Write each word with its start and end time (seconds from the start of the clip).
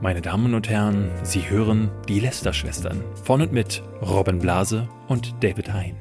Meine 0.00 0.22
Damen 0.22 0.54
und 0.54 0.68
Herren, 0.68 1.10
Sie 1.22 1.48
hören 1.50 1.90
die 2.08 2.20
Lester-Schwestern 2.20 3.02
von 3.24 3.42
und 3.42 3.52
mit 3.52 3.82
Robin 4.00 4.38
Blase 4.38 4.88
und 5.08 5.34
David 5.42 5.72
Hein. 5.72 5.94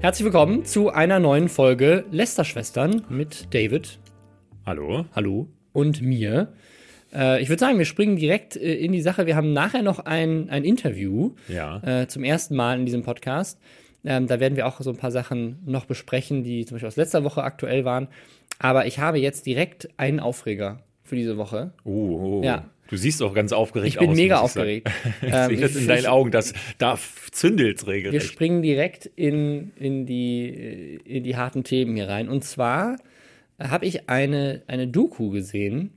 Herzlich 0.00 0.24
willkommen 0.24 0.64
zu 0.64 0.90
einer 0.90 1.20
neuen 1.20 1.48
Folge 1.48 2.04
Lester-Schwestern 2.10 3.04
mit 3.08 3.54
David. 3.54 3.98
Hallo. 4.66 5.04
Hallo. 5.14 5.48
Und 5.72 6.02
mir. 6.02 6.52
Äh, 7.14 7.40
ich 7.40 7.48
würde 7.48 7.60
sagen, 7.60 7.78
wir 7.78 7.84
springen 7.84 8.16
direkt 8.16 8.56
äh, 8.56 8.74
in 8.74 8.92
die 8.92 9.00
Sache. 9.00 9.26
Wir 9.26 9.36
haben 9.36 9.52
nachher 9.52 9.82
noch 9.82 10.00
ein, 10.00 10.50
ein 10.50 10.64
Interview 10.64 11.34
Ja. 11.48 11.80
äh, 12.02 12.08
zum 12.08 12.24
ersten 12.24 12.56
Mal 12.56 12.78
in 12.80 12.84
diesem 12.86 13.02
Podcast. 13.02 13.60
Ähm, 14.06 14.26
da 14.26 14.38
werden 14.38 14.56
wir 14.56 14.66
auch 14.66 14.80
so 14.82 14.90
ein 14.90 14.98
paar 14.98 15.10
Sachen 15.10 15.60
noch 15.64 15.86
besprechen, 15.86 16.42
die 16.42 16.66
zum 16.66 16.74
Beispiel 16.74 16.88
aus 16.88 16.96
letzter 16.96 17.24
Woche 17.24 17.42
aktuell 17.42 17.86
waren. 17.86 18.08
Aber 18.58 18.86
ich 18.86 18.98
habe 18.98 19.18
jetzt 19.18 19.46
direkt 19.46 19.88
einen 19.96 20.20
Aufreger 20.20 20.80
für 21.02 21.16
diese 21.16 21.36
Woche. 21.36 21.72
Oh, 21.84 22.40
oh. 22.40 22.42
Ja. 22.44 22.70
Du 22.88 22.96
siehst 22.96 23.22
auch 23.22 23.34
ganz 23.34 23.52
aufgeregt 23.52 23.94
Ich 23.94 23.98
bin 23.98 24.10
aus. 24.10 24.16
mega 24.16 24.34
ich 24.36 24.40
aufgeregt. 24.42 24.90
Ich 25.22 25.32
Ähm, 25.32 25.48
sehe 25.48 25.56
das 25.60 25.70
ich- 25.74 25.82
in 25.82 25.88
deinen 25.88 25.98
ich- 26.00 26.08
Augen, 26.08 26.30
das, 26.30 26.52
da 26.78 26.98
zündelt's 27.32 27.86
Wir 27.86 27.92
regelrecht. 27.94 28.26
springen 28.26 28.60
direkt 28.62 29.06
in, 29.06 29.72
in, 29.76 30.04
die, 30.06 30.98
in 31.04 31.24
die 31.24 31.36
harten 31.36 31.64
Themen 31.64 31.96
hier 31.96 32.08
rein. 32.08 32.28
Und 32.28 32.44
zwar 32.44 32.96
habe 33.58 33.86
ich 33.86 34.08
eine, 34.10 34.62
eine 34.66 34.86
Doku 34.88 35.30
gesehen 35.30 35.92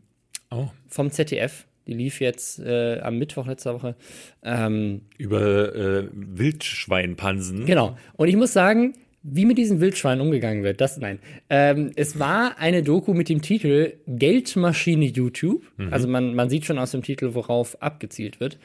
Oh, 0.49 0.67
vom 0.87 1.11
ZDF. 1.11 1.65
Die 1.87 1.93
lief 1.93 2.21
jetzt 2.21 2.59
äh, 2.59 2.99
am 3.01 3.17
Mittwoch 3.17 3.47
letzter 3.47 3.73
Woche. 3.75 3.95
Ähm, 4.43 5.01
über 5.17 5.75
äh, 5.75 6.07
Wildschweinpansen. 6.13 7.65
genau. 7.65 7.97
Und 8.15 8.27
ich 8.29 8.35
muss 8.37 8.53
sagen, 8.53 8.93
wie 9.29 9.45
mit 9.45 9.57
diesen 9.57 9.81
Wildschweinen 9.81 10.21
umgegangen 10.21 10.63
wird, 10.63 10.79
das 10.79 10.97
nein. 10.97 11.19
Ähm, 11.49 11.91
es 11.95 12.17
war 12.17 12.57
eine 12.59 12.81
Doku 12.81 13.13
mit 13.13 13.27
dem 13.27 13.41
Titel 13.41 13.93
Geldmaschine 14.07 15.05
YouTube. 15.05 15.63
Also 15.91 16.07
man, 16.07 16.33
man 16.33 16.49
sieht 16.49 16.65
schon 16.65 16.79
aus 16.79 16.91
dem 16.91 17.03
Titel, 17.03 17.33
worauf 17.33 17.81
abgezielt 17.81 18.39
wird. 18.39 18.57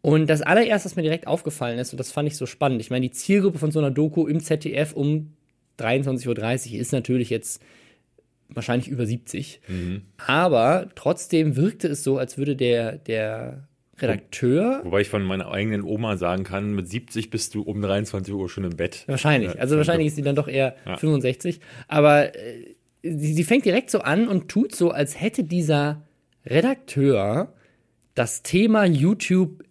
Und 0.00 0.30
das 0.30 0.42
allererste, 0.42 0.86
was 0.86 0.96
mir 0.96 1.02
direkt 1.02 1.26
aufgefallen 1.26 1.78
ist, 1.78 1.92
und 1.92 1.98
das 1.98 2.12
fand 2.12 2.28
ich 2.28 2.36
so 2.36 2.46
spannend, 2.46 2.80
ich 2.80 2.90
meine, 2.90 3.06
die 3.08 3.12
Zielgruppe 3.12 3.58
von 3.58 3.72
so 3.72 3.80
einer 3.80 3.90
Doku 3.90 4.26
im 4.26 4.40
ZDF 4.40 4.92
um 4.94 5.34
23.30 5.78 6.74
Uhr 6.74 6.80
ist 6.80 6.92
natürlich 6.92 7.28
jetzt 7.28 7.60
wahrscheinlich 8.48 8.88
über 8.88 9.06
70. 9.06 9.60
Aber 10.18 10.88
trotzdem 10.94 11.56
wirkte 11.56 11.88
es 11.88 12.04
so, 12.04 12.16
als 12.16 12.38
würde 12.38 12.54
der, 12.54 12.96
der 12.96 13.68
Redakteur 14.02 14.80
Wobei 14.84 15.02
ich 15.02 15.08
von 15.08 15.22
meiner 15.22 15.50
eigenen 15.50 15.82
Oma 15.82 16.16
sagen 16.16 16.44
kann, 16.44 16.74
mit 16.74 16.88
70 16.88 17.30
bist 17.30 17.54
du 17.54 17.62
um 17.62 17.80
23 17.82 18.32
Uhr 18.34 18.48
schon 18.48 18.64
im 18.64 18.76
Bett. 18.76 19.04
Wahrscheinlich. 19.06 19.60
Also 19.60 19.76
wahrscheinlich 19.76 20.08
ist 20.08 20.16
sie 20.16 20.22
dann 20.22 20.36
doch 20.36 20.48
eher 20.48 20.76
Ja. 20.86 20.96
65. 20.96 21.60
Aber 21.88 22.34
äh, 22.34 22.74
sie, 23.02 23.34
sie 23.34 23.44
fängt 23.44 23.64
direkt 23.64 23.90
so 23.90 24.00
an 24.00 24.28
und 24.28 24.48
tut 24.48 24.74
so, 24.74 24.90
als 24.90 25.20
hätte 25.20 25.44
dieser 25.44 26.02
Redakteur 26.46 27.52
das 28.14 28.42
Thema 28.42 28.84
YouTube 28.84 29.62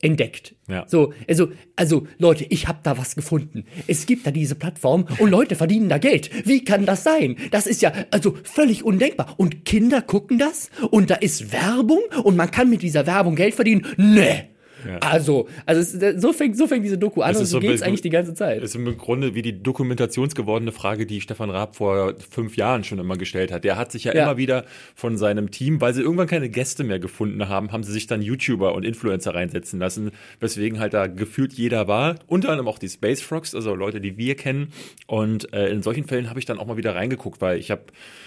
entdeckt. 0.00 0.54
Ja. 0.68 0.84
So, 0.86 1.12
also, 1.28 1.48
also 1.76 2.06
Leute, 2.18 2.46
ich 2.48 2.68
habe 2.68 2.78
da 2.82 2.98
was 2.98 3.16
gefunden. 3.16 3.64
Es 3.86 4.06
gibt 4.06 4.26
da 4.26 4.30
diese 4.30 4.54
Plattform 4.54 5.06
und 5.18 5.30
Leute 5.30 5.56
verdienen 5.56 5.88
da 5.88 5.98
Geld. 5.98 6.30
Wie 6.46 6.64
kann 6.64 6.86
das 6.86 7.04
sein? 7.04 7.36
Das 7.50 7.66
ist 7.66 7.82
ja 7.82 7.92
also 8.10 8.36
völlig 8.44 8.84
undenkbar. 8.84 9.34
Und 9.36 9.64
Kinder 9.64 10.02
gucken 10.02 10.38
das 10.38 10.70
und 10.90 11.10
da 11.10 11.16
ist 11.16 11.52
Werbung 11.52 12.00
und 12.22 12.36
man 12.36 12.50
kann 12.50 12.70
mit 12.70 12.82
dieser 12.82 13.06
Werbung 13.06 13.34
Geld 13.34 13.54
verdienen. 13.54 13.86
Nee. 13.96 14.44
Ja. 14.86 14.98
Also, 14.98 15.48
also 15.66 15.80
es, 15.80 16.20
so 16.20 16.32
fängt 16.32 16.56
so 16.56 16.66
fängt 16.66 16.84
diese 16.84 16.98
Doku 16.98 17.20
an 17.22 17.30
Das 17.32 17.40
und 17.40 17.46
so 17.46 17.52
so 17.56 17.60
geht's 17.60 17.82
ein- 17.82 17.88
eigentlich 17.88 18.02
die 18.02 18.10
ganze 18.10 18.34
Zeit. 18.34 18.62
ist 18.62 18.74
im 18.76 18.96
Grunde 18.96 19.34
wie 19.34 19.42
die 19.42 19.62
dokumentationsgewordene 19.62 20.72
Frage, 20.72 21.06
die 21.06 21.20
Stefan 21.20 21.50
Raab 21.50 21.76
vor 21.76 22.14
fünf 22.30 22.56
Jahren 22.56 22.84
schon 22.84 22.98
immer 22.98 23.16
gestellt 23.16 23.50
hat. 23.52 23.64
Der 23.64 23.76
hat 23.76 23.90
sich 23.92 24.04
ja, 24.04 24.14
Ja. 24.14 24.24
immer 24.24 24.36
wieder 24.36 24.64
von 24.94 25.16
seinem 25.16 25.50
Team, 25.50 25.80
weil 25.80 25.94
sie 25.94 26.02
irgendwann 26.02 26.26
keine 26.28 26.48
Gäste 26.48 26.84
mehr 26.84 26.98
gefunden 26.98 27.48
haben, 27.48 27.72
haben 27.72 27.82
sie 27.82 27.92
sich 27.92 28.06
dann 28.06 28.22
YouTuber 28.22 28.74
und 28.74 28.84
Influencer 28.84 29.34
reinsetzen 29.34 29.78
lassen, 29.80 30.10
weswegen 30.40 30.78
halt 30.78 30.94
da 30.94 31.06
gefühlt 31.06 31.52
jeder 31.52 31.88
war. 31.88 32.16
Unter 32.26 32.50
anderem 32.50 32.68
auch 32.68 32.78
die 32.78 32.88
Space 32.88 33.20
Frogs, 33.20 33.54
also 33.54 33.74
Leute, 33.74 34.00
die 34.00 34.16
wir 34.16 34.34
kennen. 34.36 34.68
Und 35.06 35.52
äh, 35.52 35.68
in 35.68 35.82
solchen 35.82 36.04
Fällen 36.04 36.28
habe 36.30 36.38
ich 36.38 36.46
dann 36.46 36.58
auch 36.58 36.66
mal 36.66 36.76
wieder 36.76 36.94
reingeguckt, 36.94 37.40
weil 37.40 37.58
ich 37.58 37.70
habe 37.70 37.82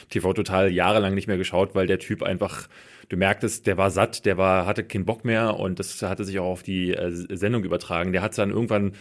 TV 0.10 0.34
Total 0.34 0.72
jahrelang 0.72 1.16
nicht 1.16 1.28
mehr 1.28 1.38
geschaut, 1.38 1.76
weil 1.76 1.88
der 1.88 2.00
Typ 2.00 2.24
einfach 2.24 2.68
du 3.12 3.18
merktest, 3.18 3.68
der 3.68 3.78
war 3.78 3.92
satt, 3.92 4.26
der 4.26 4.38
war, 4.38 4.66
hatte 4.66 4.84
keinen 4.84 5.06
Bock 5.06 5.26
mehr 5.26 5.60
und 5.60 5.80
das 5.80 6.02
hatte 6.02 6.24
sich 6.24 6.40
auch 6.40 6.46
auf 6.46 6.64
die 6.64 6.94
äh, 6.94 7.12
Sendung 7.36 7.64
übertragen. 7.64 8.14
Der 8.14 8.22
hat 8.22 8.38
dann 8.38 8.52
irgendwann 8.52 8.94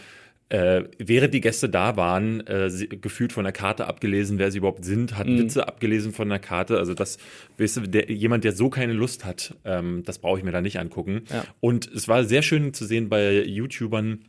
äh, 0.49 0.83
während 0.97 1.33
die 1.33 1.39
Gäste 1.39 1.69
da 1.69 1.95
waren, 1.95 2.45
äh, 2.45 2.69
sie, 2.69 2.89
gefühlt 2.89 3.31
von 3.31 3.45
der 3.45 3.53
Karte 3.53 3.87
abgelesen, 3.87 4.37
wer 4.37 4.51
sie 4.51 4.57
überhaupt 4.57 4.83
sind, 4.83 5.17
hat 5.17 5.27
Witze 5.27 5.65
abgelesen 5.65 6.11
von 6.11 6.27
der 6.27 6.39
Karte. 6.39 6.77
Also 6.77 6.93
das, 6.93 7.19
weißt 7.57 7.77
du, 7.77 7.81
der, 7.81 8.11
jemand, 8.11 8.43
der 8.43 8.51
so 8.51 8.69
keine 8.69 8.91
Lust 8.91 9.23
hat, 9.23 9.55
ähm, 9.63 10.03
das 10.05 10.19
brauche 10.19 10.39
ich 10.39 10.43
mir 10.43 10.51
da 10.51 10.59
nicht 10.59 10.77
angucken. 10.77 11.21
Ja. 11.31 11.45
Und 11.61 11.89
es 11.89 12.09
war 12.09 12.25
sehr 12.25 12.41
schön 12.41 12.73
zu 12.73 12.83
sehen 12.83 13.07
bei 13.07 13.43
YouTubern, 13.43 14.25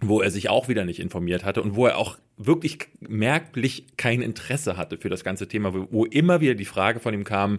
wo 0.00 0.20
er 0.20 0.30
sich 0.30 0.48
auch 0.48 0.68
wieder 0.68 0.84
nicht 0.84 1.00
informiert 1.00 1.44
hatte 1.44 1.60
und 1.60 1.74
wo 1.74 1.86
er 1.86 1.98
auch 1.98 2.18
wirklich 2.36 2.78
merklich 3.00 3.96
kein 3.96 4.22
Interesse 4.22 4.76
hatte 4.76 4.96
für 4.96 5.08
das 5.08 5.24
ganze 5.24 5.48
Thema, 5.48 5.74
wo, 5.74 5.88
wo 5.90 6.04
immer 6.04 6.40
wieder 6.40 6.54
die 6.54 6.66
Frage 6.66 7.00
von 7.00 7.12
ihm 7.14 7.24
kam, 7.24 7.58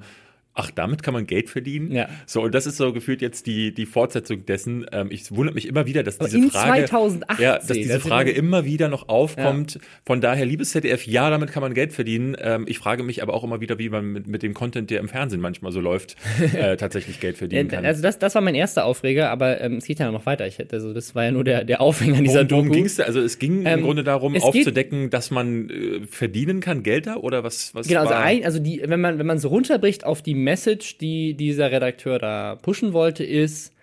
ach, 0.59 0.71
damit 0.71 1.03
kann 1.03 1.13
man 1.13 1.25
Geld 1.25 1.49
verdienen? 1.49 1.91
Ja. 1.91 2.09
So, 2.25 2.41
und 2.41 2.53
das 2.53 2.65
ist 2.65 2.77
so 2.77 2.91
gefühlt 2.91 3.21
jetzt 3.21 3.47
die, 3.47 3.73
die 3.73 3.85
Fortsetzung 3.85 4.45
dessen. 4.45 4.85
Ähm, 4.91 5.07
ich 5.09 5.31
wundert 5.31 5.55
mich 5.55 5.67
immer 5.67 5.85
wieder, 5.85 6.03
dass 6.03 6.19
Aber 6.19 6.29
diese 6.29 6.49
Frage, 6.49 6.85
2018, 6.85 7.43
ja, 7.43 7.57
dass 7.57 7.67
diese 7.67 7.93
das 7.93 8.01
Frage 8.01 8.31
immer 8.31 8.65
wieder 8.65 8.89
noch 8.89 9.07
aufkommt. 9.09 9.79
Von 10.05 10.21
daher, 10.21 10.45
liebes 10.45 10.71
ZDF, 10.71 11.05
ja, 11.07 11.29
damit 11.29 11.51
kann 11.51 11.61
man 11.61 11.73
Geld 11.73 11.93
verdienen. 11.93 12.35
Ähm, 12.39 12.65
ich 12.67 12.77
frage 12.77 13.03
mich 13.03 13.23
aber 13.23 13.33
auch 13.33 13.43
immer 13.43 13.61
wieder, 13.61 13.79
wie 13.79 13.89
man 13.89 14.05
mit, 14.05 14.27
mit 14.27 14.43
dem 14.43 14.53
Content, 14.53 14.89
der 14.89 14.99
im 14.99 15.07
Fernsehen 15.07 15.41
manchmal 15.41 15.71
so 15.71 15.79
läuft, 15.79 16.17
äh, 16.53 16.75
tatsächlich 16.77 17.19
Geld 17.19 17.37
verdienen 17.37 17.69
Ja, 17.69 17.77
kann. 17.77 17.85
also 17.85 18.01
das, 18.01 18.19
das 18.19 18.35
war 18.35 18.41
mein 18.41 18.55
erster 18.55 18.85
Aufreger, 18.85 19.29
aber 19.29 19.61
ähm, 19.61 19.75
es 19.77 19.85
geht 19.85 19.99
ja 19.99 20.11
noch 20.11 20.25
weiter. 20.25 20.45
Ich 20.47 20.59
also 20.71 20.93
das 20.93 21.15
war 21.15 21.23
ja 21.23 21.31
nur 21.31 21.43
der, 21.43 21.63
der 21.63 21.79
Aufhänger 21.81 22.21
dieser 22.21 22.49
Worum, 22.49 22.65
worum 22.65 22.71
ging 22.71 22.85
es? 22.85 22.99
Also 22.99 23.21
es 23.21 23.39
ging 23.39 23.65
Ähm, 23.65 23.79
im 23.79 23.85
Grunde 23.85 24.03
darum, 24.03 24.35
aufzudecken, 24.35 25.09
dass 25.09 25.31
man 25.31 25.69
äh, 25.69 26.01
verdienen 26.05 26.59
kann, 26.59 26.83
Geld 26.83 27.07
da 27.07 27.15
oder 27.15 27.43
was? 27.43 27.73
was 27.73 27.87
Genau, 27.87 28.01
also, 28.01 28.13
ein, 28.13 28.43
also 28.43 28.59
die, 28.59 28.81
wenn 28.85 28.99
man 28.99 29.19
wenn 29.19 29.25
man 29.25 29.39
so 29.39 29.47
runterbricht 29.49 30.05
auf 30.05 30.21
die 30.21 30.35
Message, 30.49 30.97
die 30.97 31.35
dieser 31.35 31.71
Redakteur 31.71 32.17
da 32.19 32.55
pushen 32.55 32.91
wollte, 32.93 33.23
ist 33.23 33.73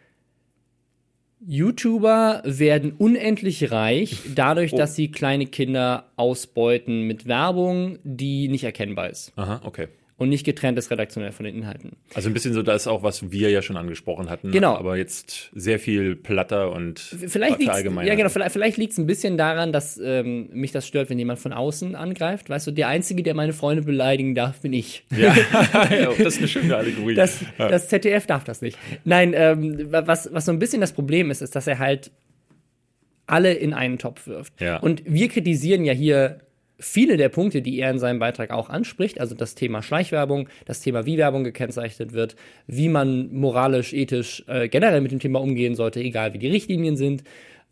YouTuber 1.46 2.42
werden 2.44 2.92
unendlich 2.98 3.70
reich 3.70 4.20
dadurch, 4.34 4.72
Oh. 4.72 4.76
dass 4.76 4.96
sie 4.96 5.10
kleine 5.10 5.46
Kinder 5.46 6.10
ausbeuten 6.16 7.02
mit 7.02 7.26
Werbung, 7.26 7.98
die 8.04 8.48
nicht 8.48 8.64
erkennbar 8.64 9.10
ist 9.10 9.32
Aha, 9.36 9.60
okay. 9.64 9.86
Und 10.18 10.30
nicht 10.30 10.44
getrennt 10.46 10.78
ist 10.78 10.90
redaktionell 10.90 11.30
von 11.32 11.44
den 11.44 11.54
Inhalten. 11.54 11.92
Also 12.14 12.30
ein 12.30 12.32
bisschen 12.32 12.54
so 12.54 12.62
das 12.62 12.86
auch, 12.86 13.02
was 13.02 13.30
wir 13.32 13.50
ja 13.50 13.60
schon 13.60 13.76
angesprochen 13.76 14.30
hatten. 14.30 14.50
Genau. 14.50 14.74
Aber 14.74 14.96
jetzt 14.96 15.50
sehr 15.54 15.78
viel 15.78 16.16
platter 16.16 16.72
und 16.72 16.98
Vielleicht 17.00 17.58
liegt's, 17.58 17.64
verallgemeinert. 17.66 18.08
ja 18.08 18.14
genau, 18.14 18.30
vielleicht, 18.30 18.52
vielleicht 18.52 18.76
liegt 18.78 18.92
es 18.92 18.98
ein 18.98 19.06
bisschen 19.06 19.36
daran, 19.36 19.72
dass 19.72 20.00
ähm, 20.02 20.48
mich 20.54 20.72
das 20.72 20.86
stört, 20.86 21.10
wenn 21.10 21.18
jemand 21.18 21.38
von 21.38 21.52
außen 21.52 21.94
angreift. 21.94 22.48
Weißt 22.48 22.66
du, 22.66 22.70
der 22.70 22.88
Einzige, 22.88 23.22
der 23.22 23.34
meine 23.34 23.52
Freunde 23.52 23.82
beleidigen 23.82 24.34
darf, 24.34 24.60
bin 24.62 24.72
ich. 24.72 25.04
Ja, 25.14 25.34
ja, 25.90 26.06
das 26.12 26.18
ist 26.20 26.38
eine 26.38 26.48
schöne 26.48 26.76
Allegorie. 26.76 27.14
Das, 27.14 27.40
ja. 27.58 27.68
das 27.68 27.88
ZDF 27.88 28.26
darf 28.26 28.44
das 28.44 28.62
nicht. 28.62 28.78
Nein, 29.04 29.34
ähm, 29.36 29.92
wa- 29.92 30.06
was, 30.06 30.32
was 30.32 30.46
so 30.46 30.52
ein 30.52 30.58
bisschen 30.58 30.80
das 30.80 30.92
Problem 30.92 31.30
ist, 31.30 31.42
ist, 31.42 31.54
dass 31.54 31.66
er 31.66 31.78
halt 31.78 32.10
alle 33.26 33.52
in 33.52 33.74
einen 33.74 33.98
Topf 33.98 34.26
wirft. 34.28 34.60
Ja. 34.60 34.78
Und 34.78 35.02
wir 35.04 35.28
kritisieren 35.28 35.84
ja 35.84 35.92
hier 35.92 36.38
viele 36.78 37.16
der 37.16 37.28
Punkte, 37.28 37.62
die 37.62 37.78
er 37.78 37.90
in 37.90 37.98
seinem 37.98 38.18
Beitrag 38.18 38.50
auch 38.50 38.68
anspricht, 38.68 39.20
also 39.20 39.34
das 39.34 39.54
Thema 39.54 39.82
Schleichwerbung, 39.82 40.48
das 40.64 40.80
Thema, 40.80 41.06
wie 41.06 41.18
Werbung 41.18 41.44
gekennzeichnet 41.44 42.12
wird, 42.12 42.36
wie 42.66 42.88
man 42.88 43.32
moralisch, 43.32 43.92
ethisch 43.92 44.44
äh, 44.46 44.68
generell 44.68 45.00
mit 45.00 45.12
dem 45.12 45.20
Thema 45.20 45.40
umgehen 45.40 45.74
sollte, 45.74 46.00
egal 46.00 46.34
wie 46.34 46.38
die 46.38 46.48
Richtlinien 46.48 46.96
sind. 46.96 47.24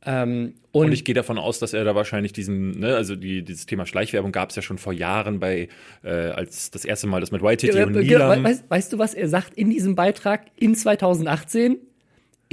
Ähm, 0.06 0.54
und, 0.72 0.86
Und 0.86 0.92
ich 0.92 1.04
gehe 1.04 1.14
davon 1.14 1.38
aus, 1.38 1.58
dass 1.58 1.72
er 1.72 1.84
da 1.84 1.94
wahrscheinlich 1.94 2.32
diesen, 2.32 2.78
ne, 2.78 2.94
also 2.94 3.16
die, 3.16 3.42
dieses 3.42 3.64
Thema 3.66 3.86
Schleichwerbung 3.86 4.32
gab 4.32 4.50
es 4.50 4.56
ja 4.56 4.62
schon 4.62 4.76
vor 4.76 4.92
Jahren 4.92 5.38
bei, 5.40 5.68
äh, 6.02 6.10
als 6.10 6.70
das 6.70 6.84
erste 6.84 7.06
Mal 7.06 7.20
das 7.20 7.30
mit 7.30 7.42
White 7.42 7.66
Titty 7.66 7.78
Ja, 7.78 7.86
und 7.86 7.92
Nilam. 7.92 8.44
weißt, 8.44 8.64
weißt 8.68 8.92
du, 8.92 8.98
was 8.98 9.14
er 9.14 9.28
sagt 9.28 9.54
in 9.54 9.70
diesem 9.70 9.94
Beitrag 9.94 10.46
in 10.56 10.74
2018? 10.74 11.78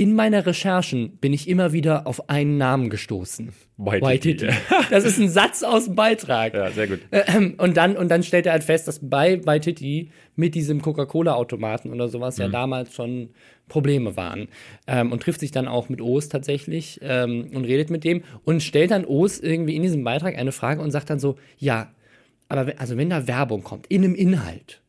In 0.02 0.16
meiner 0.16 0.48
Recherchen 0.48 1.18
bin 1.18 1.32
ich 1.32 1.48
immer 1.48 1.74
wieder 1.74 2.08
auf 2.08 2.28
einen 2.28 2.58
Namen 2.58 2.90
gestoßen. 2.90 3.54
Waititi. 3.78 4.48
Titty. 4.48 4.54
Das 4.90 5.04
ist 5.06 5.20
ein 5.20 5.30
Satz 5.30 5.62
aus 5.62 5.86
dem 5.86 5.94
Beitrag. 5.94 6.56
Ja, 6.56 6.72
sehr 6.72 6.88
gut. 6.88 7.02
Ähm, 7.12 7.54
und, 7.60 7.78
dann, 7.78 7.96
und 7.96 8.10
dann 8.10 8.24
stellt 8.24 8.48
er 8.48 8.54
halt 8.54 8.64
fest, 8.64 8.88
dass 8.88 9.00
bei 9.08 9.46
Waititi 9.46 10.10
mit 10.36 10.56
diesem 10.56 10.82
Coca-Cola-Automaten 10.82 11.94
oder 11.94 12.08
sowas 12.08 12.40
Mhm. 12.40 12.42
ja 12.46 12.50
damals 12.50 12.96
schon 12.96 13.30
Probleme 13.68 14.18
waren. 14.18 14.48
Ähm, 14.88 15.12
und 15.12 15.22
trifft 15.22 15.40
sich 15.40 15.52
dann 15.52 15.68
auch 15.68 15.88
mit 15.88 16.02
Oos 16.02 16.30
tatsächlich 16.30 17.00
ähm, 17.04 17.52
und 17.54 17.66
redet 17.66 17.92
mit 17.92 18.04
dem 18.04 18.24
und 18.44 18.64
stellt 18.64 18.90
dann 18.90 19.06
Oos 19.06 19.40
irgendwie 19.40 19.76
in 19.76 19.84
diesem 19.84 20.04
Beitrag 20.04 20.36
eine 20.36 20.52
Frage 20.52 20.82
und 20.82 20.90
sagt 20.90 21.12
dann 21.12 21.20
so, 21.20 21.38
ja, 21.60 21.92
aber 22.50 22.66
wenn, 22.66 22.80
also 22.80 22.98
wenn 22.98 23.12
da 23.12 23.28
Werbung 23.28 23.62
kommt, 23.62 23.86
in 23.86 24.04
einem 24.04 24.16
Inhalt, 24.16 24.82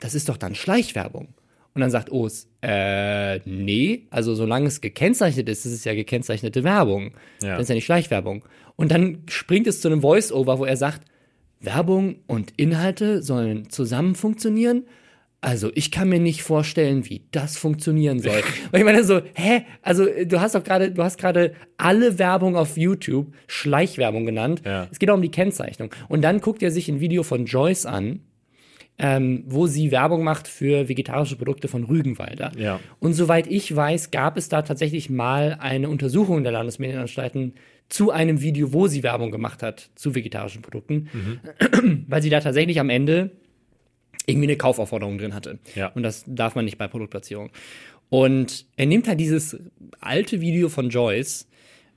das 0.00 0.14
ist 0.14 0.30
doch 0.30 0.38
dann 0.38 0.54
Schleichwerbung. 0.54 1.34
Und 1.74 1.80
dann 1.80 1.90
sagt 1.90 2.10
Oos, 2.10 2.48
äh, 2.62 3.38
nee, 3.48 4.06
also 4.10 4.34
solange 4.34 4.66
es 4.66 4.80
gekennzeichnet 4.80 5.48
ist, 5.48 5.66
ist 5.66 5.72
es 5.72 5.84
ja 5.84 5.94
gekennzeichnete 5.94 6.64
Werbung. 6.64 7.12
Ja. 7.42 7.52
Das 7.52 7.62
ist 7.62 7.68
ja 7.68 7.74
nicht 7.76 7.84
Schleichwerbung. 7.84 8.44
Und 8.76 8.90
dann 8.90 9.22
springt 9.28 9.66
es 9.66 9.80
zu 9.80 9.88
einem 9.88 10.00
Voice-Over, 10.00 10.58
wo 10.58 10.64
er 10.64 10.76
sagt, 10.76 11.02
Werbung 11.60 12.16
und 12.26 12.52
Inhalte 12.56 13.22
sollen 13.22 13.68
zusammen 13.70 14.14
funktionieren, 14.14 14.84
also 15.42 15.70
ich 15.74 15.90
kann 15.90 16.10
mir 16.10 16.20
nicht 16.20 16.42
vorstellen, 16.42 17.08
wie 17.08 17.22
das 17.30 17.56
funktionieren 17.56 18.20
soll. 18.20 18.42
Weil 18.70 18.80
ich 18.80 18.84
meine 18.84 19.04
so, 19.04 19.22
hä? 19.34 19.62
Also 19.80 20.06
du 20.26 20.40
hast 20.40 20.54
doch 20.54 20.62
gerade, 20.62 20.90
du 20.90 21.02
hast 21.02 21.18
gerade 21.18 21.54
alle 21.78 22.18
Werbung 22.18 22.56
auf 22.56 22.76
YouTube 22.76 23.32
Schleichwerbung 23.46 24.26
genannt. 24.26 24.62
Ja. 24.66 24.88
Es 24.90 24.98
geht 24.98 25.10
auch 25.10 25.14
um 25.14 25.22
die 25.22 25.30
Kennzeichnung. 25.30 25.94
Und 26.08 26.22
dann 26.22 26.40
guckt 26.40 26.62
er 26.62 26.70
sich 26.70 26.88
ein 26.88 27.00
Video 27.00 27.22
von 27.22 27.46
Joyce 27.46 27.86
an, 27.86 28.20
ähm, 29.02 29.44
wo 29.46 29.66
sie 29.66 29.90
Werbung 29.90 30.22
macht 30.22 30.46
für 30.46 30.88
vegetarische 30.88 31.36
Produkte 31.36 31.68
von 31.68 31.84
Rügenwalder. 31.84 32.52
Ja. 32.58 32.80
Und 32.98 33.14
soweit 33.14 33.46
ich 33.46 33.74
weiß, 33.74 34.10
gab 34.10 34.36
es 34.36 34.50
da 34.50 34.60
tatsächlich 34.60 35.08
mal 35.08 35.56
eine 35.58 35.88
Untersuchung 35.88 36.42
der 36.42 36.52
Landesmedienanstalten 36.52 37.54
zu 37.88 38.10
einem 38.10 38.42
Video, 38.42 38.74
wo 38.74 38.88
sie 38.88 39.02
Werbung 39.02 39.30
gemacht 39.30 39.62
hat 39.62 39.88
zu 39.94 40.14
vegetarischen 40.14 40.60
Produkten, 40.60 41.08
weil 42.08 42.22
sie 42.22 42.28
da 42.28 42.40
tatsächlich 42.40 42.78
am 42.78 42.90
Ende 42.90 43.30
irgendwie 44.26 44.48
eine 44.48 44.56
Kaufaufforderung 44.56 45.16
drin 45.16 45.34
hatte. 45.34 45.58
Ja. 45.74 45.88
Und 45.88 46.02
das 46.02 46.24
darf 46.26 46.54
man 46.54 46.66
nicht 46.66 46.76
bei 46.76 46.86
Produktplatzierung. 46.86 47.50
Und 48.10 48.66
er 48.76 48.86
nimmt 48.86 49.08
halt 49.08 49.18
dieses 49.18 49.56
alte 49.98 50.42
Video 50.42 50.68
von 50.68 50.90
Joyce, 50.90 51.48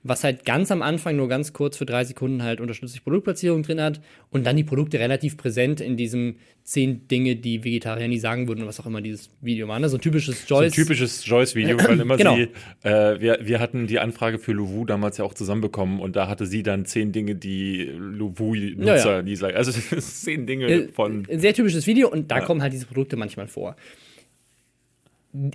was 0.06 0.22
halt 0.22 0.44
ganz 0.44 0.70
am 0.70 0.82
Anfang 0.82 1.16
nur 1.16 1.28
ganz 1.28 1.54
kurz 1.54 1.78
für 1.78 1.86
drei 1.86 2.04
Sekunden 2.04 2.42
halt 2.42 2.60
unterstützte 2.60 3.00
Produktplatzierung 3.00 3.62
drin 3.62 3.80
hat 3.80 4.02
und 4.30 4.44
dann 4.46 4.54
die 4.54 4.62
Produkte 4.62 4.98
relativ 4.98 5.38
präsent 5.38 5.80
in 5.80 5.96
diesem 5.96 6.36
zehn 6.62 7.08
Dinge, 7.08 7.36
die 7.36 7.64
Vegetarier 7.64 8.06
nie 8.06 8.18
sagen 8.18 8.46
würden, 8.46 8.66
was 8.66 8.78
auch 8.80 8.86
immer 8.86 9.00
dieses 9.00 9.30
Video 9.40 9.66
war. 9.66 9.78
Ne? 9.78 9.88
So 9.88 9.96
ein 9.96 10.02
typisches 10.02 10.46
So 10.46 10.56
ein 10.56 10.62
Joyce. 10.64 10.72
typisches 10.74 11.26
Joyce-Video, 11.26 11.78
weil 11.82 11.98
immer 12.00 12.16
Genau. 12.18 12.36
sie, 12.36 12.48
äh, 12.82 13.18
wir, 13.18 13.38
wir 13.42 13.60
hatten 13.60 13.86
die 13.86 13.98
Anfrage 13.98 14.38
für 14.38 14.52
Luwu 14.52 14.84
damals 14.84 15.16
ja 15.16 15.24
auch 15.24 15.32
zusammenbekommen 15.34 15.98
und 16.00 16.16
da 16.16 16.28
hatte 16.28 16.44
sie 16.44 16.62
dann 16.62 16.84
zehn 16.84 17.10
Dinge, 17.12 17.34
die 17.34 17.84
Luwu-Nutzer 17.84 18.94
Ja, 19.10 19.16
ja. 19.16 19.22
nie 19.22 19.36
sagen. 19.36 19.56
Also 19.56 19.72
zehn 20.00 20.46
Dinge 20.46 20.66
Äh, 20.66 20.88
von. 20.88 21.26
Ein 21.30 21.40
sehr 21.40 21.54
typisches 21.54 21.86
Video 21.86 22.10
und 22.10 22.30
da 22.30 22.38
Ja. 22.40 22.44
kommen 22.44 22.60
halt 22.60 22.74
diese 22.74 22.84
Produkte 22.86 23.16
manchmal 23.16 23.48
vor. 23.48 23.74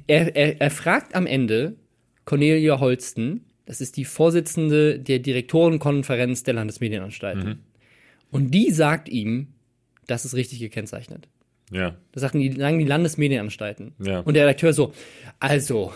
Er, 0.07 0.35
er, 0.35 0.59
er 0.59 0.71
fragt 0.71 1.15
am 1.15 1.25
Ende 1.25 1.75
Cornelia 2.25 2.79
Holsten, 2.79 3.45
das 3.69 3.81
ist 3.81 3.97
die 3.97 4.05
Vorsitzende 4.05 4.97
der 4.97 5.19
Direktorenkonferenz 5.19 6.41
der 6.41 6.55
Landesmedienanstalten. 6.55 7.47
Mhm. 7.47 7.57
Und 8.31 8.49
die 8.49 8.71
sagt 8.71 9.07
ihm, 9.07 9.49
das 10.07 10.25
ist 10.25 10.33
richtig 10.33 10.57
gekennzeichnet. 10.57 11.27
Ja. 11.71 11.95
Das 12.11 12.21
sagen 12.21 12.39
die, 12.39 12.51
sagen 12.51 12.79
die 12.79 12.85
Landesmedienanstalten. 12.85 13.93
Ja. 14.03 14.21
Und 14.21 14.33
der 14.33 14.45
Redakteur 14.45 14.73
so, 14.73 14.91
also, 15.39 15.93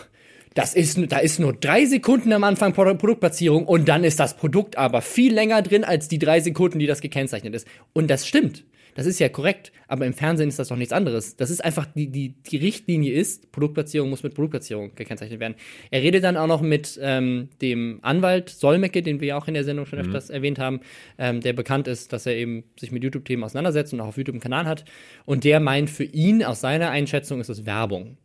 das 0.54 0.74
ist, 0.74 1.00
da 1.10 1.18
ist 1.18 1.40
nur 1.40 1.52
drei 1.52 1.84
Sekunden 1.84 2.32
am 2.32 2.44
Anfang 2.44 2.74
Pro 2.74 2.84
Produktplatzierung 2.94 3.66
und 3.66 3.88
dann 3.88 4.04
ist 4.04 4.20
das 4.20 4.36
Produkt 4.36 4.78
aber 4.78 5.02
viel 5.02 5.34
länger 5.34 5.60
drin 5.60 5.82
als 5.82 6.06
die 6.06 6.20
drei 6.20 6.38
Sekunden, 6.38 6.78
die 6.78 6.86
das 6.86 7.00
gekennzeichnet 7.00 7.56
ist. 7.56 7.66
Und 7.92 8.08
das 8.08 8.24
stimmt. 8.24 8.62
Das 8.94 9.06
ist 9.06 9.18
ja 9.18 9.28
korrekt, 9.28 9.72
aber 9.88 10.06
im 10.06 10.12
Fernsehen 10.12 10.48
ist 10.48 10.58
das 10.58 10.68
doch 10.68 10.76
nichts 10.76 10.92
anderes. 10.92 11.36
Das 11.36 11.50
ist 11.50 11.64
einfach, 11.64 11.86
die, 11.86 12.08
die, 12.08 12.30
die 12.30 12.56
Richtlinie 12.56 13.12
ist, 13.12 13.50
Produktplatzierung 13.52 14.10
muss 14.10 14.22
mit 14.22 14.34
Produktplatzierung 14.34 14.94
gekennzeichnet 14.94 15.40
werden. 15.40 15.54
Er 15.90 16.02
redet 16.02 16.24
dann 16.24 16.36
auch 16.36 16.46
noch 16.46 16.62
mit 16.62 16.98
ähm, 17.02 17.48
dem 17.60 17.98
Anwalt 18.02 18.50
Solmecke, 18.50 19.02
den 19.02 19.20
wir 19.20 19.28
ja 19.28 19.36
auch 19.36 19.48
in 19.48 19.54
der 19.54 19.64
Sendung 19.64 19.86
schon 19.86 19.98
öfters 19.98 20.30
erwähnt 20.30 20.58
haben, 20.58 20.80
ähm, 21.18 21.40
der 21.40 21.52
bekannt 21.52 21.88
ist, 21.88 22.12
dass 22.12 22.26
er 22.26 22.36
eben 22.36 22.64
sich 22.78 22.92
mit 22.92 23.02
YouTube-Themen 23.02 23.44
auseinandersetzt 23.44 23.92
und 23.92 24.00
auch 24.00 24.08
auf 24.08 24.16
YouTube 24.16 24.34
einen 24.34 24.42
Kanal 24.42 24.66
hat. 24.66 24.84
Und 25.24 25.44
der 25.44 25.60
meint, 25.60 25.90
für 25.90 26.04
ihn, 26.04 26.44
aus 26.44 26.60
seiner 26.60 26.90
Einschätzung, 26.90 27.40
ist 27.40 27.48
es 27.48 27.66
Werbung. 27.66 28.16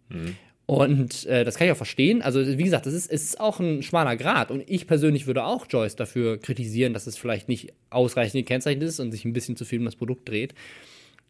Und 0.70 1.26
äh, 1.26 1.44
das 1.46 1.56
kann 1.56 1.66
ich 1.66 1.74
auch 1.74 1.78
verstehen. 1.78 2.22
Also, 2.22 2.46
wie 2.46 2.64
gesagt, 2.64 2.86
das 2.86 2.94
ist, 2.94 3.12
es 3.12 3.24
ist 3.24 3.40
auch 3.40 3.60
ein 3.60 3.82
schmaler 3.82 4.16
Grad. 4.16 4.52
Und 4.52 4.62
ich 4.68 4.86
persönlich 4.86 5.26
würde 5.26 5.44
auch 5.44 5.66
Joyce 5.68 5.96
dafür 5.96 6.38
kritisieren, 6.38 6.94
dass 6.94 7.08
es 7.08 7.18
vielleicht 7.18 7.50
nicht 7.50 7.74
ausreichend 7.90 8.36
gekennzeichnet 8.36 8.88
ist 8.88 9.00
und 9.00 9.12
sich 9.12 9.26
ein 9.26 9.34
bisschen 9.34 9.56
zu 9.56 9.66
viel 9.66 9.80
um 9.80 9.86
das 9.86 9.96
Produkt 9.96 10.30
dreht. 10.30 10.54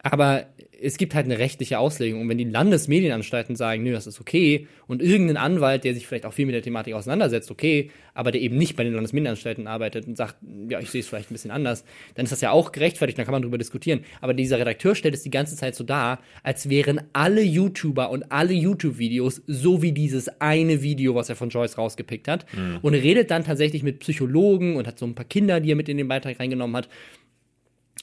Aber 0.01 0.45
es 0.81 0.97
gibt 0.97 1.13
halt 1.13 1.25
eine 1.25 1.39
rechtliche 1.39 1.77
Auslegung. 1.79 2.21
Und 2.21 2.29
wenn 2.29 2.37
die 2.37 2.45
Landesmedienanstalten 2.45 3.55
sagen, 3.55 3.83
nö, 3.83 3.91
das 3.91 4.07
ist 4.07 4.21
okay, 4.21 4.67
und 4.87 5.01
irgendein 5.01 5.37
Anwalt, 5.37 5.83
der 5.83 5.93
sich 5.93 6.07
vielleicht 6.07 6.25
auch 6.25 6.33
viel 6.33 6.45
mit 6.45 6.55
der 6.55 6.61
Thematik 6.61 6.93
auseinandersetzt, 6.93 7.51
okay, 7.51 7.91
aber 8.13 8.31
der 8.31 8.41
eben 8.41 8.57
nicht 8.57 8.75
bei 8.75 8.83
den 8.83 8.93
Landesmedienanstalten 8.93 9.67
arbeitet 9.67 10.07
und 10.07 10.15
sagt, 10.15 10.35
ja, 10.69 10.79
ich 10.79 10.89
sehe 10.89 11.01
es 11.01 11.07
vielleicht 11.07 11.31
ein 11.31 11.33
bisschen 11.33 11.51
anders, 11.51 11.83
dann 12.15 12.23
ist 12.23 12.31
das 12.31 12.41
ja 12.41 12.51
auch 12.51 12.71
gerechtfertigt, 12.71 13.17
dann 13.17 13.25
kann 13.25 13.33
man 13.33 13.41
darüber 13.41 13.57
diskutieren. 13.57 14.01
Aber 14.21 14.33
dieser 14.33 14.59
Redakteur 14.59 14.95
stellt 14.95 15.13
es 15.13 15.23
die 15.23 15.29
ganze 15.29 15.55
Zeit 15.55 15.75
so 15.75 15.83
dar, 15.83 16.19
als 16.43 16.69
wären 16.69 17.01
alle 17.13 17.41
YouTuber 17.41 18.09
und 18.09 18.31
alle 18.31 18.53
YouTube-Videos 18.53 19.41
so 19.47 19.81
wie 19.81 19.91
dieses 19.91 20.29
eine 20.39 20.81
Video, 20.81 21.15
was 21.15 21.29
er 21.29 21.35
von 21.35 21.49
Joyce 21.49 21.77
rausgepickt 21.77 22.27
hat. 22.27 22.45
Und 22.81 22.93
redet 22.93 23.31
dann 23.31 23.43
tatsächlich 23.43 23.83
mit 23.83 23.99
Psychologen 23.99 24.75
und 24.75 24.87
hat 24.87 24.97
so 24.99 25.05
ein 25.05 25.15
paar 25.15 25.25
Kinder, 25.25 25.59
die 25.59 25.71
er 25.71 25.75
mit 25.75 25.89
in 25.89 25.97
den 25.97 26.07
Beitrag 26.07 26.39
reingenommen 26.39 26.75
hat. 26.75 26.89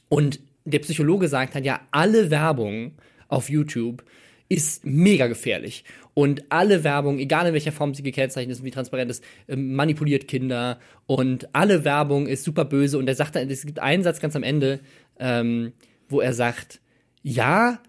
Und 0.09 0.41
der 0.67 0.81
Psychologe 0.81 1.29
sagt 1.29 1.55
halt, 1.55 1.65
ja, 1.65 1.81
alle 1.91 2.31
Werbung 2.31 2.93
auf 3.29 3.49
YouTube 3.49 4.05
ist 4.49 4.85
mega 4.85 5.27
gefährlich. 5.27 5.85
Und 6.15 6.45
alle 6.51 6.85
Werbung, 6.85 7.19
egal 7.19 7.47
in 7.47 7.53
welcher 7.53 7.73
Form 7.73 7.95
sie 7.95 8.03
gekennzeichnet 8.03 8.53
ist 8.53 8.61
und 8.61 8.67
wie 8.67 8.71
transparent 8.71 9.11
ist, 9.11 9.25
ähm, 9.49 9.75
manipuliert 9.75 10.29
Kinder. 10.29 10.79
Und 11.07 11.55
alle 11.55 11.85
Werbung 11.85 12.27
ist 12.27 12.45
super 12.45 12.65
böse. 12.65 12.99
Und 12.99 13.09
er 13.09 13.15
sagt 13.15 13.37
dann, 13.37 13.51
es 13.51 13.67
gibt 13.67 13.81
einen 13.81 14.03
Satz 14.03 14.21
ganz 14.21 14.37
am 14.37 14.43
Ende, 14.43 14.81
ähm, 15.19 15.73
wo 16.09 16.21
er 16.21 16.33
sagt, 16.33 16.81
ja, 17.23 17.81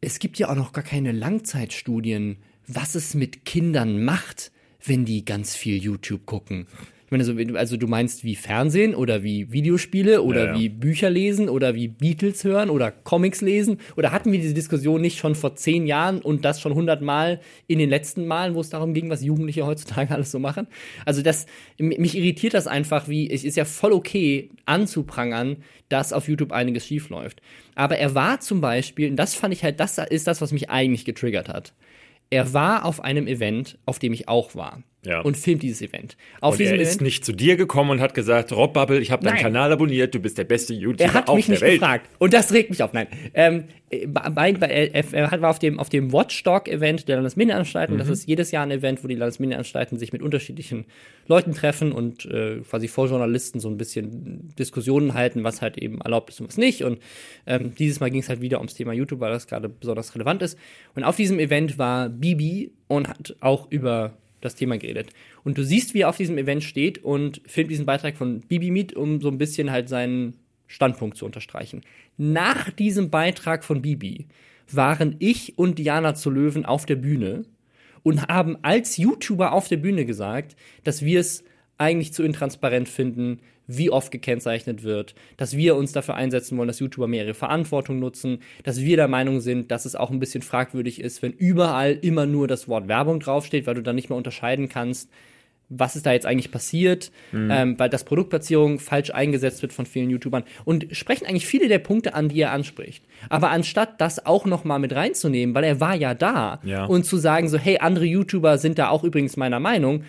es 0.00 0.18
gibt 0.18 0.38
ja 0.38 0.50
auch 0.50 0.56
noch 0.56 0.72
gar 0.72 0.84
keine 0.84 1.12
Langzeitstudien, 1.12 2.38
was 2.66 2.94
es 2.94 3.14
mit 3.14 3.44
Kindern 3.44 4.04
macht, 4.04 4.52
wenn 4.84 5.04
die 5.04 5.24
ganz 5.24 5.56
viel 5.56 5.82
YouTube 5.82 6.26
gucken. 6.26 6.66
Ich 7.12 7.14
meine, 7.14 7.24
so, 7.24 7.36
wenn 7.36 7.48
du- 7.48 7.56
also 7.56 7.76
du 7.76 7.86
meinst 7.88 8.24
wie 8.24 8.34
Fernsehen 8.34 8.94
oder 8.94 9.22
wie 9.22 9.52
Videospiele 9.52 10.22
oder 10.22 10.44
Ja, 10.46 10.52
ja. 10.54 10.58
wie 10.58 10.70
Bücher 10.70 11.10
lesen 11.10 11.50
oder 11.50 11.74
wie 11.74 11.88
Beatles 11.88 12.42
hören 12.42 12.70
oder 12.70 12.90
Comics 12.90 13.42
lesen? 13.42 13.76
Oder 13.96 14.12
hatten 14.12 14.32
wir 14.32 14.40
diese 14.40 14.54
Diskussion 14.54 15.02
nicht 15.02 15.18
schon 15.18 15.34
vor 15.34 15.54
zehn 15.54 15.86
Jahren 15.86 16.22
und 16.22 16.42
das 16.46 16.58
schon 16.58 16.72
hundertmal 16.74 17.40
in 17.66 17.78
den 17.78 17.90
letzten 17.90 18.26
Malen, 18.26 18.54
wo 18.54 18.62
es 18.62 18.70
darum 18.70 18.94
ging, 18.94 19.10
was 19.10 19.22
Jugendliche 19.22 19.66
heutzutage 19.66 20.10
alles 20.14 20.30
so 20.30 20.38
machen? 20.38 20.66
Also 21.04 21.20
das, 21.20 21.44
mich 21.76 22.16
irritiert 22.16 22.54
das 22.54 22.66
einfach, 22.66 23.08
wie, 23.08 23.30
es 23.30 23.44
ist 23.44 23.58
ja 23.58 23.66
voll 23.66 23.92
okay 23.92 24.48
anzuprangern, 24.64 25.58
dass 25.90 26.14
auf 26.14 26.28
YouTube 26.28 26.50
einiges 26.52 26.86
schief 26.86 27.10
läuft. 27.10 27.42
Aber 27.74 27.98
er 27.98 28.14
war 28.14 28.40
zum 28.40 28.62
Beispiel, 28.62 29.10
und 29.10 29.16
das 29.16 29.34
fand 29.34 29.52
ich 29.52 29.62
halt, 29.64 29.80
das 29.80 29.98
ist 29.98 30.26
das, 30.26 30.40
was 30.40 30.50
mich 30.50 30.70
eigentlich 30.70 31.04
getriggert 31.04 31.50
hat. 31.50 31.74
Er 32.30 32.54
war 32.54 32.86
auf 32.86 33.04
einem 33.04 33.26
Event, 33.26 33.76
auf 33.84 33.98
dem 33.98 34.14
ich 34.14 34.28
auch 34.28 34.54
war. 34.54 34.82
Ja. 35.04 35.20
Und 35.20 35.36
filmt 35.36 35.64
dieses 35.64 35.82
Event. 35.82 36.16
Auf 36.40 36.54
Und 36.54 36.60
er 36.60 36.76
ist 36.76 36.88
Event. 36.90 37.00
nicht 37.00 37.24
zu 37.24 37.32
dir 37.32 37.56
gekommen 37.56 37.90
und 37.90 38.00
hat 38.00 38.14
gesagt, 38.14 38.52
Rob 38.52 38.72
Bubble, 38.72 39.00
ich 39.00 39.10
habe 39.10 39.24
deinen. 39.24 39.36
Kanal 39.36 39.72
abonniert, 39.72 40.14
du 40.14 40.20
bist 40.20 40.38
der 40.38 40.44
beste 40.44 40.74
YouTuber 40.74 41.02
Er 41.02 41.14
hat 41.14 41.28
auf 41.28 41.34
mich 41.34 41.46
der 41.46 41.54
nicht 41.54 41.62
Welt. 41.62 41.80
gefragt. 41.80 42.08
Und 42.18 42.32
das 42.32 42.52
regt 42.52 42.70
mich 42.70 42.84
auf. 42.84 42.92
Nein. 42.92 43.08
Ähm, 43.34 43.64
äh, 43.90 44.06
bei, 44.06 44.52
bei, 44.52 44.68
er, 44.68 45.42
war 45.42 45.50
auf 45.50 45.58
dem, 45.58 45.80
auf 45.80 45.88
dem 45.88 46.12
Watchdog-Event 46.12 47.08
der 47.08 47.16
Landesmedienanstalten. 47.16 47.96
Mhm. 47.96 47.98
Das 47.98 48.08
ist 48.08 48.28
jedes 48.28 48.52
Jahr 48.52 48.64
ein 48.64 48.70
Event, 48.70 49.02
wo 49.02 49.08
die 49.08 49.16
Landesmedienanstalten 49.16 49.98
sich 49.98 50.12
mit 50.12 50.22
unterschiedlichen 50.22 50.84
Leuten 51.26 51.52
treffen 51.52 51.90
und 51.90 52.24
äh, 52.26 52.60
quasi 52.60 52.86
vor 52.86 53.08
Journalisten 53.08 53.58
so 53.58 53.68
ein 53.68 53.78
bisschen 53.78 54.54
Diskussionen 54.56 55.14
halten, 55.14 55.42
was 55.42 55.62
halt 55.62 55.78
eben 55.78 56.00
erlaubt 56.00 56.30
ist 56.30 56.40
und 56.40 56.46
was 56.46 56.58
nicht. 56.58 56.84
Und 56.84 57.00
ähm, 57.46 57.74
dieses 57.76 57.98
Mal 57.98 58.12
ging 58.12 58.20
es 58.20 58.28
halt 58.28 58.40
wieder 58.40 58.58
ums 58.58 58.74
Thema 58.74 58.92
YouTube, 58.92 59.18
weil 59.18 59.32
das 59.32 59.48
gerade 59.48 59.68
besonders 59.68 60.14
relevant 60.14 60.42
ist. 60.42 60.56
Und 60.94 61.02
auf 61.02 61.16
diesem 61.16 61.40
Event 61.40 61.76
war 61.76 62.08
Bibi 62.08 62.70
und 62.86 63.08
hat 63.08 63.34
auch 63.40 63.68
über 63.68 64.16
das 64.42 64.54
Thema 64.54 64.76
geredet. 64.76 65.10
Und 65.44 65.56
du 65.56 65.64
siehst, 65.64 65.94
wie 65.94 66.00
er 66.00 66.08
auf 66.10 66.18
diesem 66.18 66.36
Event 66.36 66.62
steht 66.62 67.02
und 67.02 67.40
filmt 67.46 67.70
diesen 67.70 67.86
Beitrag 67.86 68.16
von 68.16 68.40
Bibi 68.40 68.70
mit, 68.70 68.92
um 68.94 69.20
so 69.20 69.28
ein 69.28 69.38
bisschen 69.38 69.70
halt 69.70 69.88
seinen 69.88 70.34
Standpunkt 70.66 71.16
zu 71.16 71.24
unterstreichen. 71.24 71.82
Nach 72.18 72.70
diesem 72.70 73.10
Beitrag 73.10 73.64
von 73.64 73.82
Bibi 73.82 74.26
waren 74.70 75.16
ich 75.18 75.58
und 75.58 75.78
Diana 75.78 76.14
zu 76.14 76.30
Löwen 76.30 76.64
auf 76.64 76.86
der 76.86 76.96
Bühne 76.96 77.44
und 78.02 78.28
haben 78.28 78.56
als 78.62 78.96
YouTuber 78.96 79.52
auf 79.52 79.68
der 79.68 79.76
Bühne 79.76 80.04
gesagt, 80.04 80.56
dass 80.84 81.04
wir 81.04 81.20
es 81.20 81.44
eigentlich 81.78 82.12
zu 82.12 82.22
intransparent 82.22 82.88
finden, 82.88 83.40
wie 83.76 83.90
oft 83.90 84.10
gekennzeichnet 84.10 84.82
wird, 84.82 85.14
dass 85.36 85.56
wir 85.56 85.76
uns 85.76 85.92
dafür 85.92 86.14
einsetzen 86.14 86.56
wollen, 86.58 86.68
dass 86.68 86.78
YouTuber 86.80 87.08
mehr 87.08 87.24
ihre 87.24 87.34
Verantwortung 87.34 87.98
nutzen, 87.98 88.38
dass 88.64 88.80
wir 88.80 88.96
der 88.96 89.08
Meinung 89.08 89.40
sind, 89.40 89.70
dass 89.70 89.84
es 89.84 89.94
auch 89.96 90.10
ein 90.10 90.20
bisschen 90.20 90.42
fragwürdig 90.42 91.00
ist, 91.00 91.22
wenn 91.22 91.32
überall 91.32 91.92
immer 92.00 92.26
nur 92.26 92.48
das 92.48 92.68
Wort 92.68 92.88
Werbung 92.88 93.20
draufsteht, 93.20 93.66
weil 93.66 93.74
du 93.74 93.82
dann 93.82 93.96
nicht 93.96 94.08
mehr 94.10 94.16
unterscheiden 94.16 94.68
kannst, 94.68 95.10
was 95.74 95.96
ist 95.96 96.04
da 96.04 96.12
jetzt 96.12 96.26
eigentlich 96.26 96.50
passiert, 96.50 97.10
ähm, 97.32 97.78
weil 97.78 97.88
das 97.88 98.04
Produktplatzierung 98.04 98.78
falsch 98.78 99.10
eingesetzt 99.10 99.62
wird 99.62 99.72
von 99.72 99.86
vielen 99.86 100.10
YouTubern 100.10 100.44
und 100.66 100.86
sprechen 100.94 101.24
eigentlich 101.26 101.46
viele 101.46 101.66
der 101.68 101.78
Punkte 101.78 102.12
an, 102.12 102.28
die 102.28 102.40
er 102.42 102.52
anspricht. 102.52 103.02
Aber 103.30 103.48
anstatt 103.50 103.98
das 103.98 104.26
auch 104.26 104.44
noch 104.44 104.64
mal 104.64 104.78
mit 104.78 104.94
reinzunehmen, 104.94 105.54
weil 105.54 105.64
er 105.64 105.80
war 105.80 105.94
ja 105.94 106.12
da 106.12 106.60
Ja. 106.62 106.84
und 106.84 107.06
zu 107.06 107.16
sagen 107.16 107.48
so, 107.48 107.56
hey, 107.56 107.78
andere 107.78 108.04
YouTuber 108.04 108.58
sind 108.58 108.78
da 108.78 108.90
auch 108.90 109.02
übrigens 109.02 109.38
meiner 109.38 109.60
Meinung, 109.60 110.04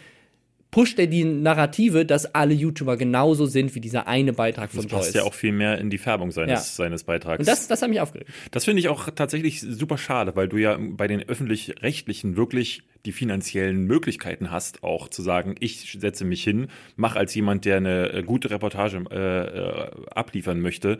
pusht 0.74 0.98
er 0.98 1.06
die 1.06 1.24
Narrative, 1.24 2.04
dass 2.04 2.34
alle 2.34 2.56
YouTuber 2.56 2.98
genauso 2.98 3.46
sind 3.46 3.76
wie 3.76 3.80
dieser 3.80 4.08
eine 4.08 4.34
Beitrag 4.34 4.72
von 4.72 4.82
Das 4.82 4.88
passt 4.92 5.06
Joyce. 5.14 5.14
ja 5.14 5.24
auch 5.24 5.34
viel 5.36 5.52
mehr 5.52 5.78
in 5.78 5.92
die 5.92 6.00
Färbung 6.00 6.32
seines, 6.32 6.50
Ja. 6.78 6.84
seines 6.84 7.04
Beitrags. 7.04 7.40
Und 7.40 7.48
das, 7.48 7.68
das 7.68 7.84
hat 7.84 7.90
mich 7.90 8.02
aufgeregt. 8.02 8.30
Das 8.50 8.66
finde 8.66 8.80
ich 8.80 8.90
auch 8.90 9.08
tatsächlich 9.12 9.62
super 9.62 10.00
schade, 10.00 10.36
weil 10.36 10.48
du 10.48 10.58
ja 10.58 10.78
bei 10.80 11.06
den 11.08 11.22
öffentlich-rechtlichen 11.22 12.36
wirklich 12.38 12.82
die 13.06 13.12
finanziellen 13.12 13.86
Möglichkeiten 13.86 14.50
hast, 14.50 14.84
auch 14.84 15.10
zu 15.10 15.22
sagen, 15.22 15.56
ich 15.60 15.96
setze 16.00 16.26
mich 16.26 16.44
hin, 16.44 16.68
mache 16.96 17.20
als 17.20 17.36
jemand, 17.36 17.66
der 17.66 17.78
eine 17.78 18.12
äh, 18.12 18.24
gute 18.24 18.50
Reportage 18.50 19.04
äh, 19.12 19.16
äh, 19.18 19.90
abliefern 20.10 20.60
möchte, 20.60 20.98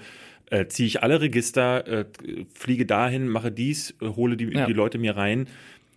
äh, 0.52 0.68
ziehe 0.68 0.86
ich 0.86 1.02
alle 1.02 1.22
Register, 1.22 1.88
äh, 1.88 2.06
fliege 2.54 2.86
dahin, 2.86 3.28
mache 3.28 3.52
dies, 3.52 3.96
äh, 4.02 4.08
hole 4.08 4.36
die, 4.38 4.46
Ja. 4.54 4.66
die 4.68 4.74
Leute 4.74 4.98
mir 5.00 5.16
rein. 5.16 5.48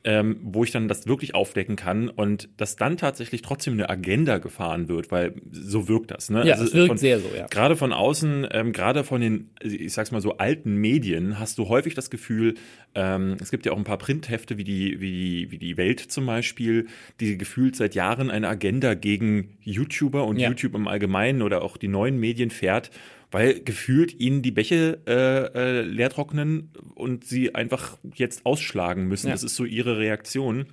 Ähm, 0.08 0.36
wo 0.44 0.62
ich 0.62 0.70
dann 0.70 0.86
das 0.86 1.08
wirklich 1.08 1.34
aufdecken 1.34 1.74
kann 1.74 2.08
und 2.08 2.48
dass 2.58 2.76
dann 2.76 2.96
tatsächlich 2.96 3.42
trotzdem 3.42 3.72
eine 3.72 3.90
Agenda 3.90 4.38
gefahren 4.38 4.88
wird, 4.88 5.10
weil 5.10 5.34
so 5.50 5.88
wirkt 5.88 6.12
das. 6.12 6.30
Ne? 6.30 6.46
Ja, 6.46 6.54
es 6.62 6.72
wirkt 6.72 6.86
von- 6.86 6.96
sehr 6.96 7.18
so, 7.18 7.26
ja. 7.36 7.46
Gerade 7.48 7.74
von 7.74 7.92
außen, 7.92 8.46
ähm, 8.52 8.72
gerade 8.72 9.02
von 9.02 9.20
den, 9.20 9.50
ich 9.60 9.92
sag's 9.92 10.12
mal 10.12 10.20
so, 10.20 10.36
alten 10.38 10.76
Medien, 10.76 11.40
hast 11.40 11.58
du 11.58 11.68
häufig 11.68 11.94
das 11.94 12.08
Gefühl, 12.08 12.54
ähm, 12.94 13.36
es 13.40 13.50
gibt 13.50 13.66
ja 13.66 13.72
auch 13.72 13.76
ein 13.78 13.82
paar 13.82 13.98
Printhefte 13.98 14.56
wie 14.58 14.62
die, 14.64 15.00
wie 15.00 15.10
die, 15.10 15.50
wie 15.50 15.58
die 15.58 15.76
Welt 15.76 15.98
zum 15.98 16.24
Beispiel, 16.24 16.86
die 17.18 17.36
gefühlt 17.36 17.74
seit 17.74 17.96
Jahren 17.96 18.30
eine 18.30 18.46
Agenda 18.46 18.94
gegen 18.94 19.56
YouTuber 19.62 20.24
und 20.24 20.38
Ja. 20.38 20.50
YouTube 20.50 20.76
im 20.76 20.86
Allgemeinen 20.86 21.42
oder 21.42 21.62
auch 21.62 21.76
die 21.76 21.88
neuen 21.88 22.20
Medien 22.20 22.50
fährt, 22.50 22.92
weil 23.30 23.60
gefühlt 23.60 24.18
ihnen 24.18 24.42
die 24.42 24.50
Bäche 24.50 25.00
äh, 25.06 25.80
äh, 25.80 25.82
leer 25.82 26.10
trocknen 26.10 26.70
und 26.94 27.24
sie 27.24 27.54
einfach 27.54 27.98
jetzt 28.14 28.46
ausschlagen 28.46 29.06
müssen. 29.06 29.28
Ja. 29.28 29.34
Das 29.34 29.42
ist 29.42 29.56
so 29.56 29.64
ihre 29.64 29.98
Reaktion. 29.98 30.66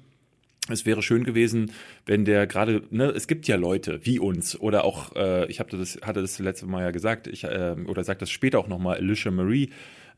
Es 0.69 0.85
wäre 0.85 1.01
schön 1.01 1.25
gewesen, 1.25 1.71
wenn 2.05 2.23
der 2.23 2.47
gerade, 2.47 2.83
ne, 2.89 3.07
es 3.07 3.27
gibt 3.27 3.47
ja 3.47 3.57
Leute 3.57 3.99
wie 4.03 4.17
uns 4.17 4.57
oder 4.57 4.85
auch, 4.85 5.13
äh, 5.15 5.45
ich 5.47 5.59
hab 5.59 5.69
das, 5.69 5.99
hatte 6.01 6.21
das 6.21 6.39
letzte 6.39 6.67
Mal 6.67 6.83
ja 6.83 6.91
gesagt, 6.91 7.27
ich, 7.27 7.43
äh, 7.43 7.75
oder 7.85 8.05
sag 8.05 8.19
das 8.19 8.29
später 8.29 8.59
auch 8.59 8.69
nochmal, 8.69 8.97
Alicia 8.97 9.29
Marie, 9.29 9.71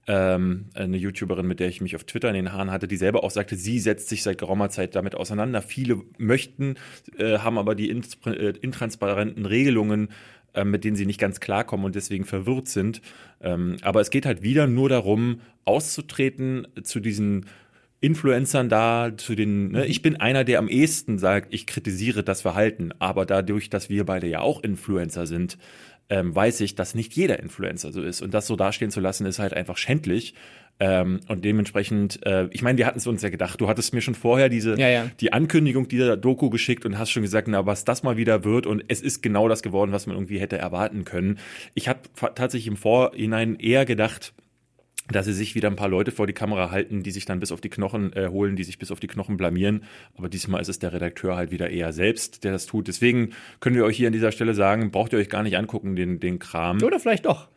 ähm, 0.08 0.66
eine 0.76 0.98
YouTuberin, 0.98 1.48
mit 1.48 1.60
der 1.60 1.68
ich 1.68 1.82
mich 1.82 1.96
auf 1.96 2.04
Twitter 2.04 2.30
in 2.30 2.36
den 2.36 2.54
Haaren 2.54 2.70
hatte, 2.70 2.88
die 2.88 2.98
selber 2.98 3.24
auch 3.24 3.32
sagte, 3.32 3.56
sie 3.56 3.80
setzt 3.80 4.10
sich 4.10 4.22
seit 4.22 4.38
geraumer 4.38 4.70
Zeit 4.70 4.96
damit 4.96 5.16
auseinander. 5.16 5.62
Viele 5.62 6.02
möchten, 6.18 6.76
äh, 7.18 7.40
haben 7.40 7.58
aber 7.58 7.74
die 7.74 7.90
äh, 7.90 8.54
intransparenten 8.62 9.46
Regelungen, 9.46 10.10
mit 10.64 10.84
denen 10.84 10.96
sie 10.96 11.06
nicht 11.06 11.20
ganz 11.20 11.40
klarkommen 11.40 11.86
und 11.86 11.96
deswegen 11.96 12.24
verwirrt 12.24 12.68
sind. 12.68 13.02
Ähm, 13.42 13.78
aber 13.82 14.02
es 14.02 14.10
geht 14.10 14.26
halt 14.26 14.44
wieder 14.44 14.68
nur 14.68 14.90
darum, 14.90 15.42
auszutreten 15.66 16.68
zu 16.84 17.00
diesen 17.00 17.46
Influencern 18.02 18.70
da, 18.70 19.12
zu 19.18 19.36
den, 19.36 19.72
ne, 19.72 19.86
ich 19.86 20.02
bin 20.02 20.18
einer, 20.18 20.44
der 20.44 20.60
am 20.60 20.68
ehesten 20.68 21.18
sagt, 21.18 21.54
ich 21.54 21.66
kritisiere 21.66 22.24
das 22.24 22.42
Verhalten, 22.42 22.92
aber 23.00 23.26
dadurch, 23.26 23.70
dass 23.70 23.90
wir 23.90 24.06
beide 24.06 24.28
ja 24.28 24.42
auch 24.42 24.62
Influencer 24.62 25.26
sind, 25.26 25.58
ähm, 26.10 26.36
weiß 26.36 26.62
ich, 26.62 26.76
dass 26.76 26.94
nicht 26.94 27.14
jeder 27.14 27.40
Influencer 27.40 27.92
so 27.92 28.02
ist. 28.04 28.22
Und 28.22 28.34
das 28.34 28.48
so 28.48 28.56
dastehen 28.56 28.92
zu 28.92 29.00
lassen, 29.00 29.26
ist 29.26 29.40
halt 29.40 29.54
einfach 29.54 29.78
schändlich. 29.78 30.36
Ähm, 30.80 31.22
und 31.28 31.46
dementsprechend, 31.46 32.26
äh, 32.26 32.48
ich 32.52 32.62
meine, 32.62 32.78
wir 32.78 32.86
hatten 32.86 32.98
es 32.98 33.08
uns 33.08 33.22
ja 33.22 33.30
gedacht, 33.30 33.62
du 33.62 33.70
hattest 33.70 33.94
mir 33.94 34.02
schon 34.02 34.16
vorher 34.16 34.50
diese, 34.50 34.78
Ja, 34.78 34.90
ja. 34.90 35.10
die 35.22 35.32
Ankündigung 35.32 35.88
dieser 35.88 36.18
Doku 36.18 36.50
geschickt 36.50 36.86
und 36.86 36.98
hast 36.98 37.12
schon 37.12 37.24
gesagt, 37.24 37.48
na, 37.48 37.66
was 37.66 37.86
das 37.86 38.04
mal 38.04 38.18
wieder 38.18 38.44
wird. 38.44 38.68
Und 38.68 38.84
es 38.90 39.02
ist 39.02 39.24
genau 39.24 39.48
das 39.48 39.64
geworden, 39.64 39.92
was 39.94 40.06
man 40.06 40.18
irgendwie 40.18 40.40
hätte 40.40 40.58
erwarten 40.58 41.06
können. 41.06 41.40
Ich 41.76 41.88
habe 41.88 42.00
tatsächlich 42.36 42.68
im 42.68 42.78
Vorhinein 42.78 43.56
eher 43.56 43.86
gedacht, 43.86 44.34
dass 45.10 45.26
sie 45.28 45.34
sich 45.34 45.56
wieder 45.56 45.70
ein 45.70 45.76
paar 45.76 45.88
Leute 45.88 46.12
vor 46.12 46.28
die 46.28 46.34
Kamera 46.34 46.72
halten, 46.72 47.04
die 47.04 47.12
sich 47.12 47.26
dann 47.26 47.40
bis 47.40 47.52
auf 47.52 47.62
die 47.62 47.70
Knochen 47.70 48.12
äh, 48.14 48.28
holen, 48.30 48.56
die 48.56 48.64
sich 48.64 48.80
bis 48.80 48.92
auf 48.92 49.00
die 49.00 49.08
Knochen 49.08 49.38
blamieren. 49.38 49.84
Aber 50.18 50.30
diesmal 50.30 50.62
ist 50.62 50.68
es 50.68 50.80
der 50.80 50.94
Redakteur 50.94 51.36
halt 51.36 51.52
wieder 51.52 51.70
eher 51.70 51.94
selbst, 51.94 52.44
der 52.44 52.52
das 52.52 52.66
tut. 52.66 52.88
Deswegen 52.88 53.32
können 53.60 53.76
wir 53.76 53.86
euch 53.86 53.98
hier 53.98 54.08
an 54.08 54.14
dieser 54.14 54.32
Stelle 54.32 54.56
sagen, 54.56 54.92
braucht 54.92 55.14
ihr 55.14 55.20
euch 55.20 55.30
gar 55.30 55.44
nicht 55.44 55.58
angucken, 55.58 55.96
den, 55.96 56.20
den 56.20 56.40
Kram. 56.40 56.82
Oder 56.82 57.00
vielleicht 57.00 57.28
doch. 57.28 57.50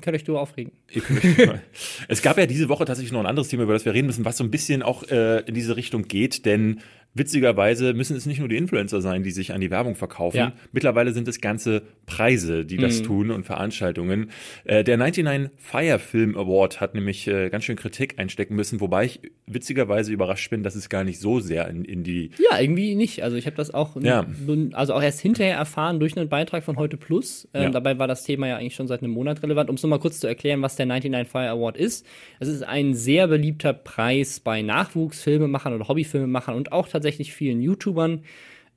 Könnt 0.00 0.16
euch 0.16 0.24
du 0.24 0.38
aufregen. 0.38 0.72
Es 2.08 2.22
gab 2.22 2.38
ja 2.38 2.46
diese 2.46 2.68
Woche 2.68 2.84
tatsächlich 2.84 3.12
noch 3.12 3.20
ein 3.20 3.26
anderes 3.26 3.48
Thema, 3.48 3.64
über 3.64 3.74
das 3.74 3.84
wir 3.84 3.92
reden 3.92 4.06
müssen, 4.06 4.24
was 4.24 4.36
so 4.36 4.44
ein 4.44 4.50
bisschen 4.50 4.82
auch 4.82 5.02
äh, 5.04 5.40
in 5.40 5.54
diese 5.54 5.76
Richtung 5.76 6.02
geht, 6.04 6.46
denn 6.46 6.80
witzigerweise 7.14 7.94
müssen 7.94 8.16
es 8.16 8.26
nicht 8.26 8.38
nur 8.38 8.48
die 8.48 8.56
Influencer 8.56 9.00
sein, 9.00 9.22
die 9.22 9.30
sich 9.30 9.52
an 9.52 9.60
die 9.60 9.70
Werbung 9.70 9.94
verkaufen. 9.94 10.36
Ja. 10.36 10.52
Mittlerweile 10.72 11.12
sind 11.12 11.28
es 11.28 11.40
ganze 11.40 11.82
Preise, 12.06 12.64
die 12.64 12.76
das 12.78 13.02
tun 13.02 13.30
und 13.30 13.44
Veranstaltungen. 13.44 14.30
Äh, 14.64 14.82
der 14.84 14.96
99 14.96 15.50
Fire 15.58 15.98
Film 15.98 16.36
Award 16.36 16.80
hat 16.80 16.94
nämlich 16.94 17.26
äh, 17.28 17.50
ganz 17.50 17.64
schön 17.64 17.76
Kritik 17.76 18.18
einstecken 18.18 18.54
müssen, 18.56 18.80
wobei 18.80 19.04
ich 19.04 19.20
witzigerweise 19.46 20.12
überrascht 20.12 20.50
bin, 20.50 20.62
dass 20.62 20.74
es 20.74 20.88
gar 20.88 21.04
nicht 21.04 21.20
so 21.20 21.40
sehr 21.40 21.68
in, 21.68 21.84
in 21.84 22.02
die 22.02 22.30
Ja, 22.50 22.58
irgendwie 22.58 22.94
nicht. 22.94 23.22
Also 23.22 23.36
ich 23.36 23.46
habe 23.46 23.56
das 23.56 23.72
auch, 23.72 23.96
Ja. 24.00 24.26
nun- 24.46 24.74
also 24.74 24.94
auch 24.94 25.02
erst 25.02 25.20
hinterher 25.20 25.56
erfahren 25.56 26.00
durch 26.00 26.16
einen 26.16 26.28
Beitrag 26.28 26.64
von 26.64 26.76
heute 26.76 26.96
Plus. 26.96 27.46
Ähm, 27.52 27.64
Ja. 27.64 27.70
Dabei 27.70 27.98
war 27.98 28.08
das 28.08 28.24
Thema 28.24 28.48
ja 28.48 28.56
eigentlich 28.56 28.74
schon 28.74 28.88
seit 28.88 29.02
einem 29.02 29.12
Monat 29.12 29.42
relevant. 29.42 29.68
Um 29.68 29.76
es 29.76 29.82
nochmal 29.82 29.98
kurz 29.98 30.18
zu 30.20 30.26
erklären, 30.26 30.62
was 30.62 30.76
der 30.76 30.86
99 30.86 31.30
Fire 31.30 31.48
Award 31.50 31.76
ist. 31.76 32.06
Es 32.40 32.48
ist 32.48 32.62
ein 32.62 32.94
sehr 32.94 33.26
beliebter 33.28 33.72
Preis 33.74 34.40
bei 34.40 34.62
Nachwuchsfilmemachern 34.62 35.74
oder 35.74 35.88
Hobbyfilmemachern 35.88 36.54
und 36.54 36.72
auch 36.72 36.88
tatsächlich 36.88 37.01
vielen 37.10 37.60
YouTubern. 37.60 38.22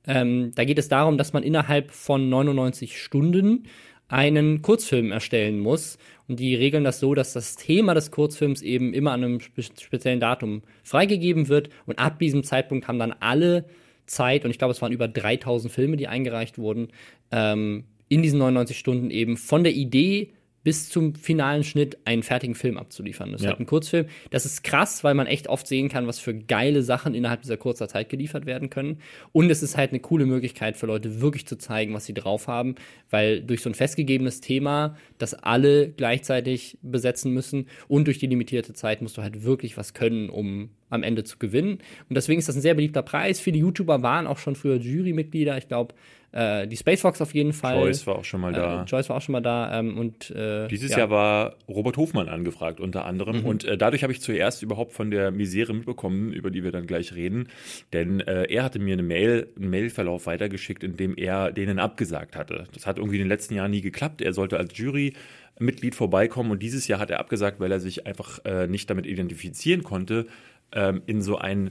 Ähm, 0.06 0.52
da 0.54 0.64
geht 0.64 0.78
es 0.78 0.88
darum, 0.88 1.18
dass 1.18 1.32
man 1.32 1.42
innerhalb 1.42 1.90
von 1.90 2.28
99 2.28 3.00
Stunden 3.00 3.64
einen 4.08 4.62
Kurzfilm 4.62 5.10
erstellen 5.12 5.58
muss. 5.58 5.98
Und 6.28 6.40
die 6.40 6.54
regeln 6.54 6.84
das 6.84 7.00
so, 7.00 7.14
dass 7.14 7.32
das 7.32 7.56
Thema 7.56 7.94
des 7.94 8.10
Kurzfilms 8.10 8.62
eben 8.62 8.94
immer 8.94 9.12
an 9.12 9.24
einem 9.24 9.40
spe 9.40 9.62
speziellen 9.62 10.20
Datum 10.20 10.62
freigegeben 10.82 11.48
wird. 11.48 11.70
Und 11.86 11.98
ab 11.98 12.18
diesem 12.18 12.44
Zeitpunkt 12.44 12.88
haben 12.88 12.98
dann 12.98 13.14
alle 13.18 13.64
Zeit, 14.06 14.44
und 14.44 14.50
ich 14.50 14.58
glaube, 14.58 14.72
es 14.72 14.82
waren 14.82 14.92
über 14.92 15.08
3000 15.08 15.72
Filme, 15.72 15.96
die 15.96 16.08
eingereicht 16.08 16.58
wurden, 16.58 16.88
ähm, 17.32 17.84
in 18.08 18.22
diesen 18.22 18.38
99 18.38 18.78
Stunden 18.78 19.10
eben 19.10 19.36
von 19.36 19.64
der 19.64 19.74
Idee 19.74 20.30
bis 20.66 20.88
zum 20.88 21.14
finalen 21.14 21.62
Schnitt 21.62 21.96
einen 22.06 22.24
fertigen 22.24 22.56
Film 22.56 22.76
abzuliefern. 22.76 23.30
Das 23.30 23.40
ist 23.40 23.44
Ja. 23.44 23.50
halt 23.50 23.60
ein 23.60 23.66
Kurzfilm. 23.66 24.06
Das 24.30 24.44
ist 24.44 24.64
krass, 24.64 25.04
weil 25.04 25.14
man 25.14 25.28
echt 25.28 25.46
oft 25.46 25.64
sehen 25.68 25.88
kann, 25.88 26.08
was 26.08 26.18
für 26.18 26.34
geile 26.34 26.82
Sachen 26.82 27.14
innerhalb 27.14 27.42
dieser 27.42 27.56
kurzer 27.56 27.86
Zeit 27.86 28.08
geliefert 28.08 28.46
werden 28.46 28.68
können. 28.68 28.98
Und 29.30 29.48
es 29.48 29.62
ist 29.62 29.76
halt 29.76 29.90
eine 29.90 30.00
coole 30.00 30.26
Möglichkeit 30.26 30.76
für 30.76 30.86
Leute 30.86 31.20
wirklich 31.20 31.46
zu 31.46 31.56
zeigen, 31.56 31.94
was 31.94 32.04
sie 32.06 32.14
drauf 32.14 32.48
haben, 32.48 32.74
weil 33.10 33.42
durch 33.42 33.60
so 33.62 33.70
ein 33.70 33.74
festgegebenes 33.74 34.40
Thema, 34.40 34.96
das 35.18 35.34
alle 35.34 35.88
gleichzeitig 35.90 36.78
besetzen 36.82 37.32
müssen 37.32 37.66
und 37.86 38.08
durch 38.08 38.18
die 38.18 38.26
limitierte 38.26 38.72
Zeit 38.72 39.02
musst 39.02 39.16
du 39.18 39.22
halt 39.22 39.44
wirklich 39.44 39.76
was 39.76 39.94
können, 39.94 40.28
um 40.30 40.70
am 40.90 41.04
Ende 41.04 41.22
zu 41.22 41.38
gewinnen. 41.38 41.78
Und 42.08 42.16
deswegen 42.16 42.40
ist 42.40 42.48
das 42.48 42.56
ein 42.56 42.60
sehr 42.60 42.74
beliebter 42.74 43.02
Preis. 43.02 43.38
Viele 43.38 43.58
YouTuber 43.58 44.02
waren 44.02 44.26
auch 44.26 44.38
schon 44.38 44.56
früher 44.56 44.76
Jurymitglieder. 44.76 45.56
Ich 45.58 45.68
glaube, 45.68 45.94
äh, 46.36 46.68
die 46.68 46.76
Space 46.76 47.00
Fox 47.00 47.20
auf 47.22 47.34
jeden 47.34 47.52
Fall. 47.52 47.76
Joyce 47.78 48.06
war 48.06 48.16
auch 48.16 48.24
schon 48.24 48.40
mal 48.40 48.52
da. 48.52 48.82
Äh, 48.82 48.84
Joyce 48.84 49.08
war 49.08 49.16
auch 49.16 49.22
schon 49.22 49.32
mal 49.32 49.40
da. 49.40 49.78
Ähm, 49.78 49.96
und 49.98 50.30
äh, 50.30 50.68
Dieses 50.68 50.90
ja. 50.92 50.98
Jahr 50.98 51.10
war 51.10 51.56
Robert 51.68 51.96
Hofmann 51.96 52.28
angefragt 52.28 52.78
unter 52.80 53.04
anderem 53.06 53.40
Mhm. 53.40 53.46
und 53.46 53.64
äh, 53.64 53.76
dadurch 53.78 54.02
habe 54.02 54.12
ich 54.12 54.20
zuerst 54.20 54.62
überhaupt 54.62 54.92
von 54.92 55.10
der 55.10 55.30
Misere 55.30 55.72
mitbekommen, 55.74 56.32
über 56.32 56.50
die 56.50 56.62
wir 56.62 56.72
dann 56.72 56.86
gleich 56.86 57.14
reden, 57.14 57.48
denn 57.92 58.20
äh, 58.20 58.44
er 58.52 58.64
hatte 58.64 58.78
mir 58.78 58.92
eine 58.92 59.02
Mail, 59.02 59.48
einen 59.56 59.70
Mailverlauf 59.70 60.26
weitergeschickt, 60.26 60.84
in 60.84 60.96
dem 60.96 61.16
er 61.16 61.52
denen 61.52 61.78
abgesagt 61.78 62.36
hatte. 62.36 62.64
Das 62.74 62.86
hat 62.86 62.98
irgendwie 62.98 63.16
in 63.16 63.22
den 63.22 63.28
letzten 63.28 63.54
Jahren 63.54 63.70
nie 63.70 63.80
geklappt. 63.80 64.20
Er 64.20 64.32
sollte 64.32 64.58
als 64.58 64.76
Jurymitglied 64.76 65.94
vorbeikommen 65.94 66.50
und 66.50 66.62
dieses 66.62 66.86
Jahr 66.88 67.00
hat 67.00 67.10
er 67.10 67.20
abgesagt, 67.20 67.60
weil 67.60 67.72
er 67.72 67.80
sich 67.80 68.06
einfach 68.06 68.44
äh, 68.44 68.66
nicht 68.66 68.90
damit 68.90 69.06
identifizieren 69.06 69.82
konnte, 69.82 70.26
ähm, 70.72 71.02
in 71.06 71.22
so 71.22 71.38
ein 71.38 71.70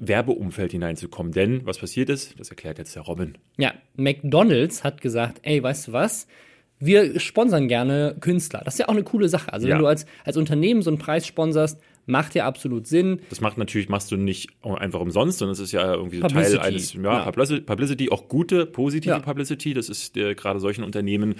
Werbeumfeld 0.00 0.72
hineinzukommen. 0.72 1.32
Denn 1.32 1.64
was 1.64 1.78
passiert 1.78 2.08
ist, 2.10 2.38
das 2.38 2.50
erklärt 2.50 2.78
jetzt 2.78 2.94
der 2.96 3.02
Robin. 3.02 3.36
Ja, 3.58 3.72
McDonalds 3.96 4.84
hat 4.84 5.00
gesagt, 5.00 5.38
ey, 5.42 5.62
weißt 5.62 5.88
du 5.88 5.92
was? 5.92 6.26
Wir 6.78 7.18
sponsern 7.20 7.68
gerne 7.68 8.16
Künstler. 8.20 8.60
Das 8.64 8.74
ist 8.74 8.78
ja 8.80 8.86
auch 8.88 8.92
eine 8.92 9.02
coole 9.02 9.28
Sache. 9.28 9.52
Also 9.52 9.66
Ja. 9.66 9.74
wenn 9.74 9.80
du 9.82 9.86
als, 9.86 10.04
als 10.24 10.36
Unternehmen 10.36 10.82
so 10.82 10.90
einen 10.90 10.98
Preis 10.98 11.26
sponserst, 11.26 11.80
macht 12.04 12.34
ja 12.34 12.46
absolut 12.46 12.86
Sinn. 12.86 13.20
Das 13.30 13.40
macht 13.40 13.56
natürlich, 13.58 13.88
machst 13.88 14.12
du 14.12 14.16
nicht 14.16 14.50
einfach 14.62 15.00
umsonst, 15.00 15.38
sondern 15.38 15.54
es 15.54 15.58
ist 15.60 15.72
ja 15.72 15.94
irgendwie 15.94 16.18
so. 16.20 16.28
Teil 16.28 16.58
eines, 16.60 16.92
ja, 16.92 17.00
Ja. 17.02 17.24
Publicity, 17.24 17.60
Publicity, 17.62 18.10
auch 18.10 18.28
gute, 18.28 18.66
positive 18.66 19.14
Ja. 19.14 19.18
Publicity. 19.20 19.72
Das 19.74 19.88
ist 19.88 20.16
äh, 20.16 20.34
gerade 20.34 20.60
solchen 20.60 20.84
Unternehmen 20.84 21.36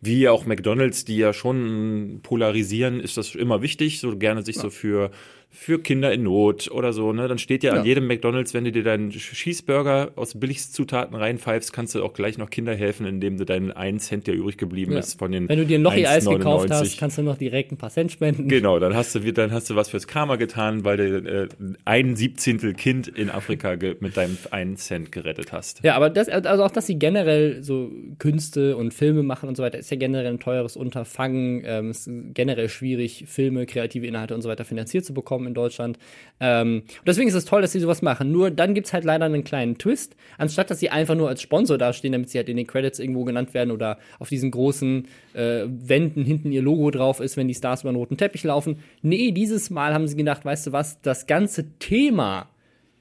wie 0.00 0.28
auch 0.28 0.46
McDonalds, 0.46 1.04
die 1.04 1.16
ja 1.16 1.32
schon 1.32 2.20
polarisieren, 2.22 3.00
ist 3.00 3.16
das 3.16 3.34
immer 3.34 3.62
wichtig, 3.62 3.98
so 3.98 4.16
gerne 4.16 4.42
sich 4.42 4.56
so 4.56 4.68
für, 4.70 5.10
für 5.58 5.80
Kinder 5.80 6.12
in 6.12 6.22
Not 6.22 6.70
oder 6.70 6.92
so, 6.92 7.12
ne? 7.12 7.28
Dann 7.28 7.38
steht 7.38 7.62
ja, 7.64 7.74
Ja. 7.74 7.80
an 7.80 7.86
jedem 7.86 8.06
McDonalds, 8.06 8.52
wenn 8.52 8.64
du 8.64 8.72
dir 8.72 8.82
deinen 8.82 9.10
Cheeseburger 9.10 10.12
aus 10.16 10.38
Billigzutaten 10.38 11.16
reinpfeifst, 11.16 11.72
kannst 11.72 11.94
du 11.94 12.02
auch 12.04 12.12
gleich 12.12 12.36
noch 12.36 12.50
Kinder 12.50 12.74
helfen, 12.74 13.06
indem 13.06 13.38
du 13.38 13.44
deinen 13.44 13.72
einen 13.72 13.98
Cent, 13.98 14.26
der 14.26 14.34
übrig 14.34 14.58
geblieben 14.58 14.92
Ja. 14.92 14.98
ist, 14.98 15.18
von 15.18 15.32
den 15.32 15.48
Wenn 15.48 15.58
du 15.58 15.64
dir 15.66 15.78
ein 15.78 15.82
Lochi-Eis 15.82 16.26
gekauft 16.28 16.70
1,99 16.70 16.70
hast, 16.70 16.98
kannst 16.98 17.18
du 17.18 17.22
noch 17.22 17.38
direkt 17.38 17.72
ein 17.72 17.78
paar 17.78 17.90
Cent 17.90 18.12
spenden. 18.12 18.48
Genau, 18.48 18.78
dann 18.78 18.94
hast 18.94 19.14
du 19.14 19.20
dann 19.32 19.50
hast 19.52 19.70
du 19.70 19.76
was 19.76 19.88
fürs 19.88 20.06
Karma 20.06 20.36
getan, 20.36 20.84
weil 20.84 20.96
du 20.98 21.16
äh, 21.18 21.48
ein 21.84 22.16
Siebzehntel 22.16 22.74
Kind 22.74 23.08
in 23.08 23.30
Afrika 23.30 23.76
mit 24.00 24.16
deinem 24.16 24.36
einen 24.50 24.76
Cent 24.76 25.10
gerettet 25.10 25.52
hast. 25.52 25.82
Ja, 25.82 25.96
aber 25.96 26.10
das, 26.10 26.28
also 26.28 26.62
auch, 26.62 26.70
dass 26.70 26.86
sie 26.86 26.98
generell 26.98 27.62
so 27.62 27.90
Künste 28.18 28.76
und 28.76 28.92
Filme 28.92 29.22
machen 29.22 29.48
und 29.48 29.56
so 29.56 29.62
weiter, 29.62 29.78
ist 29.78 29.90
ja 29.90 29.96
generell 29.96 30.26
ein 30.32 30.38
teures 30.38 30.76
Unterfangen. 30.76 31.62
Ähm, 31.64 31.90
es 31.90 32.06
ist 32.06 32.34
generell 32.34 32.68
schwierig, 32.68 33.24
Filme, 33.26 33.66
kreative 33.66 34.06
Inhalte 34.06 34.34
und 34.34 34.42
so 34.42 34.48
weiter 34.48 34.64
finanziert 34.64 35.04
zu 35.04 35.14
bekommen 35.14 35.45
in 35.46 35.54
Deutschland. 35.54 35.98
Ähm, 36.40 36.82
deswegen 37.06 37.28
ist 37.28 37.34
es 37.34 37.44
toll, 37.44 37.62
dass 37.62 37.72
sie 37.72 37.80
sowas 37.80 38.02
machen. 38.02 38.32
Nur 38.32 38.50
dann 38.50 38.74
gibt 38.74 38.86
es 38.86 38.92
halt 38.92 39.04
leider 39.04 39.24
einen 39.24 39.44
kleinen 39.44 39.78
Twist. 39.78 40.16
Anstatt 40.38 40.70
dass 40.70 40.80
sie 40.80 40.90
einfach 40.90 41.14
nur 41.14 41.28
als 41.28 41.42
Sponsor 41.42 41.78
dastehen, 41.78 42.12
damit 42.12 42.30
sie 42.30 42.38
halt 42.38 42.48
in 42.48 42.56
den 42.56 42.66
Credits 42.66 42.98
irgendwo 42.98 43.24
genannt 43.24 43.54
werden 43.54 43.70
oder 43.70 43.98
auf 44.18 44.28
diesen 44.28 44.50
großen 44.50 45.08
äh, 45.34 45.64
Wänden 45.66 46.24
hinten 46.24 46.52
ihr 46.52 46.62
Logo 46.62 46.90
drauf 46.90 47.20
ist, 47.20 47.36
wenn 47.36 47.48
die 47.48 47.54
Stars 47.54 47.82
über 47.82 47.90
einen 47.90 47.98
roten 47.98 48.16
Teppich 48.16 48.44
laufen. 48.44 48.78
Nee, 49.02 49.32
dieses 49.32 49.70
Mal 49.70 49.94
haben 49.94 50.06
sie 50.08 50.16
gedacht, 50.16 50.44
weißt 50.44 50.68
du 50.68 50.72
was, 50.72 51.00
das 51.00 51.26
ganze 51.26 51.78
Thema 51.78 52.48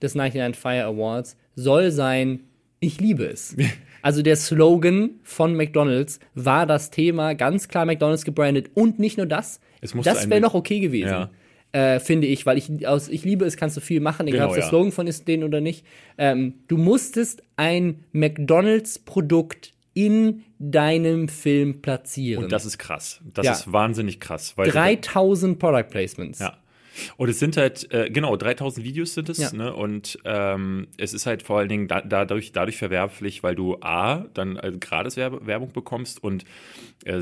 des 0.02 0.16
99 0.16 0.60
Fire 0.60 0.86
Awards 0.86 1.38
soll 1.56 1.92
sein, 1.92 2.42
ich 2.80 3.00
liebe 3.00 3.26
es. 3.26 3.56
Also 4.02 4.22
der 4.22 4.36
Slogan 4.36 5.20
von 5.24 5.56
McDonald's 5.56 6.20
war 6.36 6.68
das 6.68 6.92
Thema 6.92 7.34
ganz 7.34 7.68
klar 7.68 7.88
McDonald's 7.88 8.24
gebrandet 8.24 8.70
und 8.76 9.00
nicht 9.00 9.18
nur 9.18 9.26
das. 9.26 9.60
das 9.82 10.30
wäre 10.30 10.42
noch 10.42 10.54
okay 10.54 10.80
gewesen. 10.80 11.10
Ja. 11.10 11.32
Äh, 11.76 12.00
finde 12.00 12.28
ich, 12.28 12.46
weil 12.46 12.58
ich 12.58 12.88
aus 12.88 13.10
Ich 13.10 13.26
liebe 13.26 13.44
es 13.44 13.58
kannst 13.58 13.76
du 13.76 13.82
viel 13.82 14.00
machen, 14.00 14.28
egal 14.28 14.40
genau, 14.40 14.48
ob 14.48 14.54
der 14.54 14.64
ja. 14.64 14.70
Slogan 14.70 14.94
von 14.94 15.08
ist 15.08 15.28
den 15.28 15.44
oder 15.44 15.60
nicht. 15.60 15.86
Ähm, 16.18 16.54
du 16.70 16.78
musstest 16.78 17.44
ein 17.58 18.06
McDonalds-Produkt 18.14 19.74
in 19.94 20.44
deinem 20.58 21.28
Film 21.28 21.82
platzieren. 21.82 22.46
Und 22.46 22.54
das 22.54 22.66
ist 22.66 22.78
krass. 22.78 23.20
Das 23.34 23.46
ja. 23.46 23.52
ist 23.52 23.74
wahnsinnig 23.74 24.22
krass. 24.22 24.56
3000 24.56 25.60
Product 25.60 25.90
Placements. 25.90 26.40
Ja. 26.40 26.56
Und 27.18 27.30
es 27.30 27.40
sind 27.40 27.58
halt, 27.58 27.92
äh, 27.94 28.10
genau, 28.10 28.36
3000 28.36 28.86
Videos 28.86 29.14
sind 29.14 29.30
es, 29.30 29.38
ja. 29.38 29.52
ne? 29.54 29.74
Und 29.74 30.20
ähm, 30.26 30.88
es 30.98 31.14
ist 31.14 31.26
halt 31.26 31.44
vor 31.44 31.60
allen 31.60 31.70
Dingen 31.70 31.88
da, 31.88 32.02
dadurch, 32.02 32.52
dadurch 32.52 32.78
verwerflich, 32.78 33.44
weil 33.44 33.56
du 33.56 33.78
A, 33.82 34.26
dann 34.34 34.58
äh, 34.58 34.72
gratis 34.80 35.18
Werbung 35.18 35.72
bekommst 35.72 36.24
und 36.24 36.46
äh, 37.06 37.22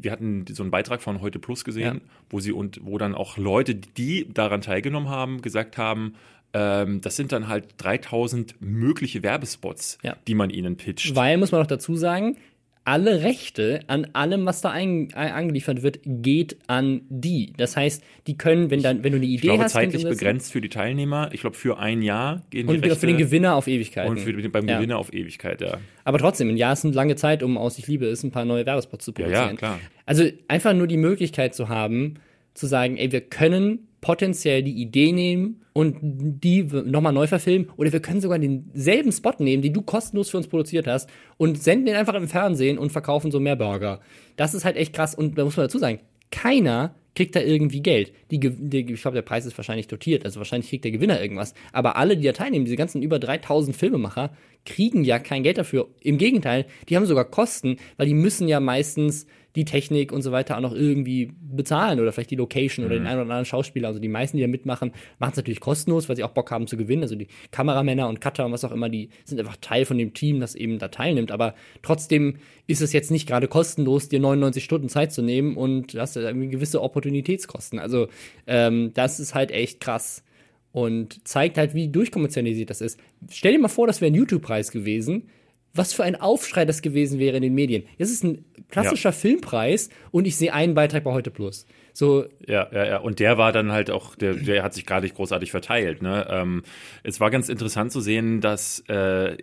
wir 0.00 0.12
hatten 0.12 0.44
so 0.48 0.62
einen 0.62 0.70
Beitrag 0.70 1.02
von 1.02 1.20
Heute 1.20 1.38
Plus 1.38 1.64
gesehen, 1.64 2.00
ja. 2.02 2.10
wo 2.30 2.40
sie 2.40 2.52
und 2.52 2.80
wo 2.84 2.98
dann 2.98 3.14
auch 3.14 3.36
Leute, 3.36 3.74
die 3.74 4.28
daran 4.32 4.60
teilgenommen 4.60 5.08
haben, 5.08 5.42
gesagt 5.42 5.78
haben, 5.78 6.14
ähm, 6.54 7.00
das 7.00 7.16
sind 7.16 7.32
dann 7.32 7.48
halt 7.48 7.74
3000 7.78 8.56
mögliche 8.60 9.22
Werbespots, 9.22 9.98
ja. 10.02 10.16
die 10.26 10.34
man 10.34 10.50
ihnen 10.50 10.76
pitcht. 10.76 11.14
Weil, 11.14 11.38
muss 11.38 11.52
man 11.52 11.60
noch 11.60 11.66
dazu 11.66 11.96
sagen, 11.96 12.36
alle 12.84 13.22
Rechte 13.22 13.80
an 13.86 14.08
allem, 14.12 14.44
was 14.44 14.60
da 14.60 14.70
ein, 14.70 15.12
angeliefert 15.14 15.82
wird, 15.82 16.00
geht 16.04 16.56
an 16.66 17.02
die. 17.08 17.52
Das 17.56 17.76
heißt, 17.76 18.02
die 18.26 18.36
können, 18.36 18.70
wenn 18.70 18.82
dann, 18.82 19.04
wenn 19.04 19.12
du 19.12 19.18
eine 19.18 19.26
Idee 19.26 19.34
ich 19.34 19.42
glaube, 19.42 19.64
hast, 19.64 19.72
zeitlich 19.72 20.02
begrenzt 20.02 20.50
für 20.52 20.60
die 20.60 20.68
Teilnehmer. 20.68 21.30
Ich 21.32 21.42
glaube, 21.42 21.56
für 21.56 21.78
ein 21.78 22.02
Jahr 22.02 22.42
gehen 22.50 22.66
die 22.66 22.74
und 22.74 22.84
Rechte. 22.84 22.98
für 22.98 23.06
den 23.06 23.18
Gewinner 23.18 23.54
auf 23.54 23.68
Ewigkeit. 23.68 24.08
Und 24.08 24.18
für, 24.18 24.32
beim 24.48 24.68
ja. 24.68 24.76
Gewinner 24.76 24.98
auf 24.98 25.12
Ewigkeit, 25.12 25.60
ja. 25.60 25.78
Aber 26.04 26.18
trotzdem, 26.18 26.48
ein 26.48 26.56
Jahr 26.56 26.72
ist 26.72 26.84
eine 26.84 26.94
lange 26.94 27.14
Zeit, 27.14 27.42
um 27.42 27.56
aus 27.56 27.78
Ich 27.78 27.86
liebe 27.86 28.06
es 28.06 28.24
ein 28.24 28.32
paar 28.32 28.44
neue 28.44 28.66
Werbespots 28.66 29.04
zu 29.04 29.12
produzieren. 29.12 29.42
Ja, 29.42 29.50
ja, 29.50 29.56
klar. 29.56 29.80
Also 30.04 30.24
einfach 30.48 30.74
nur 30.74 30.88
die 30.88 30.96
Möglichkeit 30.96 31.54
zu 31.54 31.68
haben, 31.68 32.14
zu 32.54 32.66
sagen, 32.66 32.96
ey, 32.96 33.12
wir 33.12 33.20
können 33.20 33.86
potenziell 34.02 34.62
die 34.62 34.82
Idee 34.82 35.12
nehmen 35.12 35.62
und 35.72 35.96
die 36.02 36.64
nochmal 36.64 37.14
neu 37.14 37.26
verfilmen. 37.26 37.70
Oder 37.76 37.92
wir 37.92 38.00
können 38.00 38.20
sogar 38.20 38.38
denselben 38.38 39.12
Spot 39.12 39.32
nehmen, 39.38 39.62
den 39.62 39.72
du 39.72 39.80
kostenlos 39.80 40.28
für 40.28 40.36
uns 40.36 40.48
produziert 40.48 40.86
hast 40.86 41.08
und 41.38 41.62
senden 41.62 41.86
den 41.86 41.94
einfach 41.94 42.14
im 42.14 42.28
Fernsehen 42.28 42.78
und 42.78 42.92
verkaufen 42.92 43.30
so 43.30 43.40
mehr 43.40 43.56
Burger. 43.56 44.00
Das 44.36 44.52
ist 44.52 44.66
halt 44.66 44.76
echt 44.76 44.92
krass. 44.92 45.14
Und 45.14 45.38
da 45.38 45.44
muss 45.44 45.56
man 45.56 45.64
dazu 45.64 45.78
sagen, 45.78 46.00
keiner 46.30 46.94
kriegt 47.14 47.36
da 47.36 47.40
irgendwie 47.40 47.80
Geld. 47.80 48.12
Die, 48.30 48.40
die, 48.40 48.92
ich 48.92 49.00
glaube, 49.02 49.14
der 49.14 49.22
Preis 49.22 49.46
ist 49.46 49.56
wahrscheinlich 49.56 49.86
dotiert, 49.86 50.24
also 50.24 50.40
wahrscheinlich 50.40 50.70
kriegt 50.70 50.84
der 50.84 50.92
Gewinner 50.92 51.20
irgendwas. 51.20 51.54
Aber 51.72 51.96
alle, 51.96 52.16
die 52.16 52.24
da 52.24 52.32
teilnehmen, 52.32 52.64
diese 52.64 52.76
ganzen 52.76 53.02
über 53.02 53.18
3000 53.18 53.76
Filmemacher, 53.76 54.30
kriegen 54.64 55.04
ja 55.04 55.18
kein 55.18 55.42
Geld 55.42 55.58
dafür. 55.58 55.88
Im 56.00 56.18
Gegenteil, 56.18 56.66
die 56.88 56.96
haben 56.96 57.06
sogar 57.06 57.24
Kosten, 57.24 57.76
weil 57.96 58.06
die 58.06 58.14
müssen 58.14 58.48
ja 58.48 58.60
meistens 58.60 59.26
die 59.54 59.64
Technik 59.64 60.12
und 60.12 60.22
so 60.22 60.32
weiter 60.32 60.56
auch 60.56 60.62
noch 60.62 60.72
irgendwie 60.72 61.32
bezahlen 61.40 62.00
oder 62.00 62.12
vielleicht 62.12 62.30
die 62.30 62.36
Location 62.36 62.86
oder 62.86 62.94
den 62.94 63.02
mhm. 63.02 63.08
einen 63.08 63.16
oder 63.20 63.30
anderen 63.30 63.44
Schauspieler. 63.44 63.88
Also 63.88 64.00
die 64.00 64.08
meisten, 64.08 64.38
die 64.38 64.42
da 64.42 64.48
mitmachen, 64.48 64.92
machen 65.18 65.32
es 65.32 65.36
natürlich 65.36 65.60
kostenlos, 65.60 66.08
weil 66.08 66.16
sie 66.16 66.24
auch 66.24 66.30
Bock 66.30 66.50
haben 66.50 66.66
zu 66.66 66.76
gewinnen. 66.76 67.02
Also 67.02 67.16
die 67.16 67.28
Kameramänner 67.50 68.08
und 68.08 68.20
Cutter 68.20 68.46
und 68.46 68.52
was 68.52 68.64
auch 68.64 68.72
immer, 68.72 68.88
die 68.88 69.10
sind 69.24 69.38
einfach 69.38 69.56
Teil 69.60 69.84
von 69.84 69.98
dem 69.98 70.14
Team, 70.14 70.40
das 70.40 70.54
eben 70.54 70.78
da 70.78 70.88
teilnimmt. 70.88 71.32
Aber 71.32 71.54
trotzdem 71.82 72.36
ist 72.66 72.80
es 72.80 72.92
jetzt 72.92 73.10
nicht 73.10 73.28
gerade 73.28 73.48
kostenlos, 73.48 74.08
dir 74.08 74.20
99 74.20 74.64
Stunden 74.64 74.88
Zeit 74.88 75.12
zu 75.12 75.20
nehmen 75.20 75.56
und 75.56 75.94
du 75.94 76.00
hast 76.00 76.16
ja 76.16 76.22
irgendwie 76.22 76.48
gewisse 76.48 76.80
Opportunitätskosten. 76.80 77.78
Also 77.78 78.08
ähm, 78.46 78.92
das 78.94 79.20
ist 79.20 79.34
halt 79.34 79.50
echt 79.50 79.80
krass 79.80 80.24
und 80.72 81.26
zeigt 81.26 81.58
halt, 81.58 81.74
wie 81.74 81.88
durchkommerzialisiert 81.88 82.70
das 82.70 82.80
ist. 82.80 82.98
Stell 83.30 83.52
dir 83.52 83.58
mal 83.58 83.68
vor, 83.68 83.86
das 83.86 84.00
wäre 84.00 84.10
ein 84.10 84.14
YouTube-Preis 84.14 84.72
gewesen 84.72 85.28
was 85.74 85.92
für 85.92 86.04
ein 86.04 86.20
Aufschrei 86.20 86.64
das 86.64 86.82
gewesen 86.82 87.18
wäre 87.18 87.36
in 87.36 87.42
den 87.42 87.54
Medien. 87.54 87.84
Das 87.98 88.10
ist 88.10 88.24
ein 88.24 88.44
klassischer 88.68 89.10
ja. 89.10 89.12
Filmpreis 89.12 89.90
und 90.10 90.26
ich 90.26 90.36
sehe 90.36 90.52
einen 90.52 90.74
Beitrag 90.74 91.04
bei 91.04 91.12
Heute 91.12 91.30
Plus. 91.30 91.66
So. 91.92 92.26
Ja, 92.46 92.68
ja, 92.72 92.86
ja. 92.86 92.96
Und 92.98 93.20
der 93.20 93.38
war 93.38 93.52
dann 93.52 93.72
halt 93.72 93.90
auch, 93.90 94.14
der, 94.14 94.34
der 94.34 94.62
hat 94.62 94.74
sich 94.74 94.86
gar 94.86 95.00
nicht 95.00 95.14
großartig 95.14 95.50
verteilt. 95.50 96.02
Ne? 96.02 96.26
Ähm, 96.30 96.62
es 97.02 97.20
war 97.20 97.30
ganz 97.30 97.48
interessant 97.48 97.92
zu 97.92 98.00
sehen, 98.00 98.40
dass 98.40 98.80
äh, 98.88 99.36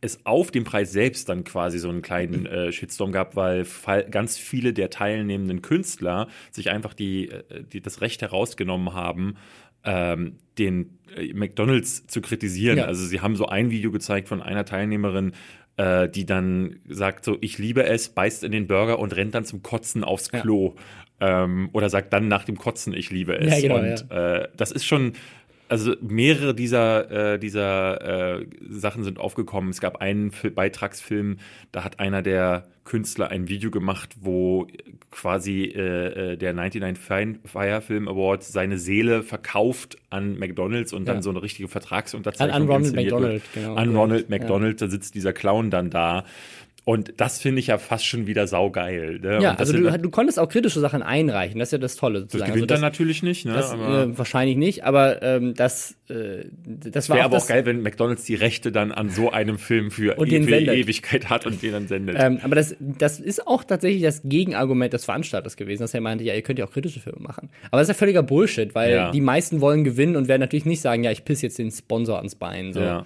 es 0.00 0.24
auf 0.24 0.50
dem 0.52 0.62
Preis 0.62 0.92
selbst 0.92 1.28
dann 1.28 1.42
quasi 1.42 1.78
so 1.78 1.88
einen 1.88 2.02
kleinen 2.02 2.46
äh, 2.46 2.72
Shitstorm 2.72 3.10
gab, 3.10 3.34
weil 3.34 3.66
ganz 4.10 4.38
viele 4.38 4.72
der 4.72 4.90
teilnehmenden 4.90 5.60
Künstler 5.60 6.28
sich 6.52 6.70
einfach 6.70 6.94
die, 6.94 7.30
äh, 7.30 7.64
die 7.64 7.80
das 7.80 8.00
Recht 8.00 8.22
herausgenommen 8.22 8.94
haben, 8.94 9.36
ähm, 9.84 10.36
den 10.58 10.98
äh, 11.16 11.32
McDonalds 11.32 12.06
zu 12.06 12.20
kritisieren. 12.20 12.78
Ja. 12.78 12.84
Also 12.84 13.06
sie 13.06 13.20
haben 13.20 13.36
so 13.36 13.46
ein 13.46 13.70
Video 13.70 13.90
gezeigt 13.90 14.28
von 14.28 14.42
einer 14.42 14.64
Teilnehmerin, 14.64 15.32
äh, 15.76 16.08
die 16.08 16.26
dann 16.26 16.80
sagt 16.88 17.24
so, 17.24 17.38
ich 17.40 17.58
liebe 17.58 17.84
es, 17.84 18.08
beißt 18.08 18.44
in 18.44 18.52
den 18.52 18.66
Burger 18.66 18.98
und 18.98 19.14
rennt 19.14 19.34
dann 19.34 19.44
zum 19.44 19.62
Kotzen 19.62 20.04
aufs 20.04 20.30
Klo. 20.30 20.74
Ja. 21.20 21.44
Ähm, 21.44 21.70
oder 21.72 21.90
sagt 21.90 22.12
dann 22.12 22.28
nach 22.28 22.44
dem 22.44 22.56
Kotzen, 22.56 22.94
ich 22.94 23.10
liebe 23.10 23.36
es. 23.38 23.52
Ja, 23.52 23.60
genau, 23.60 23.80
und 23.80 24.10
äh, 24.10 24.48
das 24.56 24.70
ist 24.70 24.84
schon, 24.84 25.14
also 25.68 25.94
mehrere 26.00 26.54
dieser, 26.54 27.34
äh, 27.34 27.38
dieser 27.38 28.38
äh, 28.40 28.46
Sachen 28.68 29.04
sind 29.04 29.18
aufgekommen. 29.18 29.70
Es 29.70 29.80
gab 29.80 30.00
einen 30.00 30.32
Beitragsfilm, 30.54 31.38
da 31.72 31.84
hat 31.84 32.00
einer 32.00 32.22
der 32.22 32.68
Künstler 32.84 33.30
ein 33.30 33.48
Video 33.48 33.70
gemacht, 33.70 34.16
wo 34.20 34.66
quasi 35.10 35.64
äh, 35.64 36.32
äh 36.32 36.36
der 36.36 36.54
99 36.54 37.40
Fire 37.44 37.82
Film 37.82 38.08
Award 38.08 38.42
seine 38.42 38.78
Seele 38.78 39.22
verkauft 39.22 39.98
an 40.08 40.38
McDonalds 40.38 40.94
und 40.94 41.06
ja. 41.06 41.12
dann 41.12 41.22
so 41.22 41.30
eine 41.30 41.42
richtige 41.42 41.68
Vertragsunterzeichnung 41.68 42.54
an, 42.54 42.62
an 42.62 42.68
Ronald 42.68 42.94
McDonald, 42.94 43.42
genau. 43.54 43.74
An 43.74 43.94
Ronald 43.94 44.30
McDonald, 44.30 44.80
ja. 44.80 44.86
da 44.86 44.90
sitzt 44.90 45.14
dieser 45.14 45.34
Clown 45.34 45.70
dann 45.70 45.90
da 45.90 46.24
und 46.88 47.12
das 47.18 47.38
finde 47.38 47.60
ich 47.60 47.66
ja 47.66 47.76
fast 47.76 48.06
schon 48.06 48.26
wieder 48.26 48.46
saugeil. 48.46 49.18
Ne? 49.18 49.40
Ja, 49.42 49.56
also 49.56 49.74
du, 49.74 49.98
du, 49.98 50.08
konntest 50.08 50.38
auch 50.38 50.48
kritische 50.48 50.80
Sachen 50.80 51.02
einreichen, 51.02 51.58
das 51.58 51.68
ist 51.68 51.72
ja 51.72 51.78
das 51.78 51.96
Tolle. 51.96 52.20
Sozusagen. 52.20 52.48
Das 52.50 52.54
gewinnt 52.54 52.62
also 52.62 52.66
das, 52.66 52.80
dann 52.80 52.88
natürlich 52.88 53.22
nicht, 53.22 53.44
ne? 53.44 53.52
Das, 53.52 53.74
äh, 53.74 54.16
wahrscheinlich 54.16 54.56
nicht, 54.56 54.84
aber 54.84 55.20
ähm, 55.22 55.52
das, 55.52 55.96
äh, 56.08 56.46
das 56.64 57.10
war 57.10 57.16
Wäre 57.16 57.26
aber 57.26 57.36
auch 57.36 57.46
geil, 57.46 57.66
wenn 57.66 57.82
McDonalds 57.82 58.24
die 58.24 58.36
Rechte 58.36 58.72
dann 58.72 58.90
an 58.90 59.10
so 59.10 59.30
einem 59.30 59.58
Film 59.58 59.90
für, 59.90 60.16
und 60.16 60.32
e 60.32 60.42
für 60.42 60.56
Ewigkeit 60.56 61.28
hat 61.28 61.44
und 61.44 61.60
den 61.60 61.72
dann 61.72 61.88
sendet. 61.88 62.16
Ähm, 62.18 62.40
aber 62.42 62.54
das, 62.54 62.74
das 62.80 63.20
ist 63.20 63.46
auch 63.46 63.64
tatsächlich 63.64 64.02
das 64.02 64.22
Gegenargument 64.24 64.90
des 64.94 65.04
Veranstalters 65.04 65.58
gewesen, 65.58 65.82
dass 65.82 65.92
er 65.92 66.00
meinte, 66.00 66.24
ja, 66.24 66.32
ihr 66.32 66.40
könnt 66.40 66.58
ja 66.58 66.64
auch 66.64 66.72
kritische 66.72 67.00
Filme 67.00 67.20
machen. 67.20 67.50
Aber 67.70 67.82
das 67.82 67.90
ist 67.90 67.96
ja 67.96 67.98
völliger 67.98 68.22
Bullshit, 68.22 68.74
weil 68.74 68.94
ja. 68.94 69.10
die 69.10 69.20
meisten 69.20 69.60
wollen 69.60 69.84
gewinnen 69.84 70.16
und 70.16 70.26
werden 70.26 70.40
natürlich 70.40 70.64
nicht 70.64 70.80
sagen, 70.80 71.04
ja, 71.04 71.10
ich 71.10 71.26
piss 71.26 71.42
jetzt 71.42 71.58
den 71.58 71.70
Sponsor 71.70 72.16
ans 72.16 72.34
Bein. 72.34 72.72
So. 72.72 72.80
Ja. 72.80 73.04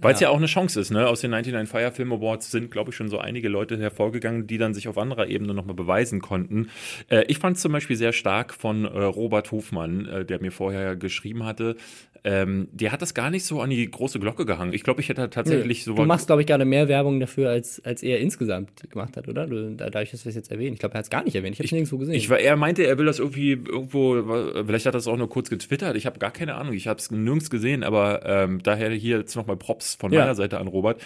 Weil 0.00 0.14
es 0.14 0.20
ja. 0.20 0.28
ja. 0.28 0.32
auch 0.32 0.38
eine 0.38 0.46
Chance 0.46 0.80
ist, 0.80 0.90
ne? 0.90 1.08
Aus 1.08 1.20
den 1.20 1.30
99 1.30 1.70
Fire 1.70 1.92
Film 1.92 2.12
Awards 2.12 2.50
sind, 2.50 2.70
glaube 2.70 2.90
ich, 2.90 2.96
schon 2.96 3.08
so 3.08 3.18
einige 3.18 3.48
Leute 3.48 3.78
hervorgegangen, 3.78 4.46
die 4.46 4.58
dann 4.58 4.74
sich 4.74 4.88
auf 4.88 4.98
anderer 4.98 5.26
Ebene 5.26 5.54
nochmal 5.54 5.74
beweisen 5.74 6.20
konnten. 6.20 6.70
Äh, 7.08 7.24
ich 7.28 7.38
fand 7.38 7.56
es 7.56 7.62
zum 7.62 7.72
Beispiel 7.72 7.96
sehr 7.96 8.12
stark 8.12 8.54
von 8.54 8.84
äh, 8.84 8.88
Robert 8.88 9.50
Hofmann, 9.52 10.06
äh, 10.06 10.24
der 10.24 10.40
mir 10.40 10.52
vorher 10.52 10.96
geschrieben 10.96 11.44
hatte, 11.44 11.76
ähm, 12.24 12.68
der 12.72 12.92
hat 12.92 13.02
das 13.02 13.14
gar 13.14 13.30
nicht 13.30 13.44
so 13.44 13.60
an 13.60 13.70
die 13.70 13.90
große 13.90 14.20
Glocke 14.20 14.46
gehangen. 14.46 14.72
Ich 14.72 14.84
glaube, 14.84 15.00
ich 15.00 15.08
hätte 15.08 15.28
tatsächlich 15.28 15.82
so. 15.82 15.94
Du 15.94 16.04
machst, 16.04 16.26
glaube 16.26 16.42
ich, 16.42 16.46
gerade 16.46 16.64
mehr 16.64 16.86
Werbung 16.86 17.18
dafür, 17.18 17.50
als, 17.50 17.84
als 17.84 18.02
er 18.02 18.20
insgesamt 18.20 18.88
gemacht 18.90 19.16
hat, 19.16 19.26
oder? 19.26 19.46
Du, 19.46 19.74
dadurch, 19.74 20.12
dass 20.12 20.24
wir 20.24 20.30
es 20.30 20.36
jetzt 20.36 20.52
erwähnen. 20.52 20.74
Ich 20.74 20.78
glaube, 20.78 20.94
er 20.94 20.98
hat 20.98 21.04
es 21.04 21.10
gar 21.10 21.24
nicht 21.24 21.34
erwähnt. 21.34 21.54
Ich 21.54 21.58
habe 21.58 21.66
es 21.66 21.72
nirgendwo 21.72 21.98
gesehen. 21.98 22.14
Ich, 22.14 22.30
er 22.30 22.56
meinte, 22.56 22.84
er 22.84 22.96
will 22.98 23.06
das 23.06 23.18
irgendwie 23.18 23.52
irgendwo, 23.52 24.22
vielleicht 24.64 24.86
hat 24.86 24.94
er 24.94 24.98
es 24.98 25.08
auch 25.08 25.16
nur 25.16 25.28
kurz 25.28 25.50
getwittert. 25.50 25.96
Ich 25.96 26.06
habe 26.06 26.20
gar 26.20 26.30
keine 26.30 26.54
Ahnung. 26.54 26.74
Ich 26.74 26.86
habe 26.86 27.00
es 27.00 27.10
nirgends 27.10 27.50
gesehen, 27.50 27.82
aber 27.82 28.24
ähm, 28.24 28.62
daher 28.62 28.90
hier 28.90 29.18
jetzt 29.18 29.34
nochmal 29.34 29.56
Props 29.56 29.96
von 29.96 30.12
ja. 30.12 30.20
meiner 30.20 30.36
Seite 30.36 30.58
an 30.58 30.68
Robert, 30.68 31.02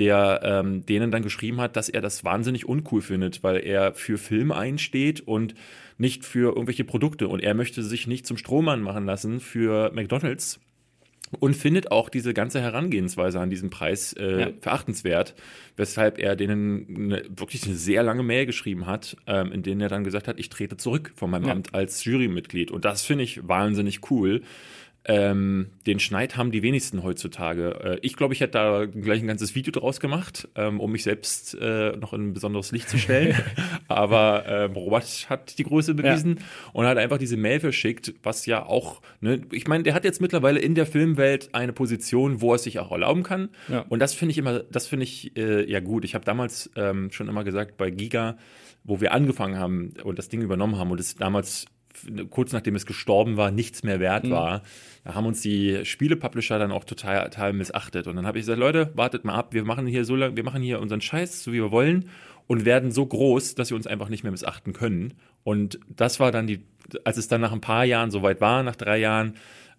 der 0.00 0.40
ähm, 0.42 0.84
denen 0.84 1.12
dann 1.12 1.22
geschrieben 1.22 1.60
hat, 1.60 1.76
dass 1.76 1.88
er 1.88 2.00
das 2.00 2.24
wahnsinnig 2.24 2.66
uncool 2.66 3.02
findet, 3.02 3.44
weil 3.44 3.64
er 3.64 3.94
für 3.94 4.18
Film 4.18 4.50
einsteht 4.50 5.20
und 5.20 5.54
nicht 5.98 6.24
für 6.24 6.54
irgendwelche 6.54 6.84
Produkte. 6.84 7.28
Und 7.28 7.40
er 7.40 7.54
möchte 7.54 7.82
sich 7.82 8.06
nicht 8.06 8.26
zum 8.26 8.36
Strohmann 8.36 8.82
machen 8.82 9.06
lassen 9.06 9.40
für 9.40 9.90
McDonalds 9.94 10.60
und 11.40 11.54
findet 11.54 11.90
auch 11.90 12.08
diese 12.08 12.34
ganze 12.34 12.60
Herangehensweise 12.60 13.40
an 13.40 13.50
diesen 13.50 13.70
Preis 13.70 14.12
äh, 14.12 14.40
ja. 14.40 14.48
verachtenswert, 14.60 15.34
weshalb 15.76 16.18
er 16.18 16.36
denen 16.36 16.86
eine, 16.96 17.24
wirklich 17.28 17.64
eine 17.64 17.74
sehr 17.74 18.02
lange 18.02 18.22
Mail 18.22 18.46
geschrieben 18.46 18.86
hat, 18.86 19.16
ähm, 19.26 19.52
in 19.52 19.62
denen 19.62 19.80
er 19.80 19.88
dann 19.88 20.04
gesagt 20.04 20.28
hat, 20.28 20.38
ich 20.38 20.48
trete 20.48 20.76
zurück 20.76 21.12
von 21.16 21.30
meinem 21.30 21.46
ja. 21.46 21.52
Amt 21.52 21.74
als 21.74 22.04
Jurymitglied. 22.04 22.70
Und 22.70 22.84
das 22.84 23.02
finde 23.02 23.24
ich 23.24 23.46
wahnsinnig 23.46 24.10
cool. 24.10 24.42
Ähm, 25.08 25.68
den 25.86 26.00
Schneid 26.00 26.36
haben 26.36 26.50
die 26.50 26.62
wenigsten 26.62 27.04
heutzutage. 27.04 27.80
Äh, 27.82 27.98
ich 28.02 28.16
glaube, 28.16 28.34
ich 28.34 28.40
hätte 28.40 28.52
da 28.52 28.86
gleich 28.86 29.20
ein 29.20 29.28
ganzes 29.28 29.54
Video 29.54 29.70
draus 29.70 30.00
gemacht, 30.00 30.48
ähm, 30.56 30.80
um 30.80 30.90
mich 30.90 31.04
selbst 31.04 31.56
äh, 31.60 31.96
noch 31.96 32.12
in 32.12 32.28
ein 32.28 32.32
besonderes 32.34 32.72
Licht 32.72 32.88
zu 32.88 32.98
stellen. 32.98 33.36
Aber 33.88 34.44
äh, 34.46 34.64
Robert 34.64 35.30
hat 35.30 35.58
die 35.58 35.62
Größe 35.62 35.94
bewiesen 35.94 36.36
ja. 36.38 36.44
und 36.72 36.86
hat 36.86 36.98
einfach 36.98 37.18
diese 37.18 37.36
Mail 37.36 37.60
verschickt, 37.60 38.14
was 38.24 38.46
ja 38.46 38.66
auch, 38.66 39.00
ne, 39.20 39.42
ich 39.52 39.68
meine, 39.68 39.84
der 39.84 39.94
hat 39.94 40.04
jetzt 40.04 40.20
mittlerweile 40.20 40.58
in 40.58 40.74
der 40.74 40.86
Filmwelt 40.86 41.54
eine 41.54 41.72
Position, 41.72 42.40
wo 42.40 42.52
er 42.52 42.56
es 42.56 42.64
sich 42.64 42.80
auch 42.80 42.90
erlauben 42.90 43.22
kann. 43.22 43.50
Ja. 43.68 43.84
Und 43.88 44.00
das 44.00 44.12
finde 44.12 44.32
ich 44.32 44.38
immer, 44.38 44.58
das 44.58 44.88
finde 44.88 45.04
ich 45.04 45.36
äh, 45.36 45.70
ja 45.70 45.78
gut. 45.78 46.04
Ich 46.04 46.16
habe 46.16 46.24
damals 46.24 46.70
ähm, 46.74 47.12
schon 47.12 47.28
immer 47.28 47.44
gesagt, 47.44 47.76
bei 47.76 47.90
Giga, 47.90 48.38
wo 48.82 49.00
wir 49.00 49.12
angefangen 49.12 49.56
haben 49.56 49.92
und 50.02 50.18
das 50.18 50.28
Ding 50.28 50.42
übernommen 50.42 50.78
haben 50.78 50.90
und 50.90 50.98
es 50.98 51.14
damals 51.14 51.66
kurz 52.30 52.52
nachdem 52.52 52.74
es 52.74 52.86
gestorben 52.86 53.36
war, 53.36 53.50
nichts 53.50 53.82
mehr 53.82 54.00
wert 54.00 54.24
mhm. 54.24 54.30
war. 54.30 54.62
Da 55.04 55.14
haben 55.14 55.26
uns 55.26 55.40
die 55.40 55.84
Spielepublisher 55.84 56.58
dann 56.58 56.72
auch 56.72 56.84
total, 56.84 57.24
total 57.24 57.52
missachtet. 57.52 58.06
Und 58.06 58.16
dann 58.16 58.26
habe 58.26 58.38
ich 58.38 58.42
gesagt, 58.42 58.58
Leute, 58.58 58.90
wartet 58.94 59.24
mal 59.24 59.34
ab, 59.34 59.54
wir 59.54 59.64
machen 59.64 59.86
hier 59.86 60.04
so 60.04 60.16
lange, 60.16 60.36
wir 60.36 60.44
machen 60.44 60.62
hier 60.62 60.80
unseren 60.80 61.00
Scheiß, 61.00 61.44
so 61.44 61.52
wie 61.52 61.62
wir 61.62 61.70
wollen, 61.70 62.08
und 62.46 62.64
werden 62.64 62.92
so 62.92 63.06
groß, 63.06 63.54
dass 63.54 63.70
wir 63.70 63.76
uns 63.76 63.86
einfach 63.86 64.08
nicht 64.08 64.22
mehr 64.22 64.32
missachten 64.32 64.72
können. 64.72 65.14
Und 65.44 65.78
das 65.88 66.20
war 66.20 66.32
dann 66.32 66.46
die, 66.46 66.64
als 67.04 67.16
es 67.16 67.28
dann 67.28 67.40
nach 67.40 67.52
ein 67.52 67.60
paar 67.60 67.84
Jahren 67.84 68.10
soweit 68.10 68.40
war, 68.40 68.62
nach 68.62 68.76
drei 68.76 68.98
Jahren, 68.98 69.34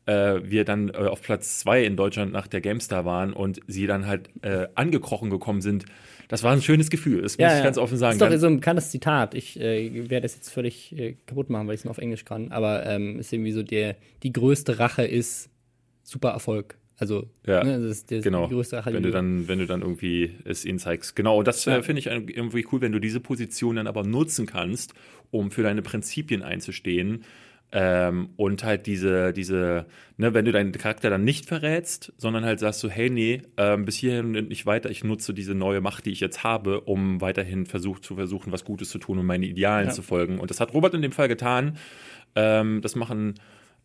äh, 0.05 0.39
wir 0.43 0.65
dann 0.65 0.89
äh, 0.89 0.93
auf 0.93 1.21
Platz 1.21 1.59
zwei 1.59 1.83
in 1.83 1.95
Deutschland 1.95 2.31
nach 2.31 2.47
der 2.47 2.61
GameStar 2.61 3.05
waren 3.05 3.33
und 3.33 3.59
sie 3.67 3.87
dann 3.87 4.07
halt 4.07 4.29
äh, 4.41 4.67
angekrochen 4.75 5.29
gekommen 5.29 5.61
sind, 5.61 5.85
das 6.27 6.43
war 6.43 6.51
ein 6.51 6.61
schönes 6.61 6.89
Gefühl, 6.89 7.21
das 7.21 7.37
muss 7.37 7.43
ja, 7.43 7.57
ich 7.57 7.63
ganz 7.63 7.77
offen 7.77 7.97
sagen. 7.97 8.19
Das 8.19 8.29
ist 8.29 8.35
doch 8.35 8.39
so 8.41 8.47
ein 8.47 8.57
bekanntes 8.57 8.91
Zitat. 8.91 9.33
Ich 9.33 9.59
äh, 9.59 10.09
werde 10.09 10.21
das 10.21 10.35
jetzt 10.35 10.49
völlig 10.49 10.97
äh, 10.97 11.15
kaputt 11.25 11.49
machen, 11.49 11.67
weil 11.67 11.75
ich 11.75 11.81
es 11.81 11.85
nur 11.85 11.91
auf 11.91 11.97
Englisch 11.99 12.25
kann. 12.25 12.51
Aber 12.51 12.85
ähm, 12.85 13.19
ist 13.19 13.31
irgendwie 13.31 13.53
so, 13.53 13.63
der, 13.63 13.95
die 14.23 14.33
größte 14.33 14.79
Rache 14.79 15.05
ist 15.05 15.49
super 16.03 16.29
Erfolg. 16.29 16.77
Also, 16.97 17.29
ja, 17.45 17.63
ne, 17.63 17.79
das 17.79 17.91
ist 17.91 18.11
der, 18.11 18.21
genau. 18.21 18.47
die 18.47 18.55
größte 18.55 18.77
Rache. 18.77 18.91
Wenn 18.91 19.03
du 19.03 19.11
dann, 19.11 19.47
wenn 19.47 19.59
du 19.59 19.67
dann 19.67 19.81
irgendwie 19.81 20.31
es 20.45 20.65
ihnen 20.65 20.79
zeigst. 20.79 21.15
Genau, 21.15 21.37
und 21.37 21.47
das 21.47 21.65
äh, 21.65 21.71
ja. 21.71 21.77
äh, 21.77 21.83
finde 21.83 21.99
ich 21.99 22.07
irgendwie 22.07 22.65
cool, 22.71 22.81
wenn 22.81 22.91
du 22.91 22.99
diese 22.99 23.19
Position 23.19 23.75
dann 23.75 23.87
aber 23.87 24.03
nutzen 24.03 24.47
kannst, 24.47 24.93
um 25.31 25.51
für 25.51 25.63
deine 25.63 25.81
Prinzipien 25.81 26.41
einzustehen 26.41 27.23
ähm, 27.71 28.29
und 28.37 28.63
halt 28.63 28.85
diese, 28.85 29.33
diese, 29.33 29.85
ne, 30.15 30.33
wenn 30.33 30.45
du 30.45 30.51
deinen 30.51 30.71
Charakter 30.71 31.09
dann 31.09 31.25
nicht 31.25 31.45
verrätst, 31.45 32.13
sondern 32.17 32.45
halt 32.45 32.59
sagst 32.59 32.79
so, 32.79 32.89
hey, 32.89 33.09
nee, 33.09 33.41
ähm, 33.57 33.83
bis 33.83 33.97
hierhin 33.97 34.37
und 34.37 34.49
nicht 34.49 34.65
weiter, 34.65 34.89
ich 34.89 35.03
nutze 35.03 35.33
diese 35.33 35.53
neue 35.53 35.81
Macht, 35.81 36.05
die 36.05 36.11
ich 36.11 36.21
jetzt 36.21 36.43
habe, 36.43 36.81
um 36.81 37.19
weiterhin 37.19 37.65
versucht, 37.65 38.05
zu 38.05 38.15
versuchen, 38.15 38.53
was 38.53 38.63
Gutes 38.63 38.89
zu 38.89 38.99
tun 38.99 39.19
und 39.19 39.25
meine 39.25 39.45
Idealen 39.45 39.87
ja. 39.87 39.93
zu 39.93 40.01
folgen. 40.01 40.39
Und 40.39 40.49
das 40.49 40.61
hat 40.61 40.73
Robert 40.73 40.93
in 40.93 41.01
dem 41.01 41.11
Fall 41.11 41.27
getan. 41.27 41.77
Ähm, 42.35 42.79
das 42.81 42.95
machen 42.95 43.35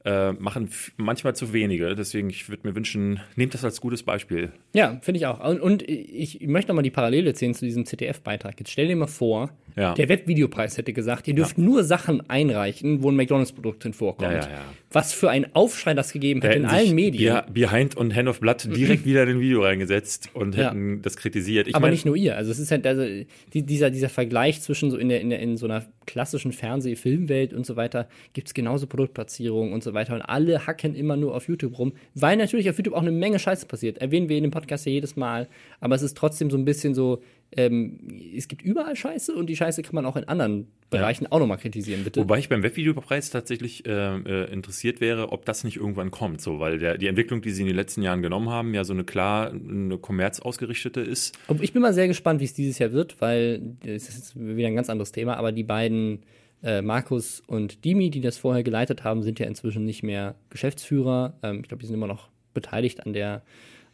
äh, 0.04 0.32
machen 0.32 0.68
manchmal 0.96 1.34
zu 1.36 1.52
wenige. 1.52 1.94
Deswegen, 1.94 2.28
ich 2.30 2.48
würde 2.48 2.66
mir 2.66 2.74
wünschen, 2.74 3.20
nehmt 3.36 3.54
das 3.54 3.64
als 3.64 3.80
gutes 3.80 4.02
Beispiel. 4.02 4.52
Ja, 4.74 4.98
finde 5.00 5.18
ich 5.18 5.26
auch. 5.26 5.38
Und, 5.48 5.60
und, 5.60 5.82
ich 5.88 6.40
möchte 6.46 6.70
nochmal 6.70 6.82
die 6.82 6.90
Parallele 6.90 7.34
ziehen 7.34 7.54
zu 7.54 7.64
diesem 7.64 7.84
ZDF-Beitrag. 7.84 8.58
Jetzt 8.58 8.70
stell 8.70 8.88
dir 8.88 8.96
mal 8.96 9.06
vor, 9.06 9.50
ja. 9.76 9.94
der 9.94 10.08
Webvideopreis 10.08 10.76
hätte 10.76 10.92
gesagt, 10.92 11.28
ihr 11.28 11.34
dürft 11.34 11.58
ja. 11.58 11.64
nur 11.64 11.84
Sachen 11.84 12.28
einreichen, 12.28 13.02
wo 13.02 13.10
ein 13.10 13.16
McDonalds-Produkt 13.16 13.94
vorkommt. 13.94 14.32
Ja, 14.32 14.48
Was 14.90 15.12
für 15.12 15.30
ein 15.30 15.54
Aufschrei 15.54 15.94
das 15.94 16.12
gegeben 16.12 16.42
hätte 16.42 16.58
in 16.58 16.66
allen 16.66 16.94
Medien. 16.94 17.42
Behind 17.52 17.96
und 17.96 18.14
Hand 18.14 18.28
of 18.28 18.40
Blood 18.40 18.68
direkt 18.76 19.04
wieder 19.04 19.22
in 19.24 19.30
ein 19.30 19.40
Video 19.40 19.62
reingesetzt 19.62 20.30
und 20.34 20.56
hätten 20.56 21.02
das 21.02 21.16
kritisiert. 21.16 21.68
Ich 21.68 21.74
Aber 21.74 21.86
mein, 21.86 21.92
nicht 21.92 22.06
nur 22.06 22.16
ihr. 22.16 22.36
Also 22.36 22.50
es 22.50 22.58
ist 22.58 22.70
halt 22.70 22.86
also 22.86 23.04
die, 23.52 23.62
dieser, 23.62 23.90
dieser 23.90 24.08
Vergleich 24.08 24.62
zwischen 24.62 24.90
so 24.90 24.96
in, 24.96 25.08
der, 25.08 25.20
in, 25.20 25.30
der, 25.30 25.40
in 25.40 25.56
so 25.56 25.66
einer 25.66 25.84
klassischen 26.06 26.52
Fernseh-Filmwelt 26.52 27.54
und 27.54 27.66
so 27.66 27.76
weiter 27.76 28.08
gibt 28.32 28.48
es 28.48 28.54
genauso 28.54 28.86
Produktplatzierungen 28.86 29.72
und 29.72 29.82
so 29.82 29.94
weiter. 29.94 30.14
Und 30.14 30.22
alle 30.22 30.66
hacken 30.66 30.94
immer 30.94 31.16
nur 31.16 31.34
auf 31.34 31.48
YouTube 31.48 31.78
rum, 31.78 31.92
weil 32.14 32.36
natürlich 32.36 32.68
auf 32.70 32.76
YouTube 32.78 32.94
auch 32.94 33.02
eine 33.02 33.12
Menge 33.12 33.38
Scheiße 33.38 33.66
passiert. 33.66 33.98
Erwähnen 33.98 34.28
wir 34.28 34.36
in 34.36 34.44
dem 34.44 34.50
Podcast 34.50 34.86
ja 34.86 34.92
jedes 34.92 35.16
Mal. 35.16 35.48
Aber 35.80 35.94
es 35.94 36.02
ist 36.02 36.16
trotzdem 36.16 36.50
so 36.50 36.56
ein 36.56 36.64
bisschen 36.64 36.94
so, 36.94 37.22
ähm, 37.56 37.98
es 38.36 38.48
gibt 38.48 38.62
überall 38.62 38.96
Scheiße 38.96 39.34
und 39.34 39.46
die 39.46 39.56
Scheiße 39.56 39.82
kann 39.82 39.94
man 39.94 40.06
auch 40.06 40.16
in 40.16 40.24
anderen 40.24 40.68
Bereichen 40.90 41.24
ja. 41.24 41.32
auch 41.32 41.38
nochmal 41.38 41.58
kritisieren, 41.58 42.04
bitte. 42.04 42.20
Wobei 42.20 42.38
ich 42.38 42.48
beim 42.48 42.62
Webvideopreis 42.62 43.30
tatsächlich 43.30 43.86
äh, 43.86 43.90
äh, 43.90 44.52
interessiert 44.52 45.00
wäre, 45.00 45.32
ob 45.32 45.44
das 45.44 45.64
nicht 45.64 45.76
irgendwann 45.76 46.10
kommt, 46.10 46.40
so, 46.40 46.60
weil 46.60 46.78
der, 46.78 46.98
die 46.98 47.06
Entwicklung, 47.06 47.42
die 47.42 47.50
sie 47.50 47.62
in 47.62 47.68
den 47.68 47.76
letzten 47.76 48.02
Jahren 48.02 48.22
genommen 48.22 48.48
haben, 48.48 48.74
ja 48.74 48.84
so 48.84 48.92
eine 48.92 49.04
klar 49.04 49.50
eine 49.50 49.98
kommerzausgerichtete 49.98 51.00
ist. 51.00 51.38
Ich 51.60 51.72
bin 51.72 51.82
mal 51.82 51.94
sehr 51.94 52.08
gespannt, 52.08 52.40
wie 52.40 52.44
es 52.44 52.54
dieses 52.54 52.78
Jahr 52.78 52.92
wird, 52.92 53.20
weil 53.20 53.60
das 53.84 54.08
ist 54.08 54.34
wieder 54.36 54.68
ein 54.68 54.74
ganz 54.74 54.88
anderes 54.88 55.12
Thema, 55.12 55.36
aber 55.36 55.52
die 55.52 55.64
beiden 55.64 56.20
äh, 56.62 56.80
Markus 56.80 57.42
und 57.46 57.84
Dimi, 57.84 58.10
die 58.10 58.20
das 58.20 58.38
vorher 58.38 58.62
geleitet 58.62 59.04
haben, 59.04 59.22
sind 59.22 59.38
ja 59.40 59.46
inzwischen 59.46 59.84
nicht 59.84 60.02
mehr 60.02 60.36
Geschäftsführer. 60.50 61.34
Ähm, 61.42 61.60
ich 61.62 61.68
glaube, 61.68 61.80
die 61.80 61.86
sind 61.86 61.96
immer 61.96 62.06
noch 62.06 62.28
beteiligt 62.54 63.04
an 63.04 63.12
der 63.12 63.42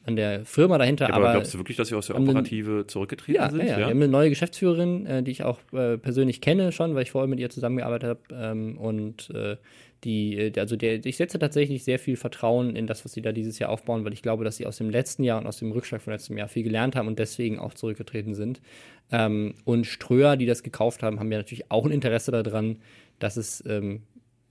an 0.09 0.17
der 0.17 0.45
Firma 0.45 0.79
dahinter. 0.79 1.09
Ja, 1.09 1.15
aber, 1.15 1.27
aber, 1.27 1.35
glaubst 1.35 1.55
du 1.55 1.59
wirklich, 1.59 1.77
dass 1.77 1.89
sie 1.89 1.95
aus 1.95 2.07
der 2.07 2.17
Operative 2.17 2.87
zurückgetreten 2.87 3.41
ja, 3.41 3.51
sind? 3.51 3.61
Ja, 3.61 3.67
ja, 3.67 3.79
wir 3.79 3.85
haben 3.87 3.97
eine 3.99 4.09
neue 4.09 4.31
Geschäftsführerin, 4.31 5.07
äh, 5.07 5.23
die 5.23 5.31
ich 5.31 5.45
auch 5.45 5.59
äh, 5.73 5.99
persönlich 5.99 6.41
kenne 6.41 6.73
schon, 6.73 6.95
weil 6.95 7.03
ich 7.03 7.11
vorher 7.11 7.29
mit 7.29 7.39
ihr 7.39 7.51
zusammengearbeitet 7.51 8.09
habe. 8.09 8.21
Ähm, 8.33 8.79
und 8.79 9.31
äh, 9.31 9.57
die, 10.05 10.39
äh, 10.39 10.59
also 10.59 10.77
der, 10.77 11.05
ich 11.05 11.19
setze 11.19 11.39
tatsächlich 11.39 11.85
sehr 11.85 11.99
viel 11.99 12.17
Vertrauen 12.17 12.75
in 12.75 12.87
das, 12.87 13.05
was 13.05 13.13
sie 13.13 13.21
da 13.21 13.33
dieses 13.33 13.59
Jahr 13.59 13.71
aufbauen, 13.71 14.05
weil 14.05 14.15
ich 14.15 14.23
glaube, 14.23 14.45
dass 14.45 14.57
sie 14.57 14.67
aus 14.67 14.79
dem 14.79 14.89
letzten 14.89 15.25
Jahr 15.25 15.39
und 15.39 15.47
aus 15.47 15.59
dem 15.59 15.73
Rückschlag 15.73 16.01
von 16.01 16.15
letztem 16.15 16.39
Jahr 16.39 16.49
viel 16.49 16.63
gelernt 16.63 16.97
haben 16.97 17.07
und 17.07 17.19
deswegen 17.19 17.59
auch 17.59 17.75
zurückgetreten 17.75 18.35
sind. 18.35 18.63
Ähm, 19.13 19.55
und 19.65 19.87
Ströer, 19.87 20.37
die 20.37 20.47
das 20.47 20.63
gekauft 20.63 21.03
haben, 21.03 21.21
haben 21.21 21.31
ja 21.31 21.39
natürlich 21.39 21.71
auch 21.71 21.85
ein 21.85 21.93
Interesse 21.93 22.33
daran, 22.33 22.77
dass 23.19 23.37
es 23.37 23.63
ähm, 23.67 24.03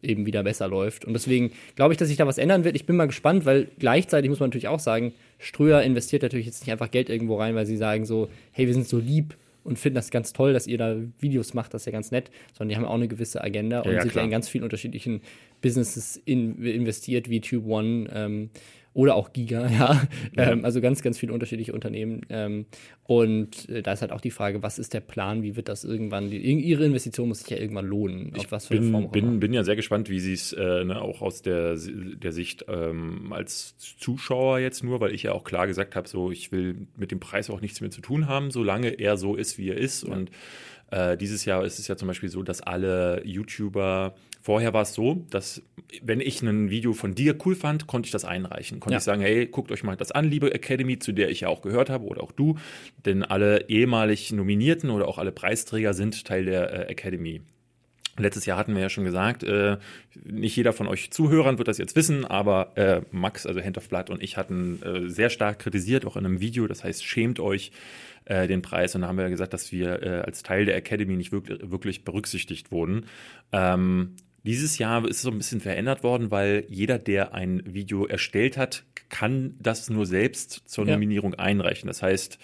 eben 0.02 0.26
wieder 0.26 0.44
besser 0.44 0.68
läuft. 0.68 1.06
Und 1.06 1.14
deswegen 1.14 1.52
glaube 1.76 1.94
ich, 1.94 1.98
dass 1.98 2.08
sich 2.08 2.18
da 2.18 2.28
was 2.28 2.38
ändern 2.38 2.64
wird. 2.64 2.76
Ich 2.76 2.86
bin 2.86 2.96
mal 2.96 3.08
gespannt, 3.08 3.46
weil 3.46 3.68
gleichzeitig 3.80 4.30
muss 4.30 4.40
man 4.40 4.50
natürlich 4.50 4.68
auch 4.68 4.80
sagen, 4.80 5.14
Ströer 5.38 5.82
investiert 5.84 6.24
natürlich 6.24 6.46
jetzt 6.46 6.62
nicht 6.62 6.72
einfach 6.72 6.92
Geld 6.92 7.10
irgendwo 7.10 7.36
rein, 7.36 7.56
weil 7.56 7.66
sie 7.66 7.78
sagen 7.78 8.06
so, 8.06 8.30
hey, 8.52 8.68
wir 8.68 8.74
sind 8.74 8.88
so 8.88 8.98
lieb 8.98 9.36
und 9.64 9.78
finden 9.78 9.96
das 9.96 10.12
ganz 10.12 10.34
toll, 10.34 10.54
dass 10.54 10.66
ihr 10.66 10.78
da 10.78 10.96
Videos 11.20 11.54
macht, 11.54 11.74
das 11.74 11.82
ist 11.82 11.86
ja 11.88 11.92
ganz 11.92 12.12
nett, 12.12 12.32
sondern 12.54 12.70
die 12.70 12.76
haben 12.78 12.86
auch 12.86 12.96
eine 12.96 13.08
gewisse 13.08 13.44
Agenda 13.44 13.78
ja, 13.78 13.84
und 13.84 13.92
ja, 13.92 14.02
sind 14.02 14.16
ja 14.16 14.24
in 14.24 14.32
ganz 14.32 14.48
vielen 14.48 14.64
unterschiedlichen 14.64 15.22
Businesses 15.62 16.22
in, 16.24 16.64
investiert, 16.64 17.30
wie 17.30 17.42
Tube 17.42 17.68
One. 17.68 18.10
Ähm, 18.14 18.50
oder 18.94 19.16
auch 19.16 19.32
Giga, 19.34 19.68
ja. 19.72 20.02
ja. 20.36 20.52
Ähm, 20.52 20.66
also 20.66 20.82
ganz, 20.82 21.02
ganz 21.02 21.18
viele 21.18 21.34
unterschiedliche 21.34 21.74
Unternehmen. 21.74 22.22
Ähm, 22.30 22.66
und 23.04 23.70
äh, 23.70 23.82
da 23.82 23.94
ist 23.94 24.02
halt 24.02 24.12
auch 24.12 24.22
die 24.22 24.32
Frage, 24.32 24.64
was 24.64 24.80
ist 24.80 24.94
der 24.94 25.02
Plan, 25.02 25.44
wie 25.44 25.56
wird 25.56 25.70
das 25.70 25.84
irgendwann, 25.84 26.30
die, 26.30 26.38
ihre 26.40 26.86
Investition 26.86 27.28
muss 27.28 27.40
sich 27.40 27.50
ja 27.50 27.58
irgendwann 27.58 27.86
lohnen, 27.86 28.34
ich 28.36 28.52
was 28.52 28.68
für 28.68 28.76
bin, 28.76 28.84
eine 28.84 28.92
Form 28.92 29.06
auch 29.06 29.12
bin, 29.12 29.40
bin 29.40 29.54
ja 29.54 29.64
sehr 29.64 29.76
gespannt, 29.76 30.10
wie 30.10 30.20
sie 30.20 30.34
es 30.34 30.54
äh, 30.54 30.84
ne, 30.84 31.02
auch 31.02 31.22
aus 31.22 31.42
der, 31.42 31.78
der 31.78 32.32
Sicht 32.32 32.66
ähm, 32.68 33.32
als 33.32 33.78
Zuschauer 33.78 34.60
jetzt 34.60 34.84
nur, 34.84 35.00
weil 35.00 35.14
ich 35.14 35.24
ja 35.24 35.32
auch 35.32 35.44
klar 35.44 35.68
gesagt 35.68 35.96
habe, 35.96 36.08
so 36.08 36.32
ich 36.32 36.52
will 36.52 36.88
mit 36.98 37.12
dem 37.12 37.20
Preis 37.20 37.50
auch 37.50 37.62
nichts 37.62 37.82
mehr 37.82 37.92
zu 37.92 38.02
tun 38.02 38.28
haben, 38.28 38.52
solange 38.52 38.90
er 38.90 39.18
so 39.18 39.36
ist, 39.36 39.58
wie 39.58 39.70
er 39.70 39.78
ist. 39.78 40.04
Ja. 40.04 40.14
Und 40.14 40.32
äh, 40.92 41.18
dieses 41.18 41.46
Jahr 41.46 41.66
ist 41.66 41.80
es 41.80 41.88
ja 41.88 41.98
zum 41.98 42.08
Beispiel 42.08 42.30
so, 42.30 42.44
dass 42.44 42.62
alle 42.62 43.22
YouTuber 43.26 44.16
Vorher 44.48 44.74
war 44.74 44.84
es 44.84 44.94
so, 44.94 45.26
dass 45.30 45.62
wenn 46.02 46.22
ich 46.22 46.42
ein 46.42 46.70
Video 46.70 46.94
von 46.94 47.14
dir 47.14 47.38
cool 47.46 47.54
fand, 47.54 47.86
konnte 47.86 48.08
ich 48.08 48.14
das 48.14 48.24
einreichen. 48.24 48.80
Konnte 48.80 48.94
ja. 48.94 49.00
ich 49.00 49.04
sagen, 49.04 49.20
hey, 49.20 49.46
guckt 49.46 49.74
euch 49.74 49.84
mal 49.84 49.98
das 49.98 50.14
an, 50.14 50.24
liebe 50.24 50.54
Academy, 50.54 51.00
zu 51.00 51.12
der 51.12 51.30
ich 51.30 51.42
ja 51.42 51.50
auch 51.50 51.62
gehört 51.62 51.90
habe 51.90 52.06
oder 52.06 52.24
auch 52.24 52.32
du. 52.32 52.56
Denn 53.06 53.24
alle 53.24 53.68
ehemalig 53.68 54.32
Nominierten 54.32 54.90
oder 54.90 55.10
auch 55.10 55.18
alle 55.18 55.34
Preisträger 55.34 55.94
sind 55.94 56.24
Teil 56.24 56.46
der 56.46 56.72
äh, 56.72 56.90
Academy. 56.90 57.42
Letztes 58.16 58.46
Jahr 58.46 58.58
hatten 58.58 58.74
wir 58.74 58.82
ja 58.82 58.88
schon 58.88 59.04
gesagt, 59.04 59.44
äh, 59.44 59.80
nicht 60.24 60.56
jeder 60.56 60.72
von 60.72 60.88
euch 60.88 61.12
Zuhörern 61.12 61.58
wird 61.58 61.68
das 61.68 61.78
jetzt 61.78 61.98
wissen, 61.98 62.24
aber 62.24 62.72
äh, 62.78 63.02
Max, 63.12 63.46
also 63.46 63.62
Hand 63.62 63.78
of 63.78 63.90
Blood 63.90 64.10
und 64.10 64.24
ich 64.24 64.38
hatten 64.38 64.82
äh, 64.82 65.10
sehr 65.10 65.30
stark 65.30 65.60
kritisiert, 65.60 66.06
auch 66.06 66.16
in 66.16 66.26
einem 66.26 66.40
Video, 66.40 66.68
das 66.68 66.86
heißt, 66.86 67.04
schämt 67.04 67.42
euch 67.42 67.74
äh, 68.24 68.48
den 68.48 68.62
Preis. 68.62 68.96
Und 68.96 69.02
da 69.02 69.10
haben 69.10 69.18
wir 69.18 69.24
ja 69.24 69.30
gesagt, 69.30 69.54
dass 69.54 69.74
wir 69.74 70.02
äh, 70.02 70.22
als 70.22 70.42
Teil 70.42 70.64
der 70.64 70.78
Academy 70.78 71.18
nicht 71.18 71.34
wirklich, 71.34 71.60
wirklich 71.70 72.06
berücksichtigt 72.06 72.72
wurden. 72.72 73.08
Ähm, 73.52 74.16
dieses 74.48 74.78
Jahr 74.78 75.06
ist 75.08 75.18
es 75.18 75.22
so 75.24 75.30
ein 75.30 75.38
bisschen 75.38 75.60
verändert 75.60 76.04
worden, 76.04 76.32
weil 76.32 76.64
jeder, 76.70 76.98
der 76.98 77.34
ein 77.34 77.62
Video 77.66 78.06
erstellt 78.06 78.58
hat, 78.58 78.84
kann 79.10 79.56
das 79.60 79.90
nur 79.90 80.06
selbst 80.06 80.64
zur 80.66 80.86
Nominierung 80.86 81.34
ja. 81.34 81.40
einreichen. 81.40 81.88
Das 81.88 82.02
heißt, 82.02 82.40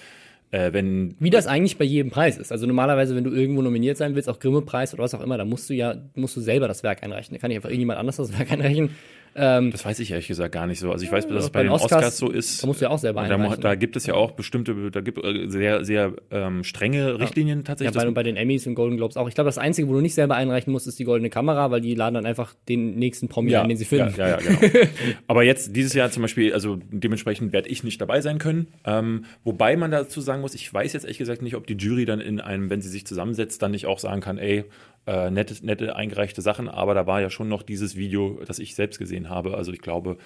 äh, 0.52 0.74
wenn. 0.74 1.16
Wie 1.20 1.30
das 1.30 1.48
eigentlich 1.48 1.78
bei 1.78 1.86
jedem 1.86 2.12
Preis 2.12 2.38
ist. 2.38 2.52
Also 2.52 2.68
normalerweise, 2.68 3.16
wenn 3.16 3.24
du 3.24 3.32
irgendwo 3.32 3.62
nominiert 3.62 3.98
sein 3.98 4.16
willst, 4.16 4.30
auch 4.30 4.40
Grimme-Preis 4.40 4.94
oder 4.94 5.04
was 5.04 5.14
auch 5.14 5.22
immer, 5.22 5.38
dann 5.38 5.48
musst 5.48 5.70
du 5.70 5.74
ja, 5.74 5.96
musst 6.16 6.36
du 6.36 6.42
selber 6.42 6.68
das 6.68 6.84
Werk 6.84 7.04
einreichen. 7.04 7.34
Da 7.34 7.40
kann 7.40 7.52
ich 7.52 7.58
einfach 7.58 7.70
irgendjemand 7.70 8.00
anders 8.00 8.18
das 8.18 8.32
Werk 8.38 8.52
einreichen. 8.52 8.90
Ähm, 9.36 9.72
das 9.72 9.84
weiß 9.84 10.00
ich 10.00 10.12
ehrlich 10.12 10.28
gesagt 10.28 10.52
gar 10.54 10.68
nicht 10.68 10.80
so. 10.80 10.92
Also 10.92 11.06
ich 11.06 11.12
weiß, 11.12 11.28
dass 11.28 11.46
es 11.46 11.50
bei, 11.50 11.60
bei 11.60 11.64
den 11.64 11.72
Oscars, 11.72 11.92
Oscars, 11.92 12.18
so 12.18 12.30
ist. 12.30 12.62
Da 12.62 12.68
musst 12.68 12.82
du 12.82 12.86
ja 12.86 12.92
auch 12.92 13.00
selber 13.00 13.22
einreichen. 13.22 13.62
Da, 13.62 13.70
da 13.70 13.76
gibt 13.76 13.96
es 13.96 14.06
ja 14.06 14.14
auch 14.14 14.32
bestimmte, 14.32 14.92
da 14.92 15.02
gibt 15.02 15.24
es 15.24 15.52
sehr, 15.52 15.84
sehr 15.86 16.14
ähm, 16.32 16.64
strenge 16.64 17.20
Richtlinien 17.20 17.60
ja. 17.60 17.64
tatsächlich. 17.64 17.96
Ja, 17.96 18.06
bei, 18.06 18.12
bei 18.12 18.24
den 18.24 18.36
Emmys 18.36 18.68
und 18.68 18.76
Golden 18.76 18.98
Globes 18.98 19.18
auch. 19.18 19.28
Ich 19.28 19.36
glaube, 19.36 19.48
das 19.48 19.58
Einzige, 19.58 19.88
wo 19.88 19.94
du 19.94 20.02
nicht 20.02 20.14
selber 20.14 20.36
einreichen 20.36 20.72
musst, 20.72 20.88
ist 20.88 21.00
die 21.00 21.04
goldene 21.04 21.30
Kamera, 21.30 21.72
weil 21.72 21.82
die 21.82 21.96
laden 21.96 22.16
dann 22.16 22.26
einfach 22.26 22.54
den 22.70 22.96
nächsten 22.96 23.28
Promi 23.28 23.52
ja, 23.52 23.64
ein, 23.64 23.70
den 23.70 23.78
sie 23.78 23.86
filmen. 23.86 24.14
Ja, 24.16 24.28
ja, 24.28 24.40
ja 24.40 24.58
genau. 24.58 24.86
Aber 25.28 25.44
jetzt 25.44 25.76
dieses 25.76 25.94
Jahr 25.94 26.12
zum 26.12 26.22
Beispiel, 26.22 26.54
also 26.54 26.80
dementsprechend 26.92 27.54
werde 27.54 27.70
ich 27.70 27.84
nicht 27.84 28.00
dabei 28.00 28.22
sein 28.22 28.38
können. 28.38 28.68
Ähm, 28.86 29.26
wobei 29.44 29.76
man 29.78 29.92
dazu 29.92 30.22
sagen 30.22 30.42
muss, 30.42 30.54
ich 30.54 30.72
weiß 30.72 30.94
jetzt 30.94 31.04
ehrlich 31.04 31.18
gesagt 31.18 31.42
nicht, 31.42 31.56
ob 31.56 31.66
die 31.66 31.76
Jury 31.76 32.06
dann 32.06 32.22
in 32.22 32.40
einem, 32.40 32.70
wenn 32.70 32.82
sie 32.82 32.90
sich 32.90 33.08
zusammensetzt, 33.08 33.62
dann 33.62 33.72
nicht 33.72 33.88
auch 33.88 34.00
sagen 34.00 34.22
kann, 34.22 34.38
ey, 34.38 34.66
äh, 35.06 35.30
nette, 35.30 35.66
nette 35.66 35.96
eingereichte 35.96 36.42
Sachen, 36.42 36.70
aber 36.70 36.94
da 36.94 37.06
war 37.06 37.22
ja 37.22 37.30
schon 37.30 37.50
noch 37.50 37.64
dieses 37.64 37.96
Video, 37.96 38.40
das 38.46 38.60
ich 38.60 38.76
selbst 38.76 39.00
gesehen 39.00 39.30
habe. 39.30 39.56
Also 39.58 39.72
ich 39.72 39.82
glaube, 39.82 40.18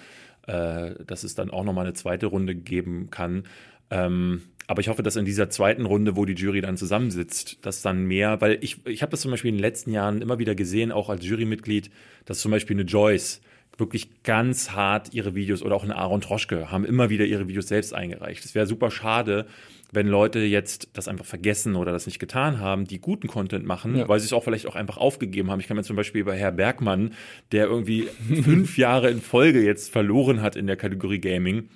äh, 0.46 0.94
dass 1.04 1.24
es 1.24 1.34
dann 1.34 1.50
auch 1.50 1.64
nochmal 1.64 1.84
eine 1.84 1.94
zweite 1.94 2.26
Runde 2.26 2.54
geben 2.54 3.10
kann. 3.10 3.44
Ähm, 3.90 4.42
aber 4.66 4.80
ich 4.80 4.88
hoffe, 4.88 5.02
dass 5.02 5.16
in 5.16 5.24
dieser 5.24 5.48
zweiten 5.48 5.86
Runde, 5.86 6.14
wo 6.14 6.26
die 6.26 6.34
Jury 6.34 6.60
dann 6.60 6.76
zusammensitzt, 6.76 7.64
dass 7.64 7.80
dann 7.80 8.04
mehr, 8.04 8.40
weil 8.40 8.58
ich, 8.60 8.86
ich 8.86 9.02
habe 9.02 9.10
das 9.10 9.22
zum 9.22 9.30
Beispiel 9.30 9.48
in 9.48 9.56
den 9.56 9.62
letzten 9.62 9.92
Jahren 9.92 10.20
immer 10.20 10.38
wieder 10.38 10.54
gesehen, 10.54 10.92
auch 10.92 11.08
als 11.08 11.26
Jurymitglied, 11.26 11.90
dass 12.26 12.40
zum 12.40 12.50
Beispiel 12.50 12.76
eine 12.76 12.84
Joyce 12.84 13.40
wirklich 13.78 14.22
ganz 14.24 14.72
hart 14.72 15.14
ihre 15.14 15.34
Videos 15.34 15.62
oder 15.62 15.76
auch 15.76 15.84
eine 15.84 15.96
Aaron 15.96 16.20
Troschke 16.20 16.70
haben 16.70 16.84
immer 16.84 17.10
wieder 17.10 17.24
ihre 17.24 17.48
Videos 17.48 17.68
selbst 17.68 17.94
eingereicht. 17.94 18.44
Es 18.44 18.54
wäre 18.54 18.66
super 18.66 18.90
schade, 18.90 19.46
wenn 19.92 20.06
Leute 20.06 20.40
jetzt 20.40 20.90
das 20.92 21.08
einfach 21.08 21.24
vergessen 21.24 21.76
oder 21.76 21.92
das 21.92 22.06
nicht 22.06 22.18
getan 22.18 22.58
haben, 22.60 22.86
die 22.86 23.00
guten 23.00 23.28
Content 23.28 23.64
machen, 23.64 23.96
ja. 23.96 24.08
weil 24.08 24.20
sie 24.20 24.26
es 24.26 24.32
auch 24.32 24.44
vielleicht 24.44 24.66
auch 24.66 24.76
einfach 24.76 24.98
aufgegeben 24.98 25.50
haben. 25.50 25.60
Ich 25.60 25.68
kann 25.68 25.76
mir 25.76 25.82
zum 25.82 25.96
Beispiel 25.96 26.24
bei 26.24 26.36
Herr 26.36 26.52
Bergmann, 26.52 27.14
der 27.52 27.66
irgendwie 27.66 28.08
fünf 28.42 28.76
Jahre 28.76 29.10
in 29.10 29.20
Folge 29.20 29.64
jetzt 29.64 29.90
verloren 29.90 30.42
hat 30.42 30.56
in 30.56 30.66
der 30.66 30.76
Kategorie 30.76 31.20
Gaming, 31.20 31.68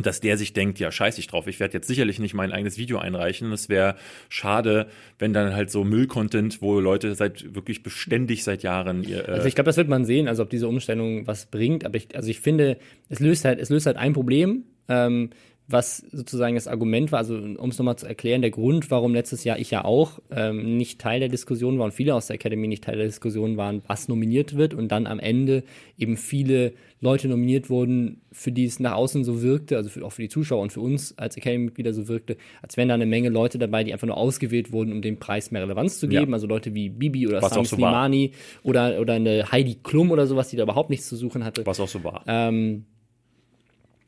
dass 0.00 0.20
der 0.20 0.36
sich 0.38 0.52
denkt, 0.52 0.78
ja, 0.78 0.92
scheiß 0.92 1.18
ich 1.18 1.26
drauf, 1.26 1.46
ich 1.46 1.60
werde 1.60 1.74
jetzt 1.74 1.88
sicherlich 1.88 2.18
nicht 2.18 2.34
mein 2.34 2.52
eigenes 2.52 2.78
Video 2.78 2.98
einreichen. 2.98 3.52
Es 3.52 3.68
wäre 3.68 3.96
schade, 4.28 4.86
wenn 5.18 5.32
dann 5.32 5.54
halt 5.54 5.70
so 5.70 5.84
Müll-Content, 5.84 6.62
wo 6.62 6.78
Leute 6.80 7.14
seit 7.14 7.54
wirklich 7.54 7.82
beständig 7.82 8.44
seit 8.44 8.62
Jahren 8.62 9.02
ihr. 9.02 9.28
Äh 9.28 9.32
also 9.32 9.48
ich 9.48 9.54
glaube, 9.54 9.66
das 9.66 9.76
wird 9.76 9.88
man 9.88 10.04
sehen, 10.04 10.28
also 10.28 10.42
ob 10.44 10.50
diese 10.50 10.68
Umstellung 10.68 11.26
was 11.26 11.46
bringt. 11.46 11.84
Aber 11.84 11.96
ich, 11.96 12.14
also 12.14 12.28
ich 12.30 12.40
finde, 12.40 12.78
es 13.08 13.18
löst 13.20 13.44
halt, 13.44 13.58
es 13.58 13.70
löst 13.70 13.86
halt 13.86 13.96
ein 13.96 14.12
Problem. 14.12 14.64
Ähm, 14.88 15.30
was 15.70 15.98
sozusagen 15.98 16.54
das 16.54 16.66
Argument 16.66 17.12
war, 17.12 17.18
also 17.18 17.36
um 17.36 17.68
es 17.68 17.78
nochmal 17.78 17.96
zu 17.96 18.06
erklären, 18.06 18.40
der 18.40 18.50
Grund, 18.50 18.90
warum 18.90 19.12
letztes 19.12 19.44
Jahr 19.44 19.58
ich 19.58 19.70
ja 19.70 19.84
auch 19.84 20.18
ähm, 20.30 20.78
nicht 20.78 20.98
Teil 20.98 21.20
der 21.20 21.28
Diskussion 21.28 21.78
war 21.78 21.84
und 21.84 21.92
viele 21.92 22.14
aus 22.14 22.26
der 22.26 22.36
Academy 22.36 22.66
nicht 22.66 22.84
Teil 22.84 22.96
der 22.96 23.04
Diskussion 23.04 23.58
waren, 23.58 23.82
was 23.86 24.08
nominiert 24.08 24.56
wird 24.56 24.72
und 24.72 24.88
dann 24.88 25.06
am 25.06 25.18
Ende 25.18 25.64
eben 25.98 26.16
viele 26.16 26.72
Leute 27.00 27.28
nominiert 27.28 27.68
wurden, 27.68 28.22
für 28.32 28.50
die 28.50 28.64
es 28.64 28.80
nach 28.80 28.94
außen 28.94 29.24
so 29.24 29.42
wirkte, 29.42 29.76
also 29.76 29.90
für, 29.90 30.06
auch 30.06 30.12
für 30.12 30.22
die 30.22 30.30
Zuschauer 30.30 30.62
und 30.62 30.72
für 30.72 30.80
uns 30.80 31.16
als 31.18 31.36
Academy-Mitglieder 31.36 31.92
so 31.92 32.08
wirkte, 32.08 32.38
als 32.62 32.78
wären 32.78 32.88
da 32.88 32.94
eine 32.94 33.06
Menge 33.06 33.28
Leute 33.28 33.58
dabei, 33.58 33.84
die 33.84 33.92
einfach 33.92 34.06
nur 34.06 34.16
ausgewählt 34.16 34.72
wurden, 34.72 34.90
um 34.92 35.02
dem 35.02 35.18
Preis 35.18 35.50
mehr 35.50 35.62
Relevanz 35.62 36.00
zu 36.00 36.08
geben. 36.08 36.30
Ja. 36.30 36.34
Also 36.34 36.46
Leute 36.46 36.74
wie 36.74 36.88
Bibi 36.88 37.28
oder 37.28 37.42
was 37.42 37.52
Sam 37.52 37.66
so 37.66 37.76
Slimani 37.76 38.32
oder, 38.62 39.00
oder 39.00 39.12
eine 39.14 39.52
Heidi 39.52 39.76
Klum 39.82 40.10
oder 40.12 40.26
sowas, 40.26 40.48
die 40.48 40.56
da 40.56 40.62
überhaupt 40.62 40.88
nichts 40.88 41.08
zu 41.08 41.16
suchen 41.16 41.44
hatte. 41.44 41.66
Was 41.66 41.78
auch 41.78 41.88
so 41.88 42.02
war. 42.02 42.24
Ähm, 42.26 42.86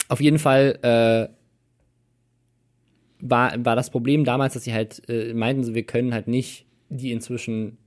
auf 0.08 0.20
jeden 0.20 0.38
Fall 0.38 0.78
äh, 0.82 1.39
war, 3.20 3.64
war 3.64 3.76
das 3.76 3.90
Problem 3.90 4.24
damals, 4.24 4.54
dass 4.54 4.64
sie 4.64 4.72
halt 4.72 5.02
äh, 5.08 5.32
meinten, 5.34 5.74
wir 5.74 5.82
können 5.82 6.14
halt 6.14 6.28
nicht 6.28 6.66
die 6.88 7.12
inzwischen, 7.12 7.78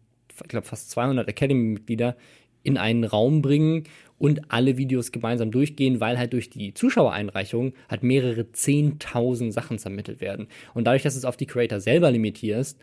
ich 0.41 0.47
glaube, 0.47 0.67
fast 0.67 0.91
200 0.91 1.27
Academy-Mitglieder 1.27 2.15
in 2.63 2.77
einen 2.77 3.03
Raum 3.03 3.41
bringen 3.41 3.83
und 4.17 4.41
alle 4.51 4.77
Videos 4.77 5.11
gemeinsam 5.11 5.51
durchgehen, 5.51 5.99
weil 5.99 6.17
halt 6.17 6.33
durch 6.33 6.49
die 6.49 6.73
Zuschauereinreichung 6.73 7.73
halt 7.89 8.03
mehrere 8.03 8.41
10.000 8.41 9.51
Sachen 9.51 9.79
zermittelt 9.79 10.21
werden. 10.21 10.47
Und 10.73 10.85
dadurch, 10.85 11.03
dass 11.03 11.15
es 11.15 11.25
auf 11.25 11.35
die 11.35 11.45
Creator 11.45 11.81
selber 11.81 12.09
limitierst, 12.09 12.79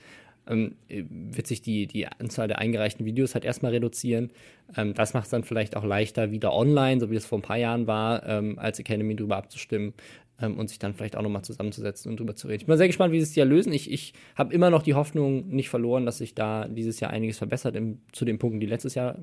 ähm, 0.46 0.74
wird 0.88 1.46
sich 1.46 1.62
die, 1.62 1.86
die 1.86 2.06
Anzahl 2.06 2.48
der 2.48 2.58
eingereichten 2.58 3.06
Videos 3.06 3.34
halt 3.34 3.44
erstmal 3.44 3.72
reduzieren. 3.72 4.30
Ähm, 4.76 4.94
das 4.94 5.14
macht 5.14 5.24
es 5.24 5.30
dann 5.30 5.44
vielleicht 5.44 5.76
auch 5.76 5.84
leichter, 5.84 6.30
wieder 6.30 6.52
online, 6.52 7.00
so 7.00 7.10
wie 7.10 7.16
es 7.16 7.26
vor 7.26 7.38
ein 7.38 7.42
paar 7.42 7.58
Jahren 7.58 7.86
war, 7.86 8.26
ähm, 8.26 8.58
als 8.58 8.78
Academy 8.78 9.14
drüber 9.16 9.36
abzustimmen, 9.36 9.94
ähm, 10.40 10.58
und 10.58 10.68
sich 10.68 10.78
dann 10.78 10.94
vielleicht 10.94 11.16
auch 11.16 11.22
nochmal 11.22 11.42
zusammenzusetzen 11.42 12.10
und 12.10 12.20
drüber 12.20 12.34
zu 12.34 12.48
reden. 12.48 12.62
Ich 12.62 12.66
bin 12.66 12.76
sehr 12.76 12.86
gespannt, 12.86 13.12
wie 13.12 13.18
sie 13.18 13.30
es 13.30 13.34
ja 13.34 13.44
lösen. 13.44 13.72
Ich, 13.72 13.90
ich 13.90 14.14
habe 14.34 14.52
immer 14.54 14.70
noch 14.70 14.82
die 14.82 14.94
Hoffnung 14.94 15.48
nicht 15.48 15.68
verloren, 15.68 16.06
dass 16.06 16.18
sich 16.18 16.34
da 16.34 16.68
dieses 16.68 17.00
Jahr 17.00 17.10
einiges 17.10 17.38
verbessert 17.38 17.76
im, 17.76 17.98
zu 18.12 18.24
den 18.24 18.38
Punkten, 18.38 18.60
die 18.60 18.66
letztes 18.66 18.94
Jahr 18.94 19.18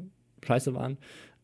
scheiße 0.46 0.74
waren. 0.74 0.98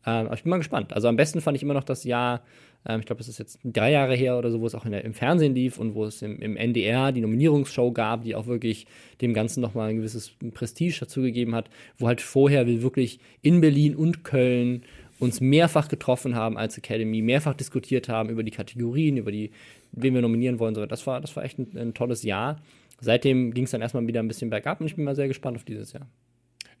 Ähm, 0.06 0.26
aber 0.26 0.34
ich 0.34 0.42
bin 0.42 0.50
mal 0.50 0.58
gespannt. 0.58 0.92
Also 0.92 1.08
am 1.08 1.16
besten 1.16 1.40
fand 1.40 1.56
ich 1.56 1.62
immer 1.62 1.74
noch 1.74 1.84
das 1.84 2.04
Jahr, 2.04 2.42
ähm, 2.86 3.00
ich 3.00 3.06
glaube, 3.06 3.20
es 3.20 3.28
ist 3.28 3.38
jetzt 3.38 3.58
drei 3.64 3.90
Jahre 3.92 4.14
her 4.14 4.38
oder 4.38 4.50
so, 4.50 4.60
wo 4.60 4.66
es 4.66 4.74
auch 4.74 4.84
der, 4.84 5.04
im 5.04 5.14
Fernsehen 5.14 5.54
lief 5.54 5.78
und 5.78 5.94
wo 5.94 6.04
es 6.04 6.20
im, 6.22 6.40
im, 6.40 6.56
NDR 6.56 7.12
die 7.12 7.20
Nominierungsshow 7.22 7.92
gab, 7.92 8.22
die 8.22 8.34
auch 8.34 8.46
wirklich 8.46 8.86
dem 9.20 9.32
Ganzen 9.32 9.60
nochmal 9.60 9.90
ein 9.90 9.96
gewisses 9.96 10.32
Prestige 10.52 10.96
dazu 11.00 11.22
gegeben 11.22 11.54
hat, 11.54 11.70
wo 11.98 12.06
halt 12.06 12.20
vorher 12.20 12.66
wir 12.66 12.82
wirklich 12.82 13.18
in 13.40 13.60
Berlin 13.60 13.96
und 13.96 14.24
Köln 14.24 14.82
uns 15.18 15.40
mehrfach 15.40 15.88
getroffen 15.88 16.34
haben 16.34 16.56
als 16.56 16.76
Academy, 16.76 17.22
mehrfach 17.22 17.54
diskutiert 17.54 18.08
haben 18.08 18.28
über 18.28 18.42
die 18.42 18.50
Kategorien, 18.50 19.16
über 19.16 19.32
die, 19.32 19.50
wen 19.92 20.14
wir 20.14 20.22
nominieren 20.22 20.58
wollen. 20.58 20.74
So, 20.74 20.86
das 20.86 21.06
war, 21.06 21.20
das 21.20 21.34
war 21.36 21.44
echt 21.44 21.58
ein, 21.58 21.76
ein 21.76 21.94
tolles 21.94 22.22
Jahr. 22.22 22.60
Seitdem 23.00 23.52
ging 23.52 23.64
es 23.64 23.70
dann 23.70 23.82
erstmal 23.82 24.06
wieder 24.06 24.20
ein 24.20 24.28
bisschen 24.28 24.50
bergab 24.50 24.80
und 24.80 24.86
ich 24.86 24.96
bin 24.96 25.04
mal 25.04 25.16
sehr 25.16 25.28
gespannt 25.28 25.56
auf 25.56 25.64
dieses 25.64 25.92
Jahr. 25.92 26.08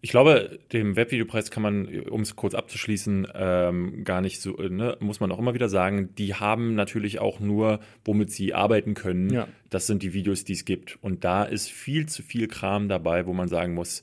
Ich 0.04 0.10
glaube, 0.10 0.58
dem 0.74 0.96
Webvideopreis 0.96 1.50
kann 1.50 1.62
man, 1.62 1.88
um 2.10 2.20
es 2.20 2.36
kurz 2.36 2.54
abzuschließen, 2.54 3.26
ähm, 3.34 4.04
gar 4.04 4.20
nicht 4.20 4.38
so, 4.38 4.52
ne, 4.52 4.98
muss 5.00 5.18
man 5.18 5.32
auch 5.32 5.38
immer 5.38 5.54
wieder 5.54 5.70
sagen, 5.70 6.14
die 6.18 6.34
haben 6.34 6.74
natürlich 6.74 7.20
auch 7.20 7.40
nur, 7.40 7.80
womit 8.04 8.30
sie 8.30 8.52
arbeiten 8.52 8.92
können. 8.92 9.32
Ja. 9.32 9.48
Das 9.70 9.86
sind 9.86 10.02
die 10.02 10.12
Videos, 10.12 10.44
die 10.44 10.52
es 10.52 10.66
gibt. 10.66 10.98
Und 11.00 11.24
da 11.24 11.44
ist 11.44 11.70
viel 11.70 12.04
zu 12.04 12.22
viel 12.22 12.48
Kram 12.48 12.90
dabei, 12.90 13.24
wo 13.24 13.32
man 13.32 13.48
sagen 13.48 13.72
muss, 13.72 14.02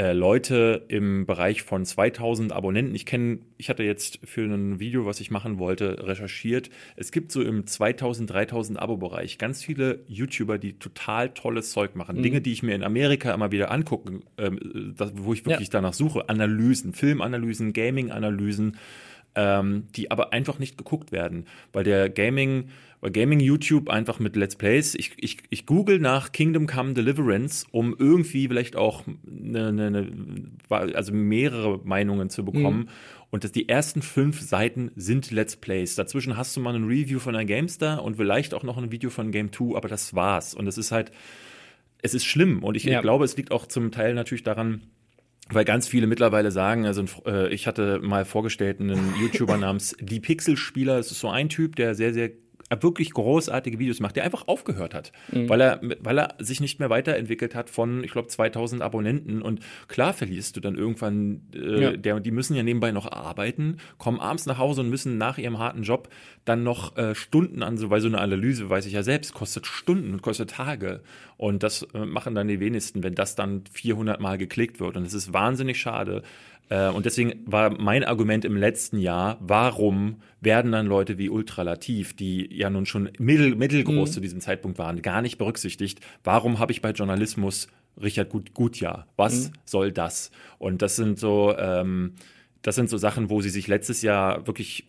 äh, 0.00 0.14
Leute 0.14 0.86
im 0.88 1.26
Bereich 1.26 1.62
von 1.62 1.84
2000 1.84 2.52
Abonnenten. 2.52 2.94
Ich 2.94 3.04
kenne, 3.04 3.40
ich 3.58 3.68
hatte 3.68 3.82
jetzt 3.82 4.18
für 4.24 4.40
ein 4.40 4.80
Video, 4.80 5.04
was 5.04 5.20
ich 5.20 5.30
machen 5.30 5.58
wollte, 5.58 6.06
recherchiert. 6.06 6.70
Es 6.96 7.12
gibt 7.12 7.30
so 7.30 7.42
im 7.42 7.66
2000, 7.66 8.30
3000 8.30 8.80
Abo-Bereich 8.80 9.36
ganz 9.36 9.62
viele 9.62 10.00
YouTuber, 10.08 10.56
die 10.56 10.78
total 10.78 11.28
tolles 11.34 11.72
Zeug 11.72 11.96
machen. 11.96 12.16
Mhm. 12.16 12.22
Dinge, 12.22 12.40
die 12.40 12.52
ich 12.52 12.62
mir 12.62 12.74
in 12.74 12.82
Amerika 12.82 13.34
immer 13.34 13.52
wieder 13.52 13.70
angucke, 13.70 14.20
ähm, 14.38 14.94
das, 14.96 15.12
wo 15.16 15.34
ich 15.34 15.44
wirklich 15.44 15.68
ja. 15.68 15.72
danach 15.72 15.92
suche. 15.92 16.30
Analysen, 16.30 16.94
Filmanalysen, 16.94 17.74
Gaming-Analysen, 17.74 18.78
ähm, 19.34 19.88
die 19.96 20.10
aber 20.10 20.32
einfach 20.32 20.58
nicht 20.58 20.78
geguckt 20.78 21.12
werden, 21.12 21.44
weil 21.74 21.84
der 21.84 22.08
Gaming- 22.08 22.70
bei 23.00 23.08
Gaming 23.08 23.40
YouTube 23.40 23.88
einfach 23.88 24.18
mit 24.18 24.36
Let's 24.36 24.56
Plays. 24.56 24.94
Ich, 24.94 25.12
ich, 25.16 25.38
ich 25.48 25.64
google 25.64 25.98
nach 25.98 26.32
Kingdom 26.32 26.66
Come 26.66 26.92
Deliverance, 26.92 27.66
um 27.70 27.96
irgendwie 27.98 28.48
vielleicht 28.48 28.76
auch 28.76 29.04
eine, 29.26 29.68
eine, 29.68 29.86
eine 29.86 30.94
also 30.94 31.12
mehrere 31.12 31.80
Meinungen 31.82 32.28
zu 32.28 32.44
bekommen. 32.44 32.80
Mhm. 32.80 32.88
Und 33.30 33.44
das, 33.44 33.52
die 33.52 33.68
ersten 33.68 34.02
fünf 34.02 34.40
Seiten 34.40 34.90
sind 34.96 35.30
Let's 35.30 35.56
Plays. 35.56 35.94
Dazwischen 35.94 36.36
hast 36.36 36.56
du 36.56 36.60
mal 36.60 36.74
ein 36.74 36.84
Review 36.84 37.20
von 37.20 37.34
einer 37.34 37.44
GameStar 37.44 38.02
und 38.02 38.16
vielleicht 38.16 38.52
auch 38.52 38.64
noch 38.64 38.76
ein 38.76 38.92
Video 38.92 39.08
von 39.08 39.30
Game 39.30 39.52
2, 39.52 39.76
aber 39.76 39.88
das 39.88 40.14
war's. 40.14 40.52
Und 40.52 40.66
es 40.66 40.76
ist 40.76 40.92
halt, 40.92 41.10
es 42.02 42.12
ist 42.12 42.26
schlimm. 42.26 42.62
Und 42.62 42.76
ich, 42.76 42.84
ja. 42.84 42.96
ich 42.96 43.02
glaube, 43.02 43.24
es 43.24 43.36
liegt 43.36 43.52
auch 43.52 43.66
zum 43.66 43.92
Teil 43.92 44.14
natürlich 44.14 44.42
daran, 44.42 44.82
weil 45.48 45.64
ganz 45.64 45.88
viele 45.88 46.06
mittlerweile 46.06 46.50
sagen, 46.50 46.86
also 46.86 47.04
äh, 47.24 47.52
ich 47.54 47.66
hatte 47.66 48.00
mal 48.00 48.24
vorgestellt 48.24 48.80
einen 48.80 49.14
YouTuber 49.20 49.56
namens 49.56 49.96
Die 50.00 50.20
Pixelspieler, 50.20 50.98
es 50.98 51.10
ist 51.10 51.20
so 51.20 51.30
ein 51.30 51.48
Typ, 51.48 51.76
der 51.76 51.94
sehr, 51.94 52.12
sehr 52.12 52.30
wirklich 52.78 53.12
großartige 53.12 53.78
Videos 53.78 54.00
macht, 54.00 54.16
der 54.16 54.24
einfach 54.24 54.46
aufgehört 54.46 54.94
hat, 54.94 55.12
mhm. 55.32 55.48
weil, 55.48 55.60
er, 55.60 55.80
weil 56.00 56.18
er 56.18 56.34
sich 56.38 56.60
nicht 56.60 56.78
mehr 56.78 56.90
weiterentwickelt 56.90 57.54
hat 57.54 57.68
von, 57.68 58.04
ich 58.04 58.12
glaube, 58.12 58.28
2000 58.28 58.82
Abonnenten. 58.82 59.42
Und 59.42 59.60
klar 59.88 60.12
verlierst 60.12 60.56
du 60.56 60.60
dann 60.60 60.76
irgendwann, 60.76 61.42
äh, 61.54 61.82
ja. 61.82 61.96
der, 61.96 62.20
die 62.20 62.30
müssen 62.30 62.54
ja 62.54 62.62
nebenbei 62.62 62.92
noch 62.92 63.10
arbeiten, 63.10 63.78
kommen 63.98 64.20
abends 64.20 64.46
nach 64.46 64.58
Hause 64.58 64.82
und 64.82 64.90
müssen 64.90 65.18
nach 65.18 65.38
ihrem 65.38 65.58
harten 65.58 65.82
Job 65.82 66.08
dann 66.44 66.62
noch 66.62 66.96
äh, 66.96 67.14
Stunden 67.14 67.62
an, 67.62 67.76
so, 67.76 67.90
weil 67.90 68.00
so 68.00 68.08
eine 68.08 68.20
Analyse, 68.20 68.70
weiß 68.70 68.86
ich 68.86 68.92
ja 68.92 69.02
selbst, 69.02 69.34
kostet 69.34 69.66
Stunden 69.66 70.12
und 70.12 70.22
kostet 70.22 70.50
Tage. 70.50 71.00
Und 71.36 71.62
das 71.62 71.82
äh, 71.94 72.04
machen 72.04 72.34
dann 72.34 72.48
die 72.48 72.60
wenigsten, 72.60 73.02
wenn 73.02 73.14
das 73.14 73.34
dann 73.34 73.64
400 73.72 74.20
Mal 74.20 74.38
geklickt 74.38 74.78
wird. 74.80 74.96
Und 74.96 75.06
es 75.06 75.14
ist 75.14 75.32
wahnsinnig 75.32 75.80
schade, 75.80 76.22
und 76.70 77.04
deswegen 77.04 77.42
war 77.46 77.70
mein 77.70 78.04
Argument 78.04 78.44
im 78.44 78.56
letzten 78.56 78.98
Jahr, 78.98 79.38
warum 79.40 80.22
werden 80.40 80.72
dann 80.72 80.86
Leute 80.86 81.18
wie 81.18 81.28
Ultralativ, 81.28 82.14
die 82.14 82.48
ja 82.56 82.70
nun 82.70 82.86
schon 82.86 83.10
mittel, 83.18 83.56
mittelgroß 83.56 84.10
mhm. 84.10 84.12
zu 84.12 84.20
diesem 84.20 84.40
Zeitpunkt 84.40 84.78
waren, 84.78 85.02
gar 85.02 85.20
nicht 85.20 85.36
berücksichtigt? 85.36 86.00
Warum 86.22 86.58
habe 86.58 86.72
ich 86.72 86.80
bei 86.80 86.92
Journalismus 86.92 87.68
Richard 88.00 88.30
Gut, 88.30 88.54
Gutjahr? 88.54 89.06
Was 89.16 89.48
mhm. 89.48 89.52
soll 89.64 89.92
das? 89.92 90.30
Und 90.58 90.80
das 90.80 90.94
sind 90.94 91.18
so, 91.18 91.56
ähm, 91.58 92.14
das 92.62 92.76
sind 92.76 92.88
so 92.88 92.98
Sachen, 92.98 93.30
wo 93.30 93.40
sie 93.40 93.50
sich 93.50 93.66
letztes 93.66 94.02
Jahr 94.02 94.46
wirklich 94.46 94.86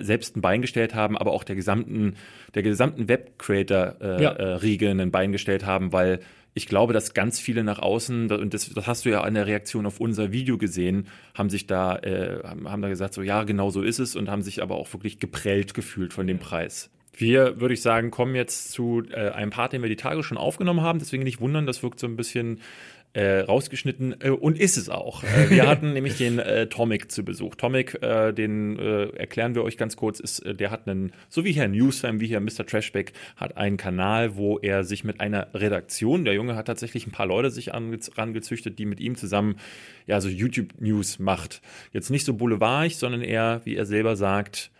selbst 0.00 0.36
ein 0.36 0.40
Bein 0.40 0.62
gestellt 0.62 0.94
haben, 0.94 1.16
aber 1.16 1.32
auch 1.32 1.42
der 1.42 1.56
gesamten, 1.56 2.14
der 2.54 2.62
gesamten 2.62 3.08
Web-Creator-Riege 3.08 4.84
äh, 4.84 4.88
ja. 4.88 4.94
Äh, 4.94 5.02
ein 5.02 5.10
Bein 5.10 5.32
gestellt 5.32 5.66
haben, 5.66 5.92
weil 5.92 6.20
ich 6.54 6.66
glaube, 6.66 6.92
dass 6.92 7.14
ganz 7.14 7.38
viele 7.38 7.62
nach 7.62 7.78
außen, 7.78 8.30
und 8.32 8.54
das, 8.54 8.70
das, 8.70 8.86
hast 8.86 9.04
du 9.04 9.10
ja 9.10 9.22
an 9.22 9.34
der 9.34 9.46
Reaktion 9.46 9.86
auf 9.86 10.00
unser 10.00 10.32
Video 10.32 10.58
gesehen, 10.58 11.06
haben 11.34 11.50
sich 11.50 11.66
da, 11.66 11.96
äh, 11.98 12.42
haben 12.44 12.82
da 12.82 12.88
gesagt, 12.88 13.14
so 13.14 13.22
ja, 13.22 13.44
genau 13.44 13.70
so 13.70 13.82
ist 13.82 13.98
es 13.98 14.16
und 14.16 14.28
haben 14.28 14.42
sich 14.42 14.62
aber 14.62 14.76
auch 14.76 14.92
wirklich 14.92 15.18
geprellt 15.18 15.74
gefühlt 15.74 16.12
von 16.12 16.26
dem 16.26 16.38
Preis. 16.38 16.90
Wir, 17.18 17.60
würde 17.60 17.74
ich 17.74 17.82
sagen, 17.82 18.12
kommen 18.12 18.36
jetzt 18.36 18.70
zu 18.70 19.02
äh, 19.10 19.30
einem 19.30 19.50
Part, 19.50 19.72
den 19.72 19.82
wir 19.82 19.88
die 19.88 19.96
Tage 19.96 20.22
schon 20.22 20.38
aufgenommen 20.38 20.82
haben. 20.82 21.00
Deswegen 21.00 21.24
nicht 21.24 21.40
wundern, 21.40 21.66
das 21.66 21.82
wirkt 21.82 21.98
so 21.98 22.06
ein 22.06 22.14
bisschen 22.14 22.60
äh, 23.12 23.40
rausgeschnitten 23.40 24.16
äh, 24.20 24.30
und 24.30 24.58
ist 24.58 24.76
es 24.76 24.88
auch. 24.88 25.24
Äh, 25.24 25.50
wir 25.50 25.66
hatten 25.68 25.92
nämlich 25.92 26.16
den 26.16 26.38
äh, 26.38 26.66
Tomic 26.68 27.10
zu 27.10 27.24
Besuch. 27.24 27.54
Tomic, 27.54 28.02
äh, 28.02 28.32
den 28.32 28.78
äh, 28.78 29.08
erklären 29.10 29.54
wir 29.54 29.64
euch 29.64 29.76
ganz 29.76 29.96
kurz, 29.96 30.20
ist, 30.20 30.40
äh, 30.40 30.54
der 30.54 30.70
hat 30.70 30.86
einen, 30.88 31.12
so 31.28 31.44
wie 31.44 31.52
hier 31.52 31.68
Newsfam, 31.68 32.20
wie 32.20 32.26
hier 32.26 32.40
Mr. 32.40 32.66
Trashback, 32.66 33.12
hat 33.36 33.56
einen 33.56 33.76
Kanal, 33.76 34.36
wo 34.36 34.58
er 34.58 34.84
sich 34.84 35.04
mit 35.04 35.20
einer 35.20 35.48
Redaktion, 35.54 36.24
der 36.24 36.34
Junge 36.34 36.56
hat 36.56 36.66
tatsächlich 36.66 37.06
ein 37.06 37.12
paar 37.12 37.26
Leute 37.26 37.50
sich 37.50 37.74
angezüchtet, 37.74 38.78
die 38.78 38.86
mit 38.86 39.00
ihm 39.00 39.16
zusammen 39.16 39.56
ja 40.06 40.20
so 40.20 40.28
YouTube-News 40.28 41.18
macht. 41.18 41.62
Jetzt 41.92 42.10
nicht 42.10 42.24
so 42.24 42.34
boulevardig, 42.34 42.96
sondern 42.96 43.22
eher, 43.22 43.62
wie 43.64 43.76
er 43.76 43.86
selber 43.86 44.16
sagt, 44.16 44.70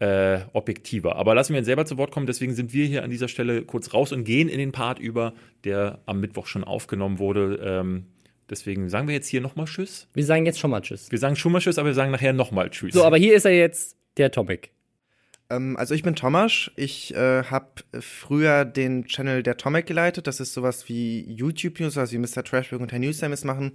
äh, 0.00 0.40
objektiver. 0.52 1.16
Aber 1.16 1.34
lassen 1.34 1.52
wir 1.52 1.60
ihn 1.60 1.64
selber 1.64 1.86
zu 1.86 1.96
Wort 1.96 2.10
kommen. 2.10 2.26
Deswegen 2.26 2.54
sind 2.54 2.72
wir 2.72 2.86
hier 2.86 3.04
an 3.04 3.10
dieser 3.10 3.28
Stelle 3.28 3.62
kurz 3.62 3.94
raus 3.94 4.12
und 4.12 4.24
gehen 4.24 4.48
in 4.48 4.58
den 4.58 4.72
Part 4.72 4.98
über, 4.98 5.34
der 5.64 6.00
am 6.06 6.20
Mittwoch 6.20 6.46
schon 6.46 6.64
aufgenommen 6.64 7.18
wurde. 7.18 7.60
Ähm, 7.62 8.06
deswegen 8.50 8.88
sagen 8.88 9.06
wir 9.06 9.14
jetzt 9.14 9.28
hier 9.28 9.40
nochmal 9.40 9.66
Tschüss. 9.66 10.08
Wir 10.12 10.24
sagen 10.24 10.46
jetzt 10.46 10.58
schon 10.58 10.70
mal 10.70 10.80
Tschüss. 10.80 11.10
Wir 11.10 11.18
sagen 11.18 11.36
schon 11.36 11.52
mal 11.52 11.60
Tschüss, 11.60 11.78
aber 11.78 11.88
wir 11.88 11.94
sagen 11.94 12.10
nachher 12.10 12.32
nochmal 12.32 12.70
Tschüss. 12.70 12.94
So, 12.94 13.04
aber 13.04 13.16
hier 13.16 13.34
ist 13.34 13.44
er 13.44 13.52
jetzt, 13.52 13.96
der 14.16 14.30
Topic. 14.30 14.68
Ähm, 15.50 15.76
also 15.76 15.94
ich 15.94 16.02
bin 16.02 16.16
Thomas. 16.16 16.70
Ich 16.76 17.14
äh, 17.14 17.44
habe 17.44 17.84
früher 18.00 18.64
den 18.64 19.04
Channel 19.06 19.42
der 19.42 19.56
Tomic 19.56 19.86
geleitet. 19.86 20.26
Das 20.26 20.40
ist 20.40 20.54
sowas 20.54 20.88
wie 20.88 21.22
YouTube 21.30 21.78
News, 21.80 21.96
was 21.96 22.12
wie 22.12 22.18
Mr. 22.18 22.42
Trashback 22.42 22.80
und 22.80 22.92
Herr 22.92 22.98
Newstimes 22.98 23.44
machen. 23.44 23.72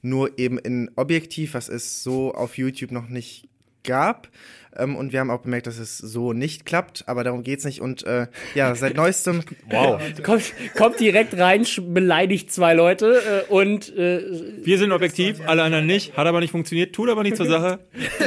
Nur 0.00 0.38
eben 0.38 0.58
in 0.58 0.90
Objektiv, 0.96 1.54
was 1.54 1.68
es 1.68 2.02
so 2.02 2.32
auf 2.32 2.56
YouTube 2.56 2.92
noch 2.92 3.08
nicht 3.08 3.48
gab. 3.88 4.28
Ähm, 4.76 4.96
und 4.96 5.12
wir 5.12 5.20
haben 5.20 5.30
auch 5.30 5.40
bemerkt, 5.40 5.66
dass 5.66 5.78
es 5.78 5.98
so 5.98 6.32
nicht 6.32 6.64
klappt, 6.66 7.04
aber 7.08 7.24
darum 7.24 7.42
geht's 7.42 7.64
nicht. 7.64 7.80
Und 7.80 8.04
äh, 8.06 8.26
ja, 8.54 8.74
seit 8.74 8.94
neuestem. 8.94 9.42
wow. 9.70 10.00
Kommt, 10.22 10.52
kommt 10.76 11.00
direkt 11.00 11.36
rein, 11.36 11.66
beleidigt 11.88 12.52
zwei 12.52 12.74
Leute 12.74 13.44
äh, 13.48 13.52
und. 13.52 13.94
Äh, 13.96 14.22
wir 14.62 14.78
sind 14.78 14.92
objektiv, 14.92 15.40
alle 15.46 15.62
anderen 15.62 15.86
nicht. 15.86 16.16
Hat 16.16 16.26
aber 16.26 16.40
nicht 16.40 16.52
funktioniert, 16.52 16.94
tut 16.94 17.08
aber 17.08 17.22
nicht 17.22 17.36
zur 17.36 17.46
Sache. 17.46 17.80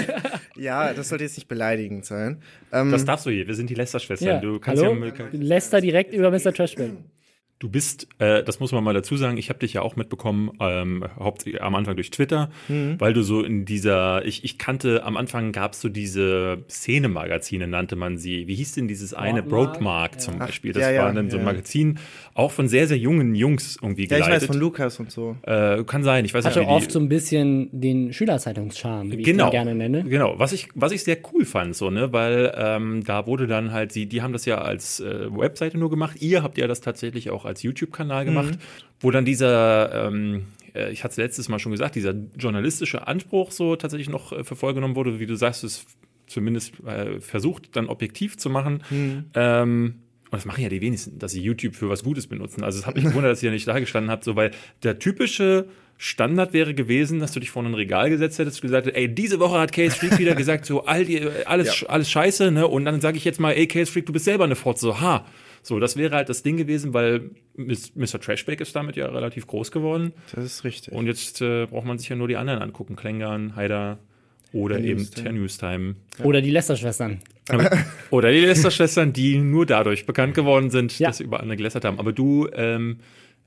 ja, 0.57 0.93
das 0.93 1.09
sollte 1.09 1.23
jetzt 1.23 1.37
nicht 1.37 1.47
beleidigend 1.47 2.05
sein. 2.05 2.41
Ähm, 2.73 2.91
das 2.91 3.05
darfst 3.05 3.25
du 3.25 3.29
hier. 3.29 3.47
Wir 3.47 3.55
sind 3.55 3.69
die 3.69 3.75
Lester-Schwestern. 3.75 4.27
Ja, 4.27 4.39
du 4.39 4.59
kannst 4.59 4.83
hallo? 4.83 5.05
ja. 5.05 5.11
Lester 5.31 5.79
direkt 5.79 6.13
über 6.13 6.31
Mr. 6.31 6.53
Trashman. 6.53 6.97
Du 7.61 7.69
bist, 7.69 8.07
äh, 8.17 8.43
das 8.43 8.59
muss 8.59 8.71
man 8.71 8.83
mal 8.83 8.95
dazu 8.95 9.17
sagen, 9.17 9.37
ich 9.37 9.49
habe 9.49 9.59
dich 9.59 9.73
ja 9.73 9.83
auch 9.83 9.95
mitbekommen, 9.95 10.49
ähm, 10.59 11.05
hauptsächlich 11.19 11.61
am 11.61 11.75
Anfang 11.75 11.95
durch 11.95 12.09
Twitter, 12.09 12.49
mhm. 12.67 12.95
weil 12.97 13.13
du 13.13 13.21
so 13.21 13.43
in 13.43 13.65
dieser, 13.65 14.25
ich, 14.25 14.43
ich 14.43 14.57
kannte, 14.57 15.03
am 15.03 15.15
Anfang 15.15 15.51
gab 15.51 15.73
es 15.73 15.81
so 15.81 15.87
diese 15.87 16.63
Szene-Magazine, 16.67 17.67
nannte 17.67 17.95
man 17.95 18.17
sie. 18.17 18.47
Wie 18.47 18.55
hieß 18.55 18.73
denn 18.73 18.87
dieses 18.87 19.13
eine? 19.13 19.43
Broadmark 19.43 20.19
zum 20.19 20.39
ja. 20.39 20.45
Beispiel. 20.47 20.73
Das 20.73 20.91
ja, 20.91 21.03
war 21.03 21.13
dann 21.13 21.29
so 21.29 21.37
ein 21.37 21.43
Magazin, 21.43 21.99
auch 22.33 22.49
von 22.49 22.67
sehr, 22.67 22.87
sehr 22.87 22.97
jungen 22.97 23.35
Jungs 23.35 23.77
irgendwie 23.79 24.07
geleitet. 24.07 24.27
Ja, 24.27 24.35
ich 24.37 24.41
weiß, 24.41 24.47
von 24.47 24.57
Lukas 24.57 24.99
und 24.99 25.11
so. 25.11 25.37
Äh, 25.43 25.83
kann 25.83 26.03
sein, 26.03 26.25
ich 26.25 26.33
weiß 26.33 26.45
Hatte 26.45 26.61
nicht. 26.61 26.67
Hatte 26.67 26.75
oft 26.75 26.91
so 26.91 26.99
ein 26.99 27.09
bisschen 27.09 27.69
den 27.71 28.11
Schülerzeitungscharme, 28.11 29.19
wie 29.19 29.21
genau, 29.21 29.45
ich 29.45 29.51
den 29.51 29.51
gerne 29.51 29.75
nenne. 29.75 30.03
Genau, 30.03 30.39
was 30.39 30.51
ich, 30.51 30.69
was 30.73 30.91
ich 30.93 31.03
sehr 31.03 31.17
cool 31.31 31.45
fand, 31.45 31.75
so, 31.75 31.91
ne, 31.91 32.11
weil 32.11 32.51
ähm, 32.57 33.03
da 33.05 33.27
wurde 33.27 33.45
dann 33.45 33.71
halt, 33.71 33.91
sie, 33.91 34.07
die 34.07 34.23
haben 34.23 34.33
das 34.33 34.45
ja 34.45 34.59
als 34.59 34.99
äh, 34.99 35.27
Webseite 35.29 35.77
nur 35.77 35.91
gemacht, 35.91 36.17
ihr 36.21 36.41
habt 36.41 36.57
ja 36.57 36.65
das 36.65 36.81
tatsächlich 36.81 37.29
auch 37.29 37.45
als 37.45 37.50
YouTube-Kanal 37.59 38.25
gemacht 38.25 38.41
gemacht, 38.41 38.59
mhm. 38.59 38.83
wo 38.99 39.11
dann 39.11 39.25
dieser, 39.25 40.07
ähm, 40.07 40.45
äh, 40.73 40.91
ich 40.91 41.03
hatte 41.03 41.11
es 41.11 41.17
letztes 41.17 41.49
Mal 41.49 41.59
schon 41.59 41.71
gesagt, 41.71 41.95
dieser 41.95 42.13
journalistische 42.37 43.07
Anspruch 43.07 43.51
so 43.51 43.75
tatsächlich 43.75 44.09
noch 44.09 44.31
äh, 44.31 44.43
für 44.43 44.55
voll 44.55 44.73
genommen 44.73 44.95
wurde, 44.95 45.19
wie 45.19 45.25
du 45.25 45.35
sagst, 45.35 45.63
es 45.63 45.85
zumindest 46.27 46.79
äh, 46.85 47.19
versucht, 47.19 47.75
dann 47.75 47.87
objektiv 47.87 48.37
zu 48.37 48.49
machen. 48.49 48.83
Mhm. 48.89 49.25
Ähm, 49.33 49.95
und 50.25 50.37
das 50.37 50.45
machen 50.45 50.63
ja 50.63 50.69
die 50.69 50.79
wenigsten, 50.79 51.19
dass 51.19 51.33
sie 51.33 51.41
YouTube 51.41 51.75
für 51.75 51.89
was 51.89 52.05
Gutes 52.05 52.27
benutzen. 52.27 52.63
Also 52.63 52.79
es 52.79 52.85
hat 52.85 52.95
mich 52.95 53.03
gewundert, 53.03 53.33
dass 53.33 53.43
ihr 53.43 53.51
nicht 53.51 53.67
da 53.67 53.79
gestanden 53.79 54.09
habt, 54.09 54.23
so 54.23 54.35
weil 54.37 54.51
der 54.83 54.97
typische 54.97 55.67
Standard 55.97 56.53
wäre 56.53 56.73
gewesen, 56.73 57.19
dass 57.19 57.33
du 57.33 57.41
dich 57.41 57.51
vor 57.51 57.63
ein 57.63 57.73
Regal 57.73 58.09
gesetzt 58.09 58.39
hättest 58.39 58.63
und 58.63 58.69
gesagt, 58.69 58.87
ey, 58.87 59.13
diese 59.13 59.39
Woche 59.39 59.59
hat 59.59 59.73
Case 59.73 59.95
Freak 59.95 60.17
wieder 60.17 60.33
gesagt, 60.35 60.65
so 60.65 60.85
all 60.85 61.05
die, 61.05 61.21
alles, 61.45 61.81
ja. 61.81 61.89
alles 61.89 62.09
scheiße, 62.09 62.49
ne? 62.49 62.65
Und 62.65 62.85
dann 62.85 63.01
sage 63.01 63.17
ich 63.17 63.25
jetzt 63.25 63.39
mal, 63.39 63.51
ey, 63.51 63.67
Case 63.67 63.91
Freak, 63.91 64.05
du 64.05 64.13
bist 64.13 64.25
selber 64.25 64.45
eine 64.45 64.55
Fotze, 64.55 64.85
so, 64.85 65.01
ha. 65.01 65.25
So, 65.63 65.79
das 65.79 65.95
wäre 65.95 66.15
halt 66.15 66.29
das 66.29 66.43
Ding 66.43 66.57
gewesen, 66.57 66.93
weil 66.93 67.31
Mr. 67.55 68.19
Trashback 68.19 68.61
ist 68.61 68.75
damit 68.75 68.95
ja 68.95 69.07
relativ 69.07 69.47
groß 69.47 69.71
geworden. 69.71 70.13
Das 70.33 70.43
ist 70.43 70.63
richtig. 70.63 70.93
Und 70.93 71.05
jetzt 71.05 71.41
äh, 71.41 71.67
braucht 71.67 71.85
man 71.85 71.99
sich 71.99 72.09
ja 72.09 72.15
nur 72.15 72.27
die 72.27 72.37
anderen 72.37 72.61
angucken. 72.61 72.95
Klängern, 72.95 73.55
Haider 73.55 73.99
oder 74.53 74.77
Ten 74.77 74.85
eben 74.85 75.11
Ten 75.11 75.35
News 75.35 75.57
Time. 75.57 75.95
Ja. 76.17 76.25
Oder 76.25 76.41
die 76.41 76.49
Lester-Schwestern. 76.49 77.21
oder 78.09 78.31
die 78.31 78.39
Lester-Schwestern, 78.39 79.13
die 79.13 79.37
nur 79.37 79.65
dadurch 79.65 80.05
bekannt 80.05 80.33
geworden 80.33 80.69
sind, 80.69 80.97
ja. 80.97 81.09
dass 81.09 81.17
sie 81.17 81.23
über 81.23 81.39
andere 81.39 81.57
gelästert 81.57 81.85
haben. 81.85 81.99
Aber 81.99 82.11
du, 82.11 82.47
ähm, 82.53 82.99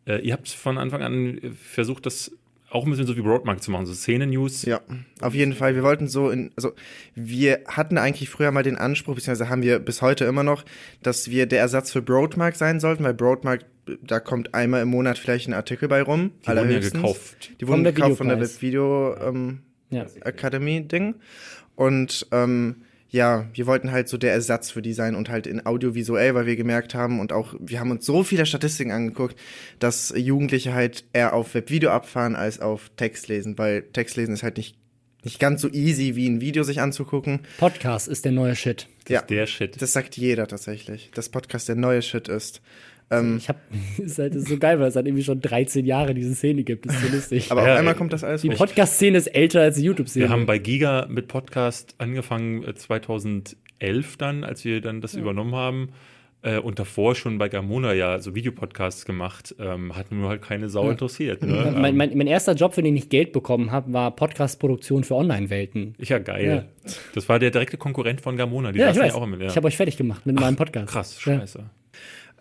äh, 0.07 0.21
ihr 0.21 0.33
habt 0.33 0.49
von 0.49 0.79
Anfang 0.79 1.03
an 1.03 1.57
versucht, 1.61 2.07
das 2.07 2.31
auch 2.75 2.85
ein 2.85 2.91
bisschen 2.91 3.07
so 3.07 3.17
wie 3.17 3.21
Broadmark 3.21 3.63
zu 3.63 3.71
machen, 3.71 3.87
so 3.87 3.95
Szenen-News. 3.95 4.65
Ja, 4.65 4.81
auf 5.21 5.33
jeden 5.33 5.53
Fall. 5.53 5.77
Wir 5.77 5.85
wollten 5.85 6.09
so 6.09 6.29
in, 6.29 6.51
also 6.57 6.73
wir 7.15 7.61
hatten 7.69 7.99
eigentlich 7.99 8.29
früher 8.29 8.51
mal 8.51 8.65
den 8.65 8.77
Anspruch, 8.77 9.15
beziehungsweise 9.15 9.49
haben 9.49 9.63
wir 9.63 9.79
bis 9.79 10.03
heute 10.03 10.25
immer 10.25 10.43
noch, 10.43 10.65
dass 11.01 11.31
wir 11.31 11.47
der 11.47 11.61
Ersatz 11.61 11.93
für 11.93 12.03
Broadmark 12.03 12.57
sein 12.57 12.81
sollten, 12.81 13.05
weil 13.05 13.15
Broadmark, 13.15 13.65
da 14.03 14.19
kommt 14.19 14.55
einmal 14.55 14.83
im 14.83 14.89
Monat 14.89 15.19
vielleicht 15.19 15.47
ein 15.47 15.55
Artikel 15.55 15.89
bei 15.89 16.03
rum. 16.03 16.33
Die 16.43 16.49
wurden 16.49 16.71
ja 16.71 16.81
gekauft. 16.81 17.53
Die 17.61 17.69
wurden 17.69 17.85
gekauft 17.85 18.19
von 18.19 18.29
der 18.29 18.41
Video 18.61 19.17
ähm, 19.19 19.61
ja. 19.91 20.07
Und 21.77 22.27
ähm, 22.33 22.83
ja, 23.15 23.47
wir 23.55 23.69
wollten 23.69 23.93
halt 23.93 24.09
so 24.09 24.19
der 24.19 24.33
Ersatz 24.33 24.73
für 24.73 24.83
die 24.83 24.93
sein 24.93 25.15
und 25.15 25.29
halt 25.29 25.47
in 25.47 25.65
audiovisuell, 25.65 26.35
weil 26.35 26.47
wir 26.47 26.57
gemerkt 26.57 26.97
haben 26.97 27.21
und 27.21 27.33
auch, 27.33 27.55
wir 27.61 27.79
haben 27.79 27.93
uns 27.93 28.05
so 28.05 28.25
viele 28.25 28.45
Statistiken 28.45 28.91
angeguckt, 28.91 29.39
dass 29.79 30.13
Jugendliche 30.17 30.75
halt 30.75 31.05
eher 31.13 31.33
auf 31.33 31.55
Webvideo 31.55 31.91
abfahren 31.91 32.35
als 32.35 32.59
auf 32.59 32.91
Text 32.97 33.29
lesen, 33.29 33.57
weil 33.57 33.83
Text 33.93 34.17
lesen 34.17 34.35
ist 34.35 34.43
halt 34.43 34.57
nicht, 34.57 34.77
nicht 35.23 35.39
ganz 35.39 35.63
so 35.63 35.69
easy 35.69 36.17
wie 36.17 36.29
ein 36.29 36.41
Video 36.41 36.65
sich 36.65 36.81
anzugucken. 36.81 37.43
Podcast 37.59 38.09
ist 38.09 38.25
der 38.25 38.33
neue 38.33 38.57
Shit. 38.57 38.89
Das 39.05 39.15
ja, 39.15 39.23
der 39.23 39.47
Shit. 39.47 39.81
Das 39.81 39.93
sagt 39.93 40.17
jeder 40.17 40.49
tatsächlich, 40.49 41.13
dass 41.15 41.29
Podcast 41.29 41.69
der 41.69 41.77
neue 41.77 42.03
Shit 42.03 42.27
ist. 42.27 42.63
Ähm, 43.11 43.37
ich 43.37 43.49
hab, 43.49 43.57
ist 43.99 44.19
halt 44.19 44.35
so 44.35 44.59
geil, 44.59 44.81
weil 44.81 44.89
es 44.89 44.97
halt 44.97 45.07
irgendwie 45.07 45.25
schon 45.25 45.41
13 45.41 45.85
Jahre 45.85 46.15
diese 46.15 46.35
Szene 46.35 46.65
gibt. 46.65 46.87
Das 46.87 46.95
ist 46.97 47.03
so 47.03 47.15
lustig. 47.15 47.51
Aber 47.51 47.67
ja, 47.67 47.73
auf 47.73 47.79
einmal 47.79 47.95
kommt 47.95 48.13
das 48.13 48.25
alles 48.25 48.43
Die 48.43 48.51
Podcast-Szene 48.51 49.19
ist 49.19 49.29
älter 49.29 49.61
als 49.61 49.77
die 49.77 49.85
YouTube-Szene. 49.85 50.27
Wir 50.27 50.31
haben 50.31 50.47
bei 50.47 50.59
Giga 50.59 51.07
mit 51.09 51.29
Podcast 51.29 51.95
angefangen 51.99 52.65
2011 52.75 53.57
äh, 53.81 54.03
dann, 54.19 54.45
als 54.45 54.65
wir 54.65 54.81
dann 54.81 55.01
das 55.01 55.15
ja. 55.15 55.21
übernommen 55.21 55.55
haben. 55.55 55.91
Äh, 56.45 56.59
und 56.59 56.79
davor 56.79 57.15
schon 57.15 57.39
bei 57.39 57.49
Gamona 57.49 57.95
ja 57.95 58.19
so 58.19 58.35
Videopodcasts 58.35 59.07
gemacht, 59.07 59.55
ähm, 59.59 59.97
hat 59.97 60.13
nur 60.13 60.29
halt 60.29 60.43
keine 60.43 60.69
Sau 60.69 60.91
interessiert. 60.91 61.43
Ne? 61.43 61.73
mein, 61.75 61.93
ähm, 61.93 61.97
mein, 61.97 62.19
mein, 62.19 62.27
erster 62.27 62.53
Job, 62.53 62.75
für 62.75 62.83
den 62.83 62.95
ich 62.97 63.09
Geld 63.09 63.33
bekommen 63.33 63.71
habe, 63.71 63.95
war 63.95 64.15
Podcast-Produktion 64.15 65.05
für 65.05 65.15
Online-Welten. 65.15 65.95
Ja, 65.99 66.19
geil. 66.19 66.69
Ja. 66.85 66.93
Das 67.15 67.31
war 67.31 67.39
der 67.39 67.51
direkte 67.51 67.79
Konkurrent 67.79 68.21
von 68.21 68.37
Gamona. 68.37 68.73
Die 68.73 68.79
ja, 68.79 68.91
ich 68.91 68.99
weiß. 68.99 69.13
Ja 69.13 69.15
auch 69.15 69.23
immer, 69.23 69.41
ja. 69.41 69.47
Ich 69.47 69.57
habe 69.57 69.67
euch 69.67 69.77
fertig 69.79 69.97
gemacht 69.97 70.27
mit 70.27 70.37
Ach, 70.37 70.43
meinem 70.43 70.57
Podcast. 70.57 70.93
Krass, 70.93 71.19
scheiße. 71.19 71.65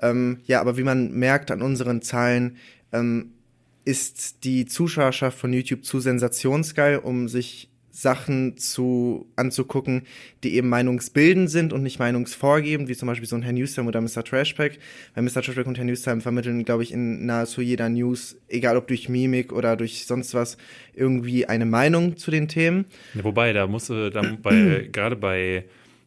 Ähm, 0.04 0.40
ja, 0.46 0.60
aber 0.60 0.78
wie 0.78 0.84
man 0.84 1.14
merkt 1.14 1.50
an 1.50 1.62
unseren 1.62 2.02
Zahlen, 2.02 2.58
ähm, 2.92 3.32
ist 3.86 4.44
die 4.44 4.66
Zuschauerschaft 4.66 5.38
von 5.38 5.54
YouTube 5.54 5.86
zu 5.86 6.00
sensationsgeil, 6.00 6.98
um 6.98 7.28
sich 7.28 7.70
Sachen 7.90 8.58
zu 8.58 9.28
anzugucken, 9.36 10.02
die 10.44 10.56
eben 10.56 10.68
meinungsbildend 10.68 11.50
sind 11.50 11.74
und 11.74 11.84
nicht 11.84 12.00
meinungsvorgebend, 12.00 12.90
wie 12.90 12.96
zum 12.96 13.08
Beispiel 13.08 13.28
so 13.28 13.36
ein 13.36 13.44
Herr 13.44 13.54
Newstime 13.54 13.88
oder 13.88 14.02
Mr. 14.02 14.24
Trashpack. 14.24 14.80
Weil 15.14 15.24
Mr. 15.24 15.44
Trashpack 15.44 15.68
und 15.68 15.78
Herr 15.78 15.86
Newstime 15.86 16.20
vermitteln, 16.20 16.66
glaube 16.66 16.84
ich, 16.84 16.92
in 16.92 17.26
nahezu 17.26 17.62
jeder 17.62 17.90
News, 17.90 18.36
egal 18.50 18.78
ob 18.78 18.88
durch 18.88 19.10
Mimik 19.10 19.54
oder 19.54 19.78
durch 19.78 20.08
sonst 20.08 20.34
was, 20.34 20.58
irgendwie 20.96 21.46
eine 21.46 21.66
Meinung 21.66 22.18
zu 22.18 22.32
den 22.32 22.48
Themen. 22.48 22.86
Ja, 23.14 23.24
wobei, 23.24 23.54
da 23.54 23.68
muss 23.68 23.88
da 23.88 24.10
bei, 24.42 24.88
gerade 24.92 25.16
bei 25.16 25.66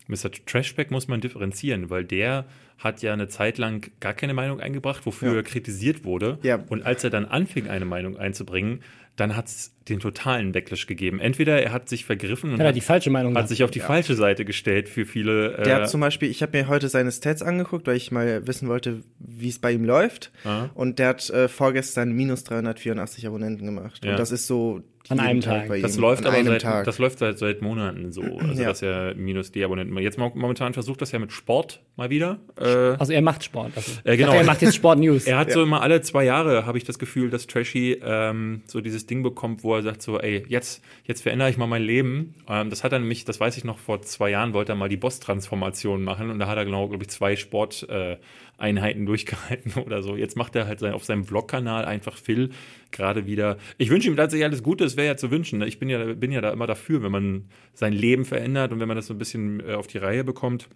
Mr. 0.09 0.31
Trashback 0.45 0.91
muss 0.91 1.07
man 1.07 1.21
differenzieren, 1.21 1.89
weil 1.89 2.05
der 2.05 2.47
hat 2.79 3.03
ja 3.03 3.13
eine 3.13 3.29
Zeit 3.29 3.59
lang 3.59 3.91
gar 4.01 4.13
keine 4.15 4.35
Meinung 4.35 4.61
eingebracht, 4.61 5.07
wofür 5.07 5.31
ja. 5.31 5.37
er 5.37 5.43
kritisiert 5.43 6.05
wurde. 6.05 6.39
Ja. 6.43 6.63
Und 6.69 6.85
als 6.85 7.05
er 7.05 7.11
dann 7.11 7.25
anfing, 7.25 7.69
eine 7.69 7.85
Meinung 7.85 8.17
einzubringen, 8.17 8.83
dann 9.17 9.37
hat 9.37 9.47
es 9.47 9.73
den 9.89 10.01
totalen 10.01 10.53
Backlash 10.53 10.87
gegeben. 10.87 11.21
Entweder 11.21 11.63
er 11.63 11.73
hat 11.73 11.89
sich 11.89 12.05
vergriffen 12.05 12.53
und 12.53 12.61
ja, 12.61 12.67
hat, 12.67 12.75
die 12.77 12.81
falsche 12.81 13.11
Meinung 13.11 13.37
hat 13.37 13.49
sich 13.49 13.63
auf 13.65 13.71
die 13.71 13.79
ja. 13.79 13.87
falsche 13.87 14.15
Seite 14.15 14.45
gestellt 14.45 14.89
für 14.89 15.07
viele. 15.07 15.57
Äh 15.59 15.63
Der 15.65 15.77
hat 15.77 15.89
zum 15.89 16.01
Beispiel, 16.01 16.31
ich 16.31 16.43
habe 16.43 16.57
mir 16.57 16.69
heute 16.69 16.89
seine 16.89 17.11
Stats 17.13 17.43
angeguckt, 17.43 17.87
weil 17.87 17.97
ich 17.97 18.11
mal 18.11 18.47
wissen 18.47 18.69
wollte, 18.69 19.03
wie 19.19 19.49
es 19.49 19.59
bei 19.59 19.73
ihm 19.73 19.85
läuft. 19.85 20.33
Ah. 20.45 20.67
Und 20.75 20.99
der 20.99 21.09
hat 21.09 21.31
äh, 21.31 21.49
vorgestern 21.49 22.13
minus 22.13 22.45
384 22.45 23.27
Abonnenten 23.27 23.65
gemacht. 23.65 24.05
Ja. 24.05 24.13
Und 24.13 24.19
das 24.19 24.33
ist 24.33 24.47
so 24.47 24.83
an 25.09 25.21
einem 25.21 25.41
Tag. 25.41 25.69
Bei 25.69 25.81
das 25.81 25.97
ihm. 25.97 26.03
läuft 26.03 26.27
An 26.27 26.35
aber 26.35 26.45
seit, 26.45 26.63
Tag. 26.63 26.85
das 26.85 26.99
läuft 26.99 27.19
seit, 27.21 27.39
seit 27.39 27.63
Monaten 27.63 28.13
so. 28.13 28.23
Also 28.23 28.61
ja. 28.61 28.69
dass 28.69 28.83
er 28.83 29.15
minus 29.15 29.53
die 29.53 29.65
Abonnenten. 29.65 29.97
Jetzt 29.99 30.19
momentan 30.19 30.75
versucht 30.75 31.01
das 31.01 31.13
ja 31.13 31.19
mit 31.19 31.33
Sport 31.33 31.81
mal 31.97 32.11
wieder. 32.11 32.39
Äh, 32.59 32.67
Äh, 32.67 32.97
Also 32.99 33.13
er 33.13 33.23
macht 33.23 33.45
Sport. 33.45 33.73
Also, 33.77 33.93
Äh, 34.05 34.17
genau. 34.17 34.29
Dachte, 34.31 34.41
Er 34.41 34.47
macht 34.47 34.63
jetzt 34.63 34.75
Sport 34.75 34.99
News. 34.99 35.25
Er 35.27 35.39
hat 35.39 35.53
so 35.53 35.63
immer 35.63 35.83
alle 35.83 36.01
zwei 36.01 36.25
Jahre, 36.25 36.67
habe 36.67 36.79
ich 36.79 36.85
das 36.85 36.99
Gefühl, 36.99 37.31
dass 37.31 37.47
Trashy 37.47 38.01
ähm, 38.03 38.63
so 38.67 38.81
dieses 38.81 39.06
Ding 39.07 39.23
bekommt, 39.23 39.65
wo 39.65 39.75
er 39.75 39.83
sagt 39.83 40.03
so, 40.03 40.21
ey, 40.21 40.45
jetzt, 40.49 40.83
jetzt 41.05 41.23
verändere 41.23 41.51
ich 41.51 41.57
mal 41.57 41.67
mein 41.67 41.83
Leben. 41.83 42.35
Ähm, 42.49 42.71
das 42.71 42.85
hat 42.85 42.93
er 42.93 42.99
nämlich, 42.99 43.25
das 43.25 43.41
weiß 43.41 43.57
ich 43.57 43.65
noch, 43.65 43.79
vor 43.79 44.03
zwei 44.03 44.31
Jahren 44.31 44.53
wollte 44.53 44.73
er 44.73 44.77
mal 44.77 44.89
die 44.89 44.97
Boss-Transformation 44.97 46.05
machen 46.05 46.31
und 46.31 46.39
da 46.39 46.47
hat 46.47 46.57
er 46.57 46.65
genau, 46.65 46.89
glaube 46.89 47.05
ich, 47.05 47.11
zwei 47.11 47.37
Sporteinheiten 47.37 48.19
Einheiten 48.59 49.07
durchgehalten 49.07 49.73
oder 49.83 50.03
so. 50.03 50.17
Jetzt 50.17 50.37
macht 50.37 50.57
er 50.57 50.67
halt 50.67 50.79
sein, 50.81 50.93
auf 50.93 51.05
seinem 51.05 51.25
Vlog-Kanal 51.25 51.85
einfach 51.85 52.17
Phil 52.17 52.51
gerade 52.91 53.27
wieder. 53.27 53.59
Ich 53.79 53.91
wünsche 53.91 54.09
ihm 54.09 54.17
tatsächlich 54.17 54.45
alles 54.45 54.63
Gute, 54.63 54.85
es 54.85 54.97
wäre 54.97 55.07
ja 55.07 55.17
zu 55.17 55.31
wünschen. 55.31 55.59
ne? 55.59 55.67
Ich 55.67 55.79
bin 55.79 55.89
ja, 55.89 56.15
bin 56.15 56.33
ja 56.33 56.41
da 56.41 56.51
immer 56.51 56.67
dafür, 56.67 57.03
wenn 57.03 57.13
man 57.13 57.45
sein 57.75 57.93
Leben 57.93 58.25
verändert 58.25 58.73
und 58.73 58.81
wenn 58.81 58.89
man 58.89 58.97
das 58.97 59.07
so 59.07 59.15
ein 59.15 59.19
bisschen 59.19 59.61
äh, 59.61 59.75
auf 59.75 59.87
die 59.87 59.99
Reihe 59.99 60.25
bekommt. 60.25 60.69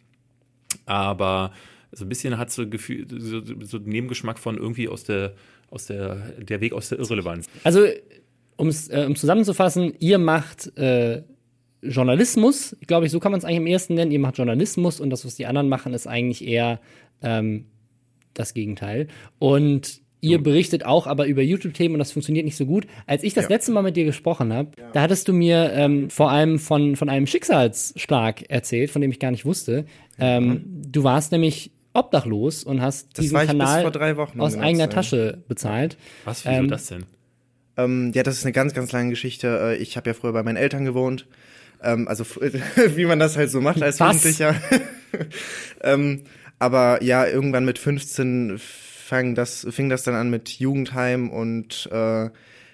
Aber 0.86 1.52
so 1.92 2.04
ein 2.04 2.08
bisschen 2.08 2.38
hat 2.38 2.50
so 2.50 2.68
Gefühl, 2.68 3.06
so, 3.08 3.42
so 3.64 3.78
Nebengeschmack 3.78 4.38
von 4.38 4.56
irgendwie 4.56 4.88
aus 4.88 5.04
der, 5.04 5.34
aus 5.70 5.86
der, 5.86 6.16
der 6.38 6.60
Weg 6.60 6.72
aus 6.72 6.88
der 6.88 6.98
Irrelevanz. 6.98 7.46
Also, 7.64 7.86
um's, 8.56 8.88
äh, 8.88 9.04
um 9.06 9.16
zusammenzufassen, 9.16 9.94
ihr 9.98 10.18
macht 10.18 10.76
äh, 10.76 11.22
Journalismus, 11.82 12.76
glaube 12.86 13.06
ich, 13.06 13.12
so 13.12 13.20
kann 13.20 13.32
man 13.32 13.38
es 13.38 13.44
eigentlich 13.44 13.58
am 13.58 13.66
ersten 13.66 13.94
nennen. 13.94 14.10
Ihr 14.10 14.18
macht 14.18 14.36
Journalismus 14.36 15.00
und 15.00 15.10
das, 15.10 15.24
was 15.24 15.36
die 15.36 15.46
anderen 15.46 15.68
machen, 15.68 15.94
ist 15.94 16.06
eigentlich 16.06 16.46
eher 16.46 16.80
ähm, 17.22 17.66
das 18.34 18.54
Gegenteil. 18.54 19.08
Und 19.38 20.02
ihr 20.20 20.42
berichtet 20.42 20.84
auch 20.84 21.06
aber 21.06 21.26
über 21.26 21.40
YouTube-Themen 21.40 21.94
und 21.94 21.98
das 21.98 22.12
funktioniert 22.12 22.44
nicht 22.44 22.56
so 22.56 22.66
gut. 22.66 22.86
Als 23.06 23.22
ich 23.22 23.32
das 23.32 23.48
letzte 23.48 23.72
Mal 23.72 23.82
mit 23.82 23.96
dir 23.96 24.04
gesprochen 24.04 24.52
habe, 24.52 24.72
da 24.92 25.00
hattest 25.00 25.28
du 25.28 25.32
mir 25.32 25.72
ähm, 25.72 26.10
vor 26.10 26.30
allem 26.30 26.58
von, 26.58 26.96
von 26.96 27.08
einem 27.08 27.26
Schicksalsschlag 27.26 28.42
erzählt, 28.50 28.90
von 28.90 29.00
dem 29.00 29.10
ich 29.10 29.18
gar 29.18 29.30
nicht 29.30 29.46
wusste. 29.46 29.86
Ähm, 30.18 30.82
du 30.86 31.02
warst 31.04 31.32
nämlich 31.32 31.72
obdachlos 31.92 32.64
und 32.64 32.80
hast 32.80 33.18
Das 33.18 33.22
diesen 33.22 33.38
Kanal 33.38 33.82
vor 33.82 33.90
drei 33.90 34.16
Wochen, 34.16 34.38
um 34.38 34.46
aus 34.46 34.56
eigener 34.56 34.84
sein. 34.84 34.90
Tasche 34.90 35.38
bezahlt. 35.48 35.96
Was, 36.24 36.44
wieso 36.44 36.54
Ähm, 36.56 36.68
das 36.68 36.86
denn? 36.86 37.04
Ähm, 37.76 38.12
ja, 38.14 38.22
das 38.22 38.36
ist 38.38 38.44
eine 38.44 38.52
ganz, 38.52 38.74
ganz 38.74 38.92
lange 38.92 39.10
Geschichte. 39.10 39.58
Äh, 39.72 39.76
Ich 39.76 39.96
habe 39.96 40.10
ja 40.10 40.14
früher 40.14 40.32
bei 40.32 40.42
meinen 40.42 40.56
Eltern 40.56 40.84
gewohnt. 40.84 41.26
Ähm, 41.82 42.08
also 42.08 42.24
wie 42.96 43.04
man 43.06 43.18
das 43.18 43.36
halt 43.36 43.50
so 43.50 43.60
macht 43.60 43.82
als 43.82 44.00
Was? 44.00 44.16
Jugendlicher. 44.22 44.54
ähm, 45.82 46.22
aber 46.58 47.02
ja, 47.02 47.26
irgendwann 47.26 47.64
mit 47.64 47.78
15 47.78 48.58
fang 48.58 49.34
das, 49.34 49.66
fing 49.70 49.88
das 49.88 50.02
dann 50.02 50.14
an 50.14 50.30
mit 50.30 50.48
Jugendheim 50.50 51.30
und 51.30 51.88
äh, 51.90 52.28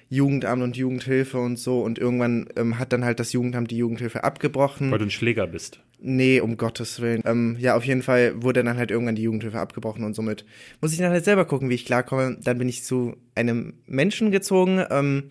Jugendamt 0.08 0.62
und 0.62 0.76
Jugendhilfe 0.76 1.38
und 1.38 1.56
so. 1.56 1.82
Und 1.82 1.98
irgendwann 1.98 2.48
ähm, 2.56 2.78
hat 2.78 2.92
dann 2.92 3.04
halt 3.04 3.20
das 3.20 3.32
Jugendamt 3.32 3.70
die 3.70 3.76
Jugendhilfe 3.78 4.24
abgebrochen. 4.24 4.90
Weil 4.90 4.98
du 4.98 5.06
ein 5.06 5.10
Schläger 5.10 5.46
bist. 5.46 5.80
Nee, 5.98 6.40
um 6.40 6.56
Gottes 6.56 7.00
Willen. 7.00 7.22
Ähm, 7.24 7.56
ja, 7.58 7.74
auf 7.74 7.84
jeden 7.84 8.02
Fall 8.02 8.42
wurde 8.42 8.62
dann 8.62 8.76
halt 8.76 8.90
irgendwann 8.90 9.14
die 9.14 9.22
Jugendhilfe 9.22 9.58
abgebrochen 9.58 10.04
und 10.04 10.14
somit 10.14 10.44
muss 10.80 10.92
ich 10.92 10.98
dann 10.98 11.10
halt 11.10 11.24
selber 11.24 11.46
gucken, 11.46 11.70
wie 11.70 11.74
ich 11.74 11.86
klarkomme. 11.86 12.38
Dann 12.42 12.58
bin 12.58 12.68
ich 12.68 12.84
zu 12.84 13.16
einem 13.34 13.74
Menschen 13.86 14.30
gezogen 14.30 14.84
ähm, 14.90 15.30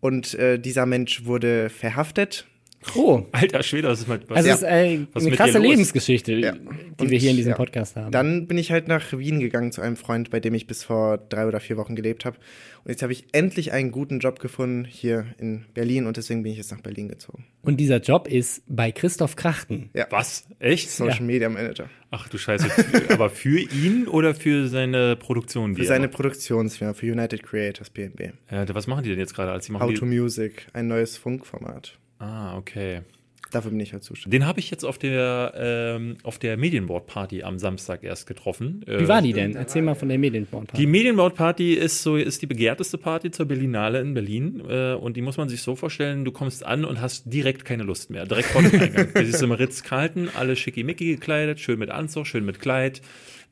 und 0.00 0.34
äh, 0.34 0.58
dieser 0.58 0.84
Mensch 0.86 1.24
wurde 1.26 1.70
verhaftet. 1.70 2.46
Oh, 2.94 3.22
Alter 3.32 3.62
Schwede, 3.62 3.88
das 3.88 4.00
ist 4.00 4.08
mal 4.08 4.20
was. 4.28 4.38
also 4.38 4.48
Ja. 4.48 4.54
ist 4.54 4.62
äh, 4.62 5.06
Was 5.12 5.22
ist 5.22 5.26
eine 5.26 5.30
mit 5.30 5.38
krasse? 5.38 5.58
Lebensgeschichte, 5.58 6.32
Ja. 6.32 6.52
die 6.52 6.58
Und, 7.04 7.10
wir 7.10 7.18
hier 7.18 7.30
in 7.30 7.36
diesem 7.36 7.50
ja. 7.50 7.56
Podcast 7.56 7.94
haben. 7.96 8.10
Dann 8.10 8.46
bin 8.46 8.56
ich 8.56 8.72
halt 8.72 8.88
nach 8.88 9.12
Wien 9.12 9.38
gegangen 9.40 9.70
zu 9.70 9.82
einem 9.82 9.96
Freund, 9.96 10.30
bei 10.30 10.40
dem 10.40 10.54
ich 10.54 10.66
bis 10.66 10.82
vor 10.84 11.18
drei 11.18 11.46
oder 11.46 11.60
vier 11.60 11.76
Wochen 11.76 11.94
gelebt 11.94 12.24
habe. 12.24 12.38
Und 12.82 12.90
jetzt 12.90 13.02
habe 13.02 13.12
ich 13.12 13.26
endlich 13.32 13.72
einen 13.72 13.90
guten 13.90 14.18
Job 14.20 14.40
gefunden 14.40 14.86
hier 14.86 15.26
in 15.38 15.66
Berlin 15.74 16.06
und 16.06 16.16
deswegen 16.16 16.42
bin 16.42 16.52
ich 16.52 16.58
jetzt 16.58 16.70
nach 16.72 16.80
Berlin 16.80 17.08
gezogen. 17.08 17.44
Und 17.62 17.76
dieser 17.76 17.98
Job 18.00 18.26
ist 18.26 18.62
bei 18.66 18.90
Christoph 18.90 19.36
Krachten. 19.36 19.90
Ja. 19.92 20.06
Was? 20.08 20.48
Echt? 20.58 20.88
Social 20.90 21.24
Media 21.26 21.50
Manager. 21.50 21.90
Ach 22.10 22.28
du 22.28 22.38
Scheiße. 22.38 22.66
Aber 23.10 23.28
für 23.28 23.58
ihn 23.60 24.08
oder 24.08 24.34
für 24.34 24.68
seine 24.68 25.16
Produktion? 25.16 25.76
Für 25.76 25.84
seine? 25.84 26.08
Produktionsfirma, 26.08 26.94
für 26.94 27.12
United 27.12 27.42
Creators 27.42 27.90
BNB. 27.90 28.32
Ja, 28.50 28.74
was 28.74 28.86
machen 28.86 29.02
die 29.04 29.10
denn 29.10 29.18
jetzt 29.18 29.34
gerade? 29.34 29.52
Als 29.52 29.66
die 29.66 29.72
machen 29.72 29.82
How 29.82 29.90
die, 29.90 29.96
to 29.98 30.06
Music, 30.06 30.66
ein 30.72 30.88
neues 30.88 31.18
Funkformat. 31.18 31.98
Ah, 32.20 32.56
okay. 32.56 33.02
Dafür 33.50 33.70
bin 33.72 33.80
ich 33.80 33.92
halt 33.92 34.04
zuständig. 34.04 34.38
Den 34.38 34.46
habe 34.46 34.60
ich 34.60 34.70
jetzt 34.70 34.84
auf 34.84 34.96
der, 34.96 35.54
ähm, 35.56 36.18
auf 36.22 36.38
der 36.38 36.56
Medienboard-Party 36.56 37.42
am 37.42 37.58
Samstag 37.58 38.04
erst 38.04 38.26
getroffen. 38.26 38.84
Äh, 38.86 39.00
Wie 39.00 39.08
war 39.08 39.22
die 39.22 39.32
denn? 39.32 39.56
Erzähl 39.56 39.82
mal 39.82 39.94
von 39.94 40.08
der 40.08 40.18
Medienborn-Party. 40.18 40.80
Die 40.80 40.86
Medienboard-Party 40.86 41.74
ist 41.74 42.02
so 42.02 42.16
ist 42.16 42.42
die 42.42 42.46
begehrteste 42.46 42.96
Party 42.96 43.30
zur 43.30 43.46
Berlinale 43.46 44.00
in 44.00 44.14
Berlin 44.14 44.62
äh, 44.68 44.92
und 44.92 45.16
die 45.16 45.22
muss 45.22 45.36
man 45.36 45.48
sich 45.48 45.62
so 45.62 45.74
vorstellen: 45.74 46.24
Du 46.24 46.30
kommst 46.30 46.64
an 46.64 46.84
und 46.84 47.00
hast 47.00 47.32
direkt 47.32 47.64
keine 47.64 47.82
Lust 47.82 48.10
mehr, 48.10 48.24
direkt 48.24 48.48
vor 48.48 48.62
dem 48.62 48.80
Eingang. 48.80 49.08
Du 49.14 49.24
siehst 49.24 49.42
im 49.42 49.52
Ritz-Carlton, 49.52 50.28
alle 50.38 50.54
schickimicki 50.54 51.06
gekleidet, 51.06 51.58
schön 51.58 51.78
mit 51.78 51.90
Anzug, 51.90 52.26
schön 52.26 52.44
mit 52.44 52.60
Kleid. 52.60 53.02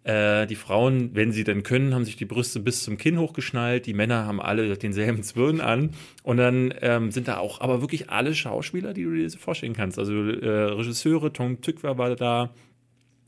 Äh, 0.05 0.47
die 0.47 0.55
Frauen, 0.55 1.11
wenn 1.15 1.33
sie 1.33 1.45
denn 1.45 1.63
können, 1.63 1.95
haben 1.95 2.05
sich 2.05 2.17
die 2.17 2.25
Brüste 2.25 2.61
bis 2.61 2.83
zum 2.83 2.97
Kinn 2.97 3.19
hochgeschnallt. 3.19 3.87
Die 3.87 3.95
Männer 3.95 4.27
haben 4.27 4.41
alle 4.41 4.77
denselben 4.77 5.23
Zwirn 5.23 5.61
an. 5.61 5.91
Und 6.23 6.39
dann 6.39 6.73
ähm, 6.81 7.11
sind 7.11 7.29
da 7.29 7.39
auch 7.39 7.61
aber 7.61 7.81
wirklich 7.81 8.11
alle 8.11 8.35
Schauspieler, 8.35 8.95
die 8.95 9.05
du 9.05 9.15
dir 9.15 9.31
vorstellen 9.31 9.75
kannst. 9.75 9.99
Also 9.99 10.15
äh, 10.15 10.49
Regisseure, 10.49 11.33
Tom 11.33 11.61
Tückwer 11.61 11.99
war 11.99 12.15
da, 12.17 12.55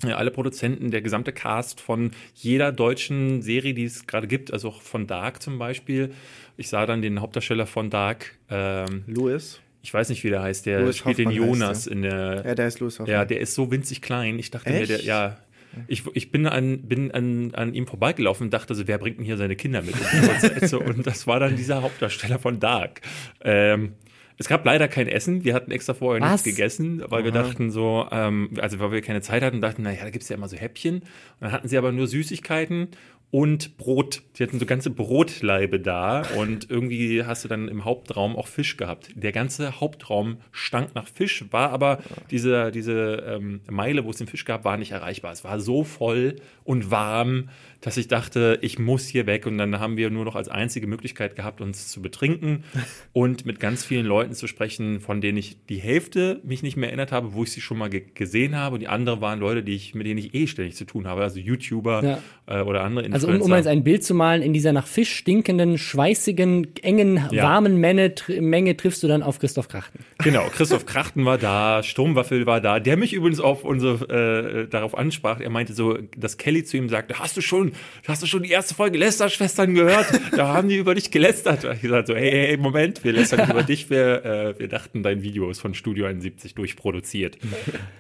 alle 0.02 0.30
Produzenten, 0.30 0.90
der 0.90 1.02
gesamte 1.02 1.30
Cast 1.30 1.78
von 1.78 2.12
jeder 2.34 2.72
deutschen 2.72 3.42
Serie, 3.42 3.74
die 3.74 3.84
es 3.84 4.06
gerade 4.06 4.26
gibt, 4.26 4.50
also 4.50 4.68
auch 4.68 4.80
von 4.80 5.06
Dark 5.06 5.42
zum 5.42 5.58
Beispiel. 5.58 6.14
Ich 6.56 6.70
sah 6.70 6.86
dann 6.86 7.02
den 7.02 7.20
Hauptdarsteller 7.20 7.66
von 7.66 7.90
Dark, 7.90 8.38
ähm, 8.48 9.04
Louis? 9.06 9.60
ich 9.82 9.94
weiß 9.94 10.08
nicht, 10.10 10.24
wie 10.24 10.30
der 10.30 10.42
heißt, 10.42 10.66
der 10.66 10.80
Louis 10.80 10.96
spielt 10.96 11.18
den 11.18 11.28
Hoffmann 11.28 11.48
heißt 11.48 11.60
Jonas 11.60 11.86
in 11.86 12.02
der. 12.02 12.44
Ja, 12.46 12.54
der 12.54 12.66
ist 12.66 12.80
Louis 12.80 12.98
Hoffmann. 12.98 13.12
Ja, 13.12 13.24
der 13.24 13.40
ist 13.40 13.54
so 13.54 13.70
winzig 13.70 14.02
klein. 14.02 14.38
Ich 14.38 14.50
dachte 14.50 14.70
mir, 14.70 14.86
der, 14.86 14.96
Echt? 14.96 15.06
ja. 15.06 15.38
Ich, 15.86 16.04
ich 16.14 16.30
bin, 16.30 16.46
an, 16.46 16.82
bin 16.82 17.10
an, 17.12 17.54
an 17.54 17.74
ihm 17.74 17.86
vorbeigelaufen 17.86 18.46
und 18.46 18.54
dachte 18.54 18.74
so, 18.74 18.86
wer 18.88 18.98
bringt 18.98 19.18
denn 19.18 19.24
hier 19.24 19.36
seine 19.36 19.56
Kinder 19.56 19.82
mit? 19.82 19.94
Und, 20.72 21.06
das 21.06 21.26
war 21.26 21.40
dann 21.40 21.56
dieser 21.56 21.82
Hauptdarsteller 21.82 22.38
von 22.38 22.60
Dark. 22.60 23.00
Ähm, 23.42 23.94
es 24.40 24.48
gab 24.48 24.64
leider 24.64 24.88
kein 24.88 25.06
Essen. 25.06 25.44
Wir 25.44 25.54
hatten 25.54 25.70
extra 25.70 25.92
vorher 25.92 26.22
Was? 26.22 26.44
nichts 26.44 26.44
gegessen, 26.44 27.04
weil 27.08 27.24
wir 27.24 27.30
dachten 27.30 27.70
so, 27.70 28.08
ähm, 28.10 28.50
also 28.58 28.78
weil 28.78 28.90
wir 28.90 29.02
keine 29.02 29.20
Zeit 29.20 29.42
hatten, 29.42 29.60
dachten, 29.60 29.82
naja, 29.82 30.02
da 30.02 30.10
gibt's 30.10 30.30
ja 30.30 30.36
immer 30.36 30.48
so 30.48 30.56
Häppchen. 30.56 31.00
Und 31.00 31.06
dann 31.40 31.52
hatten 31.52 31.68
sie 31.68 31.76
aber 31.76 31.92
nur 31.92 32.06
Süßigkeiten 32.06 32.88
und 33.30 33.76
Brot. 33.76 34.22
Die 34.36 34.42
hatten 34.42 34.58
so 34.58 34.66
ganze 34.66 34.90
Brotleibe 34.90 35.78
da 35.78 36.22
und 36.36 36.68
irgendwie 36.68 37.24
hast 37.24 37.44
du 37.44 37.48
dann 37.48 37.68
im 37.68 37.84
Hauptraum 37.84 38.36
auch 38.36 38.48
Fisch 38.48 38.76
gehabt. 38.76 39.10
Der 39.14 39.32
ganze 39.32 39.80
Hauptraum 39.80 40.38
stank 40.50 40.94
nach 40.94 41.06
Fisch, 41.06 41.44
war 41.50 41.70
aber 41.70 41.98
diese, 42.30 42.72
diese 42.72 43.24
ähm, 43.26 43.60
Meile, 43.70 44.04
wo 44.04 44.10
es 44.10 44.16
den 44.16 44.26
Fisch 44.26 44.44
gab, 44.44 44.64
war 44.64 44.76
nicht 44.76 44.92
erreichbar. 44.92 45.32
Es 45.32 45.44
war 45.44 45.60
so 45.60 45.84
voll 45.84 46.36
und 46.64 46.90
warm, 46.90 47.50
dass 47.80 47.96
ich 47.96 48.08
dachte, 48.08 48.58
ich 48.60 48.78
muss 48.78 49.06
hier 49.06 49.26
weg. 49.26 49.46
Und 49.46 49.56
dann 49.58 49.80
haben 49.80 49.96
wir 49.96 50.10
nur 50.10 50.24
noch 50.24 50.36
als 50.36 50.48
einzige 50.48 50.86
Möglichkeit 50.86 51.34
gehabt, 51.36 51.60
uns 51.60 51.88
zu 51.88 52.02
betrinken 52.02 52.64
und 53.12 53.46
mit 53.46 53.58
ganz 53.60 53.84
vielen 53.84 54.06
Leuten 54.06 54.34
zu 54.34 54.46
sprechen, 54.46 55.00
von 55.00 55.20
denen 55.20 55.38
ich 55.38 55.56
die 55.68 55.78
Hälfte 55.78 56.40
mich 56.44 56.62
nicht 56.62 56.76
mehr 56.76 56.88
erinnert 56.90 57.10
habe, 57.12 57.32
wo 57.32 57.42
ich 57.44 57.52
sie 57.52 57.60
schon 57.60 57.78
mal 57.78 57.88
ge 57.88 58.02
gesehen 58.14 58.54
habe. 58.56 58.74
Und 58.74 58.80
die 58.80 58.88
anderen 58.88 59.20
waren 59.20 59.40
Leute, 59.40 59.62
die 59.62 59.74
ich, 59.74 59.94
mit 59.94 60.06
denen 60.06 60.18
ich 60.18 60.34
eh 60.34 60.46
ständig 60.46 60.76
zu 60.76 60.84
tun 60.84 61.06
habe, 61.06 61.22
also 61.22 61.38
YouTuber 61.40 62.04
Ja. 62.04 62.60
äh, 62.60 62.62
oder 62.62 62.82
andere 62.82 63.04
Also 63.12 63.28
Influencer. 63.28 63.44
um, 63.46 63.50
um 63.52 63.56
jetzt 63.56 63.66
ein 63.66 63.82
Bild 63.84 64.04
zu 64.04 64.14
malen, 64.14 64.42
in 64.42 64.52
dieser 64.52 64.72
nach 64.72 64.86
Fisch 64.86 65.14
stinkenden, 65.14 65.78
schweißigen, 66.10 66.68
engen, 66.82 67.16
Ja. 67.30 67.44
warmen 67.44 67.76
Menge, 67.78 68.14
tr 68.14 68.40
Menge 68.40 68.76
triffst 68.76 69.02
du 69.02 69.08
dann 69.08 69.22
auf 69.22 69.38
Christoph 69.38 69.68
Krachten. 69.68 70.00
Genau, 70.22 70.44
Christoph 70.48 70.84
Krachten 70.86 71.24
war 71.24 71.38
da, 71.38 71.82
Sturmwaffel 71.82 72.44
war 72.46 72.60
da, 72.60 72.78
der 72.78 72.96
mich 72.98 73.12
übrigens 73.14 73.40
auf 73.40 73.64
unsere, 73.64 74.64
äh, 74.64 74.68
darauf 74.68 74.96
ansprach. 74.98 75.40
Er 75.40 75.48
meinte 75.50 75.72
so, 75.72 75.96
dass 76.16 76.36
Kelly 76.36 76.62
zu 76.64 76.76
ihm 76.76 76.88
sagte, 76.90 77.18
hast 77.18 77.36
du 77.36 77.40
schon, 77.40 77.69
hast 78.06 78.22
du 78.22 78.26
schon 78.26 78.42
die 78.42 78.50
erste 78.50 78.74
Folge 78.74 78.98
Lästerschwestern 78.98 79.74
gehört? 79.74 80.06
Da 80.36 80.48
haben 80.48 80.68
die 80.68 80.76
über 80.76 80.94
dich 80.94 81.10
gelästert. 81.10 81.64
Ich 81.64 81.82
gesagt 81.82 82.06
so, 82.08 82.14
hey, 82.14 82.30
hey, 82.30 82.56
Moment, 82.56 83.04
wir 83.04 83.12
lästern 83.12 83.50
über 83.50 83.62
dich, 83.62 83.90
wir, 83.90 84.24
äh, 84.24 84.58
wir 84.58 84.68
dachten, 84.68 85.02
dein 85.02 85.22
Video 85.22 85.50
ist 85.50 85.60
von 85.60 85.74
Studio 85.74 86.06
71 86.06 86.54
durchproduziert. 86.54 87.38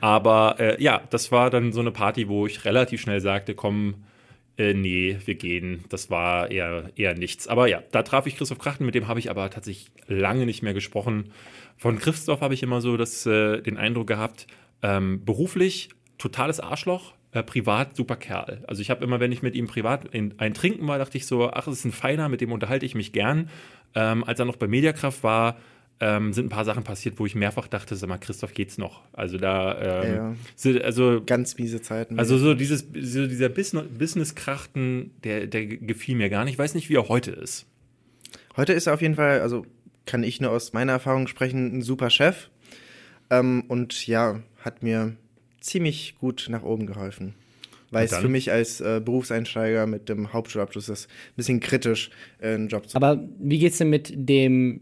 Aber 0.00 0.56
äh, 0.58 0.82
ja, 0.82 1.02
das 1.10 1.32
war 1.32 1.50
dann 1.50 1.72
so 1.72 1.80
eine 1.80 1.90
Party, 1.90 2.28
wo 2.28 2.46
ich 2.46 2.64
relativ 2.64 3.00
schnell 3.00 3.20
sagte, 3.20 3.54
komm, 3.54 3.96
äh, 4.60 4.74
nee, 4.74 5.16
wir 5.24 5.34
gehen. 5.36 5.84
Das 5.88 6.10
war 6.10 6.50
eher, 6.50 6.90
eher 6.96 7.14
nichts. 7.14 7.48
Aber 7.48 7.66
ja, 7.66 7.82
da 7.92 8.02
traf 8.02 8.26
ich 8.26 8.36
Christoph 8.36 8.58
Krachten, 8.58 8.84
mit 8.84 8.94
dem 8.94 9.08
habe 9.08 9.18
ich 9.18 9.30
aber 9.30 9.48
tatsächlich 9.50 9.90
lange 10.06 10.44
nicht 10.44 10.62
mehr 10.62 10.74
gesprochen. 10.74 11.32
Von 11.76 11.98
Christoph 11.98 12.42
habe 12.42 12.52
ich 12.52 12.62
immer 12.62 12.82
so 12.82 12.98
das, 12.98 13.24
äh, 13.24 13.62
den 13.62 13.78
Eindruck 13.78 14.06
gehabt, 14.06 14.46
ähm, 14.82 15.24
beruflich 15.24 15.88
totales 16.18 16.60
Arschloch, 16.60 17.14
äh, 17.32 17.42
privat 17.42 17.96
super 17.96 18.16
Kerl. 18.16 18.64
Also 18.66 18.82
ich 18.82 18.90
habe 18.90 19.04
immer, 19.04 19.20
wenn 19.20 19.32
ich 19.32 19.42
mit 19.42 19.54
ihm 19.54 19.66
privat 19.66 20.06
in, 20.14 20.34
ein 20.38 20.54
Trinken 20.54 20.86
war, 20.88 20.98
dachte 20.98 21.16
ich 21.16 21.26
so, 21.26 21.50
ach, 21.50 21.66
es 21.68 21.78
ist 21.80 21.84
ein 21.84 21.92
Feiner, 21.92 22.28
mit 22.28 22.40
dem 22.40 22.52
unterhalte 22.52 22.86
ich 22.86 22.94
mich 22.94 23.12
gern. 23.12 23.48
Ähm, 23.94 24.24
als 24.24 24.38
er 24.38 24.44
noch 24.46 24.56
bei 24.56 24.66
Mediakraft 24.66 25.22
war, 25.22 25.56
ähm, 26.02 26.32
sind 26.32 26.46
ein 26.46 26.48
paar 26.48 26.64
Sachen 26.64 26.82
passiert, 26.82 27.18
wo 27.18 27.26
ich 27.26 27.34
mehrfach 27.34 27.68
dachte, 27.68 27.94
sag 27.94 28.08
mal, 28.08 28.16
Christoph, 28.18 28.54
geht's 28.54 28.78
noch? 28.78 29.02
Also 29.12 29.36
da, 29.36 30.02
ähm, 30.02 30.14
Ja. 30.14 30.36
sind- 30.56 30.82
also 30.82 31.22
Ganz 31.26 31.58
miese 31.58 31.82
Zeiten. 31.82 32.18
also 32.18 32.38
so 32.38 32.54
dieses, 32.54 32.80
so 32.80 33.26
dieser 33.26 33.48
Business- 33.50 33.86
Business-Krachten, 33.98 35.10
der, 35.24 35.46
der 35.46 35.66
gefiel 35.66 36.16
mir 36.16 36.30
gar 36.30 36.44
nicht. 36.44 36.54
Ich 36.54 36.58
weiß 36.58 36.74
nicht, 36.74 36.88
wie 36.88 36.94
er 36.96 37.08
heute 37.08 37.32
ist. 37.32 37.66
Heute 38.56 38.72
ist 38.72 38.86
er 38.86 38.94
auf 38.94 39.02
jeden 39.02 39.14
Fall, 39.16 39.40
also 39.40 39.66
kann 40.06 40.22
ich 40.22 40.40
nur 40.40 40.50
aus 40.52 40.72
meiner 40.72 40.92
Erfahrung 40.92 41.26
sprechen, 41.26 41.78
ein 41.78 41.82
super 41.82 42.10
Chef. 42.10 42.48
Ähm, 43.28 43.64
und 43.68 44.06
ja, 44.06 44.40
hat 44.64 44.82
mir 44.82 45.16
ziemlich 45.60 46.16
gut 46.18 46.46
nach 46.50 46.62
oben 46.62 46.86
geholfen. 46.86 47.34
weil 47.90 48.06
es 48.06 48.16
für 48.16 48.28
mich 48.28 48.52
als 48.52 48.80
äh, 48.80 49.00
Berufseinsteiger 49.04 49.86
mit 49.86 50.08
dem 50.08 50.32
Hauptschulabschluss 50.32 50.88
ist 50.88 51.06
ein 51.08 51.36
bisschen 51.36 51.60
kritisch, 51.60 52.10
äh, 52.40 52.54
einen 52.54 52.68
Job 52.68 52.88
zu 52.88 52.96
Aber 52.96 53.22
wie 53.38 53.58
geht's 53.58 53.78
denn 53.78 53.90
mit 53.90 54.12
dem 54.14 54.80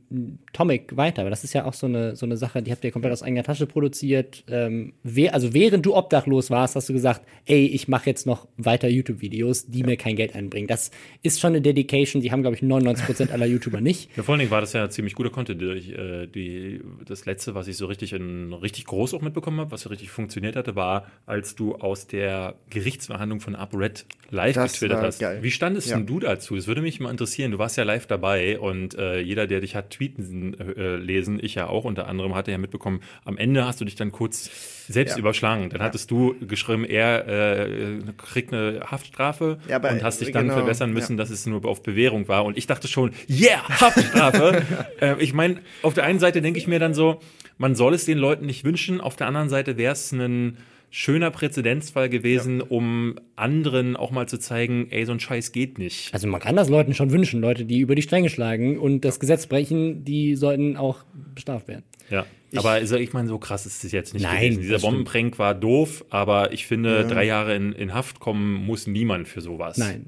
Tomic 0.58 0.96
weiter? 0.96 1.22
Weil 1.22 1.30
das 1.30 1.44
ist 1.44 1.52
ja 1.52 1.64
auch 1.64 1.72
so 1.72 1.86
eine, 1.86 2.16
so 2.16 2.26
eine 2.26 2.36
Sache, 2.36 2.62
die 2.62 2.72
habt 2.72 2.82
ihr 2.84 2.90
komplett 2.90 3.12
aus 3.12 3.22
eigener 3.22 3.44
Tasche 3.44 3.66
produziert. 3.66 4.42
Ähm, 4.48 4.92
wer, 5.04 5.32
also 5.34 5.54
während 5.54 5.86
du 5.86 5.94
obdachlos 5.94 6.50
warst, 6.50 6.74
hast 6.74 6.88
du 6.88 6.92
gesagt, 6.92 7.22
ey, 7.46 7.66
ich 7.66 7.86
mache 7.86 8.10
jetzt 8.10 8.26
noch 8.26 8.48
weiter 8.56 8.88
YouTube-Videos, 8.88 9.66
die 9.68 9.84
mir 9.84 9.96
kein 9.96 10.16
Geld 10.16 10.34
einbringen. 10.34 10.66
Das 10.66 10.90
ist 11.22 11.38
schon 11.40 11.50
eine 11.52 11.60
Dedication, 11.60 12.20
die 12.22 12.32
haben, 12.32 12.42
glaube 12.42 12.56
ich, 12.56 12.62
99% 12.62 13.30
aller 13.30 13.46
YouTuber 13.46 13.80
nicht. 13.80 14.10
Ja, 14.16 14.24
vor 14.24 14.32
allen 14.32 14.40
Dingen 14.40 14.50
war 14.50 14.60
das 14.60 14.72
ja 14.72 14.90
ziemlich 14.90 15.14
guter 15.14 15.30
Content. 15.30 15.60
Die, 15.62 15.92
äh, 15.92 16.26
die, 16.26 16.80
das 17.06 17.24
letzte, 17.24 17.54
was 17.54 17.68
ich 17.68 17.76
so 17.76 17.86
richtig 17.86 18.12
in 18.12 18.52
richtig 18.52 18.84
groß 18.86 19.14
auch 19.14 19.22
mitbekommen 19.22 19.60
habe, 19.60 19.70
was 19.70 19.82
so 19.82 19.90
richtig 19.90 20.10
funktioniert 20.10 20.56
hatte, 20.56 20.74
war, 20.74 21.06
als 21.24 21.54
du 21.54 21.76
aus 21.76 22.08
der 22.08 22.56
Gerichtsverhandlung 22.70 23.40
von 23.40 23.54
ApoRed 23.54 24.06
live 24.30 24.54
Das 24.56 24.72
getwittert 24.72 25.02
hast. 25.02 25.18
geil. 25.20 25.38
Wie 25.42 25.50
standest 25.52 25.88
Ja. 25.90 25.96
denn 25.96 26.06
du 26.06 26.18
dazu? 26.20 26.56
Das 26.56 26.66
würde 26.66 26.82
mich 26.82 26.98
mal 27.00 27.10
interessieren. 27.10 27.52
Du 27.52 27.58
warst 27.58 27.76
ja 27.76 27.84
live 27.84 28.06
dabei 28.06 28.58
und 28.58 28.94
äh, 28.96 29.20
jeder, 29.20 29.46
der 29.46 29.60
dich 29.60 29.76
hat 29.76 29.90
tweeten 29.90 30.47
äh, 30.54 30.96
lesen, 30.96 31.38
ich 31.42 31.54
ja 31.54 31.68
auch 31.68 31.84
unter 31.84 32.06
anderem, 32.08 32.34
hatte 32.34 32.50
ja 32.50 32.58
mitbekommen, 32.58 33.00
am 33.24 33.36
Ende 33.36 33.66
hast 33.66 33.80
du 33.80 33.84
dich 33.84 33.94
dann 33.94 34.12
kurz 34.12 34.50
selbst 34.88 35.12
Ja. 35.12 35.18
überschlagen. 35.18 35.68
Dann 35.70 35.82
hattest 35.82 36.10
du 36.10 36.34
geschrieben, 36.40 36.84
er 36.84 37.26
äh, 37.28 38.00
kriegt 38.16 38.52
eine 38.52 38.80
Haftstrafe 38.90 39.58
Ja, 39.68 39.76
und 39.76 40.02
hast 40.02 40.20
dich 40.20 40.32
dann 40.32 40.44
genau, 40.44 40.56
verbessern 40.58 40.92
müssen, 40.92 41.12
ja. 41.12 41.18
dass 41.18 41.30
es 41.30 41.46
nur 41.46 41.64
auf 41.66 41.82
Bewährung 41.82 42.28
war. 42.28 42.44
Und 42.44 42.56
ich 42.56 42.66
dachte 42.66 42.88
schon, 42.88 43.12
yeah, 43.28 43.62
Haftstrafe. 43.68 44.62
äh, 45.00 45.16
ich 45.18 45.32
meine, 45.34 45.60
auf 45.82 45.94
der 45.94 46.04
einen 46.04 46.18
Seite 46.18 46.40
denke 46.42 46.58
ich 46.58 46.66
mir 46.66 46.78
dann 46.78 46.94
so, 46.94 47.20
man 47.58 47.74
soll 47.74 47.94
es 47.94 48.04
den 48.04 48.18
Leuten 48.18 48.46
nicht 48.46 48.64
wünschen. 48.64 49.00
Auf 49.00 49.16
der 49.16 49.26
anderen 49.26 49.48
Seite 49.48 49.76
wäre 49.76 49.92
es 49.92 50.12
ein 50.12 50.56
schöner 50.90 51.30
Präzedenzfall 51.30 52.08
gewesen, 52.08 52.60
um 52.60 53.16
anderen 53.36 53.96
auch 53.96 54.10
mal 54.10 54.26
zu 54.26 54.38
zeigen, 54.38 54.88
ey, 54.90 55.04
so 55.04 55.12
ein 55.12 55.20
Scheiß 55.20 55.52
geht 55.52 55.78
nicht. 55.78 56.12
Also 56.14 56.26
man 56.28 56.40
kann 56.40 56.56
das 56.56 56.68
Leuten 56.68 56.94
schon 56.94 57.10
wünschen, 57.10 57.40
Leute, 57.40 57.64
die 57.64 57.80
über 57.80 57.94
die 57.94 58.02
Stränge 58.02 58.30
schlagen 58.30 58.78
und 58.78 59.04
das 59.04 59.20
Gesetz 59.20 59.46
brechen, 59.46 60.04
die 60.04 60.36
sollten 60.36 60.76
auch 60.76 61.04
bestraft 61.34 61.68
werden. 61.68 61.84
Ja. 62.10 62.24
aber 62.56 62.70
also, 62.70 62.96
ich 62.96 63.12
meine, 63.12 63.28
so 63.28 63.38
krass 63.38 63.66
ist 63.66 63.84
es 63.84 63.92
jetzt 63.92 64.14
nicht 64.14 64.22
Nein, 64.22 64.52
gewesen. 64.52 64.62
Dieser. 64.62 64.78
Bombenprank 64.78 65.38
war 65.38 65.54
doof, 65.54 66.04
aber 66.08 66.52
ich 66.52 66.66
finde, 66.66 67.06
drei 67.06 67.24
Jahre 67.24 67.54
in, 67.54 67.72
in 67.72 67.92
Haft 67.92 68.20
kommen 68.20 68.54
muss 68.54 68.86
niemand 68.86 69.28
für 69.28 69.42
sowas. 69.42 69.76
Nein. 69.76 70.06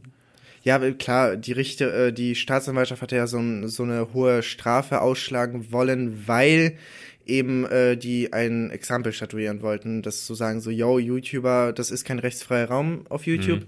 Ja, 0.63 0.79
klar, 0.93 1.37
die 1.37 1.53
Richter, 1.53 2.07
äh, 2.07 2.13
die 2.13 2.35
Staatsanwaltschaft 2.35 3.01
hatte 3.01 3.17
ja 3.17 3.27
so, 3.27 3.41
so 3.67 3.83
eine 3.83 4.13
hohe 4.13 4.43
Strafe 4.43 5.01
ausschlagen 5.01 5.73
wollen, 5.73 6.25
weil 6.27 6.77
eben 7.31 7.65
äh, 7.67 7.97
die 7.97 8.33
ein 8.33 8.71
Exempel 8.71 9.13
statuieren 9.13 9.63
wollten, 9.63 10.03
das 10.03 10.27
zu 10.27 10.35
sagen, 10.35 10.61
so, 10.61 10.71
yo, 10.71 10.99
YouTuber, 10.99 11.73
das 11.73 11.91
ist 11.91 12.05
kein 12.05 12.19
rechtsfreier 12.19 12.69
Raum 12.69 13.07
auf 13.09 13.27
YouTube. 13.27 13.65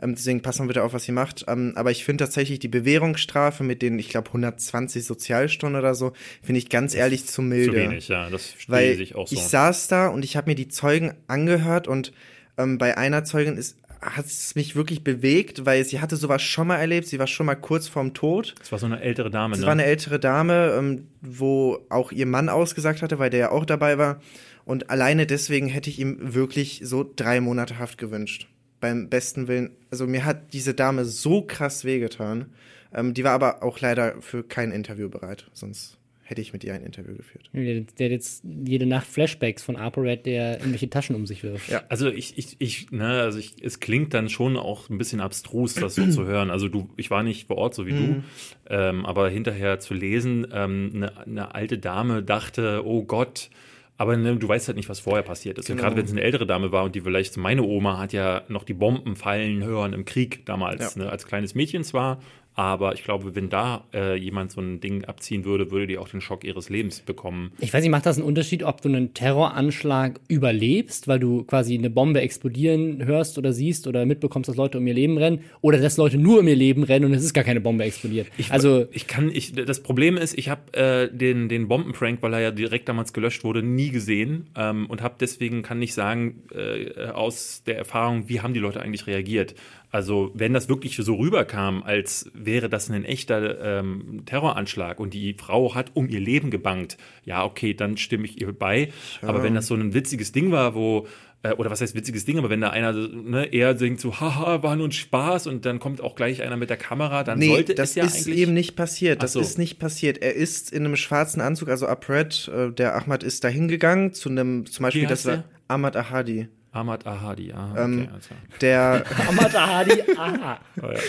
Ähm, 0.00 0.14
deswegen 0.14 0.42
passen 0.42 0.64
wir 0.64 0.68
bitte 0.68 0.84
auf, 0.84 0.92
was 0.92 1.08
ihr 1.08 1.14
macht. 1.14 1.44
Ähm, 1.48 1.72
aber 1.74 1.90
ich 1.90 2.04
finde 2.04 2.24
tatsächlich 2.24 2.58
die 2.58 2.68
Bewährungsstrafe 2.68 3.64
mit 3.64 3.82
den, 3.82 3.98
ich 3.98 4.08
glaube, 4.10 4.28
120 4.28 5.04
Sozialstunden 5.04 5.78
oder 5.78 5.94
so, 5.94 6.12
finde 6.42 6.58
ich 6.58 6.68
ganz 6.68 6.94
ehrlich 6.94 7.26
zu 7.26 7.42
milde. 7.42 7.72
Zu 7.72 7.76
wenig, 7.76 8.08
ja. 8.08 8.30
Das 8.30 8.54
Weil 8.68 8.92
stehe 8.92 9.02
ich 9.02 9.14
auch 9.14 9.26
so. 9.26 9.34
ich 9.34 9.42
saß 9.42 9.88
da 9.88 10.08
und 10.08 10.24
ich 10.24 10.36
habe 10.36 10.50
mir 10.50 10.54
die 10.54 10.68
Zeugen 10.68 11.14
angehört 11.26 11.88
und 11.88 12.12
ähm, 12.58 12.78
bei 12.78 12.96
einer 12.96 13.24
Zeugin 13.24 13.56
ist 13.56 13.76
hat 14.14 14.26
es 14.26 14.54
mich 14.54 14.76
wirklich 14.76 15.02
bewegt, 15.04 15.66
weil 15.66 15.84
sie 15.84 16.00
hatte 16.00 16.16
sowas 16.16 16.42
schon 16.42 16.66
mal 16.68 16.76
erlebt. 16.76 17.06
Sie 17.06 17.18
war 17.18 17.26
schon 17.26 17.46
mal 17.46 17.54
kurz 17.56 17.88
vorm 17.88 18.14
Tod. 18.14 18.54
das 18.58 18.72
war 18.72 18.78
so 18.78 18.86
eine 18.86 19.00
ältere 19.00 19.30
Dame, 19.30 19.52
Das 19.52 19.60
ne? 19.60 19.66
war 19.66 19.72
eine 19.72 19.84
ältere 19.84 20.18
Dame, 20.18 20.74
ähm, 20.78 21.08
wo 21.20 21.78
auch 21.88 22.12
ihr 22.12 22.26
Mann 22.26 22.48
ausgesagt 22.48 23.02
hatte, 23.02 23.18
weil 23.18 23.30
der 23.30 23.40
ja 23.40 23.50
auch 23.50 23.64
dabei 23.64 23.98
war. 23.98 24.20
Und 24.64 24.90
alleine 24.90 25.26
deswegen 25.26 25.68
hätte 25.68 25.90
ich 25.90 25.98
ihm 26.00 26.16
wirklich 26.34 26.80
so 26.84 27.08
drei 27.14 27.40
Monate 27.40 27.78
Haft 27.78 27.98
gewünscht. 27.98 28.48
Beim 28.80 29.08
besten 29.08 29.48
Willen. 29.48 29.70
Also 29.90 30.06
mir 30.06 30.24
hat 30.24 30.52
diese 30.52 30.74
Dame 30.74 31.04
so 31.04 31.42
krass 31.42 31.84
wehgetan. 31.84 32.46
Ähm, 32.92 33.14
die 33.14 33.24
war 33.24 33.32
aber 33.32 33.62
auch 33.62 33.80
leider 33.80 34.20
für 34.20 34.42
kein 34.42 34.72
Interview 34.72 35.08
bereit. 35.08 35.48
Sonst 35.52 35.98
hätte 36.28 36.40
ich 36.40 36.52
mit 36.52 36.64
ihr 36.64 36.74
ein 36.74 36.82
Interview 36.82 37.14
geführt. 37.16 37.48
Der, 37.52 37.62
der 37.62 38.06
hat 38.06 38.10
jetzt 38.10 38.44
jede 38.44 38.84
Nacht 38.84 39.06
Flashbacks 39.06 39.62
von 39.62 39.76
ApoRed, 39.76 40.26
der 40.26 40.58
irgendwelche 40.58 40.90
Taschen 40.90 41.14
um 41.14 41.24
sich 41.24 41.44
wirft. 41.44 41.68
Ja. 41.70 41.84
Also 41.88 42.08
ich, 42.08 42.36
ich, 42.36 42.56
ich, 42.58 42.90
ne, 42.90 43.22
also 43.22 43.38
ich, 43.38 43.54
es 43.62 43.78
klingt 43.78 44.12
dann 44.12 44.28
schon 44.28 44.56
auch 44.56 44.90
ein 44.90 44.98
bisschen 44.98 45.20
abstrus, 45.20 45.74
das 45.74 45.94
so 45.94 46.06
zu 46.08 46.24
hören. 46.26 46.50
Also 46.50 46.68
du, 46.68 46.88
ich 46.96 47.10
war 47.12 47.22
nicht 47.22 47.46
vor 47.46 47.58
Ort, 47.58 47.74
so 47.74 47.86
wie 47.86 47.92
du, 47.92 48.22
ähm, 48.68 49.06
aber 49.06 49.28
hinterher 49.30 49.78
zu 49.78 49.94
lesen, 49.94 50.48
ähm, 50.52 50.90
eine, 50.94 51.16
eine 51.18 51.54
alte 51.54 51.78
Dame 51.78 52.24
dachte, 52.24 52.82
oh 52.84 53.04
Gott, 53.04 53.48
aber 53.96 54.16
ne, 54.16 54.36
du 54.36 54.48
weißt 54.48 54.66
halt 54.66 54.76
nicht, 54.76 54.88
was 54.88 55.00
vorher 55.00 55.22
passiert 55.22 55.58
ist. 55.58 55.66
Genau. 55.68 55.80
gerade 55.80 55.96
wenn 55.96 56.04
es 56.04 56.10
eine 56.12 56.20
ältere 56.22 56.46
Dame 56.46 56.72
war 56.72 56.84
und 56.84 56.94
die 56.94 57.00
vielleicht, 57.00 57.36
meine 57.36 57.62
Oma 57.62 57.98
hat 57.98 58.12
ja 58.12 58.42
noch 58.48 58.64
die 58.64 58.74
Bomben 58.74 59.14
fallen 59.16 59.62
hören 59.64 59.92
im 59.92 60.04
Krieg 60.04 60.44
damals, 60.44 60.96
Ja. 60.96 61.04
ne, 61.04 61.10
als 61.10 61.24
kleines 61.26 61.54
Mädchen 61.54 61.84
zwar, 61.84 62.20
aber 62.56 62.94
ich 62.94 63.04
glaube, 63.04 63.34
wenn 63.34 63.50
da 63.50 63.84
äh, 63.92 64.16
jemand 64.16 64.50
so 64.50 64.62
ein 64.62 64.80
Ding 64.80 65.04
abziehen 65.04 65.44
würde, 65.44 65.70
würde 65.70 65.86
die 65.86 65.98
auch 65.98 66.08
den 66.08 66.22
Schock 66.22 66.42
ihres 66.42 66.70
Lebens 66.70 67.00
bekommen. 67.00 67.52
Ich 67.60 67.72
weiß 67.72 67.82
nicht, 67.82 67.90
macht 67.90 68.06
das 68.06 68.16
einen 68.16 68.26
Unterschied, 68.26 68.62
ob 68.62 68.80
du 68.80 68.88
einen 68.88 69.12
Terroranschlag 69.12 70.18
überlebst, 70.28 71.06
weil 71.06 71.20
du 71.20 71.44
quasi 71.44 71.76
eine 71.76 71.90
Bombe 71.90 72.22
explodieren 72.22 73.04
hörst 73.04 73.36
oder 73.36 73.52
siehst 73.52 73.86
oder 73.86 74.06
mitbekommst, 74.06 74.48
dass 74.48 74.56
Leute 74.56 74.78
um 74.78 74.86
ihr 74.86 74.94
Leben 74.94 75.18
rennen, 75.18 75.40
oder 75.60 75.78
dass 75.78 75.98
Leute 75.98 76.16
nur 76.16 76.40
um 76.40 76.48
ihr 76.48 76.56
Leben 76.56 76.82
rennen 76.82 77.04
und 77.04 77.12
es 77.12 77.24
ist 77.24 77.34
gar 77.34 77.44
keine 77.44 77.60
Bombe 77.60 77.84
explodiert. 77.84 78.28
Ich, 78.38 78.50
also 78.50 78.86
ich 78.90 79.06
kann, 79.06 79.30
ich, 79.30 79.52
das 79.52 79.82
Problem 79.82 80.16
ist, 80.16 80.38
ich 80.38 80.48
habe 80.48 80.72
äh, 80.72 81.14
den, 81.14 81.50
den 81.50 81.68
Bombenprank, 81.68 82.22
weil 82.22 82.32
er 82.32 82.40
ja 82.40 82.50
direkt 82.52 82.88
damals 82.88 83.12
gelöscht 83.12 83.44
wurde, 83.44 83.62
nie 83.62 83.90
gesehen 83.90 84.48
ähm, 84.56 84.86
und 84.86 85.02
habe 85.02 85.16
deswegen 85.20 85.62
kann 85.62 85.78
nicht 85.78 85.92
sagen 85.92 86.42
äh, 86.54 87.08
aus 87.08 87.64
der 87.66 87.76
Erfahrung, 87.76 88.30
wie 88.30 88.40
haben 88.40 88.54
die 88.54 88.60
Leute 88.60 88.80
eigentlich 88.80 89.06
reagiert. 89.06 89.54
Also 89.96 90.30
wenn 90.34 90.52
das 90.52 90.68
wirklich 90.68 90.94
so 90.94 91.14
rüberkam, 91.14 91.82
als 91.82 92.30
wäre 92.34 92.68
das 92.68 92.90
ein 92.90 93.06
echter 93.06 93.78
ähm, 93.78 94.24
Terroranschlag 94.26 95.00
und 95.00 95.14
die 95.14 95.32
Frau 95.32 95.74
hat 95.74 95.92
um 95.94 96.06
ihr 96.10 96.20
Leben 96.20 96.50
gebankt, 96.50 96.98
ja 97.24 97.46
okay, 97.46 97.72
dann 97.72 97.96
stimme 97.96 98.26
ich 98.26 98.38
ihr 98.38 98.52
bei. 98.52 98.92
Aber 99.22 99.42
wenn 99.42 99.54
das 99.54 99.68
so 99.68 99.74
ein 99.74 99.94
witziges 99.94 100.32
Ding 100.32 100.50
war, 100.52 100.74
wo 100.74 101.06
äh, 101.42 101.52
oder 101.52 101.70
was 101.70 101.80
heißt 101.80 101.94
witziges 101.94 102.26
Ding, 102.26 102.36
aber 102.36 102.50
wenn 102.50 102.60
da 102.60 102.68
einer 102.68 102.92
ne, 102.92 103.46
eher 103.46 103.72
denkt 103.72 104.02
so, 104.02 104.20
haha, 104.20 104.62
war 104.62 104.76
nur 104.76 104.88
ein 104.88 104.92
Spaß 104.92 105.46
und 105.46 105.64
dann 105.64 105.80
kommt 105.80 106.02
auch 106.02 106.14
gleich 106.14 106.42
einer 106.42 106.58
mit 106.58 106.68
der 106.68 106.76
Kamera, 106.76 107.24
dann 107.24 107.38
Nee, 107.38 107.48
sollte 107.48 107.74
das 107.74 107.90
es 107.90 107.94
ja 107.94 108.04
ist 108.04 108.26
eigentlich 108.26 108.36
eben 108.36 108.52
nicht 108.52 108.76
passiert. 108.76 109.22
Das 109.22 109.32
so. 109.32 109.40
ist 109.40 109.56
nicht 109.56 109.78
passiert. 109.78 110.18
Er 110.18 110.34
ist 110.34 110.74
in 110.74 110.84
einem 110.84 110.96
schwarzen 110.96 111.40
Anzug, 111.40 111.70
also 111.70 111.86
Upred, 111.86 112.50
äh, 112.54 112.70
der 112.70 112.96
Ahmad 112.96 113.22
ist 113.22 113.44
da 113.44 113.48
hingegangen 113.48 114.12
zu 114.12 114.28
einem, 114.28 114.66
zum 114.66 114.82
Beispiel, 114.82 115.06
das 115.06 115.24
war? 115.24 115.44
Ahmad 115.68 115.96
Ahadi. 115.96 116.48
Ahmad 116.76 117.06
Ahadi, 117.06 117.52
ah, 117.52 117.70
okay, 117.72 117.82
Ähm, 117.82 118.08
also. 118.12 118.34
Der, 118.60 119.04
Ahmad 119.28 119.54
Ahadi, 119.54 120.02
aha. 120.16 120.60
Oh, 120.82 120.86
ja. 120.86 121.00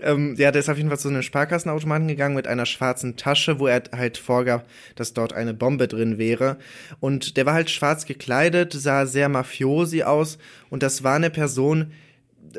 ähm, 0.12 0.34
ja, 0.36 0.52
der 0.52 0.60
ist 0.60 0.68
auf 0.68 0.76
jeden 0.76 0.90
Fall 0.90 0.98
zu 0.98 1.08
einem 1.08 1.22
Sparkassenautomaten 1.22 2.08
gegangen 2.08 2.34
mit 2.34 2.46
einer 2.46 2.66
schwarzen 2.66 3.16
Tasche, 3.16 3.58
wo 3.58 3.66
er 3.66 3.84
halt 3.92 4.18
vorgab, 4.18 4.66
dass 4.96 5.14
dort 5.14 5.32
eine 5.32 5.54
Bombe 5.54 5.88
drin 5.88 6.18
wäre. 6.18 6.58
Und 7.00 7.36
der 7.38 7.46
war 7.46 7.54
halt 7.54 7.70
schwarz 7.70 8.04
gekleidet, 8.04 8.74
sah 8.74 9.06
sehr 9.06 9.28
mafiosi 9.28 10.02
aus 10.02 10.38
und 10.68 10.82
das 10.82 11.02
war 11.02 11.14
eine 11.14 11.30
Person, 11.30 11.92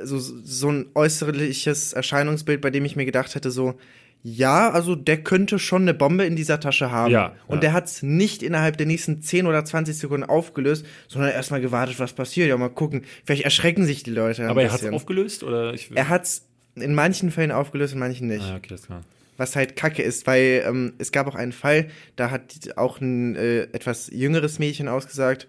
so, 0.04 0.20
so 0.20 0.72
ein 0.72 0.88
äußerliches 0.96 1.94
Erscheinungsbild, 1.94 2.62
bei 2.62 2.72
dem 2.72 2.86
ich 2.86 2.96
mir 2.96 3.06
gedacht 3.06 3.36
hätte, 3.36 3.52
so, 3.52 3.76
ja, 4.28 4.72
also 4.72 4.96
der 4.96 5.22
könnte 5.22 5.60
schon 5.60 5.84
eine 5.84 5.94
Bombe 5.94 6.26
in 6.26 6.36
dieser 6.36 6.60
Tasche 6.60 6.90
haben. 6.90 7.12
Ja, 7.12 7.36
und 7.46 7.58
ja. 7.58 7.62
der 7.62 7.74
hat 7.74 7.86
es 7.86 8.02
nicht 8.02 8.42
innerhalb 8.42 8.76
der 8.76 8.88
nächsten 8.88 9.22
10 9.22 9.46
oder 9.46 9.64
20 9.64 9.96
Sekunden 9.96 10.28
aufgelöst, 10.28 10.84
sondern 11.08 11.30
erstmal 11.30 11.62
gewartet, 11.62 12.00
was 12.00 12.14
passiert. 12.14 12.50
Ja, 12.50 12.58
mal 12.58 12.70
gucken. 12.70 13.04
Vielleicht 13.24 13.44
erschrecken 13.44 13.86
sich 13.86 14.02
die 14.02 14.10
Leute. 14.10 14.42
ein 14.42 14.50
Aber 14.50 14.64
er 14.64 14.70
hat 14.70 14.78
es 14.78 14.82
bisschen. 14.82 14.96
aufgelöst 14.96 15.44
oder 15.44 15.76
ich 15.76 15.92
Er 15.94 16.10
hat's 16.10 16.48
in 16.74 16.96
manchen 16.96 17.30
Fällen 17.30 17.52
aufgelöst, 17.52 17.94
in 17.94 18.00
manchen 18.00 18.26
nicht. 18.26 18.42
Ah, 18.42 18.56
okay, 18.56 18.70
das 18.70 18.80
ist 18.80 18.86
klar. 18.88 19.04
Was 19.38 19.56
halt 19.56 19.76
kacke 19.76 20.02
ist, 20.02 20.26
weil 20.26 20.64
ähm, 20.66 20.94
es 20.98 21.12
gab 21.12 21.28
auch 21.28 21.36
einen 21.36 21.52
Fall, 21.52 21.90
da 22.16 22.32
hat 22.32 22.76
auch 22.78 23.00
ein 23.00 23.36
äh, 23.36 23.66
etwas 23.74 24.10
jüngeres 24.12 24.58
Mädchen 24.58 24.88
ausgesagt, 24.88 25.48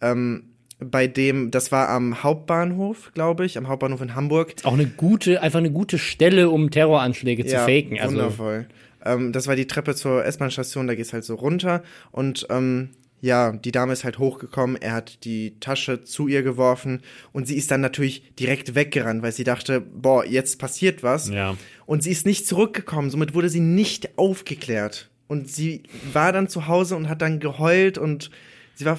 ähm, 0.00 0.42
bei 0.80 1.06
dem, 1.06 1.50
das 1.50 1.72
war 1.72 1.88
am 1.88 2.22
Hauptbahnhof, 2.22 3.12
glaube 3.14 3.44
ich, 3.44 3.58
am 3.58 3.68
Hauptbahnhof 3.68 4.00
in 4.00 4.14
Hamburg. 4.14 4.54
Auch 4.62 4.74
eine 4.74 4.86
gute, 4.86 5.42
einfach 5.42 5.58
eine 5.58 5.72
gute 5.72 5.98
Stelle, 5.98 6.50
um 6.50 6.70
Terroranschläge 6.70 7.44
zu 7.46 7.56
faken. 7.56 7.98
Also 7.98 8.16
wundervoll. 8.16 8.66
Ähm, 9.04 9.32
das 9.32 9.46
war 9.46 9.56
die 9.56 9.66
Treppe 9.66 9.94
zur 9.94 10.24
S-Bahn-Station, 10.24 10.86
da 10.86 10.94
geht's 10.94 11.12
halt 11.12 11.24
so 11.24 11.34
runter 11.34 11.82
und 12.10 12.46
ähm, 12.50 12.90
ja, 13.20 13.52
die 13.52 13.72
Dame 13.72 13.92
ist 13.92 14.04
halt 14.04 14.18
hochgekommen, 14.18 14.76
er 14.76 14.92
hat 14.92 15.24
die 15.24 15.58
Tasche 15.58 16.04
zu 16.04 16.28
ihr 16.28 16.42
geworfen 16.42 17.00
und 17.32 17.48
sie 17.48 17.56
ist 17.56 17.70
dann 17.70 17.80
natürlich 17.80 18.34
direkt 18.36 18.74
weggerannt, 18.76 19.22
weil 19.22 19.32
sie 19.32 19.44
dachte, 19.44 19.80
boah, 19.80 20.24
jetzt 20.24 20.58
passiert 20.60 21.02
was. 21.02 21.28
Ja. 21.28 21.56
Und 21.86 22.04
sie 22.04 22.12
ist 22.12 22.26
nicht 22.26 22.46
zurückgekommen, 22.46 23.10
somit 23.10 23.34
wurde 23.34 23.48
sie 23.48 23.60
nicht 23.60 24.16
aufgeklärt. 24.16 25.10
Und 25.26 25.48
sie 25.48 25.82
war 26.12 26.32
dann 26.32 26.48
zu 26.48 26.68
Hause 26.68 26.96
und 26.96 27.08
hat 27.08 27.20
dann 27.20 27.40
geheult 27.40 27.98
und 27.98 28.30
sie 28.76 28.84
war 28.84 28.98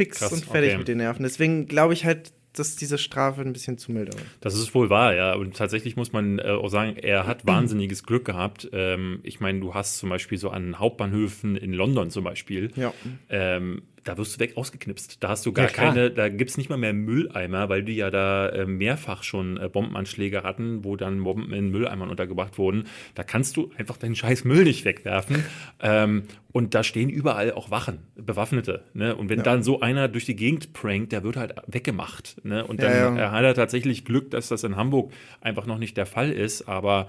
fix 0.00 0.18
Krass, 0.18 0.32
und 0.32 0.44
fertig 0.44 0.70
okay. 0.70 0.78
mit 0.78 0.88
den 0.88 0.98
Nerven. 0.98 1.22
Deswegen 1.22 1.66
glaube 1.66 1.92
ich 1.92 2.04
halt, 2.06 2.32
dass 2.54 2.74
diese 2.74 2.98
Strafe 2.98 3.42
ein 3.42 3.52
bisschen 3.52 3.78
zu 3.78 3.92
milde 3.92 4.12
war. 4.12 4.22
Das 4.40 4.54
ist 4.54 4.74
wohl 4.74 4.90
wahr, 4.90 5.14
ja. 5.14 5.34
Und 5.34 5.56
tatsächlich 5.56 5.96
muss 5.96 6.12
man 6.12 6.38
äh, 6.38 6.48
auch 6.50 6.68
sagen, 6.68 6.96
er 6.96 7.26
hat 7.26 7.46
wahnsinniges 7.46 8.02
Glück 8.02 8.24
gehabt. 8.24 8.68
Ähm, 8.72 9.20
ich 9.22 9.40
meine, 9.40 9.60
du 9.60 9.74
hast 9.74 9.98
zum 9.98 10.08
Beispiel 10.08 10.36
so 10.38 10.50
an 10.50 10.78
Hauptbahnhöfen 10.78 11.56
in 11.56 11.72
London 11.72 12.10
zum 12.10 12.24
Beispiel, 12.24 12.72
Ja. 12.74 12.92
ähm, 13.28 13.82
da 14.04 14.16
wirst 14.18 14.36
du 14.36 14.40
weg 14.40 14.56
ausgeknipst. 14.56 15.22
Da 15.22 15.28
hast 15.28 15.44
du 15.46 15.52
gar 15.52 15.66
Ja, 15.66 15.72
keine, 15.72 16.10
da 16.10 16.28
gibt's 16.28 16.56
nicht 16.56 16.70
mal 16.70 16.76
mehr 16.78 16.92
Mülleimer, 16.92 17.68
weil 17.68 17.82
die 17.82 17.96
ja 17.96 18.10
da 18.10 18.48
äh, 18.48 18.66
mehrfach 18.66 19.22
schon 19.22 19.56
äh, 19.58 19.68
Bombenanschläge 19.68 20.42
hatten, 20.42 20.84
wo 20.84 20.96
dann 20.96 21.22
Bomben 21.22 21.52
in 21.52 21.70
Mülleimern 21.70 22.08
untergebracht 22.10 22.56
wurden. 22.58 22.84
Da 23.14 23.22
kannst 23.24 23.56
du 23.56 23.70
einfach 23.76 23.96
deinen 23.96 24.14
scheiß 24.14 24.44
Müll 24.44 24.64
nicht 24.64 24.84
wegwerfen. 24.84 25.44
ähm, 25.80 26.24
und 26.52 26.74
da 26.74 26.82
stehen 26.82 27.08
überall 27.10 27.52
auch 27.52 27.70
Wachen, 27.70 27.98
Bewaffnete. 28.16 28.84
Ne? 28.94 29.14
Und 29.14 29.28
wenn 29.28 29.42
dann 29.42 29.62
so 29.62 29.80
einer 29.80 30.08
durch 30.08 30.24
die 30.26 30.36
Gegend 30.36 30.72
prankt, 30.72 31.12
der 31.12 31.22
wird 31.22 31.36
halt 31.36 31.54
weggemacht. 31.66 32.36
Ne? 32.44 32.66
Und 32.66 32.82
dann 32.82 32.90
Ja, 32.92 33.16
ja. 33.16 33.26
äh, 33.28 33.30
hat 33.30 33.44
er 33.44 33.54
tatsächlich 33.54 34.04
Glück, 34.04 34.30
dass 34.30 34.48
das 34.48 34.64
in 34.64 34.76
Hamburg 34.76 35.12
einfach 35.40 35.66
noch 35.66 35.78
nicht 35.78 35.96
der 35.96 36.06
Fall 36.06 36.32
ist. 36.32 36.68
Aber 36.68 37.08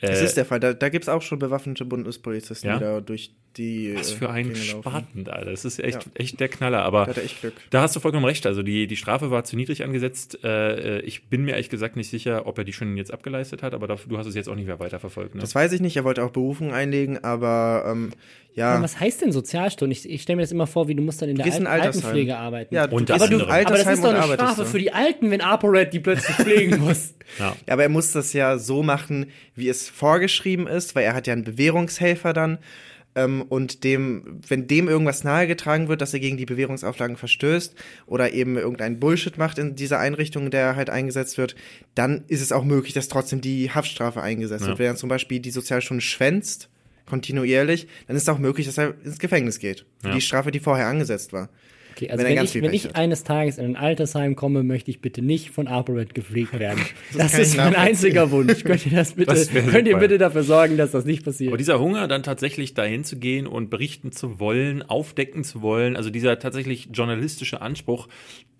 Das 0.00 0.20
äh, 0.20 0.24
ist 0.24 0.36
der 0.36 0.44
Fall. 0.44 0.58
Da, 0.60 0.72
da 0.72 0.88
gibt 0.88 1.04
es 1.04 1.08
auch 1.08 1.22
schon 1.22 1.38
bewaffnete 1.38 1.84
Bundespolizisten, 1.84 2.68
Ja? 2.68 2.78
die 2.78 2.84
da 2.84 3.00
durch 3.00 3.34
die. 3.60 3.94
was 3.96 4.12
äh, 4.12 4.16
für 4.16 4.30
ein. 4.30 4.56
Spaten 4.56 5.24
da. 5.24 5.44
Das 5.44 5.64
ist 5.64 5.78
echt, 5.78 6.04
Ja. 6.04 6.10
echt 6.14 6.40
der 6.40 6.48
Knaller. 6.48 6.82
Aber 6.82 7.04
Da 7.04 7.10
hat 7.10 7.18
echt 7.18 7.40
Glück. 7.40 7.54
Da 7.70 7.82
hast 7.82 7.94
du 7.94 8.00
vollkommen 8.00 8.24
recht. 8.24 8.46
Also 8.46 8.62
die, 8.62 8.86
die 8.86 8.96
Strafe 8.96 9.30
war 9.30 9.44
zu 9.44 9.56
niedrig 9.56 9.84
angesetzt. 9.84 10.38
Äh, 10.42 10.98
äh, 10.98 11.00
ich 11.02 11.28
bin 11.28 11.44
mir 11.44 11.52
ehrlich 11.52 11.68
gesagt 11.70 11.96
nicht 11.96 12.10
sicher, 12.10 12.46
ob 12.46 12.58
er 12.58 12.64
die 12.64 12.72
schon 12.72 12.96
jetzt 12.96 13.12
abgeleistet 13.12 13.62
hat, 13.62 13.74
aber 13.74 13.86
du 13.86 14.18
hast 14.18 14.26
es 14.26 14.34
jetzt 14.34 14.48
auch 14.48 14.54
nicht 14.56 14.66
mehr 14.66 14.80
weiterverfolgt. 14.80 15.34
Ne? 15.34 15.40
Das 15.40 15.54
weiß 15.54 15.72
ich 15.72 15.80
nicht. 15.80 15.96
Er 15.96 16.04
wollte 16.04 16.24
auch 16.24 16.30
Berufung 16.30 16.72
einlegen, 16.72 17.22
aber 17.22 17.84
ähm, 17.86 18.10
ja. 18.54 18.72
Aber 18.74 18.82
was 18.82 18.98
heißt 18.98 19.20
denn 19.22 19.30
Sozialstunden? 19.30 19.92
Ich, 19.92 20.08
ich 20.10 20.22
stelle 20.22 20.36
mir 20.36 20.42
das 20.42 20.50
immer 20.52 20.66
vor, 20.66 20.88
wie 20.88 20.94
du 20.96 21.02
musst 21.02 21.22
dann 21.22 21.28
in 21.28 21.36
der 21.36 21.44
Altersheim. 21.46 21.66
Altenpflege 21.68 22.36
arbeiten. 22.36 22.74
ja, 22.74 22.86
du 22.88 22.96
gehst 22.96 23.10
in 23.10 23.22
anderem. 23.22 23.48
aber 23.50 23.64
das 23.76 23.86
ist 23.86 24.02
doch 24.04 24.10
und 24.10 24.16
eine 24.16 24.34
Strafe 24.34 24.64
für 24.64 24.78
die 24.78 24.92
Alten, 24.92 25.30
wenn 25.30 25.40
ApoRed 25.40 25.92
die 25.92 26.00
plötzlich 26.00 26.36
pflegen 26.36 26.78
muss. 26.80 27.14
ja. 27.38 27.54
Ja, 27.66 27.72
aber 27.74 27.84
er 27.84 27.88
muss 27.88 28.10
das 28.12 28.32
ja 28.32 28.58
so 28.58 28.82
machen, 28.82 29.26
wie 29.54 29.68
es 29.68 29.88
vorgeschrieben 29.88 30.66
ist, 30.66 30.94
weil 30.96 31.04
er 31.04 31.14
hat 31.14 31.26
ja 31.28 31.32
einen 31.32 31.44
Bewährungshelfer 31.44 32.32
dann. 32.32 32.58
Ähm, 33.16 33.42
und 33.42 33.82
dem, 33.82 34.40
wenn 34.46 34.66
dem 34.68 34.88
irgendwas 34.88 35.24
nahegetragen 35.24 35.88
wird, 35.88 36.00
dass 36.00 36.14
er 36.14 36.20
gegen 36.20 36.36
die 36.36 36.46
Bewährungsauflagen 36.46 37.16
verstößt 37.16 37.74
oder 38.06 38.32
eben 38.32 38.56
irgendeinen 38.56 39.00
Bullshit 39.00 39.36
macht 39.36 39.58
in 39.58 39.74
dieser 39.74 39.98
Einrichtung, 39.98 40.44
in 40.44 40.50
der 40.52 40.60
er 40.60 40.76
halt 40.76 40.90
eingesetzt 40.90 41.36
wird, 41.36 41.56
dann 41.96 42.22
ist 42.28 42.40
es 42.40 42.52
auch 42.52 42.62
möglich, 42.64 42.94
dass 42.94 43.08
trotzdem 43.08 43.40
die 43.40 43.70
Haftstrafe 43.72 44.22
eingesetzt 44.22 44.62
Ja. 44.62 44.68
wird. 44.68 44.78
Wenn 44.78 44.86
er 44.86 44.96
zum 44.96 45.08
Beispiel 45.08 45.40
die 45.40 45.50
Sozialstunde 45.50 46.02
schwänzt, 46.02 46.68
kontinuierlich, 47.06 47.88
dann 48.06 48.14
ist 48.16 48.22
es 48.22 48.28
auch 48.28 48.38
möglich, 48.38 48.66
dass 48.66 48.78
er 48.78 48.94
ins 49.04 49.18
Gefängnis 49.18 49.58
geht. 49.58 49.84
Für 50.00 50.08
Ja. 50.08 50.14
die 50.14 50.20
Strafe, 50.20 50.52
die 50.52 50.60
vorher 50.60 50.86
angesetzt 50.86 51.32
war. 51.32 51.48
Okay, 52.00 52.10
also 52.10 52.24
Wenn 52.24 52.36
wenn, 52.36 52.44
ich, 52.44 52.54
wenn 52.54 52.72
ich 52.72 52.96
eines 52.96 53.24
Tages 53.24 53.58
in 53.58 53.66
ein 53.66 53.76
Altersheim 53.76 54.34
komme, 54.34 54.62
möchte 54.62 54.90
ich 54.90 55.00
bitte 55.02 55.20
nicht 55.20 55.50
von 55.50 55.68
ApoRed 55.68 56.14
gepflegt 56.14 56.58
werden. 56.58 56.80
Das, 57.16 57.32
kann 57.32 57.40
ist 57.42 57.56
mein 57.58 57.74
einziger 57.74 58.30
Wunsch. 58.30 58.64
Könnt 58.64 58.86
ihr 58.86 58.92
das 58.92 59.12
bitte, 59.12 59.34
Das 59.34 59.50
könnt 59.50 59.86
ihr 59.86 59.98
bitte 59.98 60.16
dafür 60.16 60.42
sorgen, 60.42 60.78
dass 60.78 60.92
das 60.92 61.04
nicht 61.04 61.24
passiert? 61.24 61.50
Aber 61.50 61.58
dieser 61.58 61.78
Hunger, 61.78 62.08
dann 62.08 62.22
tatsächlich 62.22 62.72
dahin 62.72 63.04
zu 63.04 63.18
gehen 63.18 63.46
und 63.46 63.68
berichten 63.68 64.12
zu 64.12 64.40
wollen, 64.40 64.82
aufdecken 64.82 65.44
zu 65.44 65.60
wollen, 65.60 65.94
also 65.94 66.08
dieser 66.08 66.38
tatsächlich 66.38 66.88
journalistische 66.92 67.60
Anspruch, 67.60 68.08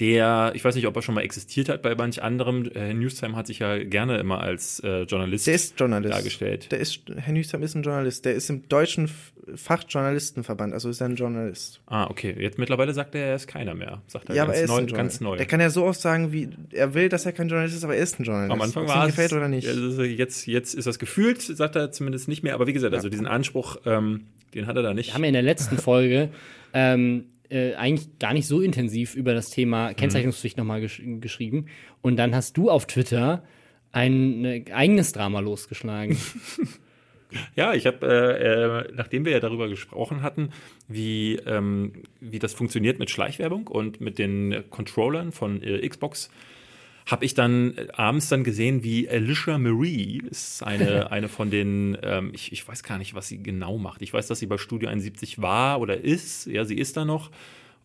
der, 0.00 0.52
ich 0.54 0.64
weiß 0.64 0.74
nicht, 0.74 0.86
ob 0.86 0.96
er 0.96 1.02
schon 1.02 1.14
mal 1.14 1.22
existiert 1.22 1.68
hat 1.68 1.82
bei 1.82 1.94
manch 1.94 2.22
anderem. 2.22 2.70
Äh, 2.74 2.92
Newstime 2.94 3.36
hat 3.36 3.46
sich 3.46 3.58
ja 3.60 3.82
gerne 3.82 4.18
immer 4.18 4.40
als 4.40 4.80
äh, 4.80 5.02
Journalist 5.02 5.46
Der 5.46 5.54
ist 5.54 5.78
Journalist. 5.78 6.14
dargestellt. 6.14 6.72
Der 6.72 6.80
ist, 6.80 7.00
Herr 7.16 7.32
Nüstam 7.32 7.62
ist 7.62 7.74
ein 7.74 7.82
Journalist. 7.82 8.24
Der 8.24 8.34
ist 8.34 8.48
im 8.50 8.68
deutschen 8.68 9.10
Fachjournalistenverband, 9.54 10.72
also 10.72 10.88
ist 10.88 11.00
er 11.00 11.08
ein 11.08 11.16
Journalist. 11.16 11.80
Ah, 11.86 12.08
okay. 12.08 12.34
Jetzt 12.38 12.58
mittlerweile 12.58 12.94
sagt 12.94 13.14
er, 13.14 13.29
er 13.30 13.36
ist 13.36 13.46
keiner 13.46 13.74
mehr. 13.74 14.02
Sagt 14.06 14.28
er 14.28 14.34
ja, 14.34 14.44
ganz, 14.44 14.48
aber 14.48 14.58
er 14.58 14.64
ist 14.64 14.70
neu, 14.70 14.78
ein 14.78 14.86
ganz 14.86 15.20
neu. 15.20 15.36
Der 15.36 15.46
kann 15.46 15.60
ja 15.60 15.70
so 15.70 15.84
oft 15.84 16.00
sagen, 16.00 16.32
wie 16.32 16.50
er 16.72 16.94
will, 16.94 17.08
dass 17.08 17.26
er 17.26 17.32
kein 17.32 17.48
Journalist 17.48 17.76
ist, 17.76 17.84
aber 17.84 17.96
er 17.96 18.02
ist 18.02 18.18
ein 18.20 18.24
Journalist. 18.24 18.52
Am 18.52 18.60
Anfang 18.60 18.86
war 18.88 19.04
es, 19.04 19.14
gefällt 19.14 19.32
oder 19.32 19.48
nicht. 19.48 19.66
Ja, 19.66 20.04
jetzt, 20.04 20.46
jetzt 20.46 20.74
ist 20.74 20.86
das 20.86 20.98
gefühlt, 20.98 21.40
sagt 21.40 21.76
er 21.76 21.92
zumindest 21.92 22.28
nicht 22.28 22.42
mehr. 22.42 22.54
Aber 22.54 22.66
wie 22.66 22.72
gesagt, 22.72 22.94
also 22.94 23.08
diesen 23.08 23.26
Anspruch, 23.26 23.78
ähm, 23.86 24.26
den 24.54 24.66
hat 24.66 24.76
er 24.76 24.82
da 24.82 24.94
nicht. 24.94 25.08
Wir 25.08 25.14
haben 25.14 25.24
ja 25.24 25.28
in 25.28 25.34
der 25.34 25.42
letzten 25.42 25.78
Folge 25.78 26.30
ähm, 26.74 27.24
äh, 27.48 27.74
eigentlich 27.74 28.18
gar 28.18 28.32
nicht 28.32 28.46
so 28.46 28.60
intensiv 28.60 29.14
über 29.14 29.34
das 29.34 29.50
Thema 29.50 29.94
Kennzeichnungspflicht 29.94 30.56
nochmal 30.56 30.80
gesch 30.80 31.02
geschrieben. 31.20 31.66
Und 32.02 32.16
dann 32.16 32.34
hast 32.34 32.56
du 32.56 32.70
auf 32.70 32.86
Twitter 32.86 33.42
ein 33.92 34.44
äh, 34.44 34.64
eigenes 34.72 35.12
Drama 35.12 35.40
losgeschlagen. 35.40 36.16
Ja, 37.56 37.74
ich 37.74 37.86
habe, 37.86 38.06
äh, 38.06 38.88
äh, 38.88 38.92
nachdem 38.94 39.24
wir 39.24 39.32
ja 39.32 39.40
darüber 39.40 39.68
gesprochen 39.68 40.22
hatten, 40.22 40.50
wie, 40.88 41.36
ähm, 41.46 41.92
wie 42.20 42.38
das 42.38 42.54
funktioniert 42.54 42.98
mit 42.98 43.10
Schleichwerbung 43.10 43.66
und 43.66 44.00
mit 44.00 44.18
den 44.18 44.64
Controllern 44.70 45.32
von 45.32 45.62
äh, 45.62 45.86
Xbox, 45.88 46.30
habe 47.06 47.24
ich 47.24 47.34
dann 47.34 47.76
äh, 47.76 47.88
abends 47.92 48.28
dann 48.28 48.44
gesehen, 48.44 48.84
wie 48.84 49.08
Alicia 49.08 49.58
Marie 49.58 50.22
ist 50.30 50.62
eine, 50.62 51.10
eine 51.12 51.28
von 51.28 51.50
den, 51.50 51.96
ähm, 52.02 52.30
ich, 52.34 52.52
ich 52.52 52.66
weiß 52.66 52.82
gar 52.82 52.98
nicht, 52.98 53.14
was 53.14 53.28
sie 53.28 53.42
genau 53.42 53.78
macht. 53.78 54.02
Ich 54.02 54.12
weiß, 54.12 54.26
dass 54.26 54.38
sie 54.38 54.46
bei 54.46 54.58
Studio 54.58 54.88
71 54.88 55.40
war 55.40 55.80
oder 55.80 55.98
ist. 56.00 56.46
Ja, 56.46 56.64
sie 56.64 56.76
ist 56.76 56.96
da 56.96 57.04
noch. 57.04 57.30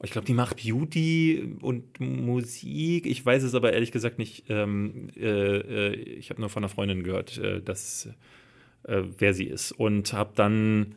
Ich 0.04 0.12
glaube, 0.12 0.28
die 0.28 0.34
macht 0.34 0.62
Beauty 0.62 1.58
und 1.62 2.00
Musik. 2.00 3.06
Ich 3.06 3.26
weiß 3.26 3.44
es 3.44 3.56
aber 3.56 3.74
ehrlich 3.74 3.92
gesagt 3.92 4.20
nicht. 4.20 4.46
Ähm, 4.50 5.08
äh, 5.16 5.28
äh, 5.28 5.94
ich 5.94 6.30
habe 6.30 6.42
nur 6.42 6.50
von 6.50 6.64
einer 6.64 6.70
Freundin 6.70 7.04
gehört, 7.04 7.38
äh, 7.38 7.62
dass 7.62 8.10
äh, 8.88 9.04
wer 9.18 9.34
sie 9.34 9.46
ist. 9.46 9.72
Und 9.72 10.14
habe 10.14 10.32
dann 10.36 10.96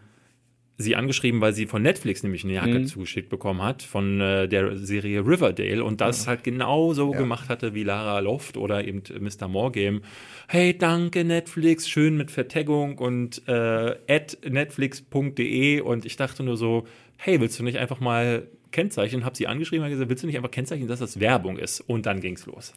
sie 0.81 0.95
angeschrieben, 0.95 1.41
weil 1.41 1.53
sie 1.53 1.67
von 1.67 1.83
Netflix 1.83 2.23
nämlich 2.23 2.45
eine 2.45 2.55
Jacke 2.55 2.85
zugeschickt 2.85 3.29
bekommen 3.29 3.63
hat, 3.63 3.83
von 3.83 4.21
äh, 4.21 4.49
der 4.49 4.77
Serie 4.77 5.27
Riverdale 5.27 5.83
und 5.83 6.01
das 6.01 6.29
halt 6.29 6.45
genau 6.45 6.95
so 6.95 7.11
gemacht 7.11 7.49
hatte 7.49 7.75
wie 7.75 7.83
Lara 7.83 8.21
Loft 8.21 8.57
oder 8.57 8.87
eben 8.87 9.03
Mr. 9.19 9.49
Morgame. 9.49 10.03
Hey, 10.47 10.79
danke 10.79 11.25
Netflix, 11.25 11.89
schön 11.89 12.17
mit 12.17 12.31
Vertaggung 12.31 12.97
und 12.99 13.43
äh, 13.49 13.97
at 14.09 14.39
netflix.de 14.49 15.81
und 15.81 16.07
ich 16.07 16.17
dachte 16.17 16.45
nur 16.45 16.57
so, 16.57 16.87
hey, 17.17 17.41
willst 17.41 17.59
du 17.59 17.65
nicht 17.65 17.79
einfach 17.79 17.99
mal 17.99 18.47
Kennzeichen, 18.71 19.25
habe 19.25 19.37
sie 19.37 19.47
angeschrieben 19.47 19.85
und 19.85 19.91
gesagt, 19.91 20.09
willst 20.11 20.23
du 20.23 20.27
nicht 20.27 20.37
einfach 20.37 20.51
kennzeichnen, 20.51 20.89
dass 20.89 20.99
das 21.01 21.19
Werbung 21.21 21.57
ist? 21.59 21.81
Und 21.81 22.07
dann 22.07 22.21
ging's 22.21 22.45
los. 22.47 22.73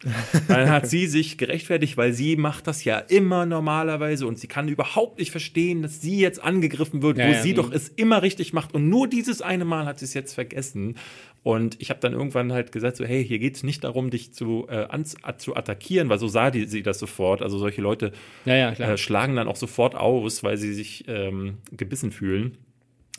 Dann 0.48 0.70
hat 0.70 0.88
sie 0.88 1.06
sich 1.06 1.36
gerechtfertigt, 1.38 1.96
weil 1.96 2.12
sie 2.12 2.36
macht 2.36 2.66
das 2.66 2.84
ja 2.84 2.98
immer 2.98 3.44
normalerweise 3.46 4.26
und 4.26 4.38
sie 4.38 4.46
kann 4.46 4.68
überhaupt 4.68 5.18
nicht 5.18 5.30
verstehen, 5.30 5.82
dass 5.82 6.00
sie 6.00 6.18
jetzt 6.18 6.42
angegriffen 6.42 7.02
wird, 7.02 7.18
Ja, 7.18 7.28
wo 7.28 7.32
ja. 7.32 7.42
sie 7.42 7.54
doch 7.54 7.70
es 7.72 7.88
immer 7.88 8.22
richtig 8.22 8.52
macht 8.52 8.74
und 8.74 8.88
nur 8.88 9.06
dieses 9.08 9.42
eine 9.42 9.64
Mal 9.64 9.84
hat 9.86 9.98
sie 9.98 10.06
es 10.06 10.14
jetzt 10.14 10.32
vergessen. 10.34 10.96
Und 11.44 11.80
ich 11.80 11.90
habe 11.90 11.98
dann 11.98 12.12
irgendwann 12.12 12.52
halt 12.52 12.70
gesagt, 12.70 12.96
so, 12.96 13.04
hey, 13.04 13.24
hier 13.26 13.40
geht's 13.40 13.64
nicht 13.64 13.82
darum, 13.82 14.10
dich 14.10 14.32
zu, 14.32 14.66
äh, 14.70 14.84
ans, 14.88 15.16
a- 15.24 15.36
zu 15.38 15.56
attackieren, 15.56 16.08
weil 16.08 16.18
so 16.20 16.28
sah 16.28 16.52
die, 16.52 16.66
sie 16.66 16.82
das 16.84 17.00
sofort. 17.00 17.42
Also 17.42 17.58
solche 17.58 17.82
Leute 17.82 18.12
Ja, 18.44 18.70
äh, 18.70 18.96
schlagen 18.96 19.34
dann 19.34 19.48
auch 19.48 19.56
sofort 19.56 19.96
aus, 19.96 20.44
weil 20.44 20.56
sie 20.56 20.72
sich 20.72 21.04
ähm, 21.08 21.58
gebissen 21.72 22.12
fühlen. 22.12 22.58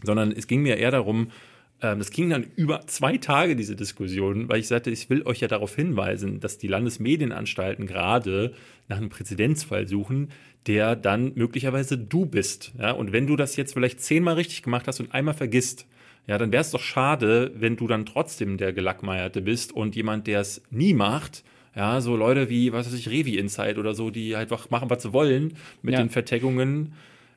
Sondern 0.03 0.31
es 0.31 0.47
ging 0.47 0.61
mir 0.61 0.77
eher 0.77 0.91
darum, 0.91 1.31
das 1.79 2.11
ging 2.11 2.29
dann 2.29 2.45
über 2.55 2.87
zwei 2.87 3.17
Tage, 3.17 3.55
diese 3.57 3.75
Diskussion, 3.75 4.47
weil 4.47 4.59
ich 4.59 4.67
sagte, 4.69 4.89
ich 4.89 5.09
will 5.09 5.23
euch 5.23 5.41
ja 5.41 5.49
darauf 5.49 5.75
hinweisen, 5.75 6.39
dass 6.39 6.57
die 6.57 6.67
Landesmedienanstalten 6.67 7.87
gerade 7.87 8.53
nach 8.87 8.97
einem 8.97 9.09
Präzedenzfall 9.09 9.87
suchen, 9.87 10.29
der 10.67 10.95
dann 10.95 11.33
möglicherweise 11.35 11.97
du 11.97 12.25
bist. 12.25 12.71
Ja? 12.79 12.91
Und 12.91 13.11
wenn 13.11 13.27
du 13.27 13.35
das 13.35 13.55
jetzt 13.57 13.73
vielleicht 13.73 13.99
zehnmal 14.01 14.35
richtig 14.35 14.63
gemacht 14.63 14.87
hast 14.87 14.99
und 15.01 15.13
einmal 15.13 15.33
vergisst, 15.33 15.85
ja, 16.25 16.37
dann 16.37 16.53
wäre 16.53 16.61
es 16.61 16.71
doch 16.71 16.81
schade, 16.81 17.51
wenn 17.55 17.75
du 17.75 17.85
dann 17.85 18.05
trotzdem 18.05 18.55
der 18.55 18.71
Gelackmeierte 18.71 19.41
bist 19.41 19.73
und 19.73 19.93
jemand, 19.95 20.25
der 20.27 20.39
es 20.39 20.61
nie 20.71 20.93
macht, 20.93 21.43
ja, 21.75 21.99
so 21.99 22.15
Leute 22.15 22.49
wie, 22.49 22.71
was 22.71 22.87
weiß 22.87 22.93
ich, 22.93 23.09
Revi 23.09 23.37
Insight 23.37 23.77
oder 23.77 23.93
so, 23.93 24.09
die 24.09 24.35
einfach 24.37 24.69
machen, 24.69 24.89
was 24.89 25.03
sie 25.03 25.11
wollen 25.11 25.55
mit 25.81 25.95
Ja. 25.95 26.01
den 26.01 26.09
Vertaggungen, 26.09 26.93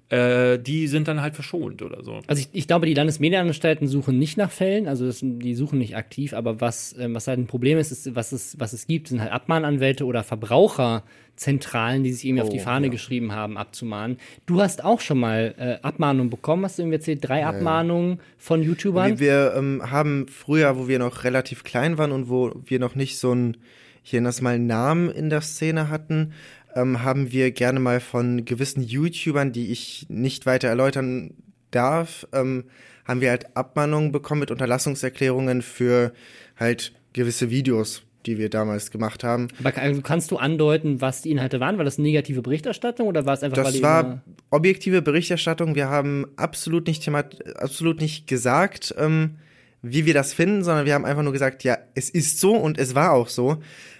äh, 0.09 0.59
die 0.59 0.87
sind 0.87 1.09
dann 1.09 1.21
halt 1.21 1.35
verschont 1.35 1.83
oder 1.83 2.05
so. 2.05 2.21
Also 2.29 2.41
ich, 2.41 2.49
ich 2.53 2.69
glaube, 2.69 2.87
die 2.87 2.95
Landesmedienanstalten 2.95 3.89
suchen 3.89 4.19
nicht 4.19 4.37
nach 4.37 4.53
Fällen, 4.53 4.87
also 4.87 5.05
das, 5.05 5.19
die 5.21 5.55
suchen 5.55 5.79
nicht 5.81 5.97
aktiv, 5.97 6.33
aber 6.33 6.61
was, 6.61 6.95
ähm, 6.97 7.15
was 7.15 7.27
halt 7.27 7.41
ein 7.41 7.49
Problem 7.49 7.77
ist, 7.77 7.91
ist, 7.91 8.15
was 8.15 8.31
es, 8.31 8.59
was 8.61 8.73
es 8.73 8.87
gibt, 8.87 9.09
sind 9.09 9.21
halt 9.21 9.33
Abmahnanwälte 9.33 10.05
oder 10.05 10.23
Verbraucherzentralen, 10.23 12.05
die 12.05 12.13
sich 12.13 12.25
irgendwie 12.25 12.43
auf 12.43 12.51
die 12.51 12.61
Oh, 12.61 12.63
Fahne 12.63 12.87
ja. 12.87 12.93
geschrieben 12.93 13.33
haben, 13.33 13.59
abzumahnen. 13.59 14.19
Du 14.47 14.61
hast 14.63 14.85
auch 14.85 15.01
schon 15.01 15.19
mal 15.19 15.55
äh, 15.59 15.85
Abmahnungen 15.85 16.31
bekommen, 16.31 16.65
hast 16.65 16.79
du 16.79 16.83
irgendwie 16.83 16.99
erzählt, 16.99 17.19
drei 17.23 17.45
Abmahnungen 17.45 18.21
von 18.39 18.63
YouTubern? 18.63 19.19
Wir, 19.19 19.27
wir 19.27 19.55
ähm, 19.57 19.91
haben 19.91 20.29
früher, 20.29 20.79
wo 20.79 20.87
wir 20.87 21.01
noch 21.01 21.25
relativ 21.25 21.65
klein 21.65 21.99
waren 21.99 22.13
und 22.13 22.29
wo 22.29 22.53
wir 22.65 22.79
noch 22.79 22.95
nicht 22.95 23.19
so 23.19 23.35
ein, 23.35 23.57
hier 24.05 24.23
das 24.23 24.41
mal 24.41 24.61
Namen 24.61 25.11
in 25.11 25.31
der 25.31 25.41
Szene 25.41 25.89
hatten, 25.89 26.33
ähm, 26.77 27.03
haben 27.03 27.33
wir 27.33 27.51
gerne 27.51 27.81
mal 27.81 28.01
von 28.01 28.45
gewissen 28.45 28.83
YouTubern, 28.83 29.51
die 29.51 29.73
ich 29.73 30.07
nicht 30.09 30.47
weiter 30.47 30.69
erläutern 30.69 31.35
darf, 31.71 32.29
ähm, 32.33 32.65
haben 33.05 33.21
wir 33.21 33.31
halt 33.31 33.57
Abmahnungen 33.57 34.13
bekommen 34.13 34.41
mit 34.41 34.51
Unterlassungserklärungen 34.51 35.63
für 35.63 36.13
halt 36.57 36.93
gewisse 37.13 37.51
Videos, 37.51 38.03
die 38.27 38.37
wir 38.37 38.51
damals 38.51 38.91
gemacht 38.91 39.25
haben. 39.25 39.49
Aber 39.63 39.77
also 39.79 40.03
kannst 40.03 40.31
du 40.31 40.37
andeuten, 40.37 41.01
was 41.01 41.23
die 41.23 41.31
Inhalte 41.31 41.61
waren? 41.61 41.79
War 41.79 41.85
das 41.85 41.99
negative 41.99 42.43
Berichterstattung 42.43 43.07
oder 43.07 43.25
war 43.25 43.35
es 43.35 43.43
einfach, 43.43 43.65
Das 43.65 43.81
war 43.83 44.23
objektive 44.51 45.03
Berichterstattung. 45.03 45.75
Wir 45.75 45.89
haben 45.89 46.27
absolut 46.37 46.87
nicht 46.87 47.05
themat 47.05 47.57
absolut 47.57 48.01
nicht 48.01 48.27
gesagt, 48.27 48.95
ähm, 48.99 49.37
wie 49.83 50.05
wir 50.05 50.15
das 50.15 50.35
finden, 50.35 50.65
sondern 50.65 50.85
wir 50.85 50.95
haben 50.95 51.05
einfach 51.05 51.23
nur 51.23 51.33
gesagt, 51.33 51.65
ja, 51.65 51.79
es 51.95 52.11
ist 52.11 52.41
so 52.41 52.55
und 52.55 52.79
es 52.79 52.95
war 52.95 53.13
auch 53.13 53.29
so. 53.29 53.59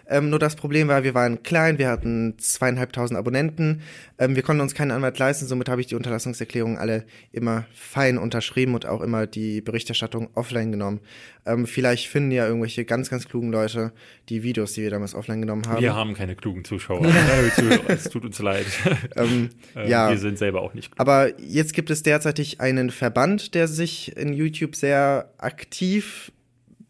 Ähm, 0.09 0.31
nur 0.31 0.39
das 0.39 0.57
Problem 0.57 0.89
war, 0.89 1.05
wir 1.05 1.15
waren 1.15 1.43
klein, 1.43 1.79
wir 1.79 1.89
hatten 1.89 2.39
zweieinhalbtausend 2.39 3.19
Abonnenten, 3.19 3.83
ähm, 4.19 4.37
wir 4.37 4.43
konnten 4.43 4.63
uns 4.63 4.75
keinen 4.75 4.91
Anwalt 4.91 5.19
leisten, 5.19 5.47
somit 5.47 5.69
habe 5.69 5.81
ich 5.81 5.87
die 5.87 5.95
Unterlassungserklärungen 5.95 6.79
alle 6.79 7.05
immer 7.33 7.67
fein 7.75 8.19
unterschrieben 8.19 8.75
und 8.75 8.87
auch 8.87 9.01
immer 9.01 9.27
die 9.27 9.61
Berichterstattung 9.61 10.29
offline 10.35 10.71
genommen. 10.71 11.01
Ähm, 11.45 11.67
vielleicht 11.67 12.09
finden 12.09 12.33
ja 12.33 12.47
irgendwelche 12.47 12.85
ganz, 12.85 13.09
ganz 13.11 13.29
klugen 13.29 13.53
Leute 13.53 13.93
die 14.29 14.43
Videos, 14.43 14.73
die 14.73 14.83
wir 14.83 14.91
damals 14.91 15.15
offline 15.15 15.41
genommen 15.41 15.67
haben. 15.69 15.81
Wir 15.81 15.95
haben 15.95 16.15
keine 16.15 16.37
klugen 16.37 16.65
Zuschauer. 16.65 17.07
Äh, 17.27 17.93
es 17.93 18.05
tut 18.05 18.25
uns 18.25 18.39
leid. 18.39 18.67
Ähm, 19.17 19.51
Äh, 19.75 19.89
ja. 19.91 20.11
Wir 20.11 20.19
sind 20.19 20.39
selber 20.39 20.63
auch 20.63 20.75
nicht 20.75 20.91
klug. 20.91 21.01
Aber 21.01 21.39
jetzt 21.41 21.75
gibt 21.75 21.91
es 21.91 22.03
derzeitig 22.03 22.61
einen 22.61 22.91
Verband, 22.91 23.55
der 23.55 23.69
sich 23.69 24.17
in 24.17 24.33
YouTube 24.33 24.75
sehr 24.75 25.31
aktiv 25.39 26.33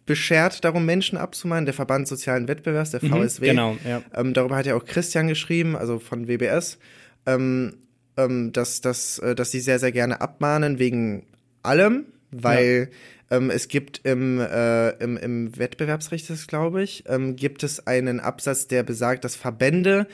beschert 0.07 0.65
darum, 0.65 0.87
Menschen 0.87 1.19
abzumahnen, 1.19 1.67
der 1.67 1.75
Verband 1.75 2.09
Sozialen 2.09 2.49
Wettbewerbs, 2.49 2.93
der 2.93 3.01
VSW. 3.01 3.49
Genau, 3.49 3.77
ja. 3.87 4.03
Ähm, 4.15 4.33
darüber 4.33 4.57
hat 4.57 4.67
ja 4.67 4.77
auch 4.77 4.85
Christian 4.85 5.27
geschrieben, 5.27 5.77
also 5.77 5.99
von 5.99 6.29
WBS, 6.29 6.79
ähm, 7.27 7.79
ähm, 8.17 8.53
dass, 8.53 8.81
dass, 8.81 9.19
äh, 9.19 9.35
dass 9.35 9.51
sie 9.51 9.61
sehr, 9.61 9.79
sehr 9.79 9.93
gerne 9.93 10.21
abmahnen 10.21 10.79
wegen 10.79 11.27
allem, 11.63 12.07
weil 12.31 12.91
ähm, 13.31 13.51
es 13.51 13.69
gibt 13.69 14.01
im, 14.05 14.41
äh, 14.41 14.91
im, 15.03 15.17
im 15.17 15.59
Wettbewerbsrecht, 15.59 16.31
das 16.31 16.47
glaube 16.47 16.83
ich, 16.83 17.05
ähm, 17.09 17.35
gibt 17.35 17.65
es 17.65 17.87
einen 17.87 18.21
Absatz, 18.21 18.69
der 18.69 18.85
besagt, 18.85 19.25
dass 19.25 19.35
Verbände, 19.35 20.07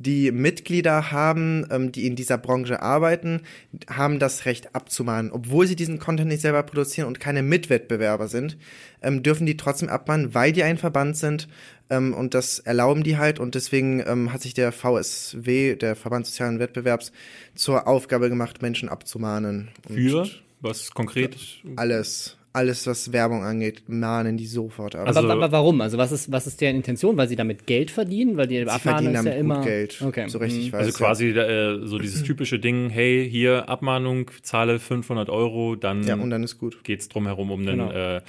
die 0.00 0.32
Mitglieder 0.32 1.12
haben, 1.12 1.66
ähm, 1.70 1.92
die 1.92 2.06
in 2.06 2.16
dieser 2.16 2.38
Branche 2.38 2.80
arbeiten, 2.80 3.42
haben 3.88 4.18
das 4.18 4.46
Recht 4.46 4.74
abzumahnen. 4.74 5.30
Obwohl 5.30 5.66
sie 5.66 5.76
diesen 5.76 5.98
Content 5.98 6.28
nicht 6.28 6.40
selber 6.40 6.62
produzieren 6.62 7.06
und 7.06 7.20
keine 7.20 7.42
Mitwettbewerber 7.42 8.26
sind, 8.26 8.56
ähm, 9.02 9.22
dürfen 9.22 9.46
die 9.46 9.58
trotzdem 9.58 9.90
abmahnen, 9.90 10.34
weil 10.34 10.52
die 10.52 10.62
ein 10.62 10.78
Verband 10.78 11.18
sind 11.18 11.48
ähm, 11.90 12.14
und 12.14 12.32
das 12.32 12.60
erlauben 12.60 13.02
die 13.02 13.18
halt 13.18 13.38
und 13.38 13.54
deswegen 13.54 14.02
ähm, 14.06 14.32
hat 14.32 14.40
sich 14.40 14.54
der 14.54 14.72
VSW, 14.72 15.76
der 15.76 15.94
Verband 15.96 16.26
Sozialen 16.26 16.58
Wettbewerbs, 16.58 17.12
zur 17.54 17.86
Aufgabe 17.86 18.30
gemacht, 18.30 18.62
Menschen 18.62 18.88
abzumahnen. 18.88 19.68
Und 19.86 19.96
Für 19.96 20.30
was 20.60 20.92
konkret? 20.92 21.36
alles, 21.76 22.38
alles, 22.52 22.86
was 22.86 23.12
Werbung 23.12 23.44
angeht, 23.44 23.84
mahnen 23.86 24.36
die 24.36 24.46
sofort 24.46 24.96
ab. 24.96 25.06
Also- 25.06 25.20
aber, 25.20 25.32
aber 25.34 25.52
warum? 25.52 25.80
Also 25.80 25.98
was 25.98 26.10
ist, 26.10 26.32
was 26.32 26.46
ist 26.48 26.60
deren 26.60 26.76
Intention? 26.76 27.16
Weil 27.16 27.28
sie 27.28 27.36
damit 27.36 27.66
Geld 27.66 27.90
verdienen? 27.92 28.36
Weil 28.36 28.48
die 28.48 28.56
sie 28.56 28.62
Abmahnung 28.62 28.80
verdienen 28.82 29.14
ist 29.14 29.18
damit 29.18 29.32
ja 29.34 29.38
immer 29.38 29.54
gut 29.56 29.64
Geld, 29.64 30.02
Okay. 30.02 30.28
so 30.28 30.38
richtig 30.38 30.68
mhm. 30.68 30.72
weiß. 30.72 30.86
Also 30.86 30.98
quasi 30.98 31.28
äh, 31.28 31.86
so 31.86 31.98
dieses 31.98 32.22
typische 32.24 32.58
Ding, 32.58 32.90
hey, 32.90 33.28
hier 33.30 33.68
Abmahnung, 33.68 34.30
zahle 34.42 34.80
500 34.80 35.30
Euro, 35.30 35.76
dann, 35.76 36.02
ja, 36.04 36.14
und 36.16 36.30
dann 36.30 36.42
ist 36.42 36.58
gut. 36.58 36.82
geht's 36.82 37.08
drumherum 37.08 37.50
um 37.52 37.60
einen, 37.60 37.78
Genau. 37.78 37.92
äh, 37.92 38.20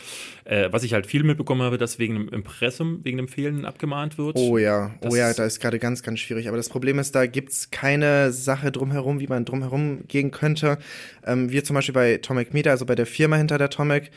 äh, 0.46 0.72
was 0.72 0.84
ich 0.84 0.94
halt 0.94 1.08
viel 1.08 1.24
mitbekommen 1.24 1.62
habe, 1.64 1.78
dass 1.80 1.98
wegen 1.98 2.16
einem 2.16 2.30
Impressum, 2.30 3.00
wegen 3.04 3.18
dem 3.18 3.28
Fehlen 3.28 3.66
abgemahnt 3.66 4.18
wird. 4.20 4.38
Oh 4.38 4.58
ja, 4.58 4.92
Das 5.02 5.14
oh 5.14 5.16
ja, 5.16 5.34
da 5.34 5.46
ist 5.46 5.60
gerade 5.60 5.80
ganz, 5.80 6.04
ganz 6.04 6.20
schwierig. 6.20 6.48
Aber 6.48 6.58
das 6.58 6.70
Problem 6.70 7.00
ist, 7.00 7.16
da 7.16 7.26
gibt's 7.26 7.72
keine 7.72 8.32
Sache 8.32 8.72
drumherum, 8.72 9.20
wie 9.20 9.28
man 9.28 9.46
drumherum 9.46 10.04
gehen 10.08 10.30
könnte. 10.32 10.78
Ähm, 11.26 11.52
wir 11.52 11.64
zum 11.64 11.74
Beispiel 11.76 11.94
bei 11.94 12.18
Tomic 12.18 12.54
Media, 12.54 12.72
also 12.72 12.86
bei 12.86 12.96
der 12.96 13.06
Firma 13.06 13.36
hinter 13.38 13.58
der 13.58 13.70
Tomic, 13.70 14.11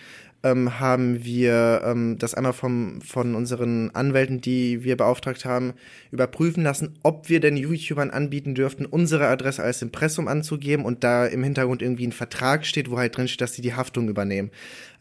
ähm, 0.45 0.79
haben 0.79 1.25
wir 1.25 1.83
ähm, 1.85 2.19
das 2.19 2.35
einmal 2.35 2.53
vom, 2.53 3.01
von 3.01 3.35
unseren 3.35 3.91
Anwälten, 3.95 4.43
die 4.43 4.85
wir 4.85 4.97
beauftragt 4.97 5.47
haben, 5.47 5.73
überprüfen 6.11 6.63
lassen, 6.63 6.99
ob 7.03 7.31
wir 7.31 7.41
den 7.41 7.57
YouTubern 7.57 8.11
anbieten 8.11 8.55
dürften, 8.55 8.85
unsere 8.85 9.27
Adresse 9.27 9.63
als 9.63 9.81
Impressum 9.81 10.29
anzugeben 10.29 10.85
und 10.85 11.03
da 11.03 11.25
im 11.27 11.43
Hintergrund 11.43 11.81
irgendwie 11.81 12.07
ein 12.07 12.13
Vertrag 12.13 12.67
steht, 12.67 12.91
wo 12.91 12.99
halt 12.99 13.17
drin 13.17 13.27
steht, 13.27 13.41
dass 13.41 13.55
sie 13.55 13.63
die 13.63 13.75
Haftung 13.75 14.09
übernehmen. 14.09 14.51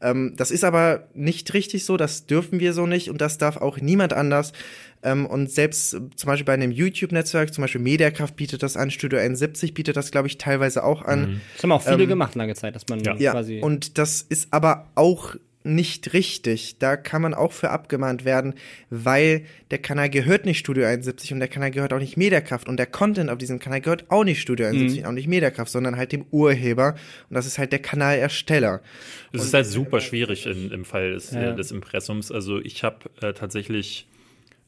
Ähm, 0.03 0.33
das 0.35 0.51
ist 0.51 0.63
aber 0.63 1.07
nicht 1.13 1.53
richtig 1.53 1.85
so, 1.85 1.97
das 1.97 2.25
dürfen 2.25 2.59
wir 2.59 2.73
so 2.73 2.85
nicht 2.85 3.09
und 3.09 3.21
das 3.21 3.37
darf 3.37 3.57
auch 3.57 3.79
niemand 3.79 4.13
anders. 4.13 4.53
Ähm, 5.01 5.25
und 5.25 5.49
selbst 5.49 5.93
äh, 5.93 6.01
zum 6.15 6.27
Beispiel 6.27 6.45
bei 6.45 6.53
einem 6.53 6.71
YouTube-Netzwerk, 6.71 7.53
zum 7.53 7.63
Beispiel 7.63 7.81
Mediakraft 7.81 8.35
bietet 8.35 8.63
das 8.63 8.77
an, 8.77 8.91
Studio 8.91 9.19
71 9.19 9.73
bietet 9.73 9.97
das, 9.97 10.11
glaube 10.11 10.27
ich, 10.27 10.37
teilweise 10.37 10.83
auch 10.83 11.01
an. 11.01 11.41
Das 11.55 11.63
haben 11.63 11.71
auch 11.71 11.81
viele 11.81 12.03
Ähm, 12.03 12.09
gemacht 12.09 12.35
lange 12.35 12.53
Zeit, 12.55 12.75
dass 12.75 12.87
man 12.89 13.03
ja. 13.03 13.15
Ja, 13.15 13.31
quasi. 13.31 13.59
und 13.61 13.97
das 13.97 14.21
ist 14.21 14.49
aber 14.51 14.89
auch 14.95 15.35
nicht 15.63 16.13
richtig. 16.13 16.77
Da 16.79 16.97
kann 16.97 17.21
man 17.21 17.33
auch 17.33 17.51
für 17.51 17.69
abgemahnt 17.69 18.25
werden, 18.25 18.53
weil 18.89 19.45
der 19.71 19.79
Kanal 19.79 20.09
gehört 20.09 20.45
nicht 20.45 20.59
Studio 20.59 20.85
71 20.85 21.33
und 21.33 21.39
der 21.39 21.47
Kanal 21.47 21.71
gehört 21.71 21.93
auch 21.93 21.99
nicht 21.99 22.17
Mediakraft 22.17 22.67
und 22.67 22.77
der 22.77 22.85
Content 22.85 23.29
auf 23.29 23.37
diesem 23.37 23.59
Kanal 23.59 23.81
gehört 23.81 24.05
auch 24.09 24.23
nicht 24.23 24.41
Studio 24.41 24.67
71 24.67 24.99
und 25.01 25.05
auch 25.07 25.11
nicht 25.13 25.27
Mediakraft, 25.27 25.71
sondern 25.71 25.97
halt 25.97 26.11
dem 26.11 26.25
Urheber 26.31 26.95
und 27.29 27.33
das 27.35 27.45
ist 27.45 27.57
halt 27.57 27.71
der 27.71 27.79
Kanalersteller. 27.79 28.81
Es 29.31 29.43
ist 29.43 29.53
halt 29.53 29.65
super 29.65 29.99
schwierig 30.01 30.45
in, 30.45 30.71
im 30.71 30.85
Fall 30.85 31.13
des, 31.13 31.31
Ja. 31.31 31.51
äh, 31.51 31.55
des 31.55 31.71
Impressums. 31.71 32.31
Also 32.31 32.59
ich 32.59 32.83
habe 32.83 32.97
äh, 33.21 33.33
tatsächlich 33.33 34.07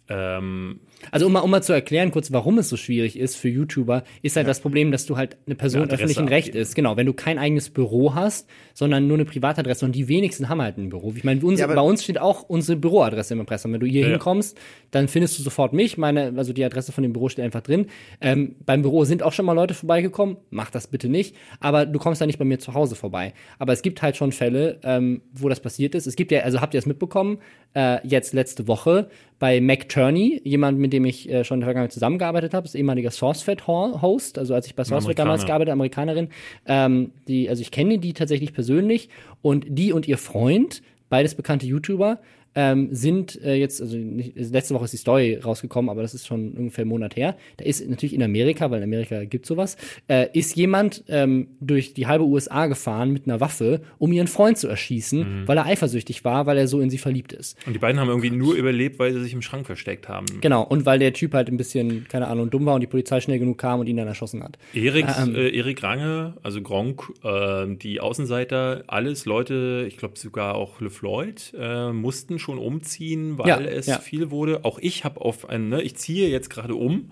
ähm, 0.09 0.79
Also 1.11 1.25
um 1.27 1.33
mal, 1.33 1.39
um 1.41 1.49
mal 1.51 1.61
zu 1.63 1.73
erklären 1.73 2.11
kurz, 2.11 2.31
warum 2.31 2.57
es 2.59 2.69
so 2.69 2.77
schwierig 2.77 3.17
ist 3.17 3.35
für 3.35 3.49
YouTuber, 3.49 4.03
ist 4.21 4.35
halt 4.35 4.47
das 4.47 4.59
Problem, 4.59 4.91
dass 4.91 5.05
du 5.05 5.17
halt 5.17 5.37
eine 5.45 5.55
Person 5.55 5.83
Eine 5.83 5.93
öffentlichen 5.93 6.27
Recht 6.27 6.49
abgeben. 6.49 6.61
ist. 6.61 6.75
Genau, 6.75 6.95
wenn 6.97 7.05
du 7.05 7.13
kein 7.13 7.37
eigenes 7.39 7.69
Büro 7.69 8.13
hast, 8.15 8.47
sondern 8.73 9.07
nur 9.07 9.17
eine 9.17 9.25
Privatadresse 9.25 9.85
und 9.85 9.93
die 9.93 10.07
wenigsten 10.07 10.47
haben 10.49 10.61
halt 10.61 10.77
ein 10.77 10.89
Büro. 10.89 11.13
Ich 11.15 11.23
meine, 11.23 11.41
Ja, 11.55 11.67
bei 11.67 11.81
uns 11.81 12.03
steht 12.03 12.19
auch 12.19 12.43
unsere 12.43 12.77
Büroadresse 12.77 13.33
im 13.33 13.39
Impressum. 13.39 13.73
Wenn 13.73 13.79
du 13.79 13.87
hier 13.87 14.01
Ja. 14.01 14.07
hinkommst, 14.09 14.57
dann 14.91 15.07
findest 15.07 15.37
du 15.39 15.43
sofort 15.43 15.73
mich. 15.73 15.97
Meine, 15.97 16.33
also 16.37 16.53
die 16.53 16.63
Adresse 16.63 16.91
von 16.91 17.01
dem 17.03 17.13
Büro 17.13 17.29
steht 17.29 17.43
einfach 17.45 17.61
drin. 17.61 17.87
Ähm, 18.21 18.55
beim 18.65 18.81
Büro 18.81 19.05
sind 19.05 19.23
auch 19.23 19.33
schon 19.33 19.45
mal 19.45 19.53
Leute 19.53 19.73
vorbeigekommen. 19.73 20.37
Mach 20.49 20.69
das 20.69 20.87
bitte 20.87 21.09
nicht. 21.09 21.35
Aber 21.59 21.85
du 21.85 21.99
kommst 21.99 22.21
da 22.21 22.25
nicht 22.25 22.39
bei 22.39 22.45
mir 22.45 22.59
zu 22.59 22.73
Hause 22.73 22.95
vorbei. 22.95 23.33
Aber 23.59 23.73
es 23.73 23.81
gibt 23.81 24.01
halt 24.01 24.15
schon 24.17 24.31
Fälle, 24.31 24.79
ähm, 24.83 25.21
wo 25.33 25.49
das 25.49 25.59
passiert 25.59 25.95
ist. 25.95 26.05
Es 26.07 26.15
gibt 26.15 26.31
ja, 26.31 26.41
also 26.41 26.61
habt 26.61 26.73
ihr 26.73 26.77
es 26.79 26.85
mitbekommen, 26.85 27.39
äh, 27.73 28.05
jetzt 28.07 28.33
letzte 28.33 28.67
Woche 28.67 29.09
bei 29.39 29.59
Mac 29.59 29.89
Turney, 29.89 30.41
jemand, 30.43 30.79
mit 30.79 30.93
dem 30.93 31.05
ich 31.05 31.29
äh, 31.29 31.43
schon 31.43 31.57
in 31.57 31.61
der 31.61 31.67
Vergangenheit 31.67 31.91
zusammengearbeitet 31.91 32.53
habe, 32.53 32.65
ist 32.65 32.75
ehemaliger 32.75 33.11
SourceFed-Host, 33.11 34.37
also 34.37 34.53
als 34.53 34.67
ich 34.67 34.75
bei 34.75 34.83
SourceFed 34.83 35.19
damals 35.19 35.45
gearbeitet, 35.45 35.73
Amerikanerin, 35.73 36.29
ähm, 36.65 37.11
die, 37.27 37.49
also 37.49 37.61
ich 37.61 37.71
kenne 37.71 37.97
die 37.97 38.13
tatsächlich 38.13 38.53
persönlich 38.53 39.09
und 39.41 39.65
die 39.67 39.91
und 39.91 40.07
ihr 40.07 40.17
Freund, 40.17 40.81
beides 41.09 41.35
bekannte 41.35 41.65
YouTuber, 41.65 42.19
ähm, 42.55 42.89
sind 42.91 43.41
äh, 43.43 43.55
jetzt, 43.55 43.81
also 43.81 43.97
nicht, 43.97 44.33
letzte 44.35 44.73
Woche 44.73 44.85
ist 44.85 44.93
die 44.93 44.97
Story 44.97 45.35
rausgekommen, 45.43 45.89
aber 45.89 46.01
das 46.01 46.13
ist 46.13 46.25
schon 46.27 46.53
ungefähr 46.53 46.83
einen 46.83 46.89
Monat 46.89 47.15
her. 47.15 47.35
Da 47.57 47.65
ist 47.65 47.87
natürlich 47.87 48.13
in 48.13 48.23
Amerika, 48.23 48.71
weil 48.71 48.77
in 48.79 48.83
Amerika 48.85 49.23
gibt 49.25 49.45
sowas, 49.45 49.75
äh, 50.07 50.27
ist 50.33 50.55
jemand 50.55 51.03
ähm, 51.09 51.47
durch 51.59 51.93
die 51.93 52.07
halbe 52.07 52.23
USA 52.25 52.67
gefahren 52.67 53.11
mit 53.11 53.25
einer 53.27 53.39
Waffe, 53.41 53.81
um 53.97 54.11
ihren 54.11 54.27
Freund 54.27 54.57
zu 54.57 54.67
erschießen, 54.67 55.43
weil 55.45 55.57
er 55.57 55.65
eifersüchtig 55.65 56.23
war, 56.23 56.45
weil 56.45 56.57
er 56.57 56.67
so 56.67 56.79
in 56.79 56.89
sie 56.89 56.97
verliebt 56.97 57.33
ist. 57.33 57.57
und 57.67 57.73
die 57.73 57.79
beiden 57.79 57.99
haben 57.99 58.07
irgendwie 58.07 58.31
nur 58.31 58.55
überlebt, 58.55 58.99
weil 58.99 59.11
sie 59.13 59.21
sich 59.21 59.33
im 59.33 59.41
Schrank 59.41 59.65
versteckt 59.65 60.07
haben. 60.07 60.25
Genau, 60.41 60.63
und 60.63 60.85
weil 60.85 60.99
der 60.99 61.11
Typ 61.13 61.33
halt 61.33 61.49
ein 61.49 61.57
bisschen, 61.57 62.07
keine 62.07 62.27
Ahnung, 62.27 62.49
dumm 62.49 62.65
war 62.65 62.75
und 62.75 62.81
die 62.81 62.87
Polizei 62.87 63.19
schnell 63.19 63.39
genug 63.39 63.57
kam 63.57 63.79
und 63.81 63.87
ihn 63.87 63.97
dann 63.97 64.07
erschossen 64.07 64.43
hat. 64.43 64.57
Erik, 64.73 65.05
Ähm. 65.19 65.35
äh, 65.35 65.49
Erik 65.49 65.83
Range, 65.83 66.35
also 66.41 66.61
Gronk, 66.61 67.11
äh, 67.23 67.65
die 67.75 67.99
Außenseiter, 67.99 68.83
alles 68.87 69.25
Leute, 69.25 69.85
ich 69.87 69.97
glaube 69.97 70.17
sogar 70.17 70.55
auch 70.55 70.79
LeFloid, 70.79 71.53
äh, 71.59 71.91
mussten 71.91 72.39
schon 72.39 72.44
umziehen, 72.53 73.37
weil 73.37 73.47
Ja, 73.47 73.59
es 73.59 73.87
ja. 73.87 73.99
viel 73.99 74.31
wurde. 74.31 74.63
Auch 74.65 74.79
ich 74.79 75.03
habe 75.03 75.21
auf 75.21 75.49
ein, 75.49 75.69
ne, 75.69 75.81
ich 75.81 75.95
ziehe 75.95 76.29
jetzt 76.29 76.49
gerade 76.49 76.75
um. 76.75 77.11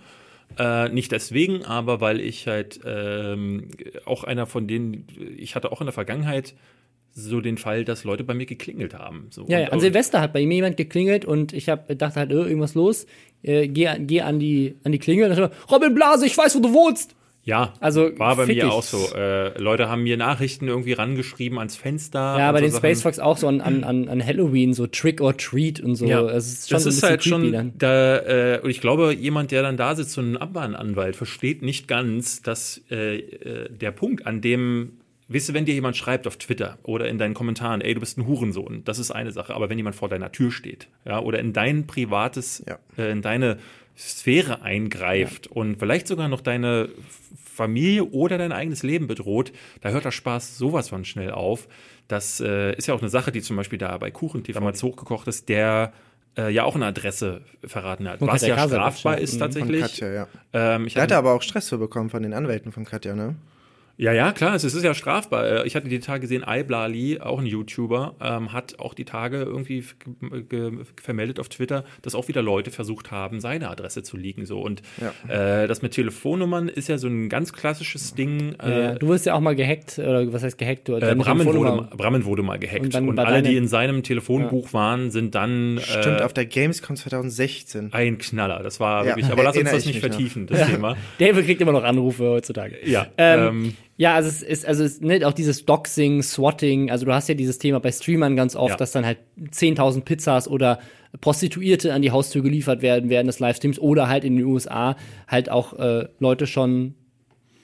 Äh, 0.58 0.90
nicht 0.90 1.12
deswegen, 1.12 1.66
aber 1.66 2.00
weil 2.00 2.20
ich 2.20 2.48
halt 2.48 2.80
ähm, 2.86 3.70
auch 4.06 4.24
einer 4.24 4.46
von 4.46 4.68
denen, 4.68 5.08
ich 5.38 5.56
hatte 5.56 5.72
auch 5.72 5.82
in 5.82 5.88
der 5.88 5.94
Vergangenheit 5.94 6.54
so 7.12 7.42
den 7.42 7.58
Fall, 7.58 7.86
dass 7.86 8.04
Leute 8.04 8.24
bei 8.24 8.34
mir 8.34 8.46
geklingelt 8.46 8.94
haben. 8.94 9.28
So. 9.30 9.46
Ja, 9.48 9.60
ja, 9.60 9.68
an 9.70 9.80
Silvester 9.80 10.20
hat 10.22 10.34
bei 10.34 10.46
mir 10.46 10.56
jemand 10.56 10.78
geklingelt 10.78 11.26
und 11.26 11.54
ich 11.54 11.70
hab, 11.70 11.88
dachte 11.98 12.20
halt, 12.20 12.32
äh, 12.32 12.36
irgendwas 12.36 12.74
los. 12.76 13.06
Äh, 13.44 13.68
geh, 13.68 13.90
geh 14.00 14.22
an 14.22 14.40
die, 14.40 14.76
an 14.84 14.92
die 14.92 15.00
Klingel 15.00 15.30
und 15.30 15.38
dann 15.38 15.52
Robin 15.72 15.94
Blase, 15.94 16.26
ich 16.26 16.38
weiß, 16.38 16.56
wo 16.56 16.60
du 16.60 16.74
wohnst. 16.74 17.16
Ja, 17.46 17.74
Also, 17.82 18.18
war 18.18 18.38
bei 18.38 18.46
mir 18.46 18.72
auch 18.72 18.84
so. 18.84 19.14
Äh, 19.16 19.58
Leute 19.62 19.90
haben 19.90 20.04
mir 20.04 20.16
Nachrichten 20.16 20.70
irgendwie 20.70 20.94
rangeschrieben 20.94 21.58
ans 21.60 21.76
Fenster. 21.76 22.38
Ja, 22.40 22.52
bei 22.54 22.60
so 22.60 22.68
den. 22.68 22.78
Space 22.78 23.02
Fox 23.02 23.20
auch 23.20 23.36
so 23.38 23.50
an, 23.50 23.60
an, 23.60 23.84
an, 23.84 24.26
Halloween, 24.26 24.74
so 24.74 24.88
Trick 24.88 25.20
or 25.20 25.36
Treat 25.36 25.82
und 25.82 25.96
so. 25.96 26.06
Ja, 26.06 26.22
es 26.30 26.48
ist 26.54 26.70
schon 26.70 26.76
das 26.78 26.84
so 26.84 26.90
ein 26.90 26.94
ist 26.96 27.04
halt 27.04 27.24
schon 27.26 27.52
dann. 27.52 27.74
da, 27.78 28.18
äh, 28.20 28.60
und 28.64 28.70
ich 28.70 28.80
glaube, 28.80 29.14
jemand, 29.14 29.52
der 29.52 29.62
dann 29.62 29.76
da 29.76 29.94
sitzt, 29.96 30.14
so 30.14 30.22
ein 30.22 30.38
Abmahnanwalt, 30.38 31.18
versteht 31.18 31.62
nicht 31.64 31.90
ganz, 31.90 32.42
dass 32.42 32.82
äh, 32.90 33.18
äh, 33.18 33.70
der 33.70 33.92
Punkt, 33.92 34.26
an 34.26 34.40
dem, 34.40 34.94
weißt 35.28 35.50
du, 35.50 35.54
wenn 35.54 35.66
dir 35.66 35.74
jemand 35.74 35.98
schreibt 35.98 36.28
auf 36.28 36.38
Twitter 36.38 36.78
oder 36.84 37.10
in 37.10 37.18
deinen 37.18 37.34
Kommentaren, 37.34 37.82
ey, 37.82 37.94
du 37.94 38.00
bist 38.00 38.18
ein 38.18 38.26
Hurensohn, 38.26 38.84
das 38.86 39.00
ist 39.00 39.12
eine 39.12 39.34
Sache, 39.34 39.54
aber 39.54 39.70
wenn 39.70 39.78
jemand 39.78 39.98
vor 39.98 40.08
deiner 40.08 40.32
Tür 40.32 40.50
steht, 40.52 40.88
ja, 41.06 41.20
oder 41.20 41.40
in 41.40 41.52
dein 41.52 41.88
privates, 41.88 42.64
Ja. 42.66 42.80
äh, 42.98 43.12
in 43.12 43.22
deine 43.22 43.58
Sphäre 43.98 44.62
eingreift 44.62 45.48
und 45.48 45.78
vielleicht 45.78 46.08
sogar 46.08 46.28
noch 46.28 46.42
deine 46.42 46.90
Familie 47.44 48.06
oder 48.06 48.38
dein 48.38 48.52
eigenes 48.52 48.84
Leben 48.84 49.08
bedroht, 49.08 49.52
da 49.82 49.90
hört 49.90 50.06
der 50.06 50.12
Spaß 50.12 50.58
sowas 50.58 50.90
von 50.90 51.06
schnell 51.06 51.32
auf. 51.32 51.68
Das 52.08 52.40
äh, 52.40 52.76
ist 52.76 52.88
ja 52.88 52.94
auch 52.96 53.02
eine 53.02 53.10
Sache, 53.10 53.32
die 53.32 53.42
zum 53.42 53.56
Beispiel 53.56 53.78
da 53.78 53.98
bei 53.98 54.12
Kuchen 54.12 54.44
TV 54.44 54.60
damals 54.60 54.82
hochgekocht 54.84 55.28
ist, 55.28 55.50
der 55.50 55.94
äh, 56.38 56.52
ja 56.52 56.64
auch 56.64 56.76
eine 56.76 56.88
Adresse 56.88 57.42
verraten 57.64 58.08
hat, 58.08 58.20
Von 58.20 58.28
was 58.28 58.42
ja 58.42 58.56
Kasabitsch, 58.56 59.00
strafbar 59.00 59.14
ja. 59.18 59.20
ist 59.20 59.36
Mhm. 59.36 59.40
Tatsächlich. 59.40 59.82
Katja, 59.82 60.12
ja. 60.12 60.28
Ähm, 60.54 60.88
ich 60.88 60.94
Der 60.94 61.04
hatte, 61.04 61.16
hatte 61.16 61.20
aber 61.20 61.34
auch 61.34 61.42
Stress 61.42 61.70
für 61.70 61.78
bekommen 61.78 62.10
von 62.10 62.24
den 62.24 62.34
Anwälten 62.34 62.72
von 62.72 62.86
Katja, 62.86 63.16
ne? 63.16 63.36
Ja, 63.96 64.12
ja, 64.12 64.32
klar, 64.32 64.56
es 64.56 64.64
ist 64.64 64.84
ja 64.84 64.96
strafbar. 64.96 65.46
Äh, 65.46 65.68
ich 65.68 65.76
hatte 65.76 65.88
die 65.88 66.00
Tage 66.00 66.22
gesehen, 66.22 66.44
Iblali, 66.48 67.20
auch 67.20 67.40
ein 67.40 67.46
YouTuber, 67.46 68.16
ähm, 68.22 68.52
hat 68.52 68.80
auch 68.80 68.96
die 68.96 69.06
Tage 69.06 69.44
irgendwie 69.44 69.84
vermeldet 71.02 71.40
auf 71.40 71.48
Twitter, 71.50 71.84
dass 72.02 72.16
auch 72.16 72.28
wieder 72.28 72.42
Leute 72.42 72.72
versucht 72.72 73.12
haben, 73.12 73.40
seine 73.40 73.70
Adresse 73.70 74.02
zu 74.02 74.18
leaken. 74.18 74.48
So. 74.48 74.60
Und 74.62 74.82
ja. 75.00 75.64
äh, 75.64 75.68
das 75.68 75.84
mit 75.84 75.92
Telefonnummern 75.92 76.70
ist 76.70 76.90
ja 76.90 76.98
so 76.98 77.08
ein 77.08 77.30
ganz 77.30 77.54
klassisches 77.54 78.16
Ding. 78.16 78.56
Äh, 78.56 78.82
ja, 78.82 78.96
du 78.96 79.10
wirst 79.10 79.28
ja 79.28 79.36
auch 79.36 79.42
mal 79.42 79.56
gehackt, 79.56 80.00
oder 80.00 80.32
was 80.34 80.42
heißt 80.42 80.58
gehackt? 80.58 80.88
Du, 80.88 80.96
äh, 80.96 81.14
Brammen, 81.16 81.46
wurde, 81.46 81.88
Brammen 81.96 82.26
wurde 82.26 82.42
mal 82.42 82.58
gehackt. 82.58 82.96
Und, 82.96 83.10
und 83.10 83.20
alle, 83.20 83.44
die 83.44 83.56
in 83.58 83.68
seinem 83.68 84.02
Telefonbuch 84.02 84.68
ja. 84.68 84.74
waren, 84.74 85.12
sind 85.12 85.36
dann. 85.36 85.80
Stimmt, 85.84 86.20
äh, 86.20 86.24
auf 86.24 86.34
der 86.34 86.48
Gamescom 86.48 86.96
2016. 86.96 87.94
Ein 87.94 88.18
Knaller, 88.18 88.64
das 88.64 88.80
war 88.80 89.06
wirklich. 89.06 89.28
Aber 89.28 89.44
lass 89.44 89.56
uns 89.56 89.70
das 89.70 89.86
nicht 89.86 90.00
vertiefen, 90.00 90.44
noch. 90.46 90.58
das 90.58 90.68
Thema. 90.68 90.98
David 91.20 91.46
kriegt 91.46 91.62
immer 91.62 91.74
noch 91.74 91.84
Anrufe 91.84 92.28
heutzutage. 92.28 92.78
Ja. 92.84 93.06
Ähm, 93.18 93.48
ähm 93.48 93.74
ja, 93.96 94.16
also 94.16 94.30
es 94.30 94.42
ist, 94.42 94.66
also 94.66 94.84
es, 94.84 95.02
ne, 95.02 95.26
auch 95.26 95.34
dieses 95.34 95.66
Doxing, 95.66 96.24
Swatting, 96.24 96.90
also 96.90 97.06
du 97.06 97.14
hast 97.14 97.30
ja 97.30 97.36
dieses 97.36 97.60
Thema 97.60 97.80
bei 97.80 97.92
Streamern 97.92 98.36
ganz 98.36 98.56
oft, 98.56 98.72
ja. 98.72 98.78
dass 98.78 98.92
dann 98.92 99.06
halt 99.06 99.20
10.000 99.40 100.02
Pizzas 100.02 100.48
oder 100.48 100.80
Prostituierte 101.22 101.94
an 101.94 102.02
die 102.02 102.12
Haustür 102.12 102.42
geliefert 102.42 102.82
werden 102.82 103.10
während 103.10 103.28
des 103.28 103.40
Livestreams 103.40 103.78
oder 103.78 104.08
halt 104.08 104.24
in 104.24 104.36
den 104.36 104.46
USA 104.46 104.96
halt 105.28 105.50
auch 105.50 105.74
äh, 105.74 106.08
Leute 106.20 106.48
schon 106.48 106.96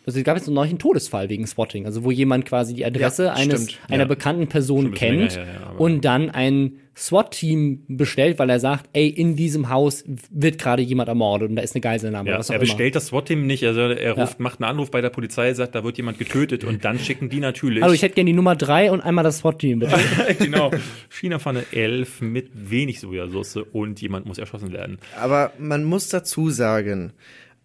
also 0.09 0.19
es 0.19 0.25
gab 0.25 0.37
jetzt 0.37 0.47
noch 0.47 0.63
einen 0.63 0.79
Todesfall 0.79 1.29
wegen 1.29 1.45
Swatting, 1.45 1.85
also 1.85 2.03
wo 2.03 2.09
jemand 2.09 2.45
quasi 2.45 2.73
die 2.73 2.83
Adresse 2.83 3.25
ja, 3.25 3.33
eines 3.33 3.67
einer 3.87 4.03
ja. 4.03 4.05
bekannten 4.05 4.47
Person 4.47 4.93
kennt 4.93 5.35
länger, 5.35 5.47
ja, 5.47 5.69
und 5.77 6.03
dann 6.03 6.31
ein 6.31 6.79
SWAT-Team 6.95 7.83
bestellt, 7.87 8.39
weil 8.39 8.49
er 8.49 8.59
sagt, 8.59 8.89
ey, 8.93 9.07
in 9.07 9.35
diesem 9.35 9.69
Haus 9.69 10.03
wird 10.31 10.57
gerade 10.57 10.81
jemand 10.81 11.07
ermordet 11.07 11.49
und 11.49 11.55
da 11.55 11.61
ist 11.61 11.75
eine 11.75 11.81
Geiselnahme. 11.81 12.29
Ja, 12.29 12.41
er 12.41 12.59
bestellt 12.59 12.95
das 12.95 13.07
SWAT-Team 13.07 13.45
nicht, 13.45 13.63
also 13.65 13.81
er 13.81 14.13
ruft, 14.13 14.39
macht 14.39 14.59
einen 14.59 14.69
Anruf 14.69 14.91
bei 14.91 14.99
der 14.99 15.11
Polizei, 15.11 15.53
sagt, 15.53 15.75
da 15.75 15.83
wird 15.83 15.97
jemand 15.97 16.17
getötet 16.17 16.63
und 16.63 16.83
dann 16.83 16.97
schicken 16.97 17.29
die 17.29 17.39
natürlich. 17.39 17.83
Also 17.83 17.93
ich 17.93 18.01
hätte 18.01 18.15
gerne 18.15 18.31
die 18.31 18.35
Nummer 18.35 18.55
drei 18.55 18.91
und 18.91 19.01
einmal 19.01 19.23
das 19.23 19.37
SWAT-Team, 19.37 19.79
bitte. 19.79 19.95
genau. 20.39 20.71
China-Pfanne 21.09 21.65
11 21.71 22.21
mit 22.21 22.49
wenig 22.53 22.99
Sojasauce 22.99 23.59
und 23.71 24.01
jemand 24.01 24.25
muss 24.25 24.39
erschossen 24.39 24.73
werden. 24.73 24.97
Aber 25.21 25.53
man 25.59 25.83
muss 25.83 26.09
dazu 26.09 26.49
sagen, 26.49 27.13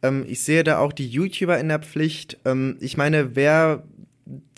ähm, 0.05 0.25
ich 0.29 0.43
sehe 0.43 0.63
da 0.63 0.79
auch 0.79 0.93
die 0.93 1.09
YouTuber 1.09 1.59
in 1.59 1.69
der 1.69 1.81
Pflicht. 1.81 2.39
Ähm, 2.45 2.77
ich 2.81 2.97
meine, 2.97 3.35
wer 3.35 3.83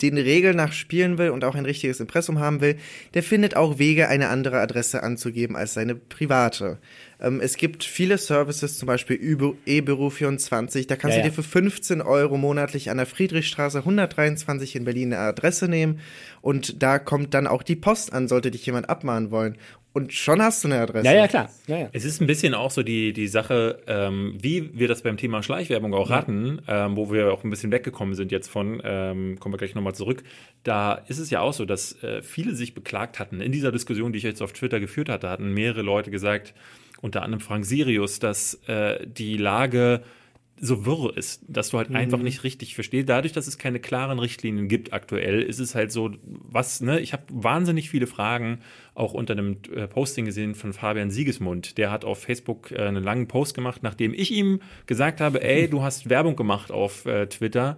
den 0.01 0.17
Regeln 0.17 0.55
nach 0.55 0.71
spielen 0.71 1.17
will 1.17 1.29
und 1.29 1.43
auch 1.43 1.55
ein 1.55 1.65
richtiges 1.65 1.99
Impressum 1.99 2.39
haben 2.39 2.61
will, 2.61 2.77
der 3.13 3.23
findet 3.23 3.57
auch 3.57 3.79
Wege, 3.79 4.07
eine 4.07 4.29
andere 4.29 4.59
Adresse 4.59 5.03
anzugeben 5.03 5.57
als 5.57 5.73
seine 5.73 5.95
private. 5.95 6.77
Ähm, 7.19 7.41
es 7.41 7.57
gibt 7.57 7.83
viele 7.83 8.17
Services, 8.17 8.77
zum 8.77 8.87
Beispiel 8.87 9.17
eBüro24, 9.17 10.87
da 10.87 10.95
kannst 10.95 11.17
ja, 11.17 11.23
du 11.23 11.29
dir 11.29 11.35
für 11.35 11.43
15 11.43 12.01
Euro 12.01 12.37
monatlich 12.37 12.89
an 12.89 12.97
der 12.97 13.05
Friedrichstraße 13.05 13.79
123 13.79 14.75
in 14.75 14.85
Berlin 14.85 15.13
eine 15.13 15.23
Adresse 15.23 15.67
nehmen 15.67 15.99
und 16.41 16.81
da 16.81 16.97
kommt 16.97 17.33
dann 17.33 17.47
auch 17.47 17.63
die 17.63 17.75
Post 17.75 18.13
an, 18.13 18.29
sollte 18.29 18.51
dich 18.51 18.65
jemand 18.65 18.89
abmahnen 18.89 19.31
wollen. 19.31 19.57
Und 19.97 20.13
schon 20.13 20.43
hast 20.43 20.63
du 20.63 20.67
eine 20.67 20.79
Adresse. 20.79 21.07
Ja, 21.07 21.13
ja, 21.13 21.27
klar. 21.27 21.49
Ja, 21.65 21.79
ja. 21.79 21.89
Es 21.91 22.05
ist 22.05 22.21
ein 22.21 22.27
bisschen 22.27 22.53
auch 22.53 22.69
so 22.69 22.83
die, 22.83 23.13
die 23.13 23.27
Sache, 23.27 23.79
ähm, 23.87 24.37
wie 24.39 24.69
wir 24.77 24.87
das 24.87 25.01
beim 25.01 25.17
Thema 25.17 25.41
Schleichwerbung 25.41 25.95
auch 25.95 26.11
hatten, 26.11 26.61
ähm, 26.67 26.95
wo 26.95 27.11
wir 27.11 27.33
auch 27.33 27.43
ein 27.43 27.49
bisschen 27.49 27.71
weggekommen 27.71 28.13
sind 28.13 28.31
jetzt 28.31 28.47
von, 28.47 28.79
ähm, 28.83 29.39
kommen 29.39 29.55
wir 29.55 29.57
gleich 29.57 29.73
nochmal 29.73 29.95
zurück. 29.95 30.21
Da 30.61 30.93
ist 31.07 31.17
es 31.17 31.31
ja 31.31 31.41
auch 31.41 31.53
so, 31.53 31.65
dass 31.65 32.03
äh, 32.03 32.21
viele 32.21 32.53
sich 32.53 32.75
beklagt 32.75 33.17
hatten. 33.17 33.41
In 33.41 33.51
dieser 33.51 33.71
Diskussion, 33.71 34.11
die 34.13 34.19
ich 34.19 34.23
jetzt 34.23 34.43
auf 34.43 34.53
Twitter 34.53 34.79
geführt 34.79 35.09
hatte, 35.09 35.29
hatten 35.29 35.51
mehrere 35.51 35.81
Leute 35.81 36.11
gesagt, 36.11 36.53
unter 37.01 37.23
anderem 37.23 37.41
Frank 37.41 37.65
Sirius, 37.65 38.19
dass 38.19 38.53
äh, 38.67 39.03
die 39.03 39.35
Lage 39.35 40.03
so 40.59 40.85
wirr 40.85 41.15
ist, 41.15 41.43
dass 41.47 41.69
du 41.69 41.77
halt 41.77 41.89
mhm. 41.89 41.95
einfach 41.95 42.19
nicht 42.19 42.43
richtig 42.43 42.75
verstehst. 42.75 43.09
Dadurch, 43.09 43.33
dass 43.33 43.47
es 43.47 43.57
keine 43.57 43.79
klaren 43.79 44.19
Richtlinien 44.19 44.67
gibt 44.67 44.93
aktuell, 44.93 45.41
ist 45.41 45.59
es 45.59 45.75
halt 45.75 45.91
so, 45.91 46.11
was, 46.23 46.81
ne, 46.81 46.99
ich 46.99 47.13
habe 47.13 47.23
wahnsinnig 47.29 47.89
viele 47.89 48.07
Fragen 48.07 48.59
auch 48.95 49.13
unter 49.13 49.33
einem 49.33 49.57
äh, 49.73 49.87
Posting 49.87 50.25
gesehen 50.25 50.55
von 50.55 50.73
Fabian 50.73 51.11
Siegesmund. 51.11 51.77
Der 51.77 51.91
hat 51.91 52.05
auf 52.05 52.23
Facebook 52.23 52.71
äh, 52.71 52.79
einen 52.79 53.03
langen 53.03 53.27
Post 53.27 53.53
gemacht, 53.53 53.83
nachdem 53.83 54.13
ich 54.13 54.31
ihm 54.31 54.61
gesagt 54.87 55.21
habe, 55.21 55.43
ey, 55.43 55.69
du 55.69 55.83
hast 55.83 56.09
Werbung 56.09 56.35
gemacht 56.35 56.71
auf 56.71 57.05
äh, 57.05 57.27
Twitter 57.27 57.77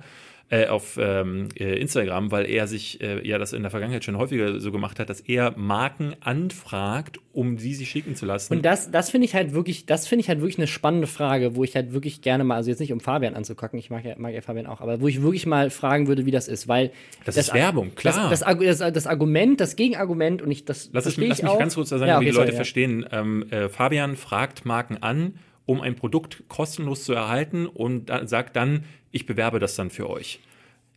äh, 0.49 0.67
auf 0.67 0.97
ähm, 0.99 1.49
äh, 1.55 1.79
Instagram, 1.79 2.31
weil 2.31 2.49
er 2.49 2.67
sich 2.67 3.01
äh, 3.01 3.27
ja 3.27 3.37
das 3.37 3.53
in 3.53 3.61
der 3.61 3.69
Vergangenheit 3.69 4.03
schon 4.03 4.17
häufiger 4.17 4.59
so 4.59 4.71
gemacht 4.71 4.99
hat, 4.99 5.09
dass 5.09 5.19
er 5.21 5.53
Marken 5.57 6.15
anfragt, 6.21 7.19
um 7.33 7.59
sie 7.59 7.75
sich 7.75 7.89
schicken 7.89 8.15
zu 8.15 8.25
lassen. 8.25 8.55
Und 8.55 8.65
das, 8.65 8.89
das 8.89 9.11
finde 9.11 9.25
ich 9.25 9.35
halt 9.35 9.53
wirklich, 9.53 9.85
das 9.85 10.07
finde 10.07 10.21
ich 10.21 10.29
halt 10.29 10.39
wirklich 10.39 10.57
eine 10.57 10.67
spannende 10.67 11.05
Frage, 11.07 11.55
wo 11.55 11.63
ich 11.63 11.75
halt 11.75 11.93
wirklich 11.93 12.21
gerne 12.21 12.43
mal, 12.43 12.55
also 12.55 12.71
jetzt 12.71 12.79
nicht 12.79 12.91
um 12.91 12.99
Fabian 12.99 13.35
anzugucken, 13.35 13.77
ich 13.77 13.91
mag 13.91 14.03
ja, 14.03 14.15
mag 14.17 14.33
ja 14.33 14.41
Fabian 14.41 14.65
auch, 14.65 14.81
aber 14.81 15.01
wo 15.01 15.07
ich 15.07 15.21
wirklich 15.21 15.45
mal 15.45 15.69
fragen 15.69 16.07
würde, 16.07 16.25
wie 16.25 16.31
das 16.31 16.47
ist, 16.47 16.67
weil 16.67 16.91
das, 17.25 17.35
das 17.35 17.49
ist 17.49 17.53
Werbung, 17.53 17.93
klar. 17.93 18.29
Das, 18.29 18.39
das, 18.39 18.79
das, 18.79 18.93
das, 18.93 19.07
Argument, 19.07 19.59
das 19.59 19.75
Gegenargument 19.75 20.41
und 20.41 20.49
ich 20.49 20.65
das 20.65 20.89
lass, 20.93 21.05
es, 21.05 21.17
lass 21.17 21.41
mich 21.41 21.45
auch. 21.45 21.59
ganz 21.59 21.75
kurz 21.75 21.89
sagen, 21.89 22.07
ja, 22.07 22.17
okay, 22.17 22.25
wie 22.25 22.31
die 22.31 22.35
Leute 22.35 22.47
sorry, 22.47 22.55
verstehen. 22.55 23.05
Ähm, 23.11 23.45
äh, 23.51 23.69
Fabian 23.69 24.15
fragt 24.15 24.65
Marken 24.65 24.97
an, 24.97 25.35
um 25.69 25.81
ein 25.81 25.95
Produkt 25.95 26.43
kostenlos 26.47 27.03
zu 27.03 27.13
erhalten 27.13 27.67
und 27.67 28.11
sagt 28.25 28.55
dann, 28.55 28.85
ich 29.11 29.27
bewerbe 29.27 29.59
das 29.59 29.75
dann 29.75 29.91
für 29.91 30.09
euch. 30.09 30.39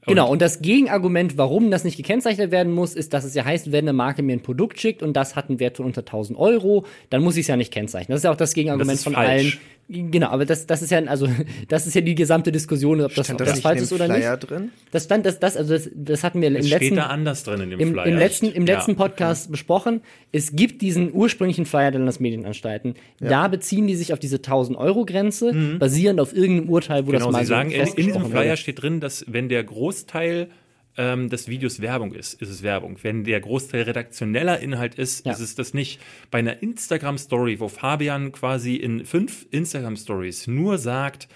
Genau, 0.07 0.33
und 0.33 0.43
das 0.43 0.63
Gegenargument, 0.63 1.37
warum 1.37 1.71
das 1.71 1.85
nicht 1.85 1.97
gekennzeichnet 1.97 2.51
werden 2.51 2.73
muss, 2.73 2.95
ist, 2.95 3.13
dass 3.13 3.23
es 3.25 3.35
ja 3.35 3.45
heißt, 3.45 3.71
wenn 3.71 3.85
eine 3.85 3.93
Marke 3.93 4.23
mir 4.23 4.33
ein 4.33 4.43
Produkt 4.43 4.81
schickt 4.81 5.03
und 5.03 5.13
das 5.13 5.37
hat 5.37 5.49
einen 5.49 5.61
Wert 5.61 5.77
von 5.77 5.87
unter 5.87 6.01
1000 6.01 6.37
Euro, 6.39 6.87
dann 7.11 7.23
muss 7.23 7.37
ich 7.37 7.43
es 7.43 7.49
ja 7.49 7.57
nicht 7.57 7.73
kennzeichnen. 7.73 8.15
Das 8.15 8.21
ist 8.21 8.25
ja 8.25 8.33
auch 8.33 8.37
das 8.37 8.55
Gegenargument 8.55 8.97
das 8.97 9.05
von 9.05 9.13
falsch. 9.13 9.29
allen. 9.29 9.53
Genau, 9.93 10.29
aber 10.29 10.47
das, 10.47 10.67
das 10.67 10.81
ist 10.83 10.91
ja, 10.91 10.99
also, 11.05 11.29
das 11.69 11.87
ist 11.87 11.95
ja 11.95 12.01
die 12.01 12.15
gesamte 12.15 12.51
Diskussion, 12.51 13.01
ob 13.03 13.15
das, 13.15 13.31
ob 13.31 13.39
das, 13.39 13.51
das 13.51 13.61
falsch 13.61 13.83
ist 13.83 13.93
oder 13.93 14.07
Flyer 14.07 14.37
nicht. 14.37 14.51
Drin? 14.51 14.71
Das 14.91 15.05
stand, 15.05 15.27
das, 15.27 15.39
das, 15.39 15.57
also 15.57 15.75
das, 15.75 15.91
das 15.95 16.25
hatten 16.25 16.41
wir 16.41 16.49
im 16.49 16.55
letzten, 16.55 16.77
steht 16.77 16.97
da 16.97 17.07
anders 17.07 17.45
drin 17.45 17.61
in 17.61 17.71
dem 17.71 17.81
im, 17.81 17.93
Flyer. 17.93 18.07
Im 18.07 18.17
letzten, 18.17 18.47
im 18.47 18.65
letzten 18.65 18.93
ja. 18.93 18.97
Podcast 18.97 19.49
mhm. 19.49 19.53
besprochen. 19.53 20.01
Es 20.33 20.57
gibt 20.57 20.81
diesen 20.83 21.13
ursprünglichen 21.13 21.67
Flyer 21.67 21.91
der 21.91 22.01
Landesmedienanstalten. 22.01 22.95
Ja. 23.21 23.29
Da 23.29 23.49
beziehen 23.49 23.87
die 23.87 23.95
sich 23.95 24.13
auf 24.13 24.19
diese 24.19 24.37
1000 24.37 24.79
Euro 24.79 25.05
Grenze, 25.05 25.53
mhm. 25.53 25.79
basierend 25.79 26.21
auf 26.21 26.35
irgendeinem 26.35 26.71
Urteil, 26.71 27.07
wo 27.07 27.11
genau, 27.11 27.27
das 27.27 27.33
mal 27.33 27.39
Sie 27.41 27.47
sagen, 27.47 27.71
in, 27.71 27.87
in 27.87 28.07
diesem 28.07 28.27
Flyer 28.27 28.51
wurde. 28.51 28.57
steht 28.57 28.83
drin, 28.83 29.01
dass 29.01 29.25
wenn 29.29 29.49
der 29.49 29.63
Großteil 29.63 30.49
ähm, 30.97 31.29
des 31.29 31.49
Videos 31.49 31.81
Werbung 31.81 32.13
ist, 32.13 32.41
ist 32.41 32.49
es 32.49 32.63
Werbung. 32.63 32.99
Wenn 33.03 33.25
der 33.25 33.41
Großteil 33.41 33.83
redaktioneller 33.83 34.61
Inhalt 34.61 34.95
ist, 34.97 35.27
ja. 35.27 35.33
ist 35.33 35.41
es 35.41 35.55
das 35.55 35.75
nicht. 35.75 36.01
Bei 36.31 36.39
einer 36.39 36.63
Instagram-Story, 36.63 37.61
wo 37.61 37.69
Fabian 37.69 38.33
quasi 38.33 38.77
in 38.77 39.05
fünf 39.05 39.47
Instagram-Stories 39.51 40.47
nur 40.49 40.79
sagt, 40.79 41.29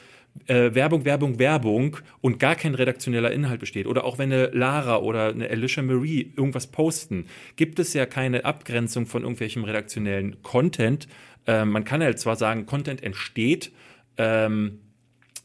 äh, 0.47 0.75
Werbung, 0.75 1.05
Werbung, 1.05 1.39
Werbung 1.39 1.97
und 2.21 2.39
gar 2.39 2.55
kein 2.55 2.75
redaktioneller 2.75 3.33
Inhalt 3.33 3.61
besteht. 3.61 3.87
Oder 3.87 4.05
auch 4.05 4.19
wenn 4.19 4.33
eine 4.33 4.49
Lara 4.49 4.99
oder 4.99 5.29
eine 5.29 5.49
Alicia 5.49 5.83
Marie 5.83 6.33
irgendwas 6.37 6.67
posten, 6.67 7.27
gibt 7.57 7.79
es 7.79 7.95
ja 7.95 8.07
keine 8.07 8.45
Abgrenzung 8.45 9.07
von 9.07 9.23
irgendwelchem 9.23 9.65
redaktionellen 9.65 10.43
Content. 10.43 11.09
Ähm, 11.47 11.71
man 11.71 11.85
kann 11.85 12.03
halt 12.03 12.19
zwar 12.19 12.37
sagen, 12.37 12.67
Content 12.67 13.03
entsteht, 13.03 13.73
ähm, 14.19 14.81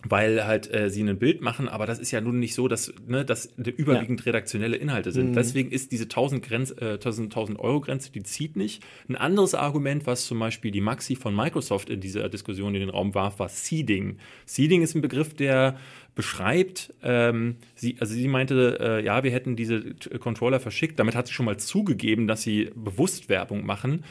weil 0.08 0.46
halt 0.46 0.74
äh, 0.74 0.90
sie 0.90 1.04
ein 1.04 1.20
Bild 1.20 1.42
machen, 1.42 1.70
aber 1.70 1.86
das 1.86 2.00
ist 2.00 2.12
ja 2.12 2.22
nun 2.22 2.40
nicht 2.40 2.56
so, 2.56 2.68
dass 2.68 2.94
ne, 3.08 3.24
das 3.24 3.46
überwiegend 3.58 4.22
ja. 4.22 4.26
redaktionelle 4.26 4.76
Inhalte 4.78 5.12
sind. 5.12 5.30
Mhm. 5.30 5.34
Deswegen 5.34 5.72
ist 5.72 5.92
diese 5.92 6.06
1000, 6.06 6.44
Grenz, 6.44 6.72
äh, 6.72 6.94
1000, 6.94 7.28
1000 7.28 7.60
Euro 7.60 7.82
Grenze, 7.82 8.12
die 8.12 8.24
zieht 8.24 8.56
nicht. 8.56 8.84
Ein 9.08 9.16
anderes 9.16 9.54
Argument, 9.54 10.08
was 10.08 10.26
zum 10.26 10.40
Beispiel 10.40 10.72
die 10.72 10.82
Maxi 10.82 11.16
von 11.16 11.36
Microsoft 11.36 11.90
in 11.90 12.00
dieser 12.00 12.30
Diskussion 12.30 12.74
in 12.74 12.82
den 12.82 12.90
Raum 12.90 13.14
warf, 13.14 13.40
war 13.40 13.50
Seeding. 13.50 14.18
Seeding 14.46 14.82
ist 14.82 14.96
ein 14.96 15.02
Begriff, 15.02 15.34
der 15.34 15.78
beschreibt, 16.16 16.94
ähm, 17.04 17.58
sie, 17.76 17.98
also 18.00 18.14
sie 18.14 18.28
meinte, 18.28 18.78
äh, 18.82 19.06
ja, 19.06 19.24
wir 19.24 19.32
hätten 19.32 19.56
diese 19.56 19.94
Controller 20.20 20.60
verschickt. 20.60 21.00
Damit 21.00 21.16
hat 21.16 21.28
sie 21.28 21.34
schon 21.34 21.46
mal 21.46 21.58
zugegeben, 21.58 22.28
dass 22.28 22.42
sie 22.42 22.72
bewusst 22.76 23.30
Werbung 23.30 23.66
machen. 23.66 24.04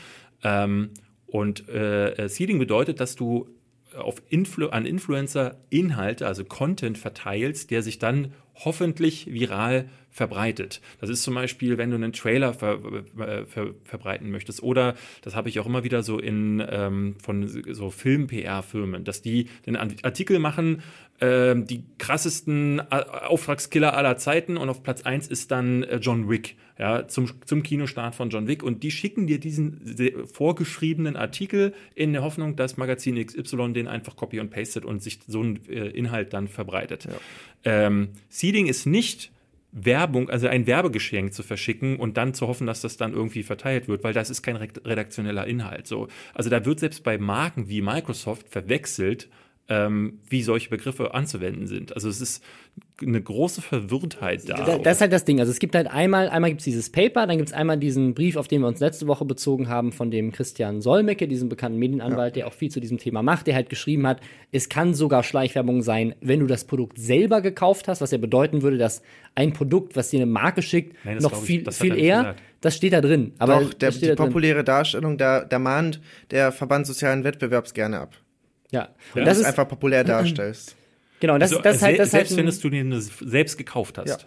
Ähm, 0.42 0.90
und 1.26 1.68
äh, 1.68 2.28
Seeding 2.28 2.58
bedeutet, 2.58 3.00
dass 3.00 3.16
du 3.16 3.48
auf 3.96 4.22
Influ 4.28 4.68
an 4.68 4.86
Influencer 4.86 5.56
Inhalte, 5.70 6.26
also 6.26 6.44
Content 6.44 6.98
verteilst, 6.98 7.70
der 7.70 7.82
sich 7.82 7.98
dann 7.98 8.32
hoffentlich 8.64 9.32
viral 9.32 9.88
verbreitet. 10.10 10.80
Das 11.00 11.08
ist 11.08 11.22
zum 11.22 11.34
Beispiel, 11.34 11.78
wenn 11.78 11.90
du 11.90 11.96
einen 11.96 12.12
Trailer 12.12 12.52
ver, 12.52 12.80
äh, 13.18 13.46
ver, 13.46 13.74
verbreiten 13.84 14.30
möchtest. 14.30 14.62
Oder 14.62 14.94
das 15.22 15.36
habe 15.36 15.48
ich 15.48 15.60
auch 15.60 15.66
immer 15.66 15.84
wieder 15.84 16.02
so 16.02 16.18
in 16.18 16.62
ähm, 16.68 17.14
von 17.22 17.46
so 17.46 17.90
Film-PR-Firmen, 17.90 19.04
dass 19.04 19.22
die 19.22 19.48
den 19.66 19.76
Artikel 19.76 20.40
machen, 20.40 20.82
äh, 21.20 21.54
die 21.54 21.84
krassesten 21.98 22.80
Auftragskiller 22.90 23.96
aller 23.96 24.16
Zeiten 24.16 24.56
und 24.56 24.68
auf 24.68 24.82
Platz 24.82 25.02
1 25.02 25.28
ist 25.28 25.50
dann 25.52 25.84
äh, 25.84 25.96
John 25.96 26.28
Wick 26.28 26.56
ja, 26.80 27.06
zum, 27.06 27.28
zum 27.44 27.62
Kinostart 27.62 28.14
von 28.14 28.30
John 28.30 28.48
Wick 28.48 28.62
und 28.62 28.82
die 28.82 28.90
schicken 28.90 29.26
dir 29.26 29.38
diesen 29.38 30.26
vorgeschriebenen 30.32 31.14
Artikel 31.14 31.74
in 31.94 32.14
der 32.14 32.22
Hoffnung, 32.22 32.56
dass 32.56 32.78
Magazin 32.78 33.22
XY 33.24 33.74
den 33.74 33.86
einfach 33.86 34.16
copy 34.16 34.40
und 34.40 34.50
pastet 34.50 34.86
und 34.86 35.02
sich 35.02 35.18
so 35.26 35.42
ein 35.42 35.60
äh, 35.68 35.88
Inhalt 35.88 36.32
dann 36.32 36.48
verbreitet. 36.48 37.04
Ja. 37.04 37.12
Ähm, 37.64 38.10
Seeding 38.28 38.66
ist 38.66 38.86
nicht 38.86 39.30
Werbung, 39.72 40.30
also 40.30 40.48
ein 40.48 40.66
Werbegeschenk 40.66 41.32
zu 41.32 41.42
verschicken 41.42 41.98
und 41.98 42.16
dann 42.16 42.34
zu 42.34 42.48
hoffen, 42.48 42.66
dass 42.66 42.80
das 42.80 42.96
dann 42.96 43.12
irgendwie 43.12 43.42
verteilt 43.42 43.88
wird, 43.88 44.02
weil 44.02 44.12
das 44.12 44.30
ist 44.30 44.42
kein 44.42 44.56
redaktioneller 44.56 45.46
Inhalt. 45.46 45.86
So. 45.86 46.08
Also 46.34 46.50
da 46.50 46.64
wird 46.64 46.80
selbst 46.80 47.04
bei 47.04 47.18
Marken 47.18 47.68
wie 47.68 47.80
Microsoft 47.80 48.48
verwechselt, 48.48 49.28
wie 50.28 50.42
solche 50.42 50.68
Begriffe 50.68 51.14
anzuwenden 51.14 51.66
sind. 51.68 51.94
Also 51.94 52.08
es 52.08 52.20
ist 52.20 52.42
eine 53.00 53.22
große 53.22 53.62
Verwirrtheit 53.62 54.48
da. 54.48 54.54
Da- 54.64 54.78
Das 54.78 54.96
ist 54.96 55.00
halt 55.00 55.12
das 55.12 55.24
Ding. 55.24 55.38
Also 55.38 55.52
es 55.52 55.58
gibt 55.60 55.74
halt 55.76 55.86
einmal, 55.86 56.28
einmal 56.28 56.50
gibt 56.50 56.60
es 56.60 56.64
dieses 56.64 56.90
Paper, 56.90 57.26
dann 57.26 57.36
gibt 57.36 57.50
es 57.50 57.52
einmal 57.54 57.78
diesen 57.78 58.14
Brief, 58.14 58.36
auf 58.36 58.48
den 58.48 58.62
wir 58.62 58.66
uns 58.68 58.80
letzte 58.80 59.06
Woche 59.06 59.24
bezogen 59.24 59.68
haben, 59.68 59.92
von 59.92 60.10
dem 60.10 60.32
Christian 60.32 60.80
Solmecke, 60.80 61.28
diesem 61.28 61.48
bekannten 61.48 61.78
Medienanwalt, 61.78 62.34
der 62.36 62.48
auch 62.48 62.52
viel 62.52 62.70
zu 62.70 62.80
diesem 62.80 62.98
Thema 62.98 63.22
macht, 63.22 63.46
der 63.46 63.54
halt 63.54 63.70
geschrieben 63.70 64.06
hat, 64.06 64.20
es 64.50 64.68
kann 64.68 64.92
sogar 64.94 65.22
Schleichwerbung 65.22 65.82
sein, 65.82 66.14
wenn 66.20 66.40
du 66.40 66.46
das 66.46 66.64
Produkt 66.64 66.98
selber 66.98 67.40
gekauft 67.40 67.86
hast, 67.86 68.00
was 68.00 68.10
ja 68.10 68.18
bedeuten 68.18 68.62
würde, 68.62 68.76
dass 68.78 69.02
ein 69.36 69.52
Produkt, 69.52 69.94
was 69.94 70.10
dir 70.10 70.18
eine 70.18 70.26
Marke 70.26 70.62
schickt, 70.62 70.96
Nein, 71.04 71.14
das 71.14 71.22
noch 71.22 71.30
glaub 71.30 71.42
ich- 71.42 71.46
viel, 71.46 71.62
das 71.62 71.78
viel 71.78 71.92
er 71.92 71.98
eher, 71.98 72.16
gesagt. 72.18 72.42
das 72.60 72.76
steht 72.76 72.92
da 72.92 73.00
drin. 73.00 73.32
Aber 73.38 73.60
Doch, 73.60 73.74
der, 73.74 73.90
das 73.90 74.00
die 74.00 74.06
da 74.08 74.14
drin. 74.16 74.26
populäre 74.26 74.64
Darstellung, 74.64 75.16
da, 75.16 75.44
da 75.44 75.58
mahnt 75.58 76.00
der 76.32 76.50
Verband 76.52 76.86
sozialen 76.86 77.22
Wettbewerbs 77.24 77.72
gerne 77.72 78.00
ab. 78.00 78.16
Ja. 78.70 78.88
Wenn 79.14 79.22
Und 79.22 79.26
du 79.26 79.30
das 79.30 79.36
es 79.38 79.40
ist, 79.42 79.46
einfach 79.48 79.68
populär 79.68 80.04
darstellst. 80.04 80.76
genau, 81.20 81.38
das, 81.38 81.50
also, 81.52 81.62
das 81.62 81.76
ist 81.76 81.82
halt, 81.82 81.98
das 81.98 82.12
halt 82.12 82.28
selbst 82.28 82.32
ein- 82.32 82.36
wenn 82.38 82.48
es 82.48 82.60
du 82.60 82.70
den 82.70 83.00
selbst 83.00 83.58
gekauft 83.58 83.98
hast. 83.98 84.08
Ja. 84.08 84.18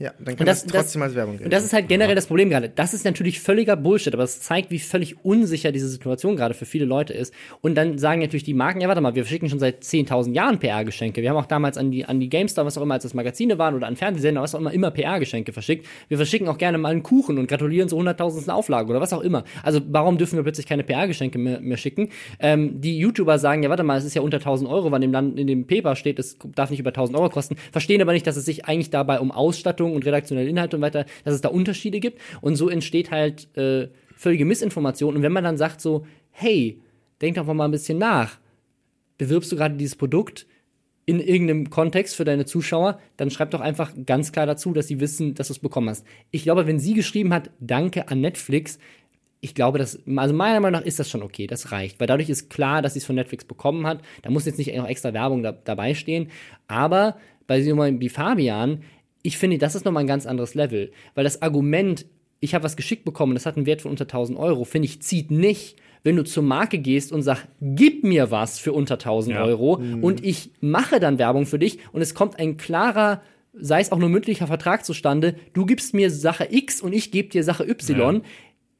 Ja, 0.00 0.12
dann 0.18 0.34
kann 0.34 0.46
das- 0.46 0.64
das, 0.64 0.72
trotzdem 0.72 1.02
als 1.02 1.14
Werbung 1.14 1.34
gelten. 1.34 1.44
Und 1.44 1.52
das 1.52 1.62
ist 1.62 1.74
halt 1.74 1.86
generell 1.86 2.14
das 2.14 2.26
Problem 2.26 2.48
gerade. 2.48 2.70
Das 2.70 2.94
ist 2.94 3.04
natürlich 3.04 3.38
völliger 3.38 3.76
Bullshit, 3.76 4.14
aber 4.14 4.22
es 4.22 4.40
zeigt, 4.40 4.70
wie 4.70 4.78
völlig 4.78 5.22
unsicher 5.26 5.72
diese 5.72 5.88
Situation 5.88 6.36
gerade 6.36 6.54
für 6.54 6.64
viele 6.64 6.86
Leute 6.86 7.12
ist. 7.12 7.34
Und 7.60 7.74
dann 7.74 7.98
sagen 7.98 8.22
natürlich 8.22 8.44
die 8.44 8.54
Marken, 8.54 8.80
ja, 8.80 8.88
warte 8.88 9.02
mal, 9.02 9.14
wir 9.14 9.24
verschicken 9.24 9.50
schon 9.50 9.58
seit 9.58 9.84
10.000 9.84 10.34
Jahren 10.34 10.58
PR-Geschenke. 10.58 11.20
Wir 11.20 11.28
haben 11.28 11.36
auch 11.36 11.44
damals 11.44 11.76
an 11.76 11.90
die, 11.90 12.06
an 12.06 12.18
die 12.18 12.30
GameStar, 12.30 12.64
was 12.64 12.78
auch 12.78 12.82
immer, 12.82 12.94
als 12.94 13.02
das 13.02 13.12
Magazine 13.12 13.58
waren 13.58 13.74
oder 13.74 13.86
an 13.86 13.94
Fernsehsender, 13.96 14.40
was 14.40 14.54
auch 14.54 14.60
immer, 14.60 14.72
immer 14.72 14.90
PR-Geschenke 14.90 15.52
verschickt. 15.52 15.86
Wir 16.08 16.16
verschicken 16.16 16.48
auch 16.48 16.56
gerne 16.56 16.78
mal 16.78 16.88
einen 16.92 17.02
Kuchen 17.02 17.36
und 17.36 17.46
gratulieren 17.46 17.90
zur 17.90 17.98
100.000. 17.98 18.48
Auflage 18.50 18.88
oder 18.88 19.02
was 19.02 19.12
auch 19.12 19.20
immer. 19.20 19.44
Also 19.62 19.80
warum 19.90 20.16
dürfen 20.16 20.36
wir 20.36 20.42
plötzlich 20.44 20.64
keine 20.66 20.82
PR-Geschenke 20.82 21.36
mehr, 21.38 21.60
mehr 21.60 21.76
schicken? 21.76 22.08
Ähm, 22.38 22.80
die 22.80 22.96
YouTuber 22.98 23.38
sagen, 23.38 23.62
ja, 23.62 23.68
warte 23.68 23.82
mal, 23.82 23.98
es 23.98 24.04
ist 24.06 24.14
ja 24.14 24.22
unter 24.22 24.38
1.000 24.40 24.66
Euro, 24.66 24.90
wann 24.92 25.02
im 25.02 25.12
Land, 25.12 25.38
in 25.38 25.46
dem 25.46 25.66
Paper 25.66 25.94
steht, 25.94 26.18
es 26.18 26.38
darf 26.54 26.70
nicht 26.70 26.80
über 26.80 26.90
1.000 26.92 27.14
Euro 27.16 27.28
kosten. 27.28 27.56
Verstehen 27.70 28.00
aber 28.00 28.12
nicht, 28.14 28.26
dass 28.26 28.38
es 28.38 28.46
sich 28.46 28.64
eigentlich 28.64 28.88
dabei 28.88 29.20
um 29.20 29.30
Ausstattung 29.30 29.89
und 29.94 30.04
redaktionelle 30.04 30.48
Inhalte 30.48 30.76
und 30.76 30.82
weiter, 30.82 31.06
dass 31.24 31.34
es 31.34 31.40
da 31.40 31.48
Unterschiede 31.48 32.00
gibt. 32.00 32.20
Und 32.40 32.56
so 32.56 32.68
entsteht 32.68 33.10
halt 33.10 33.54
äh, 33.56 33.88
völlige 34.16 34.44
Missinformation. 34.44 35.16
Und 35.16 35.22
wenn 35.22 35.32
man 35.32 35.44
dann 35.44 35.56
sagt 35.56 35.80
so, 35.80 36.06
hey, 36.30 36.80
denk 37.20 37.36
doch 37.36 37.46
mal 37.46 37.64
ein 37.64 37.70
bisschen 37.70 37.98
nach. 37.98 38.38
Bewirbst 39.18 39.52
du 39.52 39.56
gerade 39.56 39.76
dieses 39.76 39.96
Produkt 39.96 40.46
in 41.06 41.20
irgendeinem 41.20 41.70
Kontext 41.70 42.14
für 42.14 42.24
deine 42.24 42.44
Zuschauer, 42.44 43.00
dann 43.16 43.30
schreib 43.30 43.50
doch 43.50 43.60
einfach 43.60 43.92
ganz 44.06 44.32
klar 44.32 44.46
dazu, 44.46 44.72
dass 44.72 44.86
sie 44.86 45.00
wissen, 45.00 45.34
dass 45.34 45.48
du 45.48 45.54
es 45.54 45.58
bekommen 45.58 45.88
hast. 45.88 46.06
Ich 46.30 46.44
glaube, 46.44 46.66
wenn 46.66 46.78
sie 46.78 46.94
geschrieben 46.94 47.34
hat, 47.34 47.50
danke 47.58 48.08
an 48.08 48.20
Netflix, 48.20 48.78
ich 49.40 49.54
glaube, 49.54 49.78
das, 49.78 49.98
also 50.16 50.34
meiner 50.34 50.60
Meinung 50.60 50.80
nach 50.80 50.86
ist 50.86 50.98
das 50.98 51.10
schon 51.10 51.22
okay, 51.22 51.46
das 51.46 51.72
reicht, 51.72 51.98
weil 51.98 52.06
dadurch 52.06 52.28
ist 52.28 52.50
klar, 52.50 52.82
dass 52.82 52.92
sie 52.92 52.98
es 52.98 53.06
von 53.06 53.16
Netflix 53.16 53.44
bekommen 53.44 53.86
hat. 53.86 54.02
Da 54.22 54.30
muss 54.30 54.46
jetzt 54.46 54.58
nicht 54.58 54.74
noch 54.76 54.86
extra 54.86 55.14
Werbung 55.14 55.42
da, 55.42 55.52
dabei 55.52 55.94
stehen. 55.94 56.28
Aber 56.68 57.16
bei 57.46 57.60
so 57.60 57.68
jemandem 57.68 58.00
wie 58.00 58.10
Fabian, 58.10 58.82
ich 59.22 59.38
finde, 59.38 59.58
das 59.58 59.74
ist 59.74 59.84
nochmal 59.84 60.04
ein 60.04 60.08
ganz 60.08 60.26
anderes 60.26 60.54
Level, 60.54 60.92
weil 61.14 61.24
das 61.24 61.42
Argument, 61.42 62.06
ich 62.40 62.54
habe 62.54 62.64
was 62.64 62.76
geschickt 62.76 63.04
bekommen, 63.04 63.34
das 63.34 63.46
hat 63.46 63.56
einen 63.56 63.66
Wert 63.66 63.82
von 63.82 63.90
unter 63.90 64.04
1000 64.04 64.38
Euro, 64.38 64.64
finde 64.64 64.86
ich, 64.86 65.02
zieht 65.02 65.30
nicht, 65.30 65.76
wenn 66.02 66.16
du 66.16 66.24
zur 66.24 66.42
Marke 66.42 66.78
gehst 66.78 67.12
und 67.12 67.22
sagst, 67.22 67.46
gib 67.60 68.04
mir 68.04 68.30
was 68.30 68.58
für 68.58 68.72
unter 68.72 68.94
1000 68.94 69.36
Ja. 69.36 69.44
Euro 69.44 69.74
und 70.00 70.24
ich 70.24 70.50
mache 70.60 70.98
dann 71.00 71.18
Werbung 71.18 71.44
für 71.46 71.58
dich 71.58 71.78
und 71.92 72.00
es 72.00 72.14
kommt 72.14 72.38
ein 72.38 72.56
klarer 72.56 73.20
sei 73.52 73.80
es 73.80 73.90
auch 73.90 73.98
nur 73.98 74.08
mündlicher 74.08 74.46
Vertrag 74.46 74.84
zustande, 74.84 75.34
du 75.54 75.66
gibst 75.66 75.92
mir 75.92 76.08
Sache 76.08 76.46
X 76.50 76.80
und 76.80 76.92
ich 76.92 77.10
gebe 77.10 77.28
dir 77.30 77.42
Sache 77.42 77.64
Y, 77.68 78.14
Ja. 78.16 78.20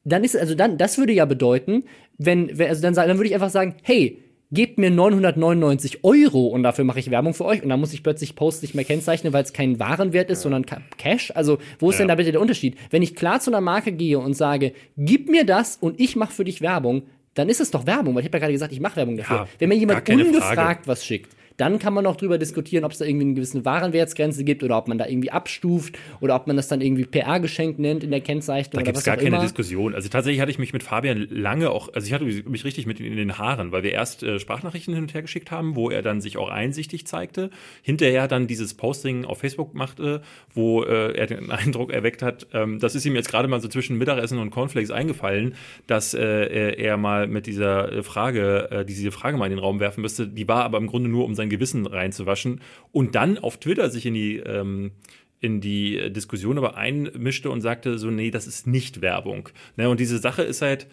dann 0.04 0.22
ist 0.24 0.36
also 0.36 0.54
dann 0.54 0.78
das 0.78 0.96
würde 0.96 1.12
ja 1.12 1.24
bedeuten, 1.24 1.82
wenn 2.18 2.48
also 2.60 2.80
dann 2.80 2.94
dann 2.94 3.18
würde 3.18 3.26
ich 3.28 3.34
einfach 3.34 3.50
sagen, 3.50 3.74
hey, 3.82 4.22
gebt 4.52 4.78
mir 4.78 4.90
999 4.90 6.04
Euro 6.04 6.46
und 6.48 6.62
dafür 6.62 6.84
mache 6.84 6.98
ich 6.98 7.10
Werbung 7.10 7.34
für 7.34 7.44
euch 7.44 7.62
und 7.62 7.68
dann 7.68 7.80
muss 7.80 7.92
ich 7.92 8.02
plötzlich 8.02 8.34
Post 8.34 8.62
nicht 8.62 8.74
mehr 8.74 8.84
kennzeichnen, 8.84 9.32
weil 9.32 9.44
es 9.44 9.52
kein 9.52 9.78
Warenwert 9.78 10.30
ist, 10.30 10.42
sondern 10.42 10.66
Ca- 10.66 10.80
Cash. 10.98 11.32
Also 11.34 11.58
wo 11.78 11.90
ist 11.90 11.98
denn 11.98 12.08
Ja. 12.08 12.14
da 12.14 12.16
bitte 12.16 12.32
der 12.32 12.40
Unterschied? 12.40 12.76
Wenn 12.90 13.02
ich 13.02 13.14
klar 13.14 13.40
zu 13.40 13.50
einer 13.50 13.60
Marke 13.60 13.92
gehe 13.92 14.18
und 14.18 14.34
sage, 14.34 14.72
gib 14.96 15.28
mir 15.28 15.44
das 15.44 15.76
und 15.80 16.00
ich 16.00 16.16
mache 16.16 16.32
für 16.32 16.44
dich 16.44 16.60
Werbung, 16.60 17.02
dann 17.34 17.48
ist 17.48 17.60
es 17.60 17.70
doch 17.70 17.86
Werbung, 17.86 18.14
weil 18.14 18.22
ich 18.22 18.26
habe 18.28 18.36
ja 18.38 18.40
gerade 18.40 18.52
gesagt, 18.52 18.72
ich 18.72 18.80
mache 18.80 18.96
Werbung 18.96 19.16
dafür. 19.16 19.36
Ja, 19.36 19.48
Wenn 19.58 19.68
mir 19.68 19.76
jemand 19.76 20.04
keine 20.04 20.24
ungefragt 20.24 20.54
Frage. 20.54 20.80
was 20.86 21.04
schickt, 21.04 21.30
dann 21.60 21.78
kann 21.78 21.92
man 21.92 22.04
noch 22.04 22.16
drüber 22.16 22.38
diskutieren, 22.38 22.84
ob 22.84 22.92
es 22.92 22.98
da 22.98 23.04
irgendwie 23.04 23.26
eine 23.26 23.34
gewisse 23.34 23.64
Warenwertsgrenze 23.66 24.44
gibt 24.44 24.62
oder 24.62 24.78
ob 24.78 24.88
man 24.88 24.96
da 24.96 25.06
irgendwie 25.06 25.30
abstuft 25.30 25.98
oder 26.20 26.34
ob 26.34 26.46
man 26.46 26.56
das 26.56 26.68
dann 26.68 26.80
irgendwie 26.80 27.04
PR-Geschenk 27.04 27.78
nennt 27.78 28.02
in 28.02 28.10
der 28.10 28.22
Kennzeichnung 28.22 28.78
Da 28.78 28.82
gibt 28.82 28.96
es 28.96 29.04
gar 29.04 29.16
keine 29.16 29.28
immer. 29.28 29.40
Diskussion. 29.42 29.94
Also 29.94 30.08
tatsächlich 30.08 30.40
hatte 30.40 30.50
ich 30.50 30.58
mich 30.58 30.72
mit 30.72 30.82
Fabian 30.82 31.28
lange 31.28 31.70
auch, 31.70 31.92
also 31.92 32.06
ich 32.06 32.14
hatte 32.14 32.24
mich 32.24 32.64
richtig 32.64 32.86
mit 32.86 32.98
ihm 32.98 33.06
in 33.06 33.16
den 33.16 33.36
Haaren, 33.36 33.72
weil 33.72 33.82
wir 33.82 33.92
erst 33.92 34.22
äh, 34.22 34.38
Sprachnachrichten 34.38 34.94
hin 34.94 35.04
und 35.04 35.12
her 35.12 35.20
geschickt 35.20 35.50
haben, 35.50 35.76
wo 35.76 35.90
er 35.90 36.00
dann 36.00 36.22
sich 36.22 36.38
auch 36.38 36.48
einsichtig 36.48 37.06
zeigte. 37.06 37.50
Hinterher 37.82 38.26
dann 38.26 38.46
dieses 38.46 38.72
Posting 38.72 39.26
auf 39.26 39.40
Facebook 39.40 39.74
machte, 39.74 40.22
wo 40.54 40.82
äh, 40.82 41.12
er 41.12 41.26
den 41.26 41.50
Eindruck 41.50 41.92
erweckt 41.92 42.22
hat, 42.22 42.46
ähm, 42.54 42.78
das 42.78 42.94
ist 42.94 43.04
ihm 43.04 43.14
jetzt 43.14 43.28
gerade 43.28 43.48
mal 43.48 43.60
so 43.60 43.68
zwischen 43.68 43.98
Mittagessen 43.98 44.38
und 44.38 44.50
Cornflakes 44.50 44.90
eingefallen, 44.90 45.54
dass 45.86 46.14
äh, 46.14 46.72
er 46.72 46.96
mal 46.96 47.26
mit 47.26 47.46
dieser 47.46 48.02
Frage, 48.02 48.70
äh, 48.70 48.84
diese 48.86 49.10
Frage 49.10 49.36
mal 49.36 49.44
in 49.44 49.50
den 49.50 49.58
Raum 49.58 49.78
werfen 49.78 50.00
müsste. 50.00 50.26
Die 50.26 50.48
war 50.48 50.64
aber 50.64 50.78
im 50.78 50.86
Grunde 50.86 51.10
nur, 51.10 51.26
um 51.26 51.34
sein 51.34 51.49
Gewissen 51.50 51.86
reinzuwaschen 51.86 52.62
und 52.92 53.14
dann 53.14 53.36
auf 53.36 53.60
Twitter 53.60 53.90
sich 53.90 54.06
in 54.06 54.14
die 54.14 54.36
ähm, 54.38 54.92
in 55.40 55.60
die 55.60 56.12
Diskussion 56.12 56.58
aber 56.58 56.76
einmischte 56.76 57.50
und 57.50 57.62
sagte 57.62 57.98
so, 57.98 58.10
nee, 58.10 58.30
das 58.30 58.46
ist 58.46 58.66
nicht 58.66 59.00
Werbung. 59.00 59.48
Ne, 59.76 59.88
und 59.88 59.98
diese 59.98 60.18
Sache 60.18 60.42
ist 60.42 60.60
halt, 60.60 60.86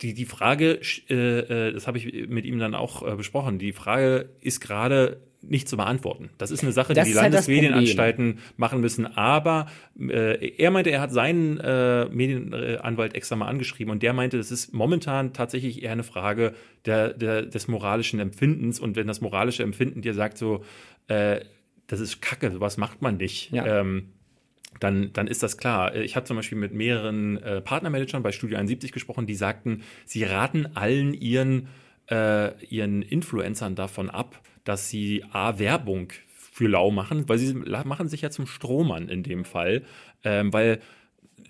die, 0.00 0.14
die 0.14 0.24
Frage, 0.24 0.80
äh, 1.08 1.14
äh, 1.14 1.72
das 1.72 1.86
habe 1.86 1.98
ich 1.98 2.28
mit 2.28 2.44
ihm 2.44 2.58
dann 2.58 2.74
auch 2.74 3.06
äh, 3.06 3.14
besprochen, 3.14 3.58
die 3.58 3.72
Frage 3.72 4.30
ist 4.40 4.60
gerade 4.60 5.20
nicht 5.48 5.68
zu 5.68 5.76
beantworten. 5.76 6.30
Das 6.38 6.50
ist 6.50 6.62
eine 6.62 6.72
Sache, 6.72 6.94
Das 6.94 7.04
die 7.04 7.10
die 7.10 7.16
ist 7.16 7.22
halt 7.22 7.32
Landesmedienanstalten 7.32 8.38
machen 8.56 8.80
müssen. 8.80 9.06
Aber 9.06 9.66
äh, 9.98 10.52
er 10.56 10.70
meinte, 10.70 10.90
er 10.90 11.00
hat 11.00 11.12
seinen 11.12 11.58
äh, 11.58 12.06
Medienanwalt 12.06 13.14
extra 13.14 13.36
mal 13.36 13.46
angeschrieben 13.46 13.92
und 13.92 14.02
der 14.02 14.12
meinte, 14.12 14.36
das 14.36 14.50
ist 14.50 14.72
momentan 14.72 15.32
tatsächlich 15.32 15.82
eher 15.82 15.92
eine 15.92 16.02
Frage 16.02 16.54
der, 16.84 17.12
der, 17.12 17.42
des 17.42 17.68
moralischen 17.68 18.20
Empfindens. 18.20 18.80
Und 18.80 18.96
wenn 18.96 19.06
das 19.06 19.20
moralische 19.20 19.62
Empfinden 19.62 20.02
dir 20.02 20.14
sagt, 20.14 20.38
so, 20.38 20.64
äh, 21.08 21.40
das 21.86 22.00
ist 22.00 22.20
Kacke, 22.20 22.50
sowas 22.50 22.76
macht 22.76 23.02
man 23.02 23.16
nicht. 23.16 23.52
Ja. 23.52 23.80
Ähm, 23.80 24.08
dann, 24.80 25.12
dann 25.12 25.26
ist 25.26 25.42
das 25.42 25.56
klar. 25.56 25.94
Ich 25.94 26.16
habe 26.16 26.26
zum 26.26 26.36
Beispiel 26.36 26.58
mit 26.58 26.72
mehreren 26.72 27.38
äh, 27.42 27.60
Partnermanagern 27.60 28.22
bei 28.22 28.32
Studio 28.32 28.58
71 28.58 28.92
gesprochen, 28.92 29.26
die 29.26 29.34
sagten, 29.34 29.82
sie 30.04 30.24
raten 30.24 30.68
allen 30.74 31.14
ihren, 31.14 31.68
äh, 32.10 32.52
ihren 32.66 33.02
Influencern 33.02 33.74
davon 33.74 34.10
ab, 34.10 34.40
dass 34.66 34.90
sie 34.90 35.24
A, 35.32 35.58
Werbung 35.58 36.12
für 36.28 36.68
lau 36.68 36.90
machen, 36.90 37.28
weil 37.28 37.38
sie 37.38 37.54
machen 37.54 38.08
sich 38.08 38.20
ja 38.22 38.30
zum 38.30 38.46
Strohmann 38.46 39.08
in 39.08 39.22
dem 39.22 39.44
Fall, 39.44 39.82
ähm, 40.24 40.52
weil 40.52 40.80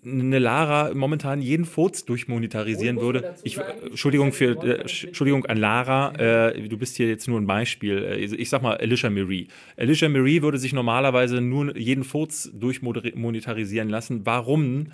eine 0.05 0.39
Lara 0.39 0.95
momentan 0.95 1.43
jeden 1.43 1.65
Furz 1.65 2.05
durchmonetarisieren 2.05 2.97
man 2.97 3.05
würde. 3.05 3.21
dazu 3.23 3.43
Ich, 3.45 3.59
äh, 3.59 3.63
Entschuldigung 3.87 4.33
für, 4.33 4.63
äh, 4.63 4.81
Entschuldigung 4.83 5.47
an 5.47 5.57
Lara, 5.57 6.13
äh, 6.15 6.69
du 6.69 6.77
bist 6.77 6.97
hier 6.97 7.09
jetzt 7.09 7.27
nur 7.29 7.41
ein 7.41 7.47
Beispiel. 7.47 8.05
Äh, 8.05 8.25
Ich 8.25 8.49
sag 8.51 8.63
mal 8.63 8.77
Alicia 8.77 9.11
Marie. 9.11 9.49
Alicia 9.77 10.09
Marie 10.09 10.43
würde 10.43 10.59
sich 10.59 10.73
normalerweise 10.73 11.41
nur 11.41 11.77
jeden 11.77 12.05
Furz 12.05 12.51
durchmonetarisieren 12.55 13.89
lassen. 13.89 14.27
Warum 14.27 14.89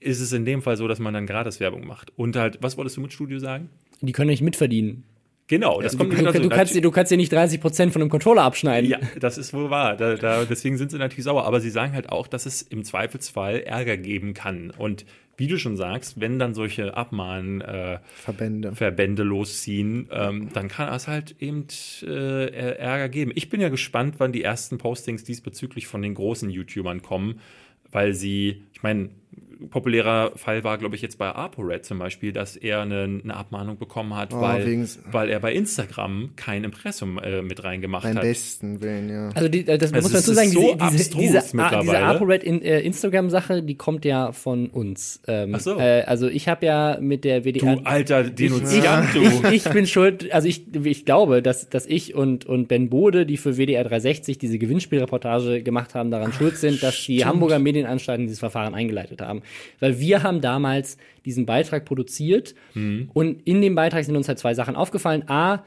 ist 0.00 0.20
es 0.20 0.32
in 0.32 0.44
dem 0.44 0.62
Fall 0.62 0.76
so, 0.76 0.88
dass 0.88 0.98
man 0.98 1.14
dann 1.14 1.26
gratis 1.26 1.60
Werbung 1.60 1.86
macht? 1.86 2.12
Und 2.16 2.36
halt, 2.36 2.58
was 2.60 2.76
wolltest 2.76 2.96
du 2.96 3.00
mit 3.00 3.12
Studio 3.12 3.38
sagen? 3.38 3.70
Die 4.00 4.12
können 4.12 4.30
nicht 4.30 4.42
mitverdienen. 4.42 5.04
Genau, 5.52 5.82
das 5.82 5.98
kommt 5.98 6.12
du, 6.12 6.16
nämlich 6.16 6.32
dazu. 6.32 6.48
du, 6.48 6.54
kannst, 6.54 6.74
dir- 6.74 6.80
du 6.80 6.90
kannst 6.90 7.12
dir 7.12 7.18
nicht 7.18 7.30
30% 7.30 7.90
von 7.90 8.00
einem 8.00 8.08
Controller 8.08 8.42
abschneiden. 8.42 8.88
Ja, 8.88 8.98
das 9.20 9.36
ist 9.36 9.52
wohl 9.52 9.68
wahr. 9.68 9.98
Da, 9.98 10.14
da, 10.14 10.46
deswegen 10.46 10.78
sind 10.78 10.90
sie 10.90 10.96
natürlich 10.96 11.24
sauer. 11.24 11.44
Aber 11.44 11.60
sie 11.60 11.68
sagen 11.68 11.92
halt 11.92 12.08
auch, 12.08 12.26
dass 12.26 12.46
es 12.46 12.62
im 12.62 12.84
Zweifelsfall 12.84 13.60
Ärger 13.60 13.98
geben 13.98 14.32
kann. 14.32 14.70
Und 14.70 15.04
wie 15.36 15.48
du 15.48 15.58
schon 15.58 15.76
sagst, 15.76 16.18
wenn 16.22 16.38
dann 16.38 16.54
solche 16.54 16.96
Abmahn 16.96 17.60
äh, 17.60 17.98
Verbände. 18.14 18.74
Verbände 18.74 19.24
losziehen, 19.24 20.08
ähm, 20.10 20.48
dann 20.54 20.68
kann 20.68 20.90
es 20.94 21.06
halt 21.06 21.36
eben 21.38 21.66
äh, 22.02 22.46
Ärger 22.78 23.10
geben. 23.10 23.32
Ich 23.34 23.50
bin 23.50 23.60
ja 23.60 23.68
gespannt, 23.68 24.14
wann 24.18 24.32
die 24.32 24.42
ersten 24.42 24.78
Postings 24.78 25.22
diesbezüglich 25.22 25.86
von 25.86 26.00
den 26.00 26.14
großen 26.14 26.48
YouTubern 26.48 27.02
kommen, 27.02 27.40
weil 27.90 28.14
sie, 28.14 28.62
ich 28.72 28.82
meine, 28.82 29.10
populärer 29.70 30.32
Fall 30.36 30.64
war, 30.64 30.78
glaube 30.78 30.96
ich, 30.96 31.02
jetzt 31.02 31.18
bei 31.18 31.28
ApoRed 31.30 31.84
zum 31.84 31.98
Beispiel, 31.98 32.32
dass 32.32 32.56
er 32.56 32.80
eine, 32.82 33.20
eine 33.22 33.36
Abmahnung 33.36 33.78
bekommen 33.78 34.14
hat, 34.16 34.32
Oh, 34.32 34.40
weil, 34.40 34.86
weil 35.10 35.28
er 35.30 35.40
bei 35.40 35.52
Instagram 35.52 36.30
kein 36.36 36.64
Impressum 36.64 37.18
äh, 37.18 37.42
mit 37.42 37.62
reingemacht 37.64 38.04
Beim 38.04 38.16
hat. 38.16 38.22
besten 38.22 38.80
Willen, 38.80 39.08
ja. 39.10 39.30
Also 39.34 39.48
die, 39.48 39.66
äh, 39.66 39.78
das 39.78 39.92
Also 39.92 40.04
muss 40.08 40.12
man 40.12 40.22
dazu 40.22 40.32
sagen, 40.34 40.50
so 40.50 40.60
diese, 40.60 40.72
diese, 40.74 40.82
abstrus 40.84 41.20
diese, 41.20 41.38
A- 41.62 41.80
diese. 41.80 41.98
ApoRed 41.98 42.42
in, 42.44 42.62
äh, 42.62 42.80
Instagram-Sache, 42.80 43.62
die 43.62 43.74
kommt 43.76 44.04
ja 44.04 44.32
von 44.32 44.68
uns. 44.68 45.20
Ähm, 45.26 45.54
Ach 45.54 45.60
so. 45.60 45.78
äh, 45.78 46.02
also 46.02 46.28
ich 46.28 46.48
habe 46.48 46.64
ja 46.66 46.98
mit 47.00 47.24
der 47.24 47.44
WDR... 47.44 47.76
Du 47.76 47.82
alter 47.84 48.24
Denunziant, 48.24 49.14
du. 49.14 49.20
ich, 49.48 49.66
ich 49.66 49.72
bin 49.72 49.86
schuld, 49.86 50.32
also 50.32 50.48
ich, 50.48 50.64
ich 50.74 51.04
glaube, 51.04 51.42
dass, 51.42 51.68
dass 51.68 51.86
ich 51.86 52.14
und, 52.14 52.44
und 52.46 52.68
Ben 52.68 52.88
Bode, 52.90 53.26
die 53.26 53.36
für 53.36 53.56
WDR 53.56 53.84
360 53.84 54.38
diese 54.38 54.58
Gewinnspielreportage 54.58 55.62
gemacht 55.62 55.94
haben, 55.94 56.10
daran 56.10 56.32
schuld 56.32 56.56
sind, 56.56 56.82
dass 56.82 57.04
die 57.04 57.24
Hamburger 57.24 57.58
Medienanstalten 57.58 58.26
dieses 58.26 58.38
Verfahren 58.40 58.74
eingeleitet 58.74 59.20
haben. 59.20 59.42
Weil 59.80 59.98
wir 60.00 60.22
haben 60.22 60.40
damals 60.40 60.96
diesen 61.24 61.46
Beitrag 61.46 61.84
produziert 61.84 62.54
Mhm. 62.74 63.10
und 63.14 63.42
in 63.46 63.60
dem 63.62 63.74
Beitrag 63.74 64.04
sind 64.04 64.16
uns 64.16 64.28
halt 64.28 64.38
zwei 64.38 64.54
Sachen 64.54 64.76
aufgefallen. 64.76 65.24
A, 65.28 65.64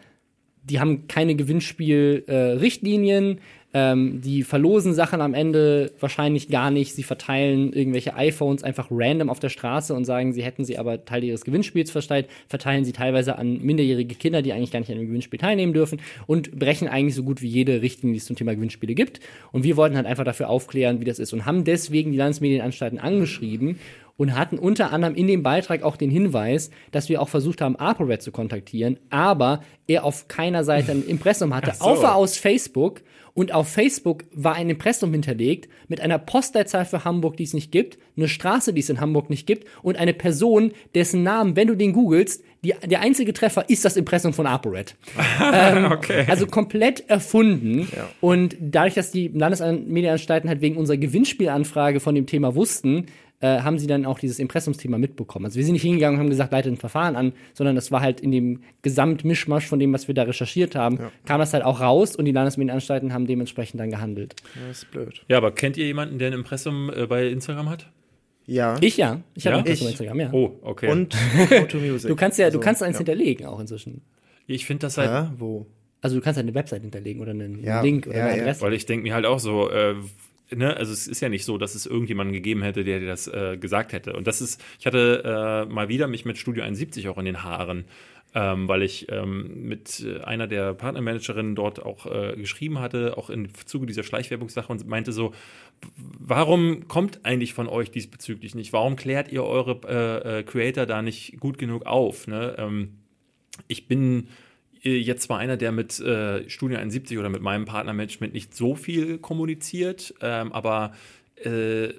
die 0.63 0.79
haben 0.79 1.07
keine 1.07 1.35
Gewinnspiel-Richtlinien. 1.35 3.39
Ähm, 3.77 4.21
die 4.21 4.43
verlosen 4.43 4.93
Sachen 4.93 5.19
am 5.19 5.33
Ende 5.33 5.91
wahrscheinlich 5.99 6.47
gar 6.47 6.71
nicht. 6.71 6.95
Sie 6.95 7.03
verteilen 7.03 7.73
irgendwelche 7.73 8.15
iPhones 8.15 8.63
einfach 8.63 8.87
random 8.89 9.29
auf 9.29 9.41
der 9.41 9.49
Straße 9.49 9.93
und 9.93 10.05
sagen, 10.05 10.31
sie 10.31 10.43
hätten 10.43 10.63
sie 10.63 10.77
aber 10.77 11.03
Teil 11.03 11.25
ihres 11.25 11.43
Gewinnspiels 11.43 11.91
verteilt, 11.91 12.29
verteilen 12.47 12.85
sie 12.85 12.93
teilweise 12.93 13.37
an 13.37 13.61
minderjährige 13.61 14.15
Kinder, 14.15 14.41
die 14.41 14.53
eigentlich 14.53 14.71
gar 14.71 14.79
nicht 14.79 14.89
an 14.91 14.97
dem 14.97 15.07
Gewinnspiel 15.07 15.39
teilnehmen 15.39 15.73
dürfen 15.73 15.99
und 16.25 16.57
brechen 16.57 16.87
eigentlich 16.87 17.15
so 17.15 17.23
gut 17.23 17.41
wie 17.41 17.49
jede 17.49 17.81
Richtlinie, 17.81 18.13
die 18.13 18.19
es 18.19 18.25
zum 18.25 18.37
Thema 18.37 18.55
Gewinnspiele 18.55 18.95
gibt. 18.95 19.19
Und 19.51 19.65
wir 19.65 19.75
wollten 19.75 19.97
halt 19.97 20.05
einfach 20.05 20.23
dafür 20.23 20.47
aufklären, 20.47 21.01
wie 21.01 21.05
das 21.05 21.19
ist 21.19 21.33
und 21.33 21.45
haben 21.45 21.65
deswegen 21.65 22.13
die 22.13 22.17
Landesmedienanstalten 22.17 22.97
angeschrieben 22.97 23.77
und 24.15 24.37
hatten 24.37 24.57
unter 24.57 24.93
anderem 24.93 25.15
in 25.15 25.27
dem 25.27 25.43
Beitrag 25.43 25.83
auch 25.83 25.97
den 25.97 26.09
Hinweis, 26.09 26.69
dass 26.91 27.09
wir 27.09 27.21
auch 27.21 27.27
versucht 27.27 27.59
haben, 27.59 27.75
ApoRed 27.75 28.21
zu 28.21 28.31
kontaktieren, 28.31 28.97
aber 29.09 29.61
er 29.87 30.05
auf 30.05 30.29
keiner 30.29 30.63
Seite 30.63 30.93
ein 30.93 31.05
Impressum 31.05 31.53
hatte, 31.53 31.73
so. 31.75 31.83
außer 31.83 32.15
aus 32.15 32.37
Facebook. 32.37 33.01
Und 33.35 33.53
auf 33.53 33.67
Facebook 33.67 34.23
war 34.31 34.55
ein 34.55 34.69
Impressum 34.69 35.11
hinterlegt 35.11 35.69
mit 35.89 35.99
einer 35.99 36.17
Postleitzahl 36.17 36.85
für 36.85 37.03
Hamburg, 37.03 37.35
die 37.35 37.43
es 37.43 37.53
nicht 37.53 37.69
gibt, 37.69 37.99
eine 38.15 38.29
Straße, 38.29 38.73
die 38.73 38.79
es 38.79 38.89
in 38.89 39.01
Hamburg 39.01 39.29
nicht 39.29 39.45
gibt 39.45 39.67
und 39.83 39.97
eine 39.97 40.13
Person, 40.13 40.71
dessen 40.95 41.21
Namen, 41.21 41.57
wenn 41.57 41.67
du 41.67 41.75
den 41.75 41.91
googelst, 41.91 42.43
der 42.63 43.01
einzige 43.01 43.33
Treffer 43.33 43.69
ist 43.69 43.85
das 43.85 43.97
Impressum 43.97 44.33
von 44.33 44.47
ApoRed. 44.47 44.95
ähm, 45.53 45.91
Okay. 45.91 46.25
Also 46.27 46.47
komplett 46.47 47.09
erfunden. 47.09 47.87
Und 48.21 48.55
dadurch, 48.59 48.95
dass 48.95 49.11
die 49.11 49.27
Landesmedienanstalten 49.27 50.49
halt 50.49 50.61
wegen 50.61 50.77
unserer 50.77 50.97
Gewinnspielanfrage 50.97 51.99
von 51.99 52.15
dem 52.15 52.25
Thema 52.25 52.55
wussten, 52.55 53.07
äh, 53.45 53.61
haben 53.61 53.77
sie 53.77 53.87
dann 53.87 54.05
auch 54.05 54.17
dieses 54.19 54.39
Impressumsthema 54.39 54.97
mitbekommen. 54.97 55.45
Also 55.45 55.57
wir 55.57 55.63
sind 55.63 55.73
nicht 55.73 55.81
hingegangen 55.83 56.17
und 56.17 56.23
haben 56.23 56.29
gesagt, 56.29 56.51
leitet 56.51 56.73
ein 56.73 56.77
Verfahren 56.77 57.15
an, 57.15 57.33
sondern 57.53 57.75
das 57.75 57.91
war 57.91 58.01
halt 58.01 58.19
in 58.21 58.31
dem 58.31 58.61
Gesamtmischmasch 58.81 59.67
von 59.67 59.79
dem, 59.79 59.93
was 59.93 60.07
wir 60.07 60.15
da 60.15 60.23
recherchiert 60.23 60.75
haben, 60.75 60.99
kam 61.25 61.39
das 61.39 61.53
halt 61.53 61.63
auch 61.63 61.79
raus 61.81 62.15
und 62.15 62.25
die 62.25 62.31
Landesmedienanstalten 62.31 63.13
haben 63.13 63.27
dementsprechend 63.27 63.79
dann 63.79 63.91
gehandelt. 63.91 64.35
Das 64.67 64.77
ist 64.83 64.91
blöd. 64.91 65.23
Ja, 65.27 65.37
aber 65.37 65.51
kennt 65.51 65.77
ihr 65.77 65.85
jemanden, 65.85 66.17
der 66.19 66.29
ein 66.29 66.33
Impressum 66.33 66.89
äh, 66.95 67.05
bei 67.07 67.27
Instagram 67.27 67.69
hat? 67.69 67.91
Ja. 68.47 68.77
Ich 68.81 68.95
ja. 68.97 69.21
Ich 69.33 69.45
habe 69.47 69.55
Ja? 69.57 69.61
ein 69.61 69.65
Impressum 69.65 69.87
auf 69.87 69.91
Instagram, 69.91 70.19
ja. 70.19 70.29
Oh, 70.31 70.51
okay. 70.61 70.89
Und 70.91 71.13
Photo 71.49 71.77
Music. 71.77 72.09
Du 72.09 72.15
kannst 72.15 72.37
ja, 72.39 72.45
du 72.45 72.57
Also, 72.57 72.59
kannst 72.61 72.83
eins 72.83 72.93
ja. 72.95 72.99
hinterlegen 72.99 73.45
auch 73.47 73.59
inzwischen. 73.59 74.01
ich 74.47 74.65
finde 74.65 74.81
das 74.81 74.97
halt, 74.97 75.09
Ja, 75.09 75.33
wo? 75.37 75.65
Also 76.01 76.15
du 76.17 76.21
kannst 76.21 76.37
halt 76.37 76.45
eine 76.47 76.53
Website 76.55 76.83
hinterlegen 76.83 77.21
oder 77.21 77.31
einen 77.31 77.63
Ja, 77.63 77.81
Link 77.81 78.05
oder 78.07 78.17
ja, 78.17 78.25
eine 78.27 78.37
ja. 78.37 78.43
Adresse. 78.43 78.61
weil 78.61 78.73
ich 78.73 78.85
denke 78.85 79.03
mir 79.03 79.15
halt 79.15 79.25
auch 79.25 79.39
so, 79.39 79.69
äh, 79.71 79.95
ne, 80.51 80.75
also 80.75 80.91
es 80.91 81.07
ist 81.07 81.21
ja 81.21 81.29
nicht 81.29 81.45
so, 81.45 81.57
dass 81.57 81.75
es 81.75 81.85
irgendjemanden 81.85 82.33
gegeben 82.33 82.61
hätte, 82.61 82.83
der 82.83 82.99
dir 82.99 83.07
das 83.07 83.27
äh, 83.27 83.57
gesagt 83.57 83.93
hätte. 83.93 84.13
Und 84.13 84.27
das 84.27 84.41
ist, 84.41 84.63
ich 84.79 84.85
hatte 84.85 85.65
äh, 85.69 85.73
mal 85.73 85.89
wieder 85.89 86.07
mich 86.07 86.25
mit 86.25 86.37
Studio 86.37 86.63
71 86.63 87.07
auch 87.07 87.17
in 87.17 87.25
den 87.25 87.43
Haaren. 87.43 87.85
Ähm, 88.37 88.67
weil 88.67 88.81
ich 88.81 89.09
ähm, 89.13 89.63
mit 89.63 90.05
einer 90.25 90.45
der 90.45 90.73
Partnermanagerinnen 90.73 91.55
dort 91.55 91.81
auch 91.81 92.05
äh, 92.05 92.35
geschrieben 92.35 92.79
hatte, 92.79 93.17
auch 93.17 93.29
im 93.29 93.47
Zuge 93.65 93.85
dieser 93.85 94.03
Schleichwerbungssache 94.03 94.69
und 94.73 94.85
meinte 94.85 95.13
so, 95.13 95.33
warum 95.95 96.89
kommt 96.89 97.21
eigentlich 97.23 97.53
von 97.53 97.69
euch 97.69 97.91
diesbezüglich 97.91 98.53
nicht? 98.53 98.73
Warum 98.73 98.97
klärt 98.97 99.31
ihr 99.31 99.45
eure 99.45 99.79
äh, 99.87 100.39
äh, 100.39 100.43
Creator 100.43 100.85
da 100.85 101.01
nicht 101.01 101.39
gut 101.39 101.57
genug 101.57 101.85
auf? 101.85 102.27
Ne? 102.27 102.55
Ähm, 102.57 102.97
ich 103.69 103.87
bin 103.87 104.27
jetzt 104.91 105.23
zwar 105.23 105.39
einer, 105.39 105.57
der 105.57 105.71
mit 105.71 105.99
äh, 105.99 106.49
Studio 106.49 106.77
71 106.77 107.17
oder 107.17 107.29
mit 107.29 107.41
meinem 107.41 107.65
Partnermanagement 107.65 108.33
nicht 108.33 108.55
so 108.55 108.75
viel 108.75 109.17
kommuniziert, 109.17 110.13
ähm, 110.21 110.51
aber 110.51 110.93
äh, 111.43 111.89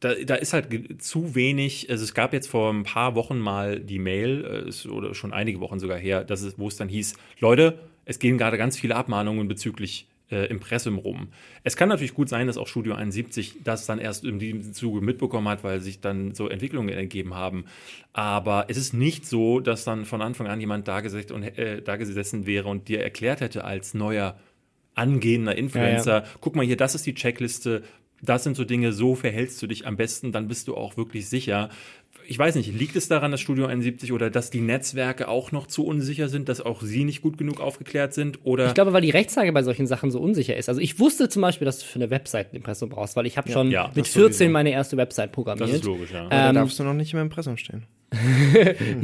da, 0.00 0.14
da 0.14 0.34
ist 0.34 0.52
halt 0.52 1.02
zu 1.02 1.34
wenig. 1.34 1.88
Also 1.88 2.04
es 2.04 2.12
gab 2.12 2.32
jetzt 2.32 2.48
vor 2.48 2.72
ein 2.72 2.82
paar 2.82 3.14
Wochen 3.14 3.38
mal 3.38 3.80
die 3.80 3.98
Mail, 3.98 4.68
äh, 4.68 4.88
oder 4.88 5.14
schon 5.14 5.32
einige 5.32 5.60
Wochen 5.60 5.78
sogar 5.78 5.98
her, 5.98 6.24
dass 6.24 6.42
es, 6.42 6.58
wo 6.58 6.68
es 6.68 6.76
dann 6.76 6.88
hieß, 6.88 7.14
Leute, 7.40 7.78
es 8.04 8.18
gehen 8.18 8.36
gerade 8.36 8.58
ganz 8.58 8.78
viele 8.78 8.96
Abmahnungen 8.96 9.48
bezüglich 9.48 10.06
äh, 10.30 10.46
Impressum 10.46 10.98
rum. 10.98 11.28
Es 11.62 11.76
kann 11.76 11.88
natürlich 11.88 12.14
gut 12.14 12.28
sein, 12.28 12.46
dass 12.46 12.56
auch 12.56 12.66
Studio 12.66 12.94
71 12.94 13.56
das 13.64 13.86
dann 13.86 13.98
erst 13.98 14.24
in 14.24 14.38
diesem 14.38 14.72
Zuge 14.72 15.00
mitbekommen 15.00 15.48
hat, 15.48 15.64
weil 15.64 15.80
sich 15.80 16.00
dann 16.00 16.34
so 16.34 16.48
Entwicklungen 16.48 16.88
ergeben 16.88 17.34
haben. 17.34 17.64
Aber 18.12 18.66
es 18.68 18.76
ist 18.76 18.94
nicht 18.94 19.26
so, 19.26 19.60
dass 19.60 19.84
dann 19.84 20.04
von 20.04 20.22
Anfang 20.22 20.46
an 20.46 20.60
jemand 20.60 20.88
da, 20.88 21.00
gesessen 21.00 21.32
und, 21.32 21.42
äh, 21.42 21.82
da 21.82 21.96
gesessen 21.96 22.46
wäre 22.46 22.68
und 22.68 22.88
dir 22.88 23.02
erklärt 23.02 23.40
hätte 23.40 23.64
als 23.64 23.94
neuer 23.94 24.38
angehender 24.94 25.56
Influencer, 25.56 26.24
guck 26.40 26.54
mal 26.54 26.64
hier, 26.64 26.76
das 26.76 26.94
ist 26.94 27.04
die 27.04 27.14
Checkliste, 27.14 27.82
das 28.22 28.44
sind 28.44 28.56
so 28.56 28.64
Dinge, 28.64 28.92
so 28.92 29.14
verhältst 29.14 29.60
du 29.60 29.66
dich 29.66 29.86
am 29.86 29.96
besten, 29.96 30.32
dann 30.32 30.48
bist 30.48 30.68
du 30.68 30.76
auch 30.76 30.96
wirklich 30.96 31.28
sicher. 31.28 31.68
Ich 32.26 32.38
weiß 32.38 32.54
nicht, 32.54 32.72
liegt 32.78 32.96
es 32.96 33.08
daran, 33.08 33.30
dass 33.30 33.40
Studio 33.40 33.66
71 33.66 34.12
oder 34.12 34.30
dass 34.30 34.50
die 34.50 34.60
Netzwerke 34.60 35.28
auch 35.28 35.52
noch 35.52 35.66
zu 35.66 35.84
unsicher 35.84 36.28
sind, 36.28 36.48
dass 36.48 36.60
auch 36.60 36.82
sie 36.82 37.04
nicht 37.04 37.22
gut 37.22 37.38
genug 37.38 37.60
aufgeklärt 37.60 38.14
sind? 38.14 38.38
Oder 38.44 38.66
Ich 38.68 38.74
glaube, 38.74 38.92
weil 38.92 39.02
die 39.02 39.10
Rechtslage 39.10 39.52
bei 39.52 39.62
solchen 39.62 39.86
Sachen 39.86 40.10
so 40.10 40.20
unsicher 40.20 40.56
ist. 40.56 40.68
Also 40.68 40.80
ich 40.80 40.98
wusste 40.98 41.28
zum 41.28 41.42
Beispiel, 41.42 41.64
dass 41.66 41.78
du 41.80 41.84
für 41.86 41.96
eine 41.96 42.10
Website 42.10 42.52
ein 42.52 42.56
Impressum 42.56 42.88
brauchst, 42.88 43.16
weil 43.16 43.26
ich 43.26 43.36
habe 43.36 43.50
schon 43.50 43.70
Ja, 43.70 43.88
mit 43.94 44.06
das 44.06 44.12
14 44.12 44.32
sowieso. 44.32 44.50
meine 44.52 44.70
erste 44.70 44.96
Website 44.96 45.32
programmiert. 45.32 45.68
das 45.68 45.76
ist 45.76 45.84
logisch, 45.84 46.10
ja. 46.12 46.26
Da 46.28 46.48
Ähm, 46.50 46.54
darfst 46.54 46.78
du 46.78 46.84
noch 46.84 46.94
nicht 46.94 47.12
im 47.12 47.20
Impressum 47.20 47.56
stehen. 47.56 47.84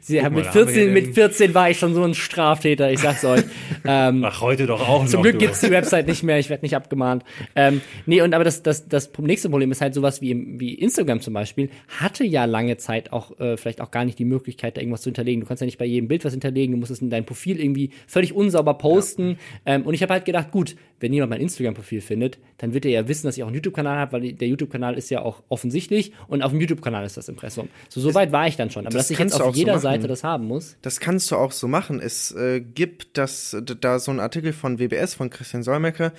Sie 0.00 0.20
mal, 0.20 0.30
mit 0.30 0.46
da 0.46 0.50
haben 0.50 0.66
wir 0.66 0.66
14, 0.66 0.86
ja 0.88 0.92
mit 0.92 1.06
den- 1.06 1.14
14 1.14 1.54
war 1.54 1.70
ich 1.70 1.78
schon 1.78 1.94
so 1.94 2.02
ein 2.02 2.14
Straftäter, 2.14 2.90
ich 2.90 3.00
sag's 3.00 3.24
euch. 3.24 3.42
ähm, 3.84 4.24
Ach, 4.24 4.40
heute 4.40 4.66
doch 4.66 4.86
auch 4.88 5.06
Zum 5.06 5.18
noch. 5.18 5.22
Glück 5.22 5.34
du. 5.34 5.38
gibt's 5.40 5.60
die 5.60 5.70
Website 5.70 6.06
nicht 6.06 6.22
mehr, 6.22 6.38
ich 6.38 6.50
werde 6.50 6.64
nicht 6.64 6.76
abgemahnt. 6.76 7.24
Ähm, 7.54 7.80
nee, 8.06 8.22
und 8.22 8.34
aber 8.34 8.44
das, 8.44 8.62
das, 8.62 8.88
das 8.88 9.10
nächste 9.18 9.48
Problem 9.48 9.70
ist 9.72 9.80
halt 9.80 9.94
sowas 9.94 10.20
wie, 10.20 10.60
wie 10.60 10.74
Instagram 10.74 11.20
zum 11.20 11.34
Beispiel, 11.34 11.70
hatte 11.88 12.24
ja 12.24 12.44
lange 12.44 12.76
Zeit 12.76 13.12
auch 13.12 13.38
äh, 13.40 13.56
vielleicht 13.56 13.80
auch 13.80 13.90
gar 13.90 14.04
nicht 14.04 14.18
die 14.18 14.24
Möglichkeit, 14.24 14.76
da 14.76 14.80
irgendwas 14.80 15.02
zu 15.02 15.08
hinterlegen. 15.08 15.40
Du 15.40 15.46
kannst 15.46 15.60
ja 15.60 15.66
nicht 15.66 15.78
bei 15.78 15.84
jedem 15.86 16.08
Bild 16.08 16.24
was 16.24 16.32
hinterlegen, 16.32 16.72
du 16.72 16.78
musst 16.78 16.92
es 16.92 17.00
in 17.00 17.10
dein 17.10 17.24
Profil 17.24 17.60
irgendwie 17.60 17.90
völlig 18.06 18.32
unsauber 18.32 18.74
posten. 18.74 19.38
Ähm, 19.64 19.82
und 19.82 19.94
ich 19.94 20.02
habe 20.02 20.12
halt 20.12 20.24
gedacht, 20.24 20.50
gut, 20.50 20.76
wenn 21.00 21.12
jemand 21.12 21.30
mein 21.30 21.40
Instagram-Profil 21.42 22.00
findet, 22.00 22.38
dann 22.58 22.72
wird 22.72 22.86
er 22.86 22.90
ja 22.90 23.08
wissen, 23.08 23.26
dass 23.26 23.36
ich 23.36 23.42
auch 23.42 23.48
einen 23.48 23.56
YouTube-Kanal 23.56 23.98
habe, 23.98 24.12
weil 24.12 24.32
der 24.32 24.48
YouTube-Kanal 24.48 24.96
ist 24.96 25.10
ja 25.10 25.20
auch 25.22 25.42
offensichtlich 25.48 26.12
und 26.26 26.42
auf 26.42 26.52
dem 26.52 26.60
YouTube-Kanal 26.60 27.04
ist 27.04 27.16
das 27.18 27.28
Impressum. 27.28 27.68
So, 27.88 28.00
so 28.00 28.14
weit 28.14 28.32
war 28.32 28.46
ich 28.46 28.56
dann 28.56 28.70
schon. 28.70 28.86
Aber 28.86 28.94
das 28.94 29.08
dass 29.08 29.10
ich 29.10 29.18
jetzt 29.18 29.40
auf 29.40 29.54
so 29.54 29.58
jeder 29.58 29.72
machen. 29.72 29.82
Seite 29.82 30.08
das 30.08 30.24
haben 30.24 30.46
muss. 30.46 30.76
Das 30.82 31.00
kannst 31.00 31.30
du 31.30 31.36
auch 31.36 31.52
so 31.52 31.68
machen. 31.68 32.00
Es 32.00 32.32
äh, 32.32 32.60
gibt 32.60 33.16
das, 33.18 33.56
da 33.80 33.98
so 33.98 34.10
ein 34.10 34.20
Artikel 34.20 34.52
von 34.52 34.78
WBS, 34.78 35.14
von 35.14 35.30
Christian 35.30 35.62
Solmecke, 35.62 36.12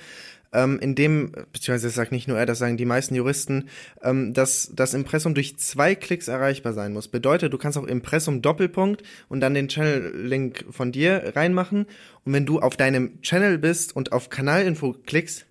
ähm, 0.52 0.78
in 0.80 0.94
dem, 0.94 1.32
beziehungsweise 1.52 1.88
das 1.88 1.94
sagt 1.94 2.12
nicht 2.12 2.28
nur 2.28 2.38
er, 2.38 2.46
das 2.46 2.58
sagen 2.58 2.76
die 2.76 2.84
meisten 2.84 3.14
Juristen, 3.14 3.68
ähm, 4.02 4.32
dass 4.32 4.70
das 4.74 4.94
Impressum 4.94 5.34
durch 5.34 5.58
zwei 5.58 5.94
Klicks 5.94 6.28
erreichbar 6.28 6.72
sein 6.72 6.92
muss. 6.92 7.08
Bedeutet, 7.08 7.52
du 7.52 7.58
kannst 7.58 7.76
auch 7.76 7.84
Impressum 7.84 8.40
Doppelpunkt 8.42 9.02
und 9.28 9.40
dann 9.40 9.54
den 9.54 9.68
Channel-Link 9.68 10.66
von 10.70 10.92
dir 10.92 11.32
reinmachen. 11.36 11.86
Und 12.24 12.32
wenn 12.32 12.46
du 12.46 12.60
auf 12.60 12.76
deinem 12.76 13.20
Channel 13.20 13.58
bist 13.58 13.94
und 13.94 14.12
auf 14.12 14.30
Kanalinfo 14.30 14.94
klickst, 15.04 15.46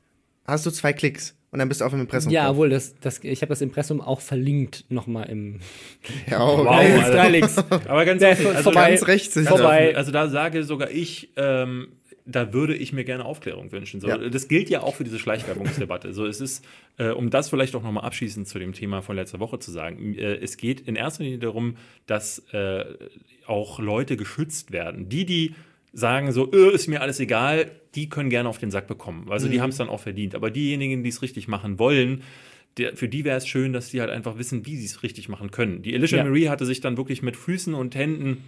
hast 0.45 0.65
du 0.65 0.71
zwei 0.71 0.93
Klicks. 0.93 1.36
Und 1.49 1.59
dann 1.59 1.69
bist 1.69 1.79
du 1.79 1.85
auf 1.85 1.91
dem 1.91 2.01
Impressum. 2.01 2.31
Ja, 2.31 2.43
drauf. 2.43 2.51
obwohl, 2.51 2.69
das, 2.69 2.95
das, 2.99 3.23
ich 3.23 3.41
habe 3.41 3.49
das 3.49 3.61
Impressum 3.61 4.01
auch 4.01 4.19
verlinkt 4.19 4.85
nochmal 4.89 5.29
im 5.29 5.59
ja 6.29 6.45
oh, 6.45 6.59
Wow. 6.59 6.67
Alter. 6.67 7.11
Drei 7.11 7.29
Links. 7.29 7.57
Aber 7.57 8.05
ganz 8.05 8.21
ehrlich, 8.21 8.45
also 8.47 8.63
vorbei. 8.63 8.89
Ganz 8.89 9.07
rechtssicher. 9.07 9.49
Vorbei. 9.49 9.95
Also 9.95 10.11
da 10.11 10.27
sage 10.27 10.63
sogar 10.63 10.91
ich, 10.91 11.29
ähm, 11.37 11.87
da 12.25 12.51
würde 12.51 12.75
ich 12.75 12.91
mir 12.91 13.05
gerne 13.05 13.23
Aufklärung 13.23 13.71
wünschen. 13.71 14.01
So, 14.01 14.09
Ja. 14.09 14.17
Das 14.17 14.49
gilt 14.49 14.69
ja 14.69 14.83
auch 14.83 14.95
für 14.95 15.05
diese 15.05 15.19
Schleichwerbungsdebatte. 15.19 16.13
So, 16.13 16.25
es 16.25 16.41
ist, 16.41 16.65
äh, 16.97 17.09
um 17.09 17.29
das 17.29 17.49
vielleicht 17.49 17.73
auch 17.75 17.83
nochmal 17.83 18.03
abschließend 18.03 18.47
zu 18.47 18.59
dem 18.59 18.73
Thema 18.73 19.01
von 19.01 19.15
letzter 19.15 19.39
Woche 19.39 19.59
zu 19.59 19.71
sagen, 19.71 20.15
äh, 20.15 20.35
es 20.35 20.57
geht 20.57 20.81
in 20.81 20.97
erster 20.97 21.23
Linie 21.23 21.39
darum, 21.39 21.77
dass 22.05 22.39
äh, 22.51 22.83
auch 23.45 23.79
Leute 23.79 24.17
geschützt 24.17 24.73
werden. 24.73 25.07
Die, 25.07 25.25
die 25.25 25.55
sagen 25.97 26.31
so, 26.31 26.51
äh, 26.51 26.73
ist 26.75 26.87
mir 26.87 27.01
alles 27.01 27.19
egal, 27.19 27.71
die 27.95 28.07
können 28.07 28.29
gerne 28.29 28.47
auf 28.47 28.59
den 28.59 28.69
Sack 28.69 28.85
bekommen. 28.87 29.25
Also 29.31 29.47
die 29.49 29.61
haben 29.61 29.71
es 29.71 29.77
dann 29.77 29.89
auch 29.89 29.99
verdient. 29.99 30.35
Aber 30.35 30.51
diejenigen, 30.51 31.01
die 31.01 31.09
es 31.09 31.23
richtig 31.23 31.47
machen 31.47 31.79
wollen, 31.79 32.21
der, 32.77 32.95
für 32.95 33.09
die 33.09 33.23
wäre 33.25 33.37
es 33.37 33.47
schön, 33.47 33.73
dass 33.73 33.89
die 33.89 33.99
halt 34.01 34.11
einfach 34.11 34.37
wissen, 34.37 34.67
wie 34.67 34.75
sie 34.77 34.85
es 34.85 35.01
richtig 35.01 35.27
machen 35.27 35.49
können. 35.49 35.81
Die 35.81 35.95
Alicia 35.95 36.19
Ja. 36.19 36.23
Marie 36.23 36.49
hatte 36.49 36.67
sich 36.67 36.81
dann 36.81 36.97
wirklich 36.97 37.23
mit 37.23 37.35
Füßen 37.35 37.73
und 37.73 37.95
Händen 37.95 38.43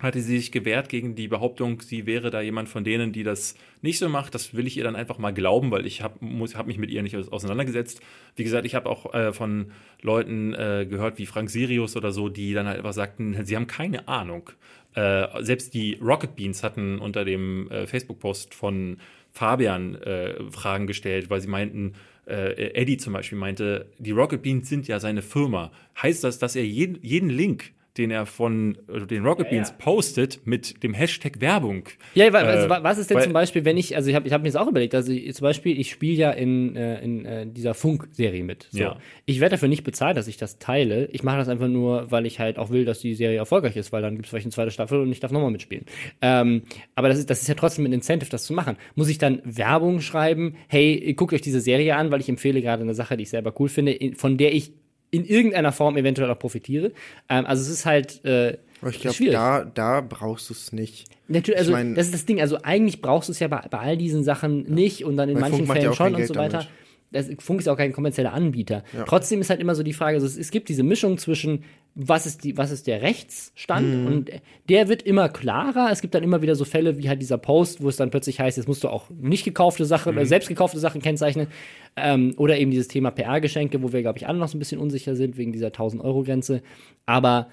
hatte 0.00 0.20
sie 0.22 0.38
sich 0.38 0.50
gewehrt 0.50 0.88
gegen 0.88 1.14
die 1.14 1.28
Behauptung, 1.28 1.82
sie 1.82 2.06
wäre 2.06 2.30
da 2.30 2.40
jemand 2.40 2.70
von 2.70 2.84
denen, 2.84 3.12
die 3.12 3.22
das 3.22 3.54
nicht 3.82 3.98
so 3.98 4.08
macht. 4.08 4.34
Das 4.34 4.54
will 4.54 4.66
ich 4.66 4.78
ihr 4.78 4.82
dann 4.82 4.96
einfach 4.96 5.18
mal 5.18 5.32
glauben, 5.34 5.70
weil 5.70 5.84
ich 5.86 6.00
habe 6.02 6.14
hab 6.54 6.66
mich 6.66 6.78
mit 6.78 6.90
ihr 6.90 7.02
nicht 7.02 7.16
aus- 7.16 7.28
auseinandergesetzt. 7.30 8.00
Wie 8.34 8.42
gesagt, 8.42 8.64
ich 8.64 8.74
habe 8.74 8.88
auch 8.88 9.12
äh, 9.14 9.32
von 9.34 9.72
Leuten 10.00 10.54
äh, 10.54 10.86
gehört 10.88 11.18
wie 11.18 11.26
Frank 11.26 11.50
Sirius 11.50 11.96
oder 11.96 12.12
so, 12.12 12.30
die 12.30 12.54
dann 12.54 12.66
halt 12.66 12.78
einfach 12.78 12.94
sagten, 12.94 13.36
sie 13.44 13.54
haben 13.56 13.66
keine 13.66 14.08
Ahnung. 14.08 14.48
Äh, 14.94 15.26
selbst 15.42 15.74
die 15.74 15.94
Rocket 16.00 16.36
Beans 16.36 16.62
hatten 16.62 16.98
unter 16.98 17.24
dem 17.24 17.70
äh, 17.70 17.86
Facebook-Post 17.86 18.54
von 18.54 18.98
Fabian 19.32 19.94
äh, 19.96 20.34
Fragen 20.50 20.86
gestellt, 20.86 21.30
weil 21.30 21.40
sie 21.40 21.48
meinten, 21.48 21.94
äh, 22.26 22.72
Eddie 22.74 22.96
zum 22.96 23.12
Beispiel 23.12 23.38
meinte, 23.38 23.86
die 23.98 24.10
Rocket 24.10 24.42
Beans 24.42 24.68
sind 24.68 24.88
ja 24.88 24.98
seine 24.98 25.22
Firma. 25.22 25.70
Heißt 26.00 26.24
das, 26.24 26.38
dass 26.38 26.56
er 26.56 26.64
jeden, 26.64 26.98
jeden 27.02 27.30
Link 27.30 27.72
den 27.96 28.10
er 28.10 28.24
von 28.26 28.78
äh, 28.88 29.04
den 29.06 29.24
Rocket 29.24 29.50
Beans 29.50 29.74
postet 29.78 30.40
mit 30.46 30.82
dem 30.82 30.94
Hashtag 30.94 31.40
Werbung. 31.40 31.84
Ja, 32.14 32.28
also, 32.28 32.68
wa- 32.68 32.82
was 32.82 32.98
ist 32.98 33.10
denn 33.10 33.16
weil- 33.16 33.24
zum 33.24 33.32
Beispiel, 33.32 33.64
wenn 33.64 33.76
ich, 33.76 33.96
also 33.96 34.08
ich 34.08 34.14
habe 34.14 34.26
ich 34.26 34.32
hab 34.32 34.42
mir 34.42 34.48
das 34.48 34.56
auch 34.56 34.68
überlegt, 34.68 34.94
also 34.94 35.12
ich, 35.12 35.34
zum 35.34 35.44
Beispiel, 35.44 35.78
ich 35.78 35.90
spiele 35.90 36.14
ja 36.16 36.30
in, 36.30 36.76
äh, 36.76 37.00
in 37.02 37.24
äh, 37.24 37.46
dieser 37.46 37.74
Funk-Serie 37.74 38.44
mit. 38.44 38.68
So. 38.70 38.78
Ja. 38.78 38.98
Ich 39.26 39.40
werde 39.40 39.54
dafür 39.54 39.68
nicht 39.68 39.82
bezahlt, 39.84 40.16
dass 40.16 40.28
ich 40.28 40.36
das 40.36 40.58
teile. 40.58 41.06
Ich 41.12 41.22
mache 41.22 41.38
das 41.38 41.48
einfach 41.48 41.68
nur, 41.68 42.10
weil 42.10 42.26
ich 42.26 42.38
halt 42.38 42.58
auch 42.58 42.70
will, 42.70 42.84
dass 42.84 43.00
die 43.00 43.14
Serie 43.14 43.38
erfolgreich 43.38 43.76
ist, 43.76 43.92
weil 43.92 44.02
dann 44.02 44.14
gibt 44.14 44.26
es 44.26 44.30
vielleicht 44.30 44.46
eine 44.46 44.52
zweite 44.52 44.70
Staffel 44.70 45.00
und 45.00 45.10
ich 45.10 45.20
darf 45.20 45.32
nochmal 45.32 45.50
mitspielen. 45.50 45.84
Ähm, 46.22 46.62
aber 46.94 47.08
das 47.08 47.18
ist, 47.18 47.28
das 47.30 47.42
ist 47.42 47.48
ja 47.48 47.54
trotzdem 47.54 47.84
ein 47.86 47.92
Incentive, 47.92 48.30
das 48.30 48.44
zu 48.44 48.52
machen. 48.52 48.76
Muss 48.94 49.08
ich 49.08 49.18
dann 49.18 49.40
Werbung 49.44 50.00
schreiben, 50.00 50.54
hey, 50.68 51.12
guckt 51.14 51.32
euch 51.32 51.40
diese 51.42 51.60
Serie 51.60 51.96
an, 51.96 52.10
weil 52.12 52.20
ich 52.20 52.28
empfehle 52.28 52.62
gerade 52.62 52.82
eine 52.82 52.94
Sache, 52.94 53.16
die 53.16 53.24
ich 53.24 53.30
selber 53.30 53.52
cool 53.58 53.68
finde, 53.68 53.92
in, 53.92 54.14
von 54.14 54.36
der 54.38 54.54
ich 54.54 54.72
in 55.10 55.24
irgendeiner 55.24 55.72
Form 55.72 55.96
eventuell 55.96 56.30
auch 56.30 56.38
profitiere. 56.38 56.92
Ähm, 57.28 57.46
also 57.46 57.62
es 57.62 57.68
ist 57.68 57.86
halt 57.86 58.24
äh, 58.24 58.56
Aber 58.80 58.90
ich 58.90 59.00
glaube, 59.00 59.30
da, 59.30 59.64
da 59.64 60.00
brauchst 60.00 60.48
du 60.50 60.54
es 60.54 60.72
nicht. 60.72 61.06
Natürlich, 61.28 61.58
also 61.58 61.70
Ich 61.70 61.76
mein- 61.76 61.94
das 61.94 62.06
ist 62.06 62.14
das 62.14 62.26
Ding. 62.26 62.40
Also 62.40 62.58
eigentlich 62.62 63.00
brauchst 63.00 63.28
du 63.28 63.32
es 63.32 63.38
ja 63.40 63.48
bei, 63.48 63.60
bei 63.70 63.78
all 63.78 63.96
diesen 63.96 64.24
Sachen 64.24 64.62
nicht 64.72 65.04
und 65.04 65.16
dann 65.16 65.28
in 65.28 65.38
manchen 65.38 65.58
Funk 65.58 65.68
macht 65.68 65.76
ja 65.82 65.92
Fällen 65.92 65.94
schon 65.94 66.14
und 66.20 66.26
so 66.26 66.34
weiter. 66.34 66.58
damit. 66.58 66.68
Das, 67.12 67.28
Funk 67.40 67.60
ist 67.60 67.68
auch 67.68 67.76
kein 67.76 67.92
kommerzieller 67.92 68.32
Anbieter. 68.32 68.84
Trotzdem 69.06 69.40
ist 69.40 69.50
halt 69.50 69.60
immer 69.60 69.74
so 69.74 69.82
die 69.82 69.92
Frage, 69.92 70.14
also 70.16 70.26
es, 70.26 70.36
es 70.36 70.50
gibt 70.50 70.68
diese 70.68 70.82
Mischung 70.84 71.18
zwischen 71.18 71.64
was 71.96 72.24
ist, 72.24 72.44
die, 72.44 72.56
was 72.56 72.70
ist 72.70 72.86
der 72.86 73.02
Rechtsstand 73.02 73.86
Mhm. 74.02 74.06
und 74.06 74.30
der 74.68 74.88
wird 74.88 75.02
immer 75.02 75.28
klarer. 75.28 75.88
Es 75.90 76.00
gibt 76.00 76.14
dann 76.14 76.22
immer 76.22 76.40
wieder 76.40 76.54
so 76.54 76.64
Fälle 76.64 76.98
wie 76.98 77.08
halt 77.08 77.20
dieser 77.20 77.36
Post, 77.36 77.82
wo 77.82 77.88
es 77.88 77.96
dann 77.96 78.10
plötzlich 78.10 78.38
heißt, 78.38 78.58
jetzt 78.58 78.68
musst 78.68 78.84
du 78.84 78.88
auch 78.88 79.10
nicht 79.10 79.44
gekaufte 79.44 79.84
Sachen, 79.84 80.12
Mhm. 80.14 80.20
äh, 80.20 80.26
selbst 80.26 80.48
gekaufte 80.48 80.78
Sachen 80.78 81.02
kennzeichnen. 81.02 81.48
Ähm, 81.96 82.34
oder 82.36 82.58
eben 82.58 82.70
dieses 82.70 82.86
Thema 82.86 83.10
PR-Geschenke, 83.10 83.82
wo 83.82 83.92
wir, 83.92 84.02
glaube 84.02 84.18
ich, 84.18 84.28
alle 84.28 84.38
noch 84.38 84.46
so 84.46 84.56
ein 84.56 84.60
bisschen 84.60 84.78
unsicher 84.80 85.16
sind 85.16 85.36
wegen 85.36 85.50
dieser 85.52 85.72
1000-Euro-Grenze. 85.72 86.62
Aber 87.06 87.48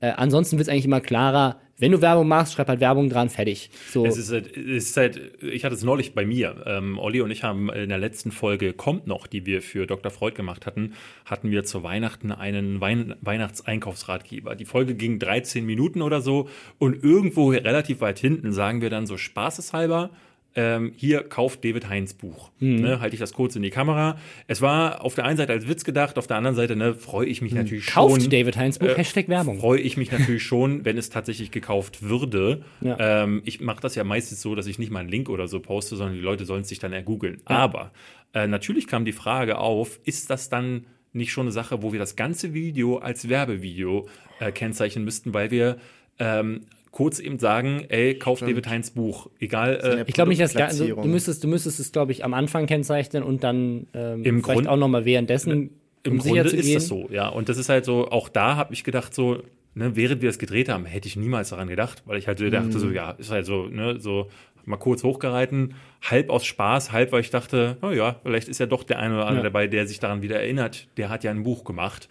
äh, 0.00 0.08
ansonsten 0.16 0.56
wird 0.56 0.68
es 0.68 0.72
eigentlich 0.72 0.86
immer 0.86 1.02
klarer, 1.02 1.60
wenn 1.82 1.90
du 1.90 2.00
Werbung 2.00 2.28
machst, 2.28 2.52
schreib 2.52 2.68
halt 2.68 2.78
Werbung 2.78 3.10
dran, 3.10 3.28
fertig. 3.28 3.68
So. 3.90 4.06
Es 4.06 4.16
ist, 4.16 4.30
halt, 4.30 4.56
es 4.56 4.90
ist 4.90 4.96
halt, 4.96 5.20
ich 5.42 5.64
hatte 5.64 5.74
es 5.74 5.82
neulich 5.82 6.14
bei 6.14 6.24
mir. 6.24 6.62
Ähm, 6.64 6.96
Olli 6.96 7.20
und 7.22 7.32
ich 7.32 7.42
haben 7.42 7.70
in 7.70 7.88
der 7.88 7.98
letzten 7.98 8.30
Folge 8.30 8.72
Kommt 8.72 9.08
noch, 9.08 9.26
die 9.26 9.46
wir 9.46 9.62
für 9.62 9.84
Dr. 9.88 10.12
Freud 10.12 10.36
gemacht 10.36 10.64
hatten, 10.64 10.92
hatten 11.24 11.50
wir 11.50 11.64
zu 11.64 11.82
Weihnachten 11.82 12.30
einen 12.30 12.80
Wein 12.80 13.16
Weihnachtseinkaufsratgeber. 13.20 14.54
Die 14.54 14.64
Folge 14.64 14.94
ging 14.94 15.18
13 15.18 15.66
Minuten 15.66 16.02
oder 16.02 16.20
so 16.20 16.48
und 16.78 17.02
irgendwo 17.02 17.48
relativ 17.48 18.00
weit 18.00 18.20
hinten 18.20 18.52
sagen 18.52 18.80
wir 18.80 18.88
dann 18.88 19.08
so 19.08 19.16
spaßeshalber, 19.16 20.10
ähm, 20.54 20.92
hier 20.96 21.22
kauft 21.22 21.64
David 21.64 21.88
Heinz 21.88 22.14
Buch. 22.14 22.50
Ne, 22.58 23.00
halte 23.00 23.14
ich 23.14 23.20
das 23.20 23.32
kurz 23.32 23.56
in 23.56 23.62
die 23.62 23.70
Kamera. 23.70 24.18
Es 24.46 24.60
war 24.60 25.04
auf 25.04 25.14
der 25.14 25.24
einen 25.24 25.36
Seite 25.36 25.52
als 25.52 25.68
Witz 25.68 25.84
gedacht, 25.84 26.18
auf 26.18 26.26
der 26.26 26.36
anderen 26.36 26.56
Seite 26.56 26.76
ne, 26.76 26.94
freue 26.94 27.26
ich 27.26 27.42
mich 27.42 27.52
natürlich 27.52 27.86
Kauft 27.86 28.22
schon. 28.22 28.30
David 28.30 28.56
Heinz 28.56 28.78
Buch, 28.78 28.88
äh, 28.88 28.96
Hashtag 28.96 29.28
Werbung. 29.28 29.58
freue 29.58 29.80
ich 29.80 29.96
mich 29.96 30.12
natürlich 30.12 30.42
schon, 30.42 30.84
wenn 30.84 30.98
es 30.98 31.10
tatsächlich 31.10 31.50
gekauft 31.50 32.02
würde. 32.02 32.64
Ja. 32.80 33.22
Ähm, 33.22 33.42
ich 33.44 33.60
mache 33.60 33.80
das 33.80 33.94
ja 33.94 34.04
meistens 34.04 34.42
so, 34.42 34.54
dass 34.54 34.66
ich 34.66 34.78
nicht 34.78 34.90
mal 34.90 35.00
einen 35.00 35.08
Link 35.08 35.28
oder 35.28 35.48
so 35.48 35.60
poste, 35.60 35.96
sondern 35.96 36.16
die 36.16 36.22
Leute 36.22 36.44
sollen 36.44 36.62
es 36.62 36.68
sich 36.68 36.78
dann 36.78 36.92
ergoogeln. 36.92 37.40
Aber 37.44 37.92
äh, 38.34 38.46
natürlich 38.46 38.86
kam 38.86 39.04
die 39.04 39.12
Frage 39.12 39.58
auf, 39.58 40.00
ist 40.04 40.30
das 40.30 40.48
dann 40.48 40.86
nicht 41.12 41.32
schon 41.32 41.46
eine 41.46 41.52
Sache, 41.52 41.82
wo 41.82 41.92
wir 41.92 41.98
das 41.98 42.16
ganze 42.16 42.54
Video 42.54 42.98
als 42.98 43.28
Werbevideo 43.28 44.08
äh, 44.40 44.52
kennzeichnen 44.52 45.04
müssten, 45.04 45.34
weil 45.34 45.50
wir 45.50 45.76
ähm, 46.18 46.62
kurz 46.92 47.18
eben 47.18 47.38
sagen, 47.38 47.84
ey, 47.88 48.14
kauf 48.18 48.40
David 48.40 48.68
Heinz 48.68 48.90
Buch. 48.92 49.28
Egal, 49.40 49.80
äh, 49.82 50.04
Ich 50.06 50.14
glaube 50.14 50.28
nicht, 50.28 50.40
dass 50.40 50.54
also, 50.54 50.86
du 50.86 51.08
müsstest, 51.08 51.42
du 51.42 51.48
müsstest 51.48 51.80
es, 51.80 51.90
glaube 51.90 52.12
ich, 52.12 52.24
am 52.24 52.34
Anfang 52.34 52.66
kennzeichnen 52.66 53.24
und 53.24 53.42
dann 53.42 53.86
ähm, 53.94 54.22
Im 54.22 54.42
vielleicht 54.44 54.44
Grund- 54.58 54.68
auch 54.68 54.76
nochmal 54.76 55.04
währenddessen, 55.04 55.70
Im 56.04 56.12
um 56.12 56.18
Grunde 56.18 56.42
ist 56.50 56.74
das 56.74 56.86
so, 56.86 57.08
ja. 57.10 57.28
Und 57.28 57.48
das 57.48 57.56
ist 57.56 57.68
halt 57.68 57.84
so, 57.84 58.08
auch 58.10 58.28
da 58.28 58.56
habe 58.56 58.74
ich 58.74 58.84
gedacht, 58.84 59.14
so, 59.14 59.42
ne, 59.74 59.96
während 59.96 60.20
wir 60.22 60.28
das 60.28 60.38
gedreht 60.38 60.68
haben, 60.68 60.84
hätte 60.84 61.08
ich 61.08 61.16
niemals 61.16 61.48
daran 61.50 61.68
gedacht, 61.68 62.02
weil 62.06 62.18
ich 62.18 62.28
halt 62.28 62.38
so 62.38 62.48
dachte, 62.50 62.78
so, 62.78 62.90
ja, 62.90 63.12
ist 63.12 63.30
halt 63.30 63.46
so, 63.46 63.66
ne, 63.66 63.98
so 63.98 64.28
mal 64.64 64.76
kurz 64.76 65.02
hochgereiten, 65.02 65.74
halb 66.02 66.28
aus 66.30 66.44
Spaß, 66.44 66.92
halb, 66.92 67.10
weil 67.12 67.22
ich 67.22 67.30
dachte, 67.30 67.78
na 67.82 67.92
ja, 67.92 68.16
vielleicht 68.22 68.48
ist 68.48 68.60
ja 68.60 68.66
doch 68.66 68.84
der 68.84 68.98
eine 69.00 69.14
oder 69.14 69.26
andere 69.26 69.44
Ja. 69.44 69.50
dabei, 69.50 69.66
der 69.66 69.86
sich 69.86 69.98
daran 69.98 70.22
wieder 70.22 70.38
erinnert, 70.40 70.88
der 70.98 71.08
hat 71.08 71.24
ja 71.24 71.30
ein 71.32 71.42
Buch 71.42 71.64
gemacht. 71.64 72.08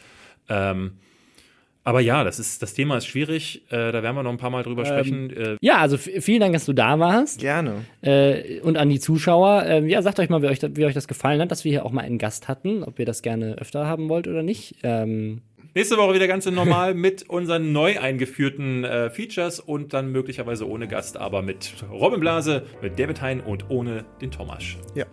Ähm, 0.50 0.94
aber 1.84 2.00
ja, 2.02 2.24
das 2.24 2.40
ist, 2.40 2.62
das 2.62 2.74
Thema 2.74 2.98
ist 2.98 3.08
schwierig, 3.08 3.64
äh, 3.70 3.92
da 3.92 4.04
werden 4.04 4.16
wir 4.16 4.24
noch 4.24 4.32
ein 4.32 4.38
paar 4.38 4.50
Mal 4.50 4.64
drüber 4.64 4.86
sprechen. 4.86 5.30
Äh, 5.36 5.58
Ja, 5.62 5.78
also 5.78 5.98
vielen 5.98 6.40
Dank, 6.40 6.54
dass 6.54 6.66
du 6.66 6.74
da 6.74 7.00
warst. 7.00 7.40
Gerne. 7.40 7.86
Äh, 8.02 8.60
und 8.62 8.78
an 8.78 8.90
die 8.90 9.00
Zuschauer, 9.00 9.66
ähm, 9.66 9.88
ja, 9.90 10.02
sagt 10.02 10.20
euch 10.20 10.30
mal, 10.30 10.42
wie 10.42 10.48
euch, 10.48 10.60
wie 10.62 10.86
euch 10.86 10.94
das 10.94 11.08
gefallen 11.08 11.42
hat, 11.42 11.52
dass 11.52 11.64
wir 11.64 11.72
hier 11.72 11.86
auch 11.86 11.92
mal 11.92 12.02
einen 12.02 12.18
Gast 12.18 12.48
hatten, 12.48 12.84
ob 12.84 13.00
ihr 13.00 13.06
das 13.06 13.22
gerne 13.22 13.56
öfter 13.58 13.88
haben 13.88 14.10
wollt 14.10 14.28
oder 14.28 14.44
nicht. 14.44 14.76
Ähm, 14.84 15.42
Nächste 15.74 15.96
Woche 15.96 16.14
wieder 16.14 16.28
ganz 16.28 16.46
normal 16.46 16.94
mit 16.96 17.30
unseren 17.30 17.72
neu 17.72 17.98
eingeführten 18.00 18.84
äh, 18.84 19.10
Features 19.10 19.62
und 19.62 19.94
dann 19.94 20.12
möglicherweise 20.12 20.68
ohne 20.68 20.88
Gast, 20.88 21.16
aber 21.18 21.42
mit 21.42 21.74
Robin 21.90 22.20
Blase, 22.20 22.64
mit 22.82 23.00
David 23.00 23.22
Hein 23.22 23.40
und 23.40 23.70
ohne 23.70 24.04
den 24.22 24.32
Thomas. 24.32 24.64
Ja. 24.96 25.06